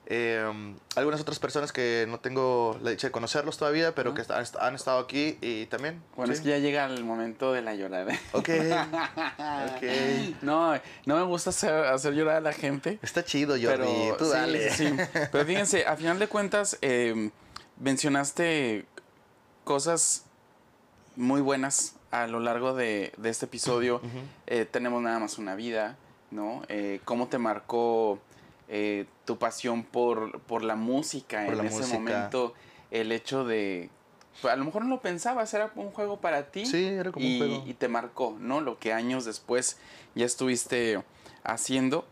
Eh, 0.07 0.75
algunas 0.97 1.21
otras 1.21 1.39
personas 1.39 1.73
que 1.73 2.05
no 2.09 2.19
tengo 2.19 2.77
la 2.83 2.91
dicha 2.91 3.07
de 3.07 3.13
conocerlos 3.13 3.59
todavía, 3.59 3.95
pero 3.95 4.13
que 4.13 4.23
han, 4.29 4.45
han 4.61 4.75
estado 4.75 4.99
aquí 4.99 5.39
y 5.41 5.67
también. 5.67 6.03
Bueno, 6.17 6.33
sí. 6.33 6.39
es 6.39 6.45
que 6.45 6.51
ya 6.51 6.59
llega 6.59 6.87
el 6.87 7.05
momento 7.05 7.53
de 7.53 7.63
la 7.63 7.75
llorada. 7.77 8.13
Ok, 8.33 8.49
ok. 9.77 9.83
No, 10.43 10.75
no 11.07 11.17
me 11.17 11.23
gusta 11.23 11.51
hacer, 11.51 11.73
hacer 11.87 12.15
llorar 12.15 12.37
a 12.37 12.41
la 12.41 12.53
gente. 12.53 12.99
Está 13.03 13.25
chido, 13.25 13.53
Jordi. 13.53 13.87
Pero, 13.87 14.17
Tú 14.17 14.29
dale. 14.31 14.71
sí, 14.71 14.89
sí. 14.89 14.95
Pero 15.31 15.45
fíjense, 15.45 15.87
a 15.87 15.97
final 15.97 16.19
de 16.19 16.27
cuentas, 16.27 16.77
eh, 16.83 17.31
mencionaste 17.79 18.87
cosas 19.65 20.25
muy 21.17 21.41
buenas 21.41 21.95
a 22.11 22.27
lo 22.27 22.41
largo 22.41 22.75
de, 22.75 23.13
de 23.17 23.29
este 23.31 23.47
episodio. 23.47 24.01
Eh, 24.47 24.67
tenemos 24.71 25.03
nada 25.03 25.19
más 25.19 25.39
una 25.39 25.55
vida, 25.55 25.97
¿no? 26.31 26.63
Eh, 26.69 27.01
¿Cómo 27.05 27.29
te 27.29 27.39
marcó 27.39 28.19
eh, 28.73 29.05
tu 29.25 29.37
pasión 29.37 29.83
por, 29.83 30.41
por 30.43 30.63
la 30.63 30.77
música 30.77 31.45
Por 31.45 31.55
en 31.55 31.59
la 31.59 31.65
ese 31.65 31.79
música. 31.79 31.99
momento? 31.99 32.55
El 32.93 33.11
hecho 33.13 33.45
de... 33.45 33.91
a 34.49 34.55
lo 34.57 34.65
mejor 34.65 34.85
no 34.85 34.91
lo 34.91 35.01
pensabas, 35.01 35.53
era 35.55 35.71
un 35.75 35.91
juego 35.91 36.21
para 36.21 36.51
ti. 36.51 36.65
Sí, 36.67 36.85
era 36.87 37.11
como 37.13 37.27
un 37.27 37.33
y, 37.33 37.39
juego. 37.39 37.63
y 37.67 37.75
te 37.75 37.89
marcó, 37.89 38.37
¿no? 38.41 38.61
Lo 38.61 38.79
que 38.79 38.93
años 38.93 39.25
después 39.25 39.77
ya 40.15 40.25
estuviste 40.25 41.03
haciendo. 41.45 42.07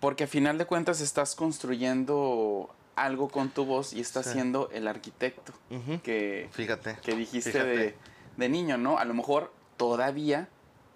Porque 0.00 0.24
a 0.24 0.26
final 0.26 0.56
de 0.58 0.64
cuentas 0.64 1.00
estás 1.00 1.34
construyendo 1.36 2.70
algo 2.96 3.28
con 3.28 3.50
tu 3.50 3.64
voz 3.64 3.92
y 3.92 4.00
estás 4.00 4.26
Sí. 4.26 4.32
siendo 4.32 4.68
el 4.72 4.88
arquitecto 4.88 5.52
que, 6.02 6.48
Fíjate. 6.52 6.96
que 7.02 7.14
dijiste 7.14 7.62
de, 7.64 7.94
de 8.36 8.48
niño, 8.48 8.76
¿no? 8.78 8.98
A 8.98 9.04
lo 9.04 9.14
mejor 9.14 9.52
todavía 9.76 10.48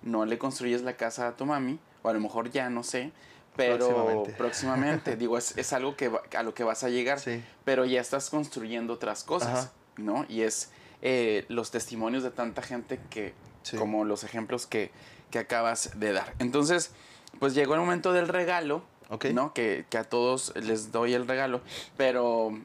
no 0.02 0.24
le 0.26 0.38
construyes 0.38 0.82
la 0.82 0.96
casa 0.96 1.28
a 1.28 1.36
tu 1.36 1.46
mami, 1.46 1.78
o 2.02 2.08
a 2.08 2.12
lo 2.12 2.20
mejor 2.20 2.50
ya, 2.50 2.68
no 2.68 2.82
sé, 2.82 3.12
pero 3.56 3.78
Próximamente. 3.78 4.32
próximamente, 4.32 5.16
digo, 5.18 5.38
es, 5.38 5.56
es 5.56 5.72
algo 5.72 5.96
que 5.96 6.08
va- 6.08 6.22
a 6.36 6.42
lo 6.42 6.54
que 6.54 6.64
vas 6.64 6.82
a 6.84 6.88
llegar, 6.88 7.20
Sí. 7.20 7.42
pero 7.64 7.84
ya 7.84 8.00
estás 8.00 8.30
construyendo 8.30 8.92
otras 8.94 9.24
cosas, 9.24 9.48
Ajá. 9.66 9.72
¿no? 9.96 10.26
Y 10.28 10.42
es 10.42 10.70
eh, 11.02 11.44
los 11.48 11.70
testimonios 11.70 12.22
de 12.22 12.30
tanta 12.30 12.62
gente 12.62 12.98
que, 13.10 13.34
Sí. 13.62 13.76
como 13.76 14.04
los 14.04 14.24
ejemplos 14.24 14.66
que, 14.66 14.90
que 15.30 15.38
acabas 15.38 15.98
de 15.98 16.12
dar. 16.12 16.34
Entonces, 16.38 16.92
pues 17.38 17.54
llegó 17.54 17.74
el 17.74 17.80
momento 17.80 18.12
del 18.12 18.28
regalo, 18.28 18.82
Ok. 19.10 19.26
¿no? 19.26 19.52
Que, 19.54 19.84
que 19.90 19.98
a 19.98 20.04
todos 20.04 20.52
les 20.56 20.90
doy 20.92 21.12
el 21.14 21.26
regalo, 21.28 21.60
pero... 21.96 22.58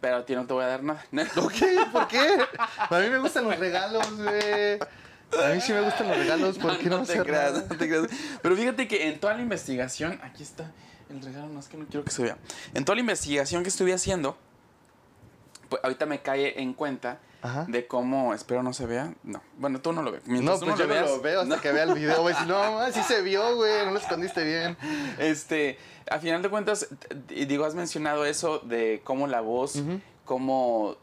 Pero 0.00 0.16
a 0.18 0.26
ti 0.26 0.34
no 0.34 0.46
te 0.46 0.52
voy 0.52 0.64
a 0.64 0.66
dar 0.68 0.82
nada. 0.82 1.02
Ok, 1.36 1.54
¿por 1.92 2.06
qué? 2.08 2.36
A 2.58 2.98
mí 2.98 3.08
me 3.08 3.18
gustan 3.18 3.44
los 3.44 3.58
regalos, 3.58 4.06
güey. 4.16 4.78
A 5.42 5.54
mí 5.54 5.60
sí 5.60 5.72
me 5.72 5.80
gustan 5.82 6.08
los 6.08 6.16
regalos, 6.16 6.58
¿por 6.58 6.78
qué 6.78 6.88
no, 6.88 6.96
te 6.98 7.12
hacer 7.12 7.24
creas, 7.24 7.52
nada? 7.52 7.66
no 7.70 7.76
te 7.76 7.88
creas. 7.88 8.06
Pero 8.42 8.56
fíjate 8.56 8.88
que 8.88 9.08
en 9.08 9.18
toda 9.20 9.34
la 9.34 9.42
investigación, 9.42 10.20
aquí 10.22 10.42
está 10.42 10.70
el 11.10 11.20
regalo, 11.22 11.48
no 11.48 11.60
es 11.60 11.68
que 11.68 11.76
no 11.76 11.86
quiero 11.86 12.04
que 12.04 12.10
se 12.10 12.22
vea. 12.22 12.38
En 12.74 12.84
toda 12.84 12.96
la 12.96 13.00
investigación 13.00 13.62
que 13.62 13.68
estuve 13.68 13.92
haciendo, 13.92 14.36
pues 15.68 15.82
ahorita 15.82 16.06
me 16.06 16.20
cae 16.22 16.60
en 16.60 16.72
cuenta 16.74 17.18
Ajá. 17.42 17.66
de 17.68 17.86
cómo, 17.86 18.32
espero 18.32 18.62
no 18.62 18.72
se 18.72 18.86
vea, 18.86 19.12
no, 19.22 19.42
bueno, 19.58 19.80
tú 19.80 19.92
no 19.92 20.02
lo 20.02 20.12
ves. 20.12 20.22
Mientras 20.26 20.60
No, 20.60 20.66
tú 20.66 20.66
pues 20.72 20.78
yo 20.78 20.86
lo 20.86 20.94
no 20.94 21.06
lo 21.16 21.20
veo 21.20 21.40
hasta 21.42 21.60
que 21.60 21.72
vea 21.72 21.82
el 21.84 21.94
video, 21.94 22.22
güey. 22.22 22.34
Si 22.34 22.46
no, 22.46 22.72
más 22.72 22.94
sí 22.94 23.02
se 23.02 23.22
vio, 23.22 23.56
güey. 23.56 23.84
No 23.84 23.90
lo 23.92 23.98
escondiste 23.98 24.44
bien. 24.44 24.76
Este, 25.18 25.78
a 26.10 26.18
final 26.18 26.42
de 26.42 26.48
cuentas, 26.48 26.88
digo, 27.28 27.64
has 27.64 27.74
mencionado 27.74 28.24
eso 28.24 28.60
de 28.60 29.02
cómo 29.04 29.26
la 29.26 29.40
voz, 29.40 29.82
cómo 30.24 30.96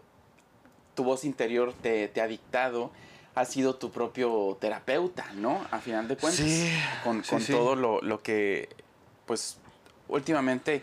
tu 0.95 1.03
voz 1.03 1.23
interior 1.25 1.73
te, 1.81 2.07
te 2.07 2.21
ha 2.21 2.27
dictado, 2.27 2.91
ha 3.35 3.45
sido 3.45 3.75
tu 3.75 3.91
propio 3.91 4.57
terapeuta, 4.59 5.31
¿no? 5.35 5.65
A 5.71 5.79
final 5.79 6.07
de 6.07 6.17
cuentas, 6.17 6.45
Sí, 6.45 6.69
con, 7.03 7.23
sí, 7.23 7.29
con 7.29 7.41
sí. 7.41 7.51
todo 7.53 7.75
lo, 7.75 8.01
lo 8.01 8.21
que, 8.21 8.69
pues, 9.25 9.57
últimamente 10.07 10.81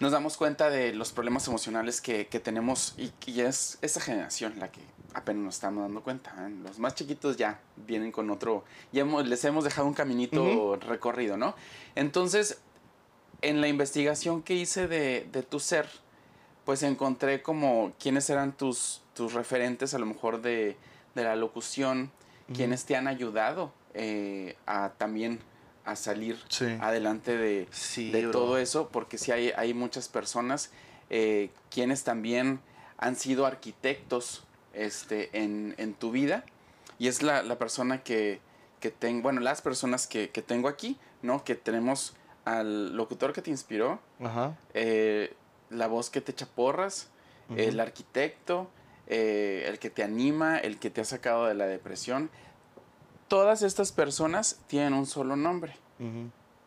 nos 0.00 0.12
damos 0.12 0.36
cuenta 0.36 0.70
de 0.70 0.92
los 0.94 1.12
problemas 1.12 1.46
emocionales 1.48 2.00
que, 2.00 2.26
que 2.28 2.40
tenemos 2.40 2.94
y, 2.96 3.12
y 3.26 3.40
es 3.40 3.78
esa 3.82 4.00
generación 4.00 4.54
la 4.58 4.70
que 4.70 4.80
apenas 5.12 5.42
nos 5.42 5.54
estamos 5.56 5.82
dando 5.82 6.02
cuenta. 6.02 6.32
¿eh? 6.38 6.50
Los 6.62 6.78
más 6.78 6.94
chiquitos 6.94 7.36
ya 7.36 7.60
vienen 7.76 8.12
con 8.12 8.30
otro, 8.30 8.64
ya 8.92 9.02
hemos- 9.02 9.26
les 9.26 9.44
hemos 9.44 9.64
dejado 9.64 9.86
un 9.88 9.94
caminito 9.94 10.76
recorrido, 10.76 11.36
¿no? 11.36 11.54
Entonces, 11.96 12.58
en 13.42 13.60
la 13.60 13.68
investigación 13.68 14.42
que 14.42 14.54
hice 14.54 14.86
de, 14.88 15.28
de 15.32 15.42
tu 15.42 15.58
ser, 15.60 15.88
pues 16.64 16.82
encontré 16.82 17.42
como 17.42 17.92
quiénes 17.98 18.30
eran 18.30 18.52
tus, 18.52 19.02
tus 19.14 19.32
referentes 19.32 19.94
a 19.94 19.98
lo 19.98 20.06
mejor 20.06 20.40
de, 20.42 20.76
de 21.14 21.24
la 21.24 21.36
locución, 21.36 22.10
quienes 22.54 22.84
te 22.86 22.96
han 22.96 23.08
ayudado 23.08 23.72
eh, 23.94 24.56
a 24.66 24.90
también 24.96 25.40
a 25.84 25.96
salir 25.96 26.38
Sí. 26.48 26.66
adelante 26.80 27.36
de, 27.36 27.66
Sí, 27.70 28.10
de 28.10 28.28
todo 28.28 28.56
eso, 28.58 28.88
porque 28.88 29.18
sí 29.18 29.32
hay, 29.32 29.52
hay 29.56 29.74
muchas 29.74 30.08
personas 30.08 30.70
eh, 31.10 31.50
quienes 31.70 32.04
también 32.04 32.60
han 32.98 33.16
sido 33.16 33.44
arquitectos 33.46 34.44
este, 34.74 35.30
en, 35.38 35.74
en 35.78 35.94
tu 35.94 36.10
vida. 36.10 36.44
Y 36.98 37.08
es 37.08 37.22
la, 37.22 37.42
la 37.42 37.58
persona 37.58 38.02
que, 38.02 38.40
que 38.80 38.90
tengo, 38.90 39.22
bueno, 39.22 39.40
las 39.40 39.60
personas 39.62 40.06
que, 40.06 40.30
que 40.30 40.42
tengo 40.42 40.68
aquí, 40.68 40.98
¿no? 41.22 41.44
Que 41.44 41.54
tenemos 41.54 42.14
al 42.44 42.96
locutor 42.96 43.32
que 43.32 43.42
te 43.42 43.50
inspiró, 43.50 44.00
Ajá. 44.20 44.56
eh, 44.74 45.34
la 45.70 45.86
voz 45.86 46.08
que 46.10 46.20
te 46.20 46.32
echa 46.32 46.46
porras, 46.46 47.08
el 47.56 47.78
arquitecto, 47.80 48.68
eh, 49.08 49.64
el 49.66 49.78
que 49.78 49.90
te 49.90 50.04
anima, 50.04 50.58
el 50.58 50.78
que 50.78 50.90
te 50.90 51.00
ha 51.00 51.04
sacado 51.04 51.46
de 51.46 51.54
la 51.54 51.66
depresión. 51.66 52.30
Todas 53.26 53.62
estas 53.62 53.90
personas 53.92 54.60
tienen 54.68 54.94
un 54.94 55.06
solo 55.06 55.34
nombre, 55.36 55.76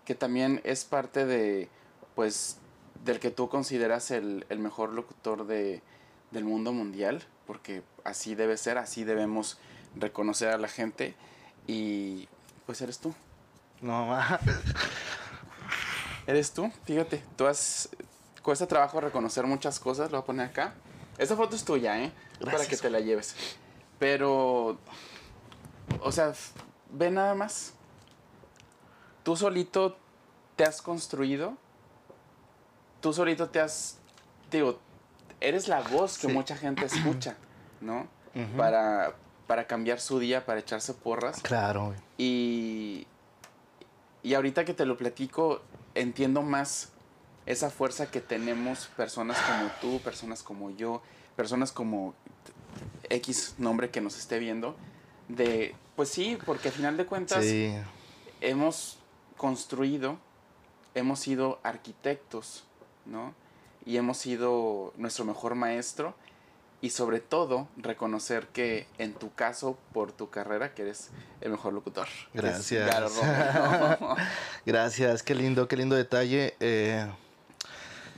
que 0.05 0.13
también 0.13 0.61
es 0.63 0.83
parte 0.83 1.25
de, 1.25 1.69
pues, 2.13 2.57
del 3.05 3.19
que 3.19 3.31
tú 3.31 3.49
consideras 3.49 4.11
el, 4.11 4.45
el 4.49 4.59
mejor 4.59 4.93
locutor 4.93 5.47
de, 5.47 5.81
del 6.31 6.43
mundo 6.43 6.71
mundial, 6.71 7.23
porque 7.47 7.83
así 8.03 8.35
debe 8.35 8.57
ser, 8.57 8.77
así 8.77 9.03
debemos 9.03 9.57
reconocer 9.95 10.49
a 10.49 10.57
la 10.57 10.67
gente 10.67 11.15
y 11.67 12.27
pues 12.65 12.81
eres 12.81 12.99
tú. 12.99 13.13
No, 13.81 14.05
ma. 14.05 14.39
Eres 16.27 16.51
tú, 16.51 16.71
fíjate, 16.85 17.23
tú 17.35 17.47
has... 17.47 17.89
Cuesta 18.43 18.67
trabajo 18.67 19.01
reconocer 19.01 19.45
muchas 19.45 19.79
cosas, 19.79 20.11
lo 20.11 20.17
voy 20.17 20.23
a 20.23 20.25
poner 20.25 20.45
acá. 20.47 20.73
Esta 21.21 21.35
foto 21.35 21.55
es 21.55 21.63
tuya, 21.63 22.01
¿eh? 22.01 22.11
Para 22.43 22.65
que 22.65 22.75
te 22.75 22.89
la 22.89 22.99
lleves. 22.99 23.35
Pero, 23.99 24.79
o 26.01 26.11
sea, 26.11 26.33
ve 26.89 27.11
nada 27.11 27.35
más. 27.35 27.73
Tú 29.21 29.35
solito 29.35 29.97
te 30.55 30.63
has 30.63 30.81
construido. 30.81 31.53
Tú 33.01 33.13
solito 33.13 33.49
te 33.49 33.59
has, 33.59 33.97
digo, 34.49 34.79
eres 35.39 35.67
la 35.67 35.81
voz 35.81 36.17
que 36.17 36.25
Sí. 36.27 36.33
mucha 36.33 36.55
gente 36.57 36.85
escucha, 36.85 37.35
¿no? 37.81 38.07
Para, 38.57 39.13
para 39.45 39.67
cambiar 39.67 39.99
su 39.99 40.17
día, 40.17 40.43
para 40.43 40.59
echarse 40.59 40.95
porras. 40.95 41.41
Claro. 41.43 41.93
Y, 42.17 43.05
y 44.23 44.33
ahorita 44.33 44.65
que 44.65 44.73
te 44.73 44.85
lo 44.87 44.97
platico, 44.97 45.61
entiendo 45.93 46.41
más 46.41 46.90
esa 47.51 47.69
fuerza 47.69 48.09
que 48.09 48.21
tenemos 48.21 48.87
personas 48.97 49.37
como 49.39 49.69
tú, 49.81 50.01
personas 50.03 50.43
como 50.43 50.69
yo, 50.71 51.01
personas 51.35 51.71
como 51.71 52.13
X 53.09 53.55
nombre 53.57 53.89
que 53.89 54.01
nos 54.01 54.17
esté 54.17 54.39
viendo, 54.39 54.75
de, 55.27 55.75
pues 55.95 56.09
sí, 56.09 56.37
porque 56.45 56.69
al 56.69 56.73
final 56.73 56.97
de 56.97 57.05
cuentas 57.05 57.43
Sí. 57.43 57.73
hemos 58.41 58.97
construido, 59.37 60.17
hemos 60.95 61.19
sido 61.19 61.59
arquitectos, 61.63 62.63
¿no? 63.05 63.33
Y 63.85 63.97
hemos 63.97 64.17
sido 64.17 64.93
nuestro 64.97 65.25
mejor 65.25 65.55
maestro 65.55 66.13
y 66.81 66.91
sobre 66.91 67.19
todo 67.19 67.67
reconocer 67.77 68.47
que 68.47 68.87
en 68.97 69.13
tu 69.13 69.33
caso, 69.33 69.77
por 69.93 70.11
tu 70.11 70.29
carrera, 70.29 70.73
que 70.73 70.83
eres 70.83 71.09
el 71.41 71.51
mejor 71.51 71.73
locutor. 71.73 72.07
Gracias. 72.33 72.89
Romero. 73.17 74.15
Gracias, 74.65 75.21
qué 75.23 75.35
lindo, 75.35 75.67
qué 75.67 75.77
lindo 75.77 75.95
detalle. 75.95 76.55
Eh, 76.59 77.07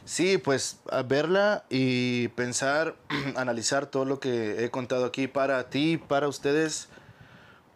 sí, 0.06 0.38
pues 0.38 0.80
a 0.90 1.02
verla 1.04 1.64
y 1.70 2.28
pensar, 2.30 2.96
analizar 3.36 3.86
todo 3.88 4.06
lo 4.06 4.20
que 4.20 4.64
he 4.64 4.70
contado 4.70 5.06
aquí 5.06 5.28
para 5.28 5.70
ti, 5.70 5.98
para 5.98 6.28
ustedes, 6.28 6.90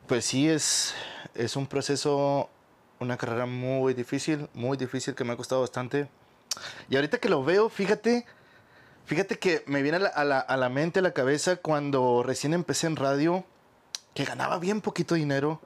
pues 0.08 0.26
sí 0.26 0.50
es, 0.50 0.94
es 1.36 1.56
un 1.56 1.68
proceso, 1.68 2.50
una 3.00 3.18
carrera 3.18 3.46
muy 3.46 3.94
difícil, 3.94 4.48
muy 4.54 4.78
difícil 4.78 5.16
que 5.16 5.24
me 5.24 5.34
ha 5.34 5.38
costado 5.38 5.62
bastante. 5.62 6.08
Y 6.90 6.96
ahorita 6.96 7.20
que 7.20 7.30
lo 7.30 7.44
veo, 7.44 7.70
fíjate, 7.70 8.26
fíjate 9.06 9.38
que 9.38 9.64
me 9.68 9.82
viene 9.82 9.98
a 9.98 10.02
la, 10.02 10.10
a 10.10 10.24
la, 10.24 10.40
a 10.40 10.58
la 10.58 10.70
mente, 10.70 11.00
a 11.00 11.02
la 11.04 11.12
cabeza, 11.12 11.58
cuando 11.58 12.24
recién 12.24 12.54
empecé 12.54 12.88
en 12.88 12.96
radio, 12.96 13.46
que 14.14 14.26
ganaba 14.26 14.58
bien 14.58 14.82
poquito 14.82 15.16
dinero. 15.16 15.62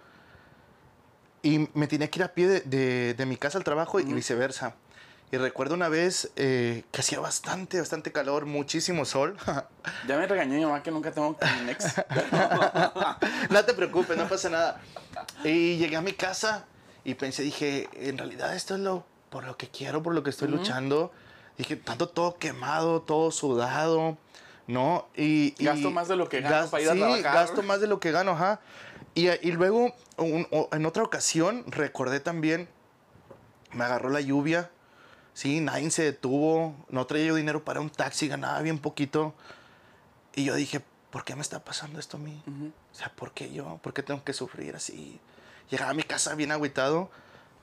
Y 1.43 1.70
me 1.74 1.88
tenía 1.88 2.09
que 2.09 2.20
ir 2.20 2.24
a 2.24 2.34
pie 2.34 2.47
de, 2.47 2.59
de- 2.62 3.14
de 3.16 3.26
mi 3.26 3.36
casa 3.38 3.57
al 3.57 3.64
trabajo 3.64 3.99
y 3.99 4.03
viceversa. 4.03 4.76
Y 5.32 5.38
recuerdo 5.38 5.76
una 5.76 5.88
vez 5.88 6.30
eh, 6.36 6.84
que 6.92 7.00
hacía 7.00 7.20
bastante, 7.22 7.80
bastante 7.80 8.12
calor, 8.12 8.46
muchísimo 8.46 9.06
sol. 9.06 9.38
ya 10.08 10.18
me 10.18 10.28
regañó 10.28 10.56
mi 10.56 10.66
mamá 10.66 10.84
que 10.84 10.92
nunca 10.92 11.12
tengo 11.12 11.38
Kleenex. 11.38 11.86
no 13.50 13.64
te 13.66 13.74
preocupes, 13.74 14.18
no 14.18 14.28
pasa 14.28 14.50
nada. 14.50 14.82
Y 15.46 15.78
llegué 15.78 15.96
a 15.96 16.02
mi 16.02 16.12
casa 16.14 16.66
y 17.06 17.14
pensé, 17.14 17.44
dije, 17.44 17.88
en 17.94 18.18
realidad 18.18 18.54
esto 18.56 18.76
es 18.76 18.82
lo 18.82 19.06
por 19.30 19.46
lo 19.46 19.56
que 19.56 19.70
quiero, 19.70 20.04
por 20.04 20.14
lo 20.14 20.22
que 20.24 20.30
estoy 20.32 20.50
Ujú. 20.50 20.58
luchando. 20.58 21.14
Dije, 21.58 21.78
tanto 21.78 22.10
todo 22.10 22.36
quemado, 22.38 23.02
todo 23.02 23.32
sudado, 23.32 24.18
¿no? 24.68 25.08
Y, 25.16 25.56
y- 25.58 25.66
Gasto 25.66 25.92
más 25.92 26.10
de 26.10 26.18
lo 26.18 26.28
que 26.28 26.42
gano 26.42 26.68
para 26.70 26.84
ir 26.84 26.90
a 26.90 26.94
sí, 26.94 27.00
trabajar. 27.00 27.34
gasto 27.34 27.64
más 27.64 27.80
de 27.80 27.88
lo 27.88 28.02
que 28.02 28.12
gano, 28.12 28.32
ajá. 28.32 28.60
Y, 29.16 29.30
y 29.30 29.52
luego, 29.54 29.94
un- 30.18 30.48
en 30.74 30.86
otra 30.86 31.04
ocasión, 31.04 31.64
recordé 31.68 32.20
también, 32.20 32.68
me 33.72 33.86
agarró 33.86 34.10
la 34.10 34.20
lluvia, 34.20 34.70
sí, 35.34 35.60
nadie 35.62 35.90
se 35.92 36.04
detuvo, 36.04 36.76
no 36.90 37.06
traía 37.06 37.28
yo 37.28 37.36
dinero 37.36 37.64
para 37.64 37.82
un 37.82 37.90
taxi, 37.90 38.28
ganaba 38.28 38.62
bien 38.62 38.80
poquito. 38.80 39.34
Y 40.36 40.46
yo 40.46 40.56
dije, 40.56 40.82
¿por 41.12 41.24
qué 41.24 41.36
me 41.36 41.42
está 41.42 41.64
pasando 41.64 42.00
esto 42.00 42.18
a 42.18 42.20
mí? 42.20 42.42
O 42.92 42.96
sea, 42.96 43.12
¿por 43.16 43.32
qué 43.32 43.52
yo? 43.52 43.80
¿Por 43.82 43.94
qué 43.94 44.04
tengo 44.04 44.24
que 44.24 44.34
sufrir 44.34 44.76
así? 44.76 45.20
Llegaba 45.70 45.92
a 45.92 45.94
mi 45.94 46.04
casa 46.04 46.36
bien 46.36 46.52
agüitado, 46.52 47.10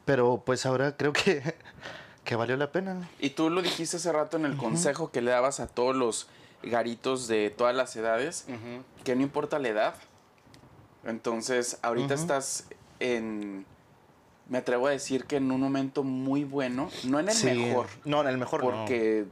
pero 0.05 0.43
pues 0.45 0.67
ahora 0.67 0.97
creo 0.97 1.13
que, 1.13 1.55
que 2.25 2.37
valió 2.37 2.57
la 2.57 2.73
pena. 2.73 3.09
Y 3.19 3.31
tú 3.31 3.51
lo 3.51 3.63
dijiste 3.63 3.97
hace 3.97 4.13
rato 4.13 4.37
en 4.37 4.45
el 4.45 4.57
consejo 4.57 5.11
que 5.11 5.23
le 5.23 5.31
dabas 5.31 5.61
a 5.61 5.67
todos 5.67 5.97
los 5.97 6.29
garitos 6.63 7.29
de 7.29 7.51
todas 7.51 7.75
las 7.75 7.95
edades, 7.97 8.47
que 9.05 9.17
no 9.17 9.23
importa 9.23 9.59
la 9.59 9.69
edad. 9.69 9.95
Entonces, 11.05 11.79
ahorita 11.83 12.15
estás 12.15 12.67
en, 13.01 13.65
me 14.49 14.59
atrevo 14.59 14.87
a 14.87 14.91
decir 14.91 15.25
que 15.25 15.37
en 15.37 15.51
un 15.53 15.61
momento 15.61 16.03
muy 16.05 16.45
bueno, 16.45 16.91
no 17.05 17.21
en 17.21 17.29
el 17.29 17.35
Sí. 17.35 17.47
mejor, 17.47 17.87
No, 18.05 18.21
en 18.23 18.29
el 18.29 18.39
mejor 18.39 18.61
porque 18.63 19.27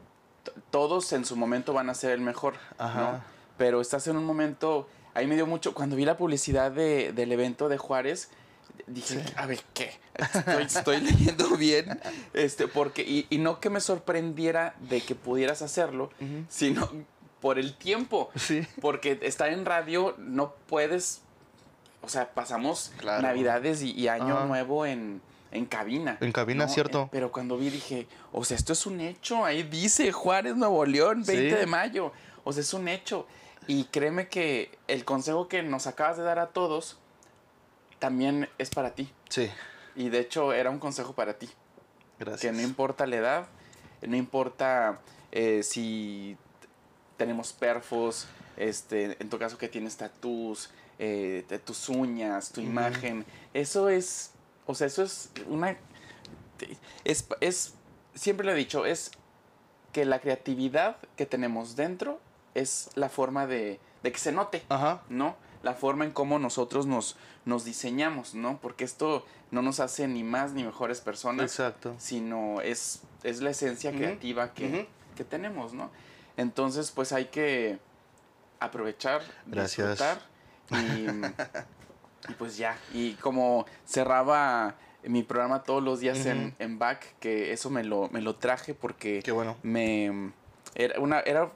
todos 0.70 1.12
en 1.12 1.24
su 1.24 1.36
momento 1.36 1.72
van 1.72 1.90
a 1.90 1.94
ser 1.94 2.10
el 2.12 2.20
mejor, 2.20 2.54
Ajá. 2.78 3.00
¿no? 3.00 3.24
Pero 3.58 3.80
estás 3.80 4.06
en 4.08 4.16
un 4.16 4.24
momento, 4.24 4.88
ahí 5.14 5.26
me 5.26 5.34
dio 5.34 5.46
mucho, 5.46 5.74
cuando 5.74 5.96
vi 5.96 6.04
la 6.04 6.16
publicidad 6.16 6.70
de- 6.70 7.12
del 7.12 7.32
evento 7.32 7.68
de 7.68 7.78
Juárez, 7.78 8.30
dije, 8.86 9.24
a 9.36 9.46
ver, 9.46 9.60
¿qué? 9.74 9.92
Estoy, 10.34 10.62
estoy 10.64 11.00
leyendo 11.00 11.56
bien, 11.56 11.98
este, 12.34 12.68
porque, 12.68 13.02
y, 13.02 13.26
y 13.30 13.38
no 13.38 13.58
que 13.60 13.70
me 13.70 13.80
sorprendiera 13.80 14.74
de 14.80 15.00
que 15.00 15.14
pudieras 15.14 15.62
hacerlo, 15.62 16.10
sino 16.48 16.88
por 17.40 17.58
el 17.58 17.74
tiempo, 17.76 18.30
Sí. 18.36 18.66
porque 18.80 19.18
estar 19.22 19.50
en 19.50 19.64
radio 19.64 20.14
no 20.18 20.54
puedes, 20.68 21.22
o 22.07 22.09
sea, 22.09 22.32
pasamos 22.32 22.92
Claro. 22.98 23.22
Navidades 23.22 23.82
y, 23.82 23.90
y 23.92 24.09
Año. 24.09 24.44
Nuevo 24.46 24.86
en, 24.86 25.20
en 25.50 25.66
cabina. 25.66 26.16
En 26.20 26.32
cabina, 26.32 26.68
cierto. 26.68 27.02
Eh, 27.04 27.09
Pero 27.12 27.32
cuando 27.32 27.59
vi 27.59 27.68
dije, 27.70 28.07
o 28.32 28.44
sea, 28.44 28.57
esto 28.57 28.72
es 28.72 28.86
un 28.86 29.00
hecho, 29.00 29.44
ahí 29.44 29.62
dice 29.64 30.11
Juárez, 30.12 30.57
Nuevo 30.57 30.84
León, 30.86 31.22
20 31.26 31.50
Sí. 31.50 31.57
de 31.57 31.66
mayo, 31.66 32.12
o 32.44 32.52
sea, 32.52 32.62
es 32.62 32.72
un 32.72 32.88
hecho. 32.88 33.26
Y 33.68 33.84
créeme 33.84 34.28
que 34.28 34.70
el 34.86 35.04
consejo 35.04 35.48
que 35.48 35.62
nos 35.62 35.86
acabas 35.86 36.16
de 36.16 36.22
dar 36.22 36.38
a 36.38 36.48
todos 36.48 36.98
también 37.98 38.48
es 38.59 38.70
para 38.70 38.94
ti. 38.94 39.11
Sí, 39.28 39.50
Y 39.96 40.09
de 40.11 40.20
hecho 40.20 40.52
era 40.52 40.70
un 40.70 40.78
consejo 40.78 41.14
para 41.14 41.34
ti. 41.38 41.48
gracias. 42.18 42.40
Que 42.40 42.52
no 42.52 42.62
importa 42.62 43.07
la 43.07 43.16
edad, 43.16 43.46
no 44.02 44.16
importa 44.16 45.00
eh, 45.32 45.62
si 45.62 46.36
tenemos 47.16 47.52
perfos, 47.52 48.28
este, 48.57 49.16
en 49.20 49.28
tu 49.30 49.38
caso 49.38 49.59
que 49.59 49.68
tienes 49.68 49.96
tatús, 49.96 50.70
eh, 50.99 51.44
de 51.49 51.59
tus 51.59 51.88
uñas, 51.88 52.53
tu 52.53 52.61
imagen. 52.61 53.24
Eso 53.55 53.88
es, 53.88 54.32
o 54.66 54.74
sea, 54.74 54.86
eso 54.86 55.03
es 55.03 55.30
una... 55.49 55.76
Es, 57.05 57.26
es, 57.40 57.74
siempre 58.14 58.47
lo 58.47 58.53
he 58.53 58.57
dicho, 58.57 58.86
es 58.86 59.11
que 59.93 60.05
la 60.05 60.20
creatividad 60.20 60.97
que 61.16 61.27
tenemos 61.27 61.77
dentro 61.77 62.20
es 62.55 62.90
la 62.94 63.09
forma 63.09 63.47
de, 63.47 63.78
de 64.02 64.12
que 64.12 64.18
se 64.18 64.32
note. 64.32 64.62
Ajá. 64.68 65.02
¿no? 65.09 65.36
La 65.62 65.74
forma 65.74 66.05
en 66.05 66.12
cómo 66.12 66.39
nosotros 66.39 66.86
nos, 66.86 67.16
nos 67.44 67.64
diseñamos, 67.64 68.35
¿no? 68.35 68.59
Porque 68.60 68.85
esto 68.85 69.27
no 69.51 69.62
nos 69.62 69.81
hace 69.81 70.06
ni 70.09 70.23
más 70.23 70.52
ni 70.52 70.64
mejores 70.64 71.01
personas, 71.01 71.51
Exacto. 71.51 71.94
sino 71.98 72.60
es, 72.60 73.02
es 73.23 73.40
la 73.40 73.51
esencia 73.51 73.93
creativa 73.93 74.55
que, 74.55 74.89
que 75.16 75.24
tenemos, 75.24 75.73
¿no? 75.73 75.90
Entonces, 76.36 76.90
pues 76.90 77.12
hay 77.12 77.27
que 77.27 77.78
aprovechar, 78.60 79.23
Gracias. 79.47 79.89
disfrutar 79.90 80.35
y, 80.70 81.06
y 82.30 82.34
pues 82.38 82.56
ya. 82.56 82.76
Y 82.93 83.12
como 83.14 83.66
cerraba 83.86 84.74
mi 85.05 85.22
programa 85.22 85.62
todos 85.62 85.82
los 85.82 86.01
días 86.01 86.26
en, 86.26 86.55
en 86.59 86.78
back, 86.78 87.14
que 87.20 87.52
eso 87.52 87.70
me 87.70 87.84
lo, 87.84 88.09
me 88.10 88.20
lo 88.20 88.36
traje 88.36 88.74
porque 88.74 89.22
Qué 89.24 89.32
bueno. 89.32 89.56
me 89.62 90.32
era 90.74 91.01
una 91.01 91.20
era 91.20 91.51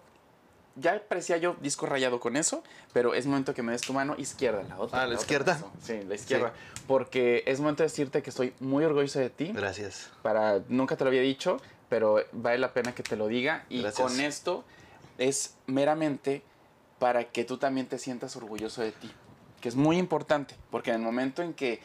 ya 0.76 1.02
parecía 1.06 1.36
yo 1.36 1.56
disco 1.60 1.84
rayado 1.86 2.20
con 2.20 2.36
eso, 2.36 2.62
pero 2.92 3.12
es 3.12 3.26
momento 3.26 3.52
que 3.52 3.62
me 3.62 3.72
des 3.72 3.82
tu 3.82 3.92
mano 3.92 4.14
izquierda, 4.16 4.62
la 4.68 4.78
otra. 4.78 5.02
Ah, 5.02 5.06
la 5.06 5.14
izquierda. 5.14 5.60
Sí, 5.82 6.00
la 6.06 6.14
izquierda, 6.14 6.52
porque 6.86 7.42
es 7.46 7.60
momento 7.60 7.82
de 7.82 7.88
decirte 7.88 8.22
que 8.22 8.30
estoy 8.30 8.54
muy 8.60 8.84
orgulloso 8.84 9.18
de 9.18 9.30
ti. 9.30 9.50
Gracias. 9.52 10.10
Para 10.22 10.60
nunca 10.68 10.96
te 10.96 11.04
lo 11.04 11.08
había 11.08 11.22
dicho, 11.22 11.60
pero 11.88 12.24
vale 12.32 12.58
la 12.58 12.72
pena 12.72 12.94
que 12.94 13.02
te 13.02 13.16
lo 13.16 13.26
diga 13.26 13.64
y 13.68 13.82
Gracias. 13.82 14.08
con 14.10 14.20
esto 14.20 14.64
es 15.18 15.56
meramente 15.66 16.42
para 17.00 17.24
que 17.24 17.44
tú 17.44 17.56
también 17.56 17.88
te 17.88 17.98
sientas 17.98 18.36
orgulloso 18.36 18.82
de 18.82 18.92
ti. 18.92 19.10
Que 19.60 19.68
es 19.68 19.74
muy 19.74 19.96
importante, 19.96 20.54
porque 20.70 20.90
en 20.90 20.96
el 20.96 21.02
momento 21.02 21.42
en 21.42 21.54
que 21.54 21.80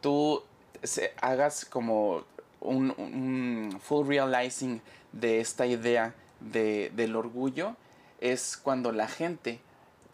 tú 0.00 0.44
se, 0.84 1.12
hagas 1.20 1.64
como 1.64 2.24
un, 2.60 2.94
un 2.96 3.80
full 3.82 4.06
realizing 4.06 4.80
de 5.10 5.40
esta 5.40 5.66
idea 5.66 6.14
de, 6.40 6.92
del 6.94 7.16
orgullo, 7.16 7.76
es 8.20 8.56
cuando 8.56 8.92
la 8.92 9.08
gente, 9.08 9.58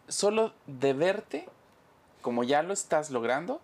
solo 0.07 0.53
de 0.65 0.93
verte, 0.93 1.45
como 2.21 2.43
ya 2.43 2.63
lo 2.63 2.73
estás 2.73 3.11
logrando, 3.11 3.61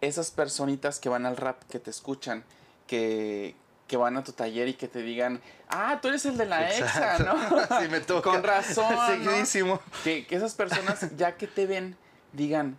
esas 0.00 0.30
personitas 0.30 1.00
que 1.00 1.08
van 1.08 1.26
al 1.26 1.36
rap, 1.36 1.62
que 1.64 1.80
te 1.80 1.90
escuchan, 1.90 2.44
que, 2.86 3.56
que 3.86 3.96
van 3.96 4.16
a 4.16 4.24
tu 4.24 4.32
taller 4.32 4.68
y 4.68 4.74
que 4.74 4.88
te 4.88 5.00
digan, 5.00 5.40
ah, 5.68 5.98
tú 6.02 6.08
eres 6.08 6.26
el 6.26 6.36
de 6.36 6.46
la 6.46 6.68
exa, 6.70 7.18
¿no? 7.18 7.36
Sí, 7.80 7.88
me 7.88 8.00
toca. 8.00 8.30
Con 8.30 8.42
razón. 8.42 8.94
¿no? 8.94 9.06
Seguidísimo. 9.06 9.80
Que, 10.02 10.26
que 10.26 10.36
esas 10.36 10.54
personas, 10.54 11.16
ya 11.16 11.36
que 11.36 11.46
te 11.46 11.66
ven, 11.66 11.96
digan, 12.32 12.78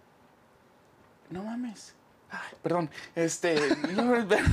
no 1.29 1.43
mames. 1.43 1.93
Ay, 2.29 2.57
perdón, 2.61 2.89
este, 3.15 3.55
no, 3.93 4.27
pero, 4.27 4.43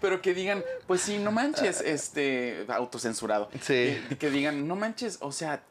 pero 0.00 0.20
que 0.22 0.34
digan, 0.34 0.64
pues 0.88 1.00
sí, 1.00 1.18
no 1.18 1.30
manches, 1.30 1.80
este, 1.80 2.66
autocensurado. 2.68 3.48
Sí. 3.60 4.02
Que, 4.08 4.16
que 4.18 4.30
digan, 4.30 4.66
no 4.66 4.74
manches, 4.74 5.18
o 5.20 5.30
sea, 5.30 5.62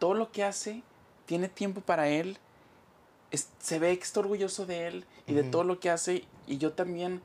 todo 0.00 0.14
lo 0.14 0.32
que 0.32 0.42
hace, 0.42 0.82
tiene 1.26 1.48
tiempo 1.48 1.80
para 1.80 2.08
él, 2.08 2.38
es- 3.30 3.50
se 3.60 3.78
ve 3.78 3.96
que 3.96 4.02
está 4.02 4.18
orgulloso 4.18 4.66
de 4.66 4.88
él 4.88 5.04
y 5.28 5.34
de 5.34 5.44
todo 5.44 5.62
lo 5.62 5.78
que 5.78 5.90
hace, 5.90 6.24
y 6.48 6.58
yo 6.58 6.72
también 6.72 7.22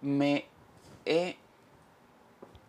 me 0.00 0.46
he 1.04 1.36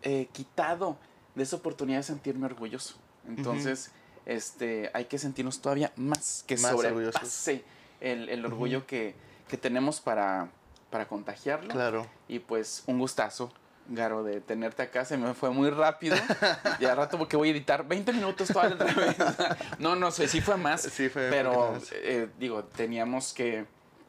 eh, 0.02 0.28
quitado 0.32 0.98
de 1.34 1.42
esa 1.42 1.56
oportunidad 1.56 1.98
de 1.98 2.04
sentirme 2.04 2.46
orgulloso. 2.46 2.96
Entonces, 3.26 3.90
este, 4.26 4.90
hay 4.94 5.06
que 5.06 5.18
sentirnos 5.18 5.60
todavía 5.60 5.92
más 5.96 6.44
que 6.46 6.56
Más 6.56 6.72
sobrepase 6.72 7.64
el, 8.00 8.28
el 8.28 8.44
orgullo 8.44 8.86
que, 8.86 9.14
que 9.48 9.56
tenemos 9.56 10.00
para, 10.00 10.48
para 10.90 11.08
contagiarlo. 11.08 11.70
Claro. 11.70 12.06
Y 12.28 12.38
pues 12.38 12.84
un 12.86 12.98
gustazo, 12.98 13.52
Garo, 13.88 14.22
de 14.22 14.40
tenerte 14.40 14.82
acá. 14.82 15.04
Se 15.04 15.16
me 15.16 15.34
fue 15.34 15.50
muy 15.50 15.70
rápido. 15.70 16.16
y 16.80 16.84
al 16.84 16.96
rato 16.96 17.18
porque 17.18 17.36
voy 17.36 17.48
a 17.48 17.52
editar 17.52 17.86
20 17.86 18.12
minutos 18.12 18.48
toda 18.48 18.70
la 18.70 19.56
no, 19.78 19.96
no 19.96 20.10
sé, 20.10 20.28
sí 20.28 20.40
fue 20.40 20.56
más. 20.56 20.82
Sí, 20.82 21.08
fue 21.08 21.28
Pero, 21.30 21.78
eh, 21.92 22.28
digo, 22.38 22.64
teníamos 22.64 23.32
que 23.32 23.66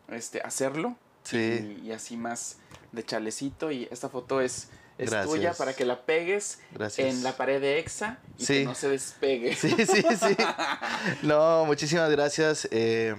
este, 0.09 0.41
hacerlo. 0.41 0.95
Sí. 1.23 1.79
Y, 1.81 1.87
y 1.87 1.91
así 1.91 2.17
más 2.17 2.57
de 2.95 3.03
chalecito. 3.05 3.71
Y 3.71 3.87
esta 3.91 4.09
foto 4.09 4.41
es, 4.41 4.69
es 4.97 5.11
tuya 5.25 5.53
para 5.53 5.73
que 5.73 5.85
la 5.85 6.05
pegues 6.05 6.59
Gracias. 6.71 7.07
en 7.13 7.23
la 7.23 7.35
pared 7.37 7.61
de 7.61 7.79
EXA 7.79 8.17
y 8.37 8.45
Sí. 8.45 8.53
que 8.59 8.65
no 8.65 8.75
se 8.75 8.89
despegue. 8.89 9.55
Sí, 9.55 9.69
sí, 9.85 10.03
sí. 10.03 10.37
No, 11.23 11.65
muchísimas 11.65 12.09
gracias. 12.09 12.67
Eh, 12.71 13.15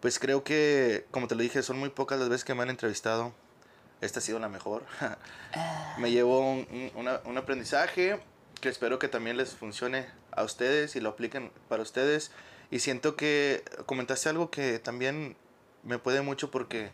pues 0.00 0.18
creo 0.18 0.44
que, 0.44 1.06
como 1.10 1.28
te 1.28 1.34
lo 1.34 1.42
dije, 1.42 1.62
son 1.62 1.78
muy 1.78 1.88
pocas 1.90 2.18
las 2.18 2.28
veces 2.28 2.44
que 2.44 2.54
me 2.54 2.62
han 2.62 2.70
entrevistado. 2.70 3.32
Esta 4.00 4.18
ha 4.18 4.22
sido 4.22 4.38
la 4.38 4.48
mejor. 4.48 4.82
me 5.98 6.10
llevó 6.10 6.40
un, 6.52 6.66
un- 6.94 7.08
un 7.24 7.38
aprendizaje 7.38 8.20
que 8.60 8.68
espero 8.68 8.98
que 8.98 9.08
también 9.08 9.36
les 9.36 9.50
funcione 9.50 10.06
a 10.32 10.42
ustedes 10.42 10.96
y 10.96 11.00
lo 11.00 11.10
apliquen 11.10 11.50
para 11.68 11.82
ustedes. 11.82 12.30
Y 12.70 12.80
siento 12.80 13.14
que 13.16 13.62
comentaste 13.86 14.28
algo 14.28 14.50
que 14.50 14.78
también 14.78 15.36
me 15.84 15.98
puede 15.98 16.22
mucho 16.22 16.50
porque 16.50 16.90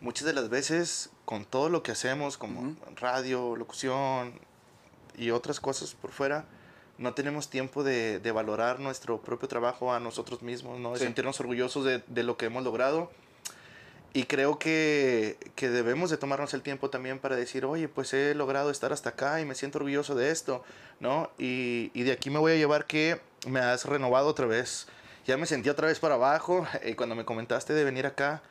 muchas 0.00 0.26
de 0.26 0.32
las 0.32 0.48
veces 0.48 1.10
con 1.24 1.44
todo 1.44 1.68
lo 1.68 1.82
que 1.82 1.92
hacemos, 1.92 2.36
como 2.38 2.76
radio, 2.96 3.56
locución 3.56 4.38
y 5.16 5.30
otras 5.30 5.60
cosas 5.60 5.94
por 5.94 6.12
fuera, 6.12 6.44
no 6.98 7.12
tenemos 7.14 7.48
tiempo 7.50 7.82
de, 7.84 8.20
de 8.20 8.32
valorar 8.32 8.80
nuestro 8.80 9.20
propio 9.20 9.48
trabajo 9.48 9.92
a 9.92 10.00
nosotros 10.00 10.42
mismos, 10.42 10.78
¿no? 10.78 10.92
de 10.92 10.98
Sí. 10.98 11.04
sentirnos 11.04 11.38
orgullosos 11.40 11.84
de, 11.84 12.02
de 12.06 12.22
lo 12.22 12.36
que 12.36 12.46
hemos 12.46 12.62
logrado. 12.64 13.10
Y 14.12 14.24
creo 14.24 14.58
que, 14.58 15.36
que 15.56 15.68
debemos 15.68 16.08
de 16.08 16.16
tomarnos 16.16 16.54
el 16.54 16.62
tiempo 16.62 16.88
también 16.88 17.18
para 17.18 17.36
decir, 17.36 17.66
oye, 17.66 17.86
pues 17.86 18.14
he 18.14 18.34
logrado 18.34 18.70
estar 18.70 18.90
hasta 18.94 19.10
acá 19.10 19.42
y 19.42 19.44
me 19.44 19.54
siento 19.54 19.76
orgulloso 19.76 20.14
de 20.14 20.30
esto, 20.30 20.64
¿no? 21.00 21.30
Y, 21.38 21.90
y 21.92 22.04
de 22.04 22.12
aquí 22.12 22.30
me 22.30 22.38
voy 22.38 22.52
a 22.52 22.56
llevar 22.56 22.86
que 22.86 23.20
me 23.46 23.60
has 23.60 23.84
renovado 23.84 24.28
otra 24.28 24.46
vez. 24.46 24.86
Ya 25.26 25.36
me 25.36 25.44
sentí 25.44 25.68
otra 25.68 25.88
vez 25.88 25.98
para 25.98 26.14
abajo 26.14 26.66
y 26.86 26.94
cuando 26.94 27.14
me 27.14 27.26
comentaste 27.26 27.74
de 27.74 27.84
venir 27.84 28.06
acá, 28.06 28.42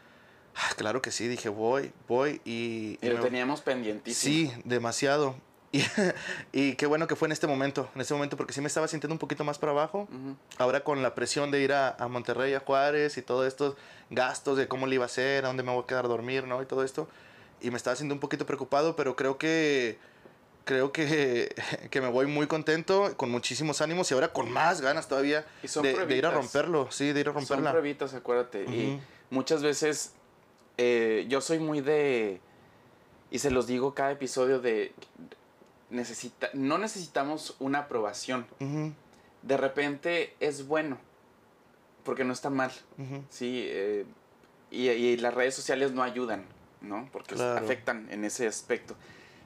claro 0.78 1.02
que 1.02 1.12
sí, 1.12 1.28
dije, 1.28 1.50
voy, 1.50 1.92
voy 2.08 2.42
y... 2.46 2.98
Y 3.02 3.10
lo 3.10 3.16
me- 3.18 3.22
teníamos 3.24 3.62
pendientísimo. 3.62 4.52
Sí, 4.52 4.62
demasiado. 4.64 5.36
Y, 5.74 5.84
y 6.54 6.76
qué 6.76 6.86
bueno 6.86 7.06
que 7.06 7.18
fue 7.18 7.28
en 7.28 7.34
este 7.34 7.48
momento, 7.48 7.90
en 7.96 8.00
este 8.02 8.14
momento, 8.14 8.38
porque 8.38 8.54
sí 8.54 8.62
me 8.62 8.68
estaba 8.68 8.88
sintiendo 8.88 9.14
un 9.14 9.20
poquito 9.20 9.44
más 9.44 9.58
para 9.60 9.74
abajo. 9.74 10.08
Ahora 10.58 10.86
con 10.86 11.04
la 11.04 11.14
presión 11.16 11.52
de 11.52 11.60
ir 11.62 11.74
a, 11.74 11.90
a 12.00 12.08
Monterrey, 12.08 12.54
a 12.54 12.62
Juárez 12.62 13.18
y 13.18 13.22
todos 13.22 13.46
estos 13.46 13.76
gastos 14.10 14.58
de 14.58 14.70
cómo 14.70 14.88
le 14.88 14.96
iba 14.96 15.04
a 15.04 15.08
hacer, 15.08 15.44
a 15.44 15.48
dónde 15.50 15.64
me 15.64 15.74
voy 15.74 15.84
a 15.84 15.88
quedar 15.88 16.06
a 16.06 16.08
dormir, 16.08 16.46
¿no? 16.46 16.62
Y 16.62 16.66
todo 16.66 16.84
esto. 16.86 17.10
Y 17.60 17.72
me 17.72 17.78
estaba 17.78 17.94
sintiendo 17.98 18.14
un 18.14 18.20
poquito 18.22 18.46
preocupado, 18.46 18.96
pero 18.96 19.18
creo 19.18 19.38
que 19.38 19.98
creo 20.64 20.94
que, 20.94 21.54
que 21.92 22.00
me 22.00 22.08
voy 22.08 22.26
muy 22.28 22.48
contento, 22.48 23.12
con 23.18 23.30
muchísimos 23.30 23.82
ánimos 23.82 24.10
y 24.12 24.14
ahora 24.14 24.32
con 24.32 24.50
más 24.50 24.80
ganas 24.80 25.10
todavía 25.10 25.46
son 25.66 25.84
de, 25.84 26.06
de 26.06 26.16
ir 26.18 26.26
a 26.26 26.32
romperlo, 26.32 26.90
sí, 26.90 27.12
de 27.12 27.20
ir 27.20 27.28
a 27.28 27.34
Son 27.34 27.42
romperla. 27.42 27.72
pruebitas, 27.72 28.14
acuérdate. 28.14 28.64
Y 28.64 28.98
muchas 29.30 29.62
veces 29.62 30.14
eh, 30.78 31.26
yo 31.30 31.42
soy 31.42 31.60
muy 31.60 31.82
de. 31.82 32.42
Y 33.32 33.40
se 33.40 33.52
los 33.52 33.68
digo 33.68 33.94
cada 33.94 34.12
episodio 34.12 34.60
de. 34.60 34.94
Necesita, 35.90 36.50
no 36.54 36.78
necesitamos 36.78 37.56
una 37.60 37.80
aprobación. 37.80 38.46
De 39.42 39.58
repente 39.58 40.36
es 40.40 40.68
bueno. 40.68 40.98
Porque 42.04 42.24
no 42.24 42.34
está 42.34 42.50
mal. 42.50 42.72
Sí. 43.30 43.64
eh, 43.68 44.06
y, 44.72 44.90
y 44.90 45.18
las 45.18 45.34
redes 45.34 45.56
sociales 45.56 45.92
no 45.92 46.04
ayudan, 46.04 46.46
¿no? 46.82 47.08
Porque 47.12 47.36
Claro. 47.36 47.64
afectan 47.64 48.08
en 48.12 48.26
ese 48.26 48.48
aspecto. 48.48 48.96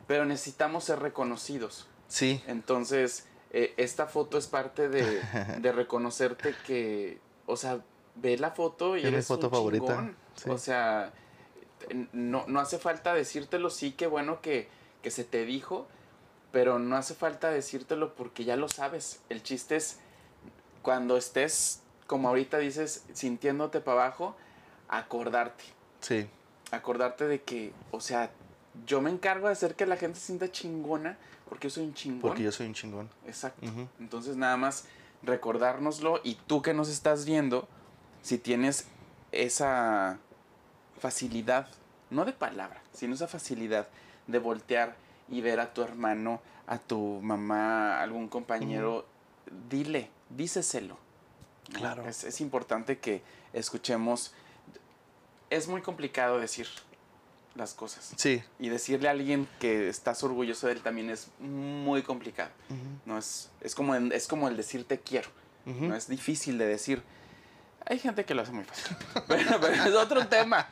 Pero 0.07 0.25
necesitamos 0.25 0.85
ser 0.85 0.99
reconocidos. 0.99 1.87
Sí, 2.07 2.41
Entonces, 2.47 3.27
eh, 3.51 3.73
esta 3.77 4.07
foto 4.07 4.37
es 4.39 4.47
parte 4.47 4.89
de, 4.89 5.21
de 5.61 5.71
reconocerte 5.71 6.55
que, 6.65 7.19
o 7.45 7.55
sea, 7.57 7.81
ve 8.15 8.37
la 8.37 8.51
foto 8.51 8.95
y 8.97 9.01
Es 9.01 9.05
mi 9.05 9.09
eres 9.13 9.27
foto 9.27 9.47
un 9.47 9.51
favorita, 9.53 9.85
chingón. 9.87 10.15
Sí. 10.43 10.49
O 10.49 10.57
sea, 10.57 11.11
no, 12.11 12.45
no 12.47 12.59
hace 12.59 12.77
falta 12.79 13.13
decírtelo, 13.13 13.69
sí, 13.69 13.91
qué 13.91 14.07
bueno 14.07 14.41
que, 14.41 14.67
que 15.01 15.11
se 15.11 15.23
te 15.23 15.45
dijo, 15.45 15.87
pero 16.51 16.79
no 16.79 16.95
hace 16.95 17.13
falta 17.13 17.49
decírtelo 17.49 18.15
porque 18.15 18.43
ya 18.43 18.55
lo 18.55 18.67
sabes. 18.69 19.21
El 19.29 19.43
chiste 19.43 19.75
es 19.75 19.99
cuando 20.81 21.17
estés, 21.17 21.81
como 22.07 22.27
ahorita 22.29 22.57
dices, 22.57 23.05
sintiéndote 23.13 23.81
para 23.81 24.03
abajo, 24.03 24.35
acordarte. 24.87 25.63
sí, 26.01 26.27
Acordarte 26.71 27.25
de 27.27 27.41
que, 27.41 27.73
o 27.89 27.99
sea, 27.99 28.29
yo 28.85 29.01
me 29.01 29.09
encargo 29.09 29.47
de 29.47 29.53
hacer 29.53 29.73
que 29.75 29.87
la 29.87 29.97
gente 29.97 30.19
se 30.19 30.27
sienta 30.27 30.51
chingona 30.51 31.17
porque 31.49 31.67
yo 31.67 31.73
soy 31.73 31.85
un 31.85 31.95
chingón. 31.95 32.21
porque 32.21 32.43
yo 32.43 32.51
soy 32.51 32.67
un 32.67 32.75
chingón. 32.75 33.09
Exacto. 33.25 33.65
Entonces 33.99 34.35
nada 34.37 34.55
más 34.55 34.85
recordárnoslo 35.23 36.21
y 36.23 36.35
tú 36.35 36.61
que 36.61 36.75
nos 36.75 36.87
estás 36.89 37.25
viendo, 37.25 37.67
si 38.21 38.37
tienes 38.37 38.85
esa 39.31 40.19
facilidad, 40.99 41.67
no 42.09 42.25
de 42.25 42.33
palabra, 42.33 42.81
sino 42.93 43.15
esa 43.15 43.27
facilidad 43.27 43.87
de 44.27 44.39
voltear 44.39 44.95
y 45.27 45.41
ver 45.41 45.59
a 45.59 45.73
tu 45.73 45.81
hermano, 45.81 46.41
a 46.67 46.77
tu 46.77 47.19
mamá, 47.21 47.97
a 47.97 48.03
algún 48.03 48.27
compañero, 48.27 49.05
dile, 49.69 50.09
díceselo. 50.29 50.97
Claro. 51.73 52.07
Es, 52.07 52.23
es 52.23 52.41
importante 52.41 52.99
que 52.99 53.21
escuchemos. 53.53 54.33
Es 55.49 55.67
muy 55.67 55.81
complicado 55.81 56.39
decir 56.39 56.67
las 57.55 57.73
cosas. 57.73 58.13
Sí. 58.15 58.41
Y 58.59 58.69
decirle 58.69 59.07
a 59.07 59.11
alguien 59.11 59.47
que 59.59 59.89
estás 59.89 60.23
orgulloso 60.23 60.67
de 60.67 60.73
él 60.73 60.81
también 60.81 61.09
es 61.09 61.29
muy 61.39 62.01
complicado. 62.03 62.51
No 63.05 63.17
es, 63.17 63.49
es, 63.61 63.75
como, 63.75 63.95
es 63.95 64.27
como 64.27 64.47
el 64.47 64.57
decir 64.57 64.85
te 64.85 64.99
quiero. 64.99 65.29
No 65.65 65.95
es 65.95 66.07
difícil 66.07 66.57
de 66.57 66.65
decir. 66.65 67.03
Hay 67.85 67.99
gente 67.99 68.25
que 68.25 68.33
lo 68.35 68.41
hace 68.43 68.51
muy 68.51 68.63
fácil. 68.65 68.95
Pero, 69.27 69.59
pero 69.59 69.73
es 69.73 69.93
otro 69.95 70.27
tema. 70.27 70.67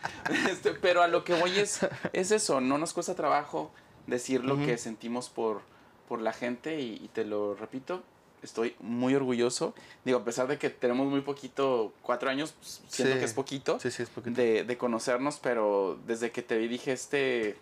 Este, 0.49 0.71
pero 0.71 1.01
a 1.01 1.07
lo 1.07 1.23
que 1.23 1.33
voy 1.33 1.57
es, 1.57 1.79
es 2.13 2.31
eso. 2.31 2.61
No 2.61 2.77
nos 2.77 2.93
cuesta 2.93 3.15
trabajo 3.15 3.71
decir 4.05 4.43
lo 4.43 4.57
que 4.57 4.77
sentimos 4.77 5.29
por, 5.29 5.61
por 6.07 6.21
la 6.21 6.33
gente. 6.33 6.79
Y, 6.79 6.95
y 7.03 7.09
te 7.13 7.23
lo 7.25 7.55
repito, 7.55 8.03
estoy 8.43 8.75
muy 8.79 9.15
orgulloso. 9.15 9.73
Digo, 10.05 10.19
a 10.19 10.23
pesar 10.23 10.47
de 10.47 10.57
que 10.59 10.69
tenemos 10.69 11.07
muy 11.07 11.21
poquito, 11.21 11.91
cuatro 12.03 12.29
años, 12.29 12.53
pues, 12.59 12.81
siento 12.89 13.13
Sí. 13.13 13.19
que 13.19 13.25
es 13.25 13.33
poquito 13.33 13.79
Sí, 13.79 13.89
sí, 13.89 14.03
es 14.03 14.09
poquito. 14.09 14.35
de, 14.39 14.63
de 14.63 14.77
conocernos, 14.77 15.39
pero 15.41 15.97
desde 16.05 16.31
que 16.31 16.41
te 16.43 16.57
vi 16.57 16.67
dije, 16.67 16.91
este, 16.93 17.57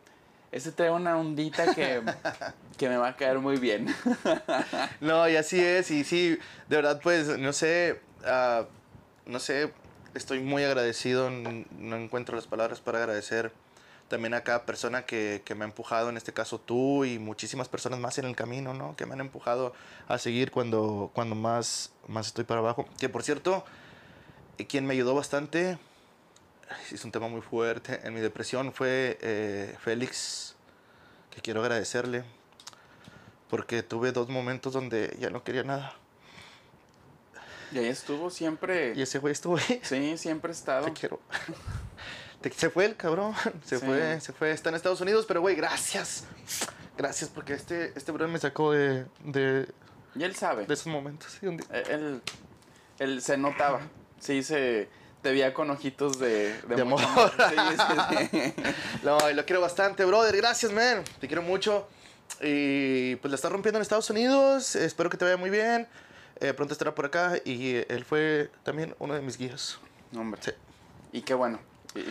este 0.51 0.71
trae 0.71 0.91
una 0.91 1.17
ondita 1.17 1.73
que, 1.73 2.01
que 2.77 2.89
me 2.89 2.97
va 2.97 3.09
a 3.09 3.15
caer 3.15 3.39
muy 3.39 3.57
bien. 3.57 3.93
No, 5.01 5.27
y 5.29 5.35
así 5.37 5.59
es, 5.61 5.91
y 5.91 6.03
sí, 6.03 6.37
de 6.67 6.75
verdad, 6.75 6.99
pues, 7.01 7.37
no 7.37 7.53
sé, 7.53 8.01
ah, 8.25 8.65
no 9.25 9.39
sé, 9.39 9.73
estoy 10.13 10.39
muy 10.39 10.63
agradecido, 10.63 11.29
no 11.29 11.95
encuentro 11.95 12.35
las 12.35 12.47
palabras 12.47 12.79
para 12.79 12.99
agradecer 12.99 13.51
también 14.07 14.33
a 14.35 14.41
cada 14.41 14.65
persona 14.65 15.05
que, 15.05 15.41
que 15.45 15.55
me 15.55 15.65
ha 15.65 15.67
empujado, 15.67 16.09
en 16.09 16.17
este 16.17 16.33
caso 16.33 16.59
tú 16.59 17.05
y 17.05 17.17
muchísimas 17.17 17.67
personas 17.69 17.99
más 17.99 18.17
en 18.17 18.25
el 18.25 18.35
camino, 18.35 18.73
¿no? 18.73 18.95
Que 18.95 19.05
me 19.05 19.13
han 19.13 19.21
empujado 19.21 19.73
a 20.07 20.17
seguir 20.17 20.51
cuando, 20.51 21.11
cuando 21.13 21.35
más, 21.35 21.91
más 22.07 22.27
estoy 22.27 22.43
para 22.43 22.59
abajo. 22.59 22.85
Que 22.99 23.09
por 23.09 23.23
cierto, 23.23 23.65
eh, 24.57 24.67
quien 24.67 24.85
me 24.85 24.93
ayudó 24.93 25.15
bastante, 25.15 25.77
es 26.91 27.03
un 27.03 27.11
tema 27.11 27.27
muy 27.27 27.41
fuerte, 27.41 28.01
en 28.03 28.13
mi 28.13 28.19
depresión 28.19 28.73
fue 28.73 29.17
eh, 29.21 29.75
Félix, 29.79 30.55
que 31.31 31.41
quiero 31.41 31.61
agradecerle, 31.61 32.23
porque 33.49 33.81
tuve 33.81 34.11
dos 34.11 34.29
momentos 34.29 34.73
donde 34.73 35.15
ya 35.19 35.29
no 35.29 35.43
quería 35.43 35.63
nada. 35.63 35.95
Y 37.71 37.77
ahí 37.79 37.87
estuvo 37.87 38.29
siempre. 38.29 38.93
Y 38.95 39.01
ese 39.01 39.19
güey 39.19 39.31
estuvo 39.33 39.57
ahí. 39.57 39.79
Sí, 39.83 40.17
siempre 40.17 40.51
ha 40.51 40.53
estado. 40.53 40.85
Te 40.85 40.93
quiero. 40.93 41.19
Se 42.55 42.69
fue 42.69 42.85
el 42.85 42.95
cabrón. 42.95 43.33
Se 43.65 43.79
Sí. 43.79 43.85
fue, 43.85 44.21
se 44.21 44.31
fue. 44.33 44.51
Está 44.51 44.69
en 44.69 44.75
Estados 44.75 45.01
Unidos, 45.01 45.25
pero 45.27 45.41
güey, 45.41 45.55
gracias. 45.55 46.25
Gracias 46.97 47.29
porque 47.33 47.53
este, 47.53 47.91
este 47.95 48.11
bro 48.11 48.27
me 48.27 48.37
sacó 48.39 48.71
de, 48.71 49.05
de, 49.23 49.67
Y 50.15 50.23
él 50.23 50.35
sabe. 50.35 50.65
de 50.65 50.73
esos 50.73 50.87
momentos. 50.87 51.37
Sí, 51.39 51.47
Eh, 51.71 51.83
Él, 51.89 52.21
él 52.99 53.21
se 53.21 53.35
notaba. 53.37 53.81
Sí, 54.19 54.43
se 54.43 54.87
te 55.23 55.31
veía 55.31 55.53
con 55.55 55.71
ojitos 55.71 56.19
de, 56.19 56.53
De 56.69 56.83
mucho 56.83 57.05
amor. 57.07 57.31
Sí, 57.49 57.55
sí, 57.77 58.27
sí. 58.31 58.53
No, 59.03 59.17
lo 59.31 59.45
quiero 59.45 59.59
bastante, 59.61 60.05
brother. 60.05 60.37
Gracias, 60.37 60.71
man. 60.71 61.03
Te 61.19 61.27
quiero 61.27 61.41
mucho. 61.41 61.87
Y 62.41 63.15
pues 63.17 63.29
la 63.31 63.35
está 63.35 63.49
rompiendo 63.49 63.77
en 63.79 63.81
Estados 63.81 64.09
Unidos. 64.11 64.75
Espero 64.75 65.09
que 65.09 65.17
te 65.17 65.25
vaya 65.25 65.37
muy 65.37 65.49
bien. 65.49 65.87
Eh, 66.39 66.53
pronto 66.53 66.73
estará 66.73 66.93
por 66.95 67.05
acá. 67.05 67.33
Y 67.45 67.77
él 67.87 68.05
fue 68.05 68.49
también 68.63 68.95
uno 68.99 69.13
de 69.13 69.21
mis 69.21 69.37
guías. 69.37 69.79
Hombre. 70.15 70.41
Sí. 70.43 70.51
Y 71.13 71.21
qué 71.21 71.33
bueno. 71.33 71.59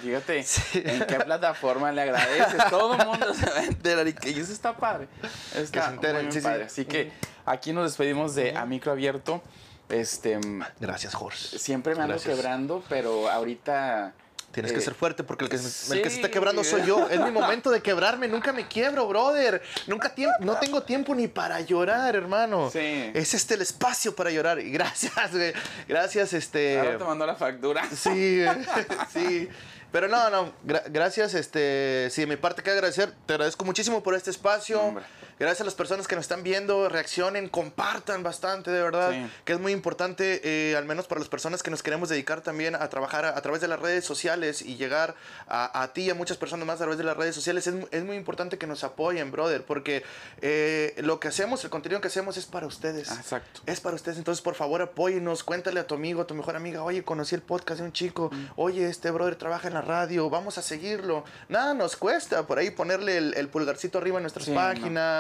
Fíjate 0.03 0.43
Sí. 0.45 0.83
en 0.85 1.05
qué 1.07 1.17
plataforma 1.21 1.93
le 1.93 2.03
agradeces. 2.03 2.71
Todo 2.71 2.95
el 2.99 3.07
mundo 3.07 3.35
se 3.35 3.45
va 3.51 3.57
a 3.59 3.65
enterar 3.65 4.09
y 4.09 4.15
que 4.15 4.31
eso 4.31 4.53
está 4.53 4.75
padre. 4.77 5.09
Está 5.55 5.89
se 5.89 5.95
enteren, 5.95 6.33
sí, 6.33 6.39
sí. 6.41 6.45
padre. 6.45 6.65
Así 6.65 6.85
que 6.87 7.13
aquí 7.45 7.73
nos 7.75 7.85
despedimos 7.85 8.35
de 8.35 8.57
A 8.57 8.65
Micro 8.65 8.93
Abierto. 8.93 9.43
Este, 9.91 10.41
Gracias, 10.81 11.13
Jorge. 11.15 11.59
siempre 11.59 11.95
me 11.95 12.01
ando 12.03 12.15
Gracias. 12.15 12.35
quebrando, 12.35 12.83
pero 12.89 13.29
ahorita... 13.29 14.15
Tienes 14.55 14.73
eh, 14.73 14.75
que 14.77 14.81
ser 14.81 14.95
fuerte 14.95 15.25
porque 15.25 15.45
el 15.45 15.51
que, 15.51 15.59
se- 15.59 15.95
el 15.95 16.01
que 16.03 16.09
se 16.09 16.17
sí. 16.17 16.21
está 16.23 16.31
quebrando 16.31 16.65
soy 16.65 16.87
yo. 16.87 17.09
Es 17.11 17.21
mi 17.21 17.31
momento 17.41 17.71
de 17.71 17.83
quebrarme. 17.83 18.29
Nunca 18.29 18.53
me 18.53 18.67
quiebro, 18.67 19.07
brother. 19.07 19.61
Nunca 19.87 20.15
tiemp- 20.15 20.39
no 20.41 20.57
tengo 20.59 20.83
tiempo 20.83 21.15
ni 21.15 21.29
para 21.29 21.61
llorar, 21.61 22.17
hermano. 22.17 22.71
Sí. 22.71 23.11
Es 23.13 23.35
este 23.35 23.55
el 23.55 23.63
espacio 23.63 24.15
para 24.15 24.31
llorar. 24.31 24.59
Y 24.61 24.71
gracias, 24.71 25.33
güey. 25.33 25.53
Gracias, 25.89 26.33
este. 26.33 26.79
Ahora 26.79 26.99
te 26.99 27.05
mandó 27.05 27.27
la 27.27 27.35
factura. 27.35 27.83
Sí, 27.95 28.43
sí. 29.13 29.49
Pero 29.93 30.09
no, 30.09 30.29
no, 30.29 30.53
gra- 30.67 30.83
gracias, 30.89 31.35
este, 31.35 32.09
sí, 32.11 32.23
de 32.23 32.27
mi 32.27 32.35
parte 32.35 32.65
que 32.65 32.71
agradecer, 32.73 33.13
te 33.27 33.35
agradezco 33.35 33.65
muchísimo 33.65 34.03
por 34.03 34.15
este 34.17 34.31
espacio, 34.31 34.81
hombre. 34.83 35.05
Gracias 35.39 35.61
a 35.63 35.65
las 35.65 35.75
personas 35.75 36.07
que 36.09 36.15
nos 36.17 36.25
están 36.25 36.43
viendo, 36.43 36.89
reaccionen, 36.89 37.49
compartan 37.49 38.23
bastante, 38.23 38.71
de 38.71 38.83
verdad, 38.83 39.11
Sí. 39.13 39.31
que 39.45 39.53
es 39.55 39.61
muy 39.61 39.73
importante, 39.73 40.41
eh, 40.45 40.77
al 40.77 40.85
menos 40.85 41.07
para 41.07 41.19
las 41.21 41.29
personas 41.29 41.63
que 41.63 41.71
nos 41.71 41.83
queremos 41.83 42.09
dedicar 42.09 42.41
también 42.41 42.75
a 42.75 42.89
trabajar 42.89 43.25
a, 43.25 43.37
a 43.37 43.43
través 43.43 43.61
de 43.61 43.69
las 43.69 43.79
redes 43.81 44.05
sociales 44.05 44.63
y 44.63 44.77
llegar 44.77 45.15
a, 45.49 45.83
a 45.83 45.93
ti 45.93 46.03
y 46.03 46.11
a 46.11 46.15
muchas 46.15 46.37
personas 46.37 46.67
más 46.67 46.77
a 46.77 46.79
través 46.85 46.99
de 46.99 47.05
las 47.05 47.17
redes 47.17 47.35
sociales, 47.35 47.67
es, 47.67 47.75
mu- 47.75 47.87
es 47.91 48.05
muy 48.05 48.17
importante 48.17 48.59
que 48.59 48.67
nos 48.67 48.85
apoyen, 48.85 49.31
brother, 49.31 49.63
porque 49.65 50.03
eh, 50.43 50.95
lo 50.99 51.21
que 51.21 51.29
hacemos, 51.29 51.63
el 51.65 51.71
contenido 51.71 52.01
que 52.01 52.09
hacemos 52.09 52.37
es 52.37 52.47
para 52.47 52.67
ustedes. 52.67 53.11
Ah, 53.11 53.17
Exacto. 53.21 53.61
Es 53.67 53.81
para 53.81 53.97
ustedes, 53.97 54.19
entonces 54.19 54.43
por 54.43 54.55
favor 54.55 54.83
apóyennos, 54.83 55.43
cuéntale 55.45 55.81
a 55.81 55.87
tu 55.87 55.95
amigo, 55.95 56.23
a 56.23 56.27
tu 56.27 56.35
mejor 56.35 56.57
amiga, 56.57 56.83
oye, 56.83 57.03
conocí 57.05 57.35
el 57.35 57.43
podcast 57.43 57.81
de 57.81 57.87
un 57.87 57.93
chico, 57.93 58.31
oye, 58.57 58.89
este 58.89 59.11
brother 59.11 59.37
trabaja 59.37 59.69
en 59.69 59.75
la 59.75 59.83
radio, 59.83 60.29
vamos 60.31 60.59
a 60.59 60.63
seguirlo. 60.63 61.25
Nada 61.49 61.75
nos 61.75 61.97
cuesta 61.97 62.47
por 62.47 62.59
ahí 62.59 62.71
ponerle 62.71 63.17
el, 63.17 63.35
el 63.37 63.49
pulgarcito 63.49 63.99
arriba 63.99 64.19
en 64.19 64.23
nuestras 64.25 64.45
Sí, 64.47 64.51
no. 64.53 64.57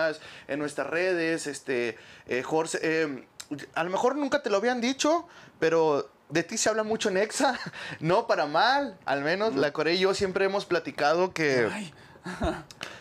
Páginas, 0.04 0.20
en 0.48 0.58
nuestras 0.58 0.88
redes, 0.88 1.46
este, 1.46 1.96
eh, 2.26 2.42
Jorge, 2.42 2.78
eh, 2.82 3.26
a 3.74 3.84
lo 3.84 3.90
mejor 3.90 4.16
nunca 4.16 4.42
te 4.42 4.50
lo 4.50 4.56
habían 4.56 4.80
dicho, 4.80 5.26
pero 5.58 6.10
de 6.28 6.42
ti 6.42 6.56
se 6.58 6.68
habla 6.68 6.82
mucho 6.82 7.08
en 7.08 7.18
Exa, 7.18 7.58
no 8.00 8.26
para 8.26 8.46
mal, 8.46 8.98
al 9.04 9.22
menos 9.22 9.54
la 9.54 9.72
Corea 9.72 9.94
y 9.94 10.00
yo 10.00 10.14
siempre 10.14 10.44
hemos 10.44 10.64
platicado 10.64 11.32
que... 11.32 11.68
Ay, 11.72 11.92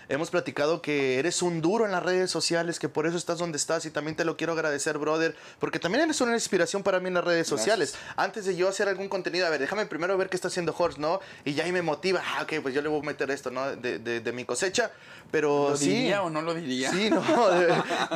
Hemos 0.09 0.29
platicado 0.29 0.81
que 0.81 1.17
eres 1.17 1.41
un 1.41 1.61
duro 1.61 1.85
en 1.85 1.91
las 1.91 2.03
redes 2.03 2.29
sociales, 2.29 2.77
que 2.77 2.89
por 2.89 3.07
eso 3.07 3.17
estás 3.17 3.37
donde 3.37 3.57
estás 3.57 3.85
y 3.85 3.89
también 3.89 4.15
te 4.15 4.25
lo 4.25 4.35
quiero 4.37 4.53
agradecer, 4.53 4.97
brother, 4.97 5.35
porque 5.59 5.79
también 5.79 6.03
eres 6.03 6.19
una 6.21 6.33
inspiración 6.33 6.83
para 6.83 6.99
mí 6.99 7.07
en 7.07 7.13
las 7.15 7.23
redes 7.23 7.49
Gracias. 7.49 7.59
sociales. 7.59 7.95
Antes 8.17 8.45
de 8.45 8.55
yo 8.55 8.67
hacer 8.67 8.89
algún 8.89 9.07
contenido, 9.07 9.47
a 9.47 9.49
ver, 9.49 9.61
déjame 9.61 9.85
primero 9.85 10.17
ver 10.17 10.29
qué 10.29 10.35
está 10.35 10.49
haciendo 10.49 10.75
Horst, 10.77 10.97
¿no? 10.97 11.19
Y 11.45 11.53
ya 11.53 11.63
ahí 11.63 11.71
me 11.71 11.81
motiva, 11.81 12.21
ah, 12.35 12.43
ok, 12.43 12.61
pues 12.61 12.75
yo 12.75 12.81
le 12.81 12.89
voy 12.89 12.99
a 13.01 13.03
meter 13.05 13.31
esto, 13.31 13.49
¿no? 13.49 13.75
De, 13.75 13.97
de- 13.99 14.19
de 14.19 14.31
mi 14.33 14.43
cosecha, 14.45 14.91
pero 15.31 15.69
¿Lo 15.71 15.77
sí. 15.77 15.89
diría 15.89 16.21
o 16.21 16.29
no 16.29 16.41
lo 16.41 16.53
diría? 16.53 16.91
Sí, 16.91 17.09
no, 17.09 17.21
de, 17.49 17.67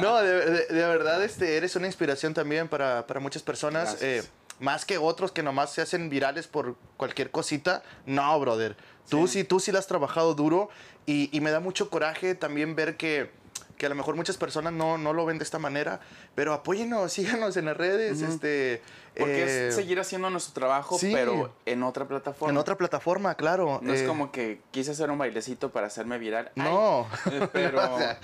no, 0.02 0.18
de, 0.18 0.66
verdad, 0.70 1.24
este, 1.24 1.58
eres 1.58 1.76
una 1.76 1.88
inspiración 1.88 2.34
también 2.34 2.68
para, 2.68 3.08
para 3.08 3.20
muchas 3.20 3.42
personas. 3.44 3.98
Eh, 4.02 4.24
más 4.60 4.86
que 4.86 4.98
otros 4.98 5.32
que 5.32 5.44
nomás 5.44 5.72
se 5.72 5.82
hacen 5.84 6.10
virales 6.10 6.48
por 6.48 6.76
cualquier 6.98 7.30
cosita. 7.30 7.84
No, 8.08 8.40
brother. 8.40 8.76
Tú 9.10 9.28
sí, 9.28 9.44
tú 9.44 9.60
sí 9.60 9.72
la 9.72 9.80
has 9.80 9.88
trabajado 9.88 10.34
duro 10.34 10.70
y, 11.06 11.30
y 11.36 11.42
me 11.42 11.52
da 11.52 11.60
mucho 11.60 11.90
coraje 11.90 12.36
también 12.36 12.76
ver 12.76 12.98
que, 12.98 13.30
que 13.78 13.86
a 13.86 13.90
lo 13.90 13.96
mejor 13.96 14.16
muchas 14.16 14.38
personas 14.38 14.74
no, 14.74 14.98
no 14.98 15.14
lo 15.14 15.26
ven 15.26 15.38
de 15.38 15.44
esta 15.44 15.60
manera, 15.60 16.02
pero 16.36 16.54
apóyenos, 16.54 17.12
síganos 17.14 17.58
en 17.58 17.66
las 17.66 17.78
redes, 17.78 18.22
este... 18.22 18.82
Porque 19.18 19.44
eh, 19.44 19.68
es 19.70 19.76
seguir 19.76 20.00
haciendo 20.00 20.30
nuestro 20.30 20.54
trabajo, 20.54 20.98
sí. 20.98 21.12
pero 21.14 21.52
en 21.66 21.84
otra 21.84 22.08
plataforma. 22.08 22.52
en 22.52 22.58
otra 22.58 22.76
plataforma, 22.78 23.36
claro. 23.36 23.80
No 23.82 23.94
es 23.94 24.02
eh, 24.02 24.06
como 24.08 24.32
que 24.32 24.62
quise 24.72 24.92
hacer 24.92 25.10
un 25.12 25.18
bailecito 25.18 25.72
para 25.72 25.88
hacerme 25.88 26.18
viral. 26.18 26.52
No. 26.56 27.08
eh, 27.32 27.48
pero. 27.52 27.78
O 27.96 27.98
sea. 28.00 28.20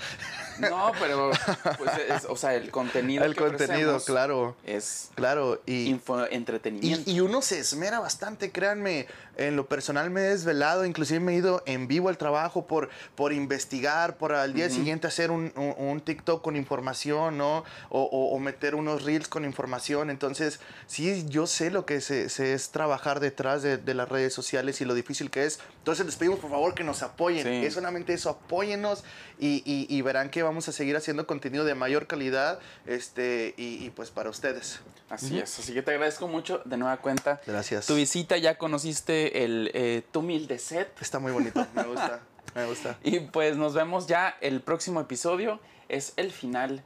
no, 0.70 0.92
pero. 1.00 1.30
Pues 1.78 1.90
es- 2.08 2.26
o 2.28 2.36
sea, 2.36 2.54
el 2.54 2.70
contenido. 2.70 3.24
El 3.24 3.34
que 3.34 3.40
contenido, 3.44 3.98
claro. 4.04 4.54
Es 4.64 5.10
Claro, 5.14 5.60
y... 5.66 5.86
info, 5.88 6.24
entretenimiento. 6.26 7.10
Y, 7.10 7.14
y 7.16 7.20
uno 7.20 7.42
se 7.42 7.58
esmera 7.58 7.98
bastante, 8.00 8.52
créanme. 8.52 9.06
En 9.36 9.56
lo 9.56 9.66
personal 9.66 10.10
me 10.10 10.20
he 10.20 10.24
desvelado, 10.28 10.84
inclusive 10.84 11.18
me 11.18 11.32
he 11.32 11.36
ido 11.36 11.60
en 11.66 11.88
vivo 11.88 12.08
al 12.08 12.16
trabajo 12.18 12.66
por, 12.68 12.88
por 13.16 13.32
investigar, 13.32 14.16
por 14.16 14.32
al 14.32 14.54
día 14.54 14.70
siguiente 14.70 15.08
hacer 15.08 15.32
un, 15.32 15.52
un- 15.56 15.74
un 15.76 16.00
TikTok 16.00 16.40
con 16.40 16.54
información, 16.54 17.36
¿no? 17.36 17.64
O, 17.88 18.02
o- 18.02 18.34
o 18.36 18.38
meter 18.38 18.76
unos 18.76 19.02
reels 19.02 19.26
con 19.26 19.44
información. 19.44 20.08
Entonces, 20.10 20.60
sí, 20.86 21.24
yo 21.28 21.46
sé 21.46 21.70
lo 21.70 21.86
que 21.86 22.00
se, 22.00 22.28
se 22.28 22.52
es 22.54 22.70
trabajar 22.70 23.20
detrás 23.20 23.62
de, 23.62 23.76
de 23.78 23.94
las 23.94 24.08
redes 24.08 24.32
sociales 24.34 24.80
y 24.80 24.84
lo 24.84 24.94
difícil 24.94 25.30
que 25.30 25.44
es. 25.44 25.58
Entonces, 25.78 26.06
les 26.06 26.16
pedimos 26.16 26.38
por 26.38 26.50
favor 26.50 26.74
que 26.74 26.84
nos 26.84 27.02
apoyen. 27.02 27.44
Sí. 27.44 27.66
Es 27.66 27.74
solamente 27.74 28.12
eso, 28.14 28.30
apóyennos 28.30 29.04
y, 29.38 29.62
y- 29.64 29.86
y 29.88 30.02
verán 30.02 30.30
que 30.30 30.42
vamos 30.42 30.68
a 30.68 30.72
seguir 30.72 30.96
haciendo 30.96 31.26
contenido 31.26 31.64
de 31.64 31.74
mayor 31.74 32.06
calidad 32.06 32.58
este, 32.86 33.54
y, 33.56 33.84
y 33.84 33.90
pues 33.90 34.10
para 34.10 34.30
ustedes. 34.30 34.80
Así 35.10 35.38
es. 35.38 35.58
Así 35.58 35.74
que 35.74 35.82
te 35.82 35.90
agradezco 35.92 36.28
mucho 36.28 36.62
de 36.64 36.76
nueva 36.76 36.96
cuenta. 36.98 37.40
Gracias. 37.46 37.86
Tu 37.86 37.94
visita, 37.94 38.36
ya 38.38 38.56
conociste 38.58 39.44
el 39.44 39.70
eh, 39.74 40.02
tu 40.12 40.20
humilde 40.20 40.58
set. 40.58 40.90
Está 41.00 41.18
muy 41.18 41.32
bonito, 41.32 41.66
me 41.74 41.82
gusta, 41.84 42.20
me 42.54 42.64
gusta. 42.66 42.98
Y 43.02 43.20
pues 43.20 43.56
nos 43.56 43.74
vemos 43.74 44.06
ya 44.06 44.36
el 44.40 44.60
próximo 44.60 45.00
episodio. 45.00 45.60
Es 45.88 46.14
el 46.16 46.32
final 46.32 46.82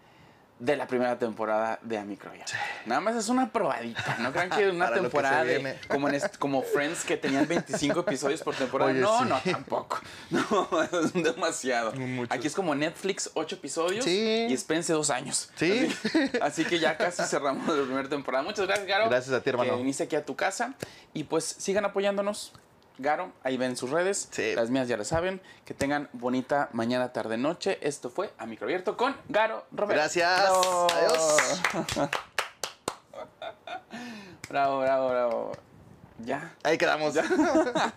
de 0.58 0.76
la 0.76 0.86
primera 0.86 1.18
temporada 1.18 1.78
de 1.82 1.98
A 1.98 2.04
Microabierto. 2.04 2.52
Nada 2.86 3.00
más 3.00 3.16
es 3.16 3.28
una 3.28 3.52
probadita. 3.52 4.16
No 4.18 4.32
crean 4.32 4.50
que 4.50 4.68
una 4.68 4.88
que 4.92 5.00
temporada 5.00 5.42
se 5.42 5.58
de, 5.58 5.78
como, 5.88 6.08
en 6.08 6.20
como 6.38 6.62
Friends 6.62 7.04
que 7.04 7.16
tenían 7.16 7.46
25 7.46 8.00
episodios 8.00 8.42
por 8.42 8.54
temporada. 8.56 8.90
Oye, 8.90 9.00
no, 9.00 9.18
sí. 9.18 9.24
no, 9.28 9.40
tampoco. 9.52 10.00
No, 10.30 10.68
es 10.82 11.12
demasiado. 11.12 11.92
Aquí 12.28 12.46
es 12.46 12.54
como 12.54 12.74
Netflix, 12.74 13.30
8 13.34 13.56
episodios 13.56 14.04
Sí. 14.04 14.46
y 14.48 14.52
espérense 14.52 14.92
dos 14.92 15.10
años. 15.10 15.50
Sí. 15.56 15.88
Así, 16.04 16.30
así 16.42 16.64
que 16.64 16.78
ya 16.78 16.96
casi 16.96 17.22
cerramos 17.22 17.66
la 17.68 17.84
primera 17.84 18.08
temporada. 18.08 18.42
Muchas 18.44 18.66
gracias, 18.66 18.86
Garo. 18.86 19.08
Gracias 19.08 19.34
a 19.34 19.40
ti, 19.42 19.50
hermano. 19.50 19.72
Que 19.72 19.76
viniste 19.78 20.04
aquí 20.04 20.16
a 20.16 20.24
tu 20.24 20.36
casa. 20.36 20.74
Y 21.14 21.24
pues 21.24 21.44
sigan 21.44 21.84
apoyándonos. 21.84 22.52
Garo, 22.98 23.32
ahí 23.44 23.56
ven 23.56 23.76
sus 23.76 23.90
redes. 23.90 24.28
Sí. 24.32 24.54
Las 24.54 24.70
mías 24.70 24.88
ya 24.88 24.96
lo 24.96 25.04
saben. 25.04 25.40
Que 25.64 25.72
tengan 25.72 26.08
bonita 26.12 26.68
mañana, 26.72 27.12
tarde, 27.12 27.36
noche. 27.36 27.78
Esto 27.80 28.10
fue 28.10 28.30
A 28.38 28.46
Microabierto 28.46 28.96
con 28.96 29.14
Garo 29.28 29.64
Romero. 29.70 30.00
Gracias. 30.00 30.42
Bravo. 30.42 30.86
Adiós. 30.92 31.60
bravo, 34.48 34.80
bravo, 34.80 35.08
bravo. 35.08 35.52
Ya. 36.24 36.52
Ahí 36.64 36.76
quedamos. 36.76 37.14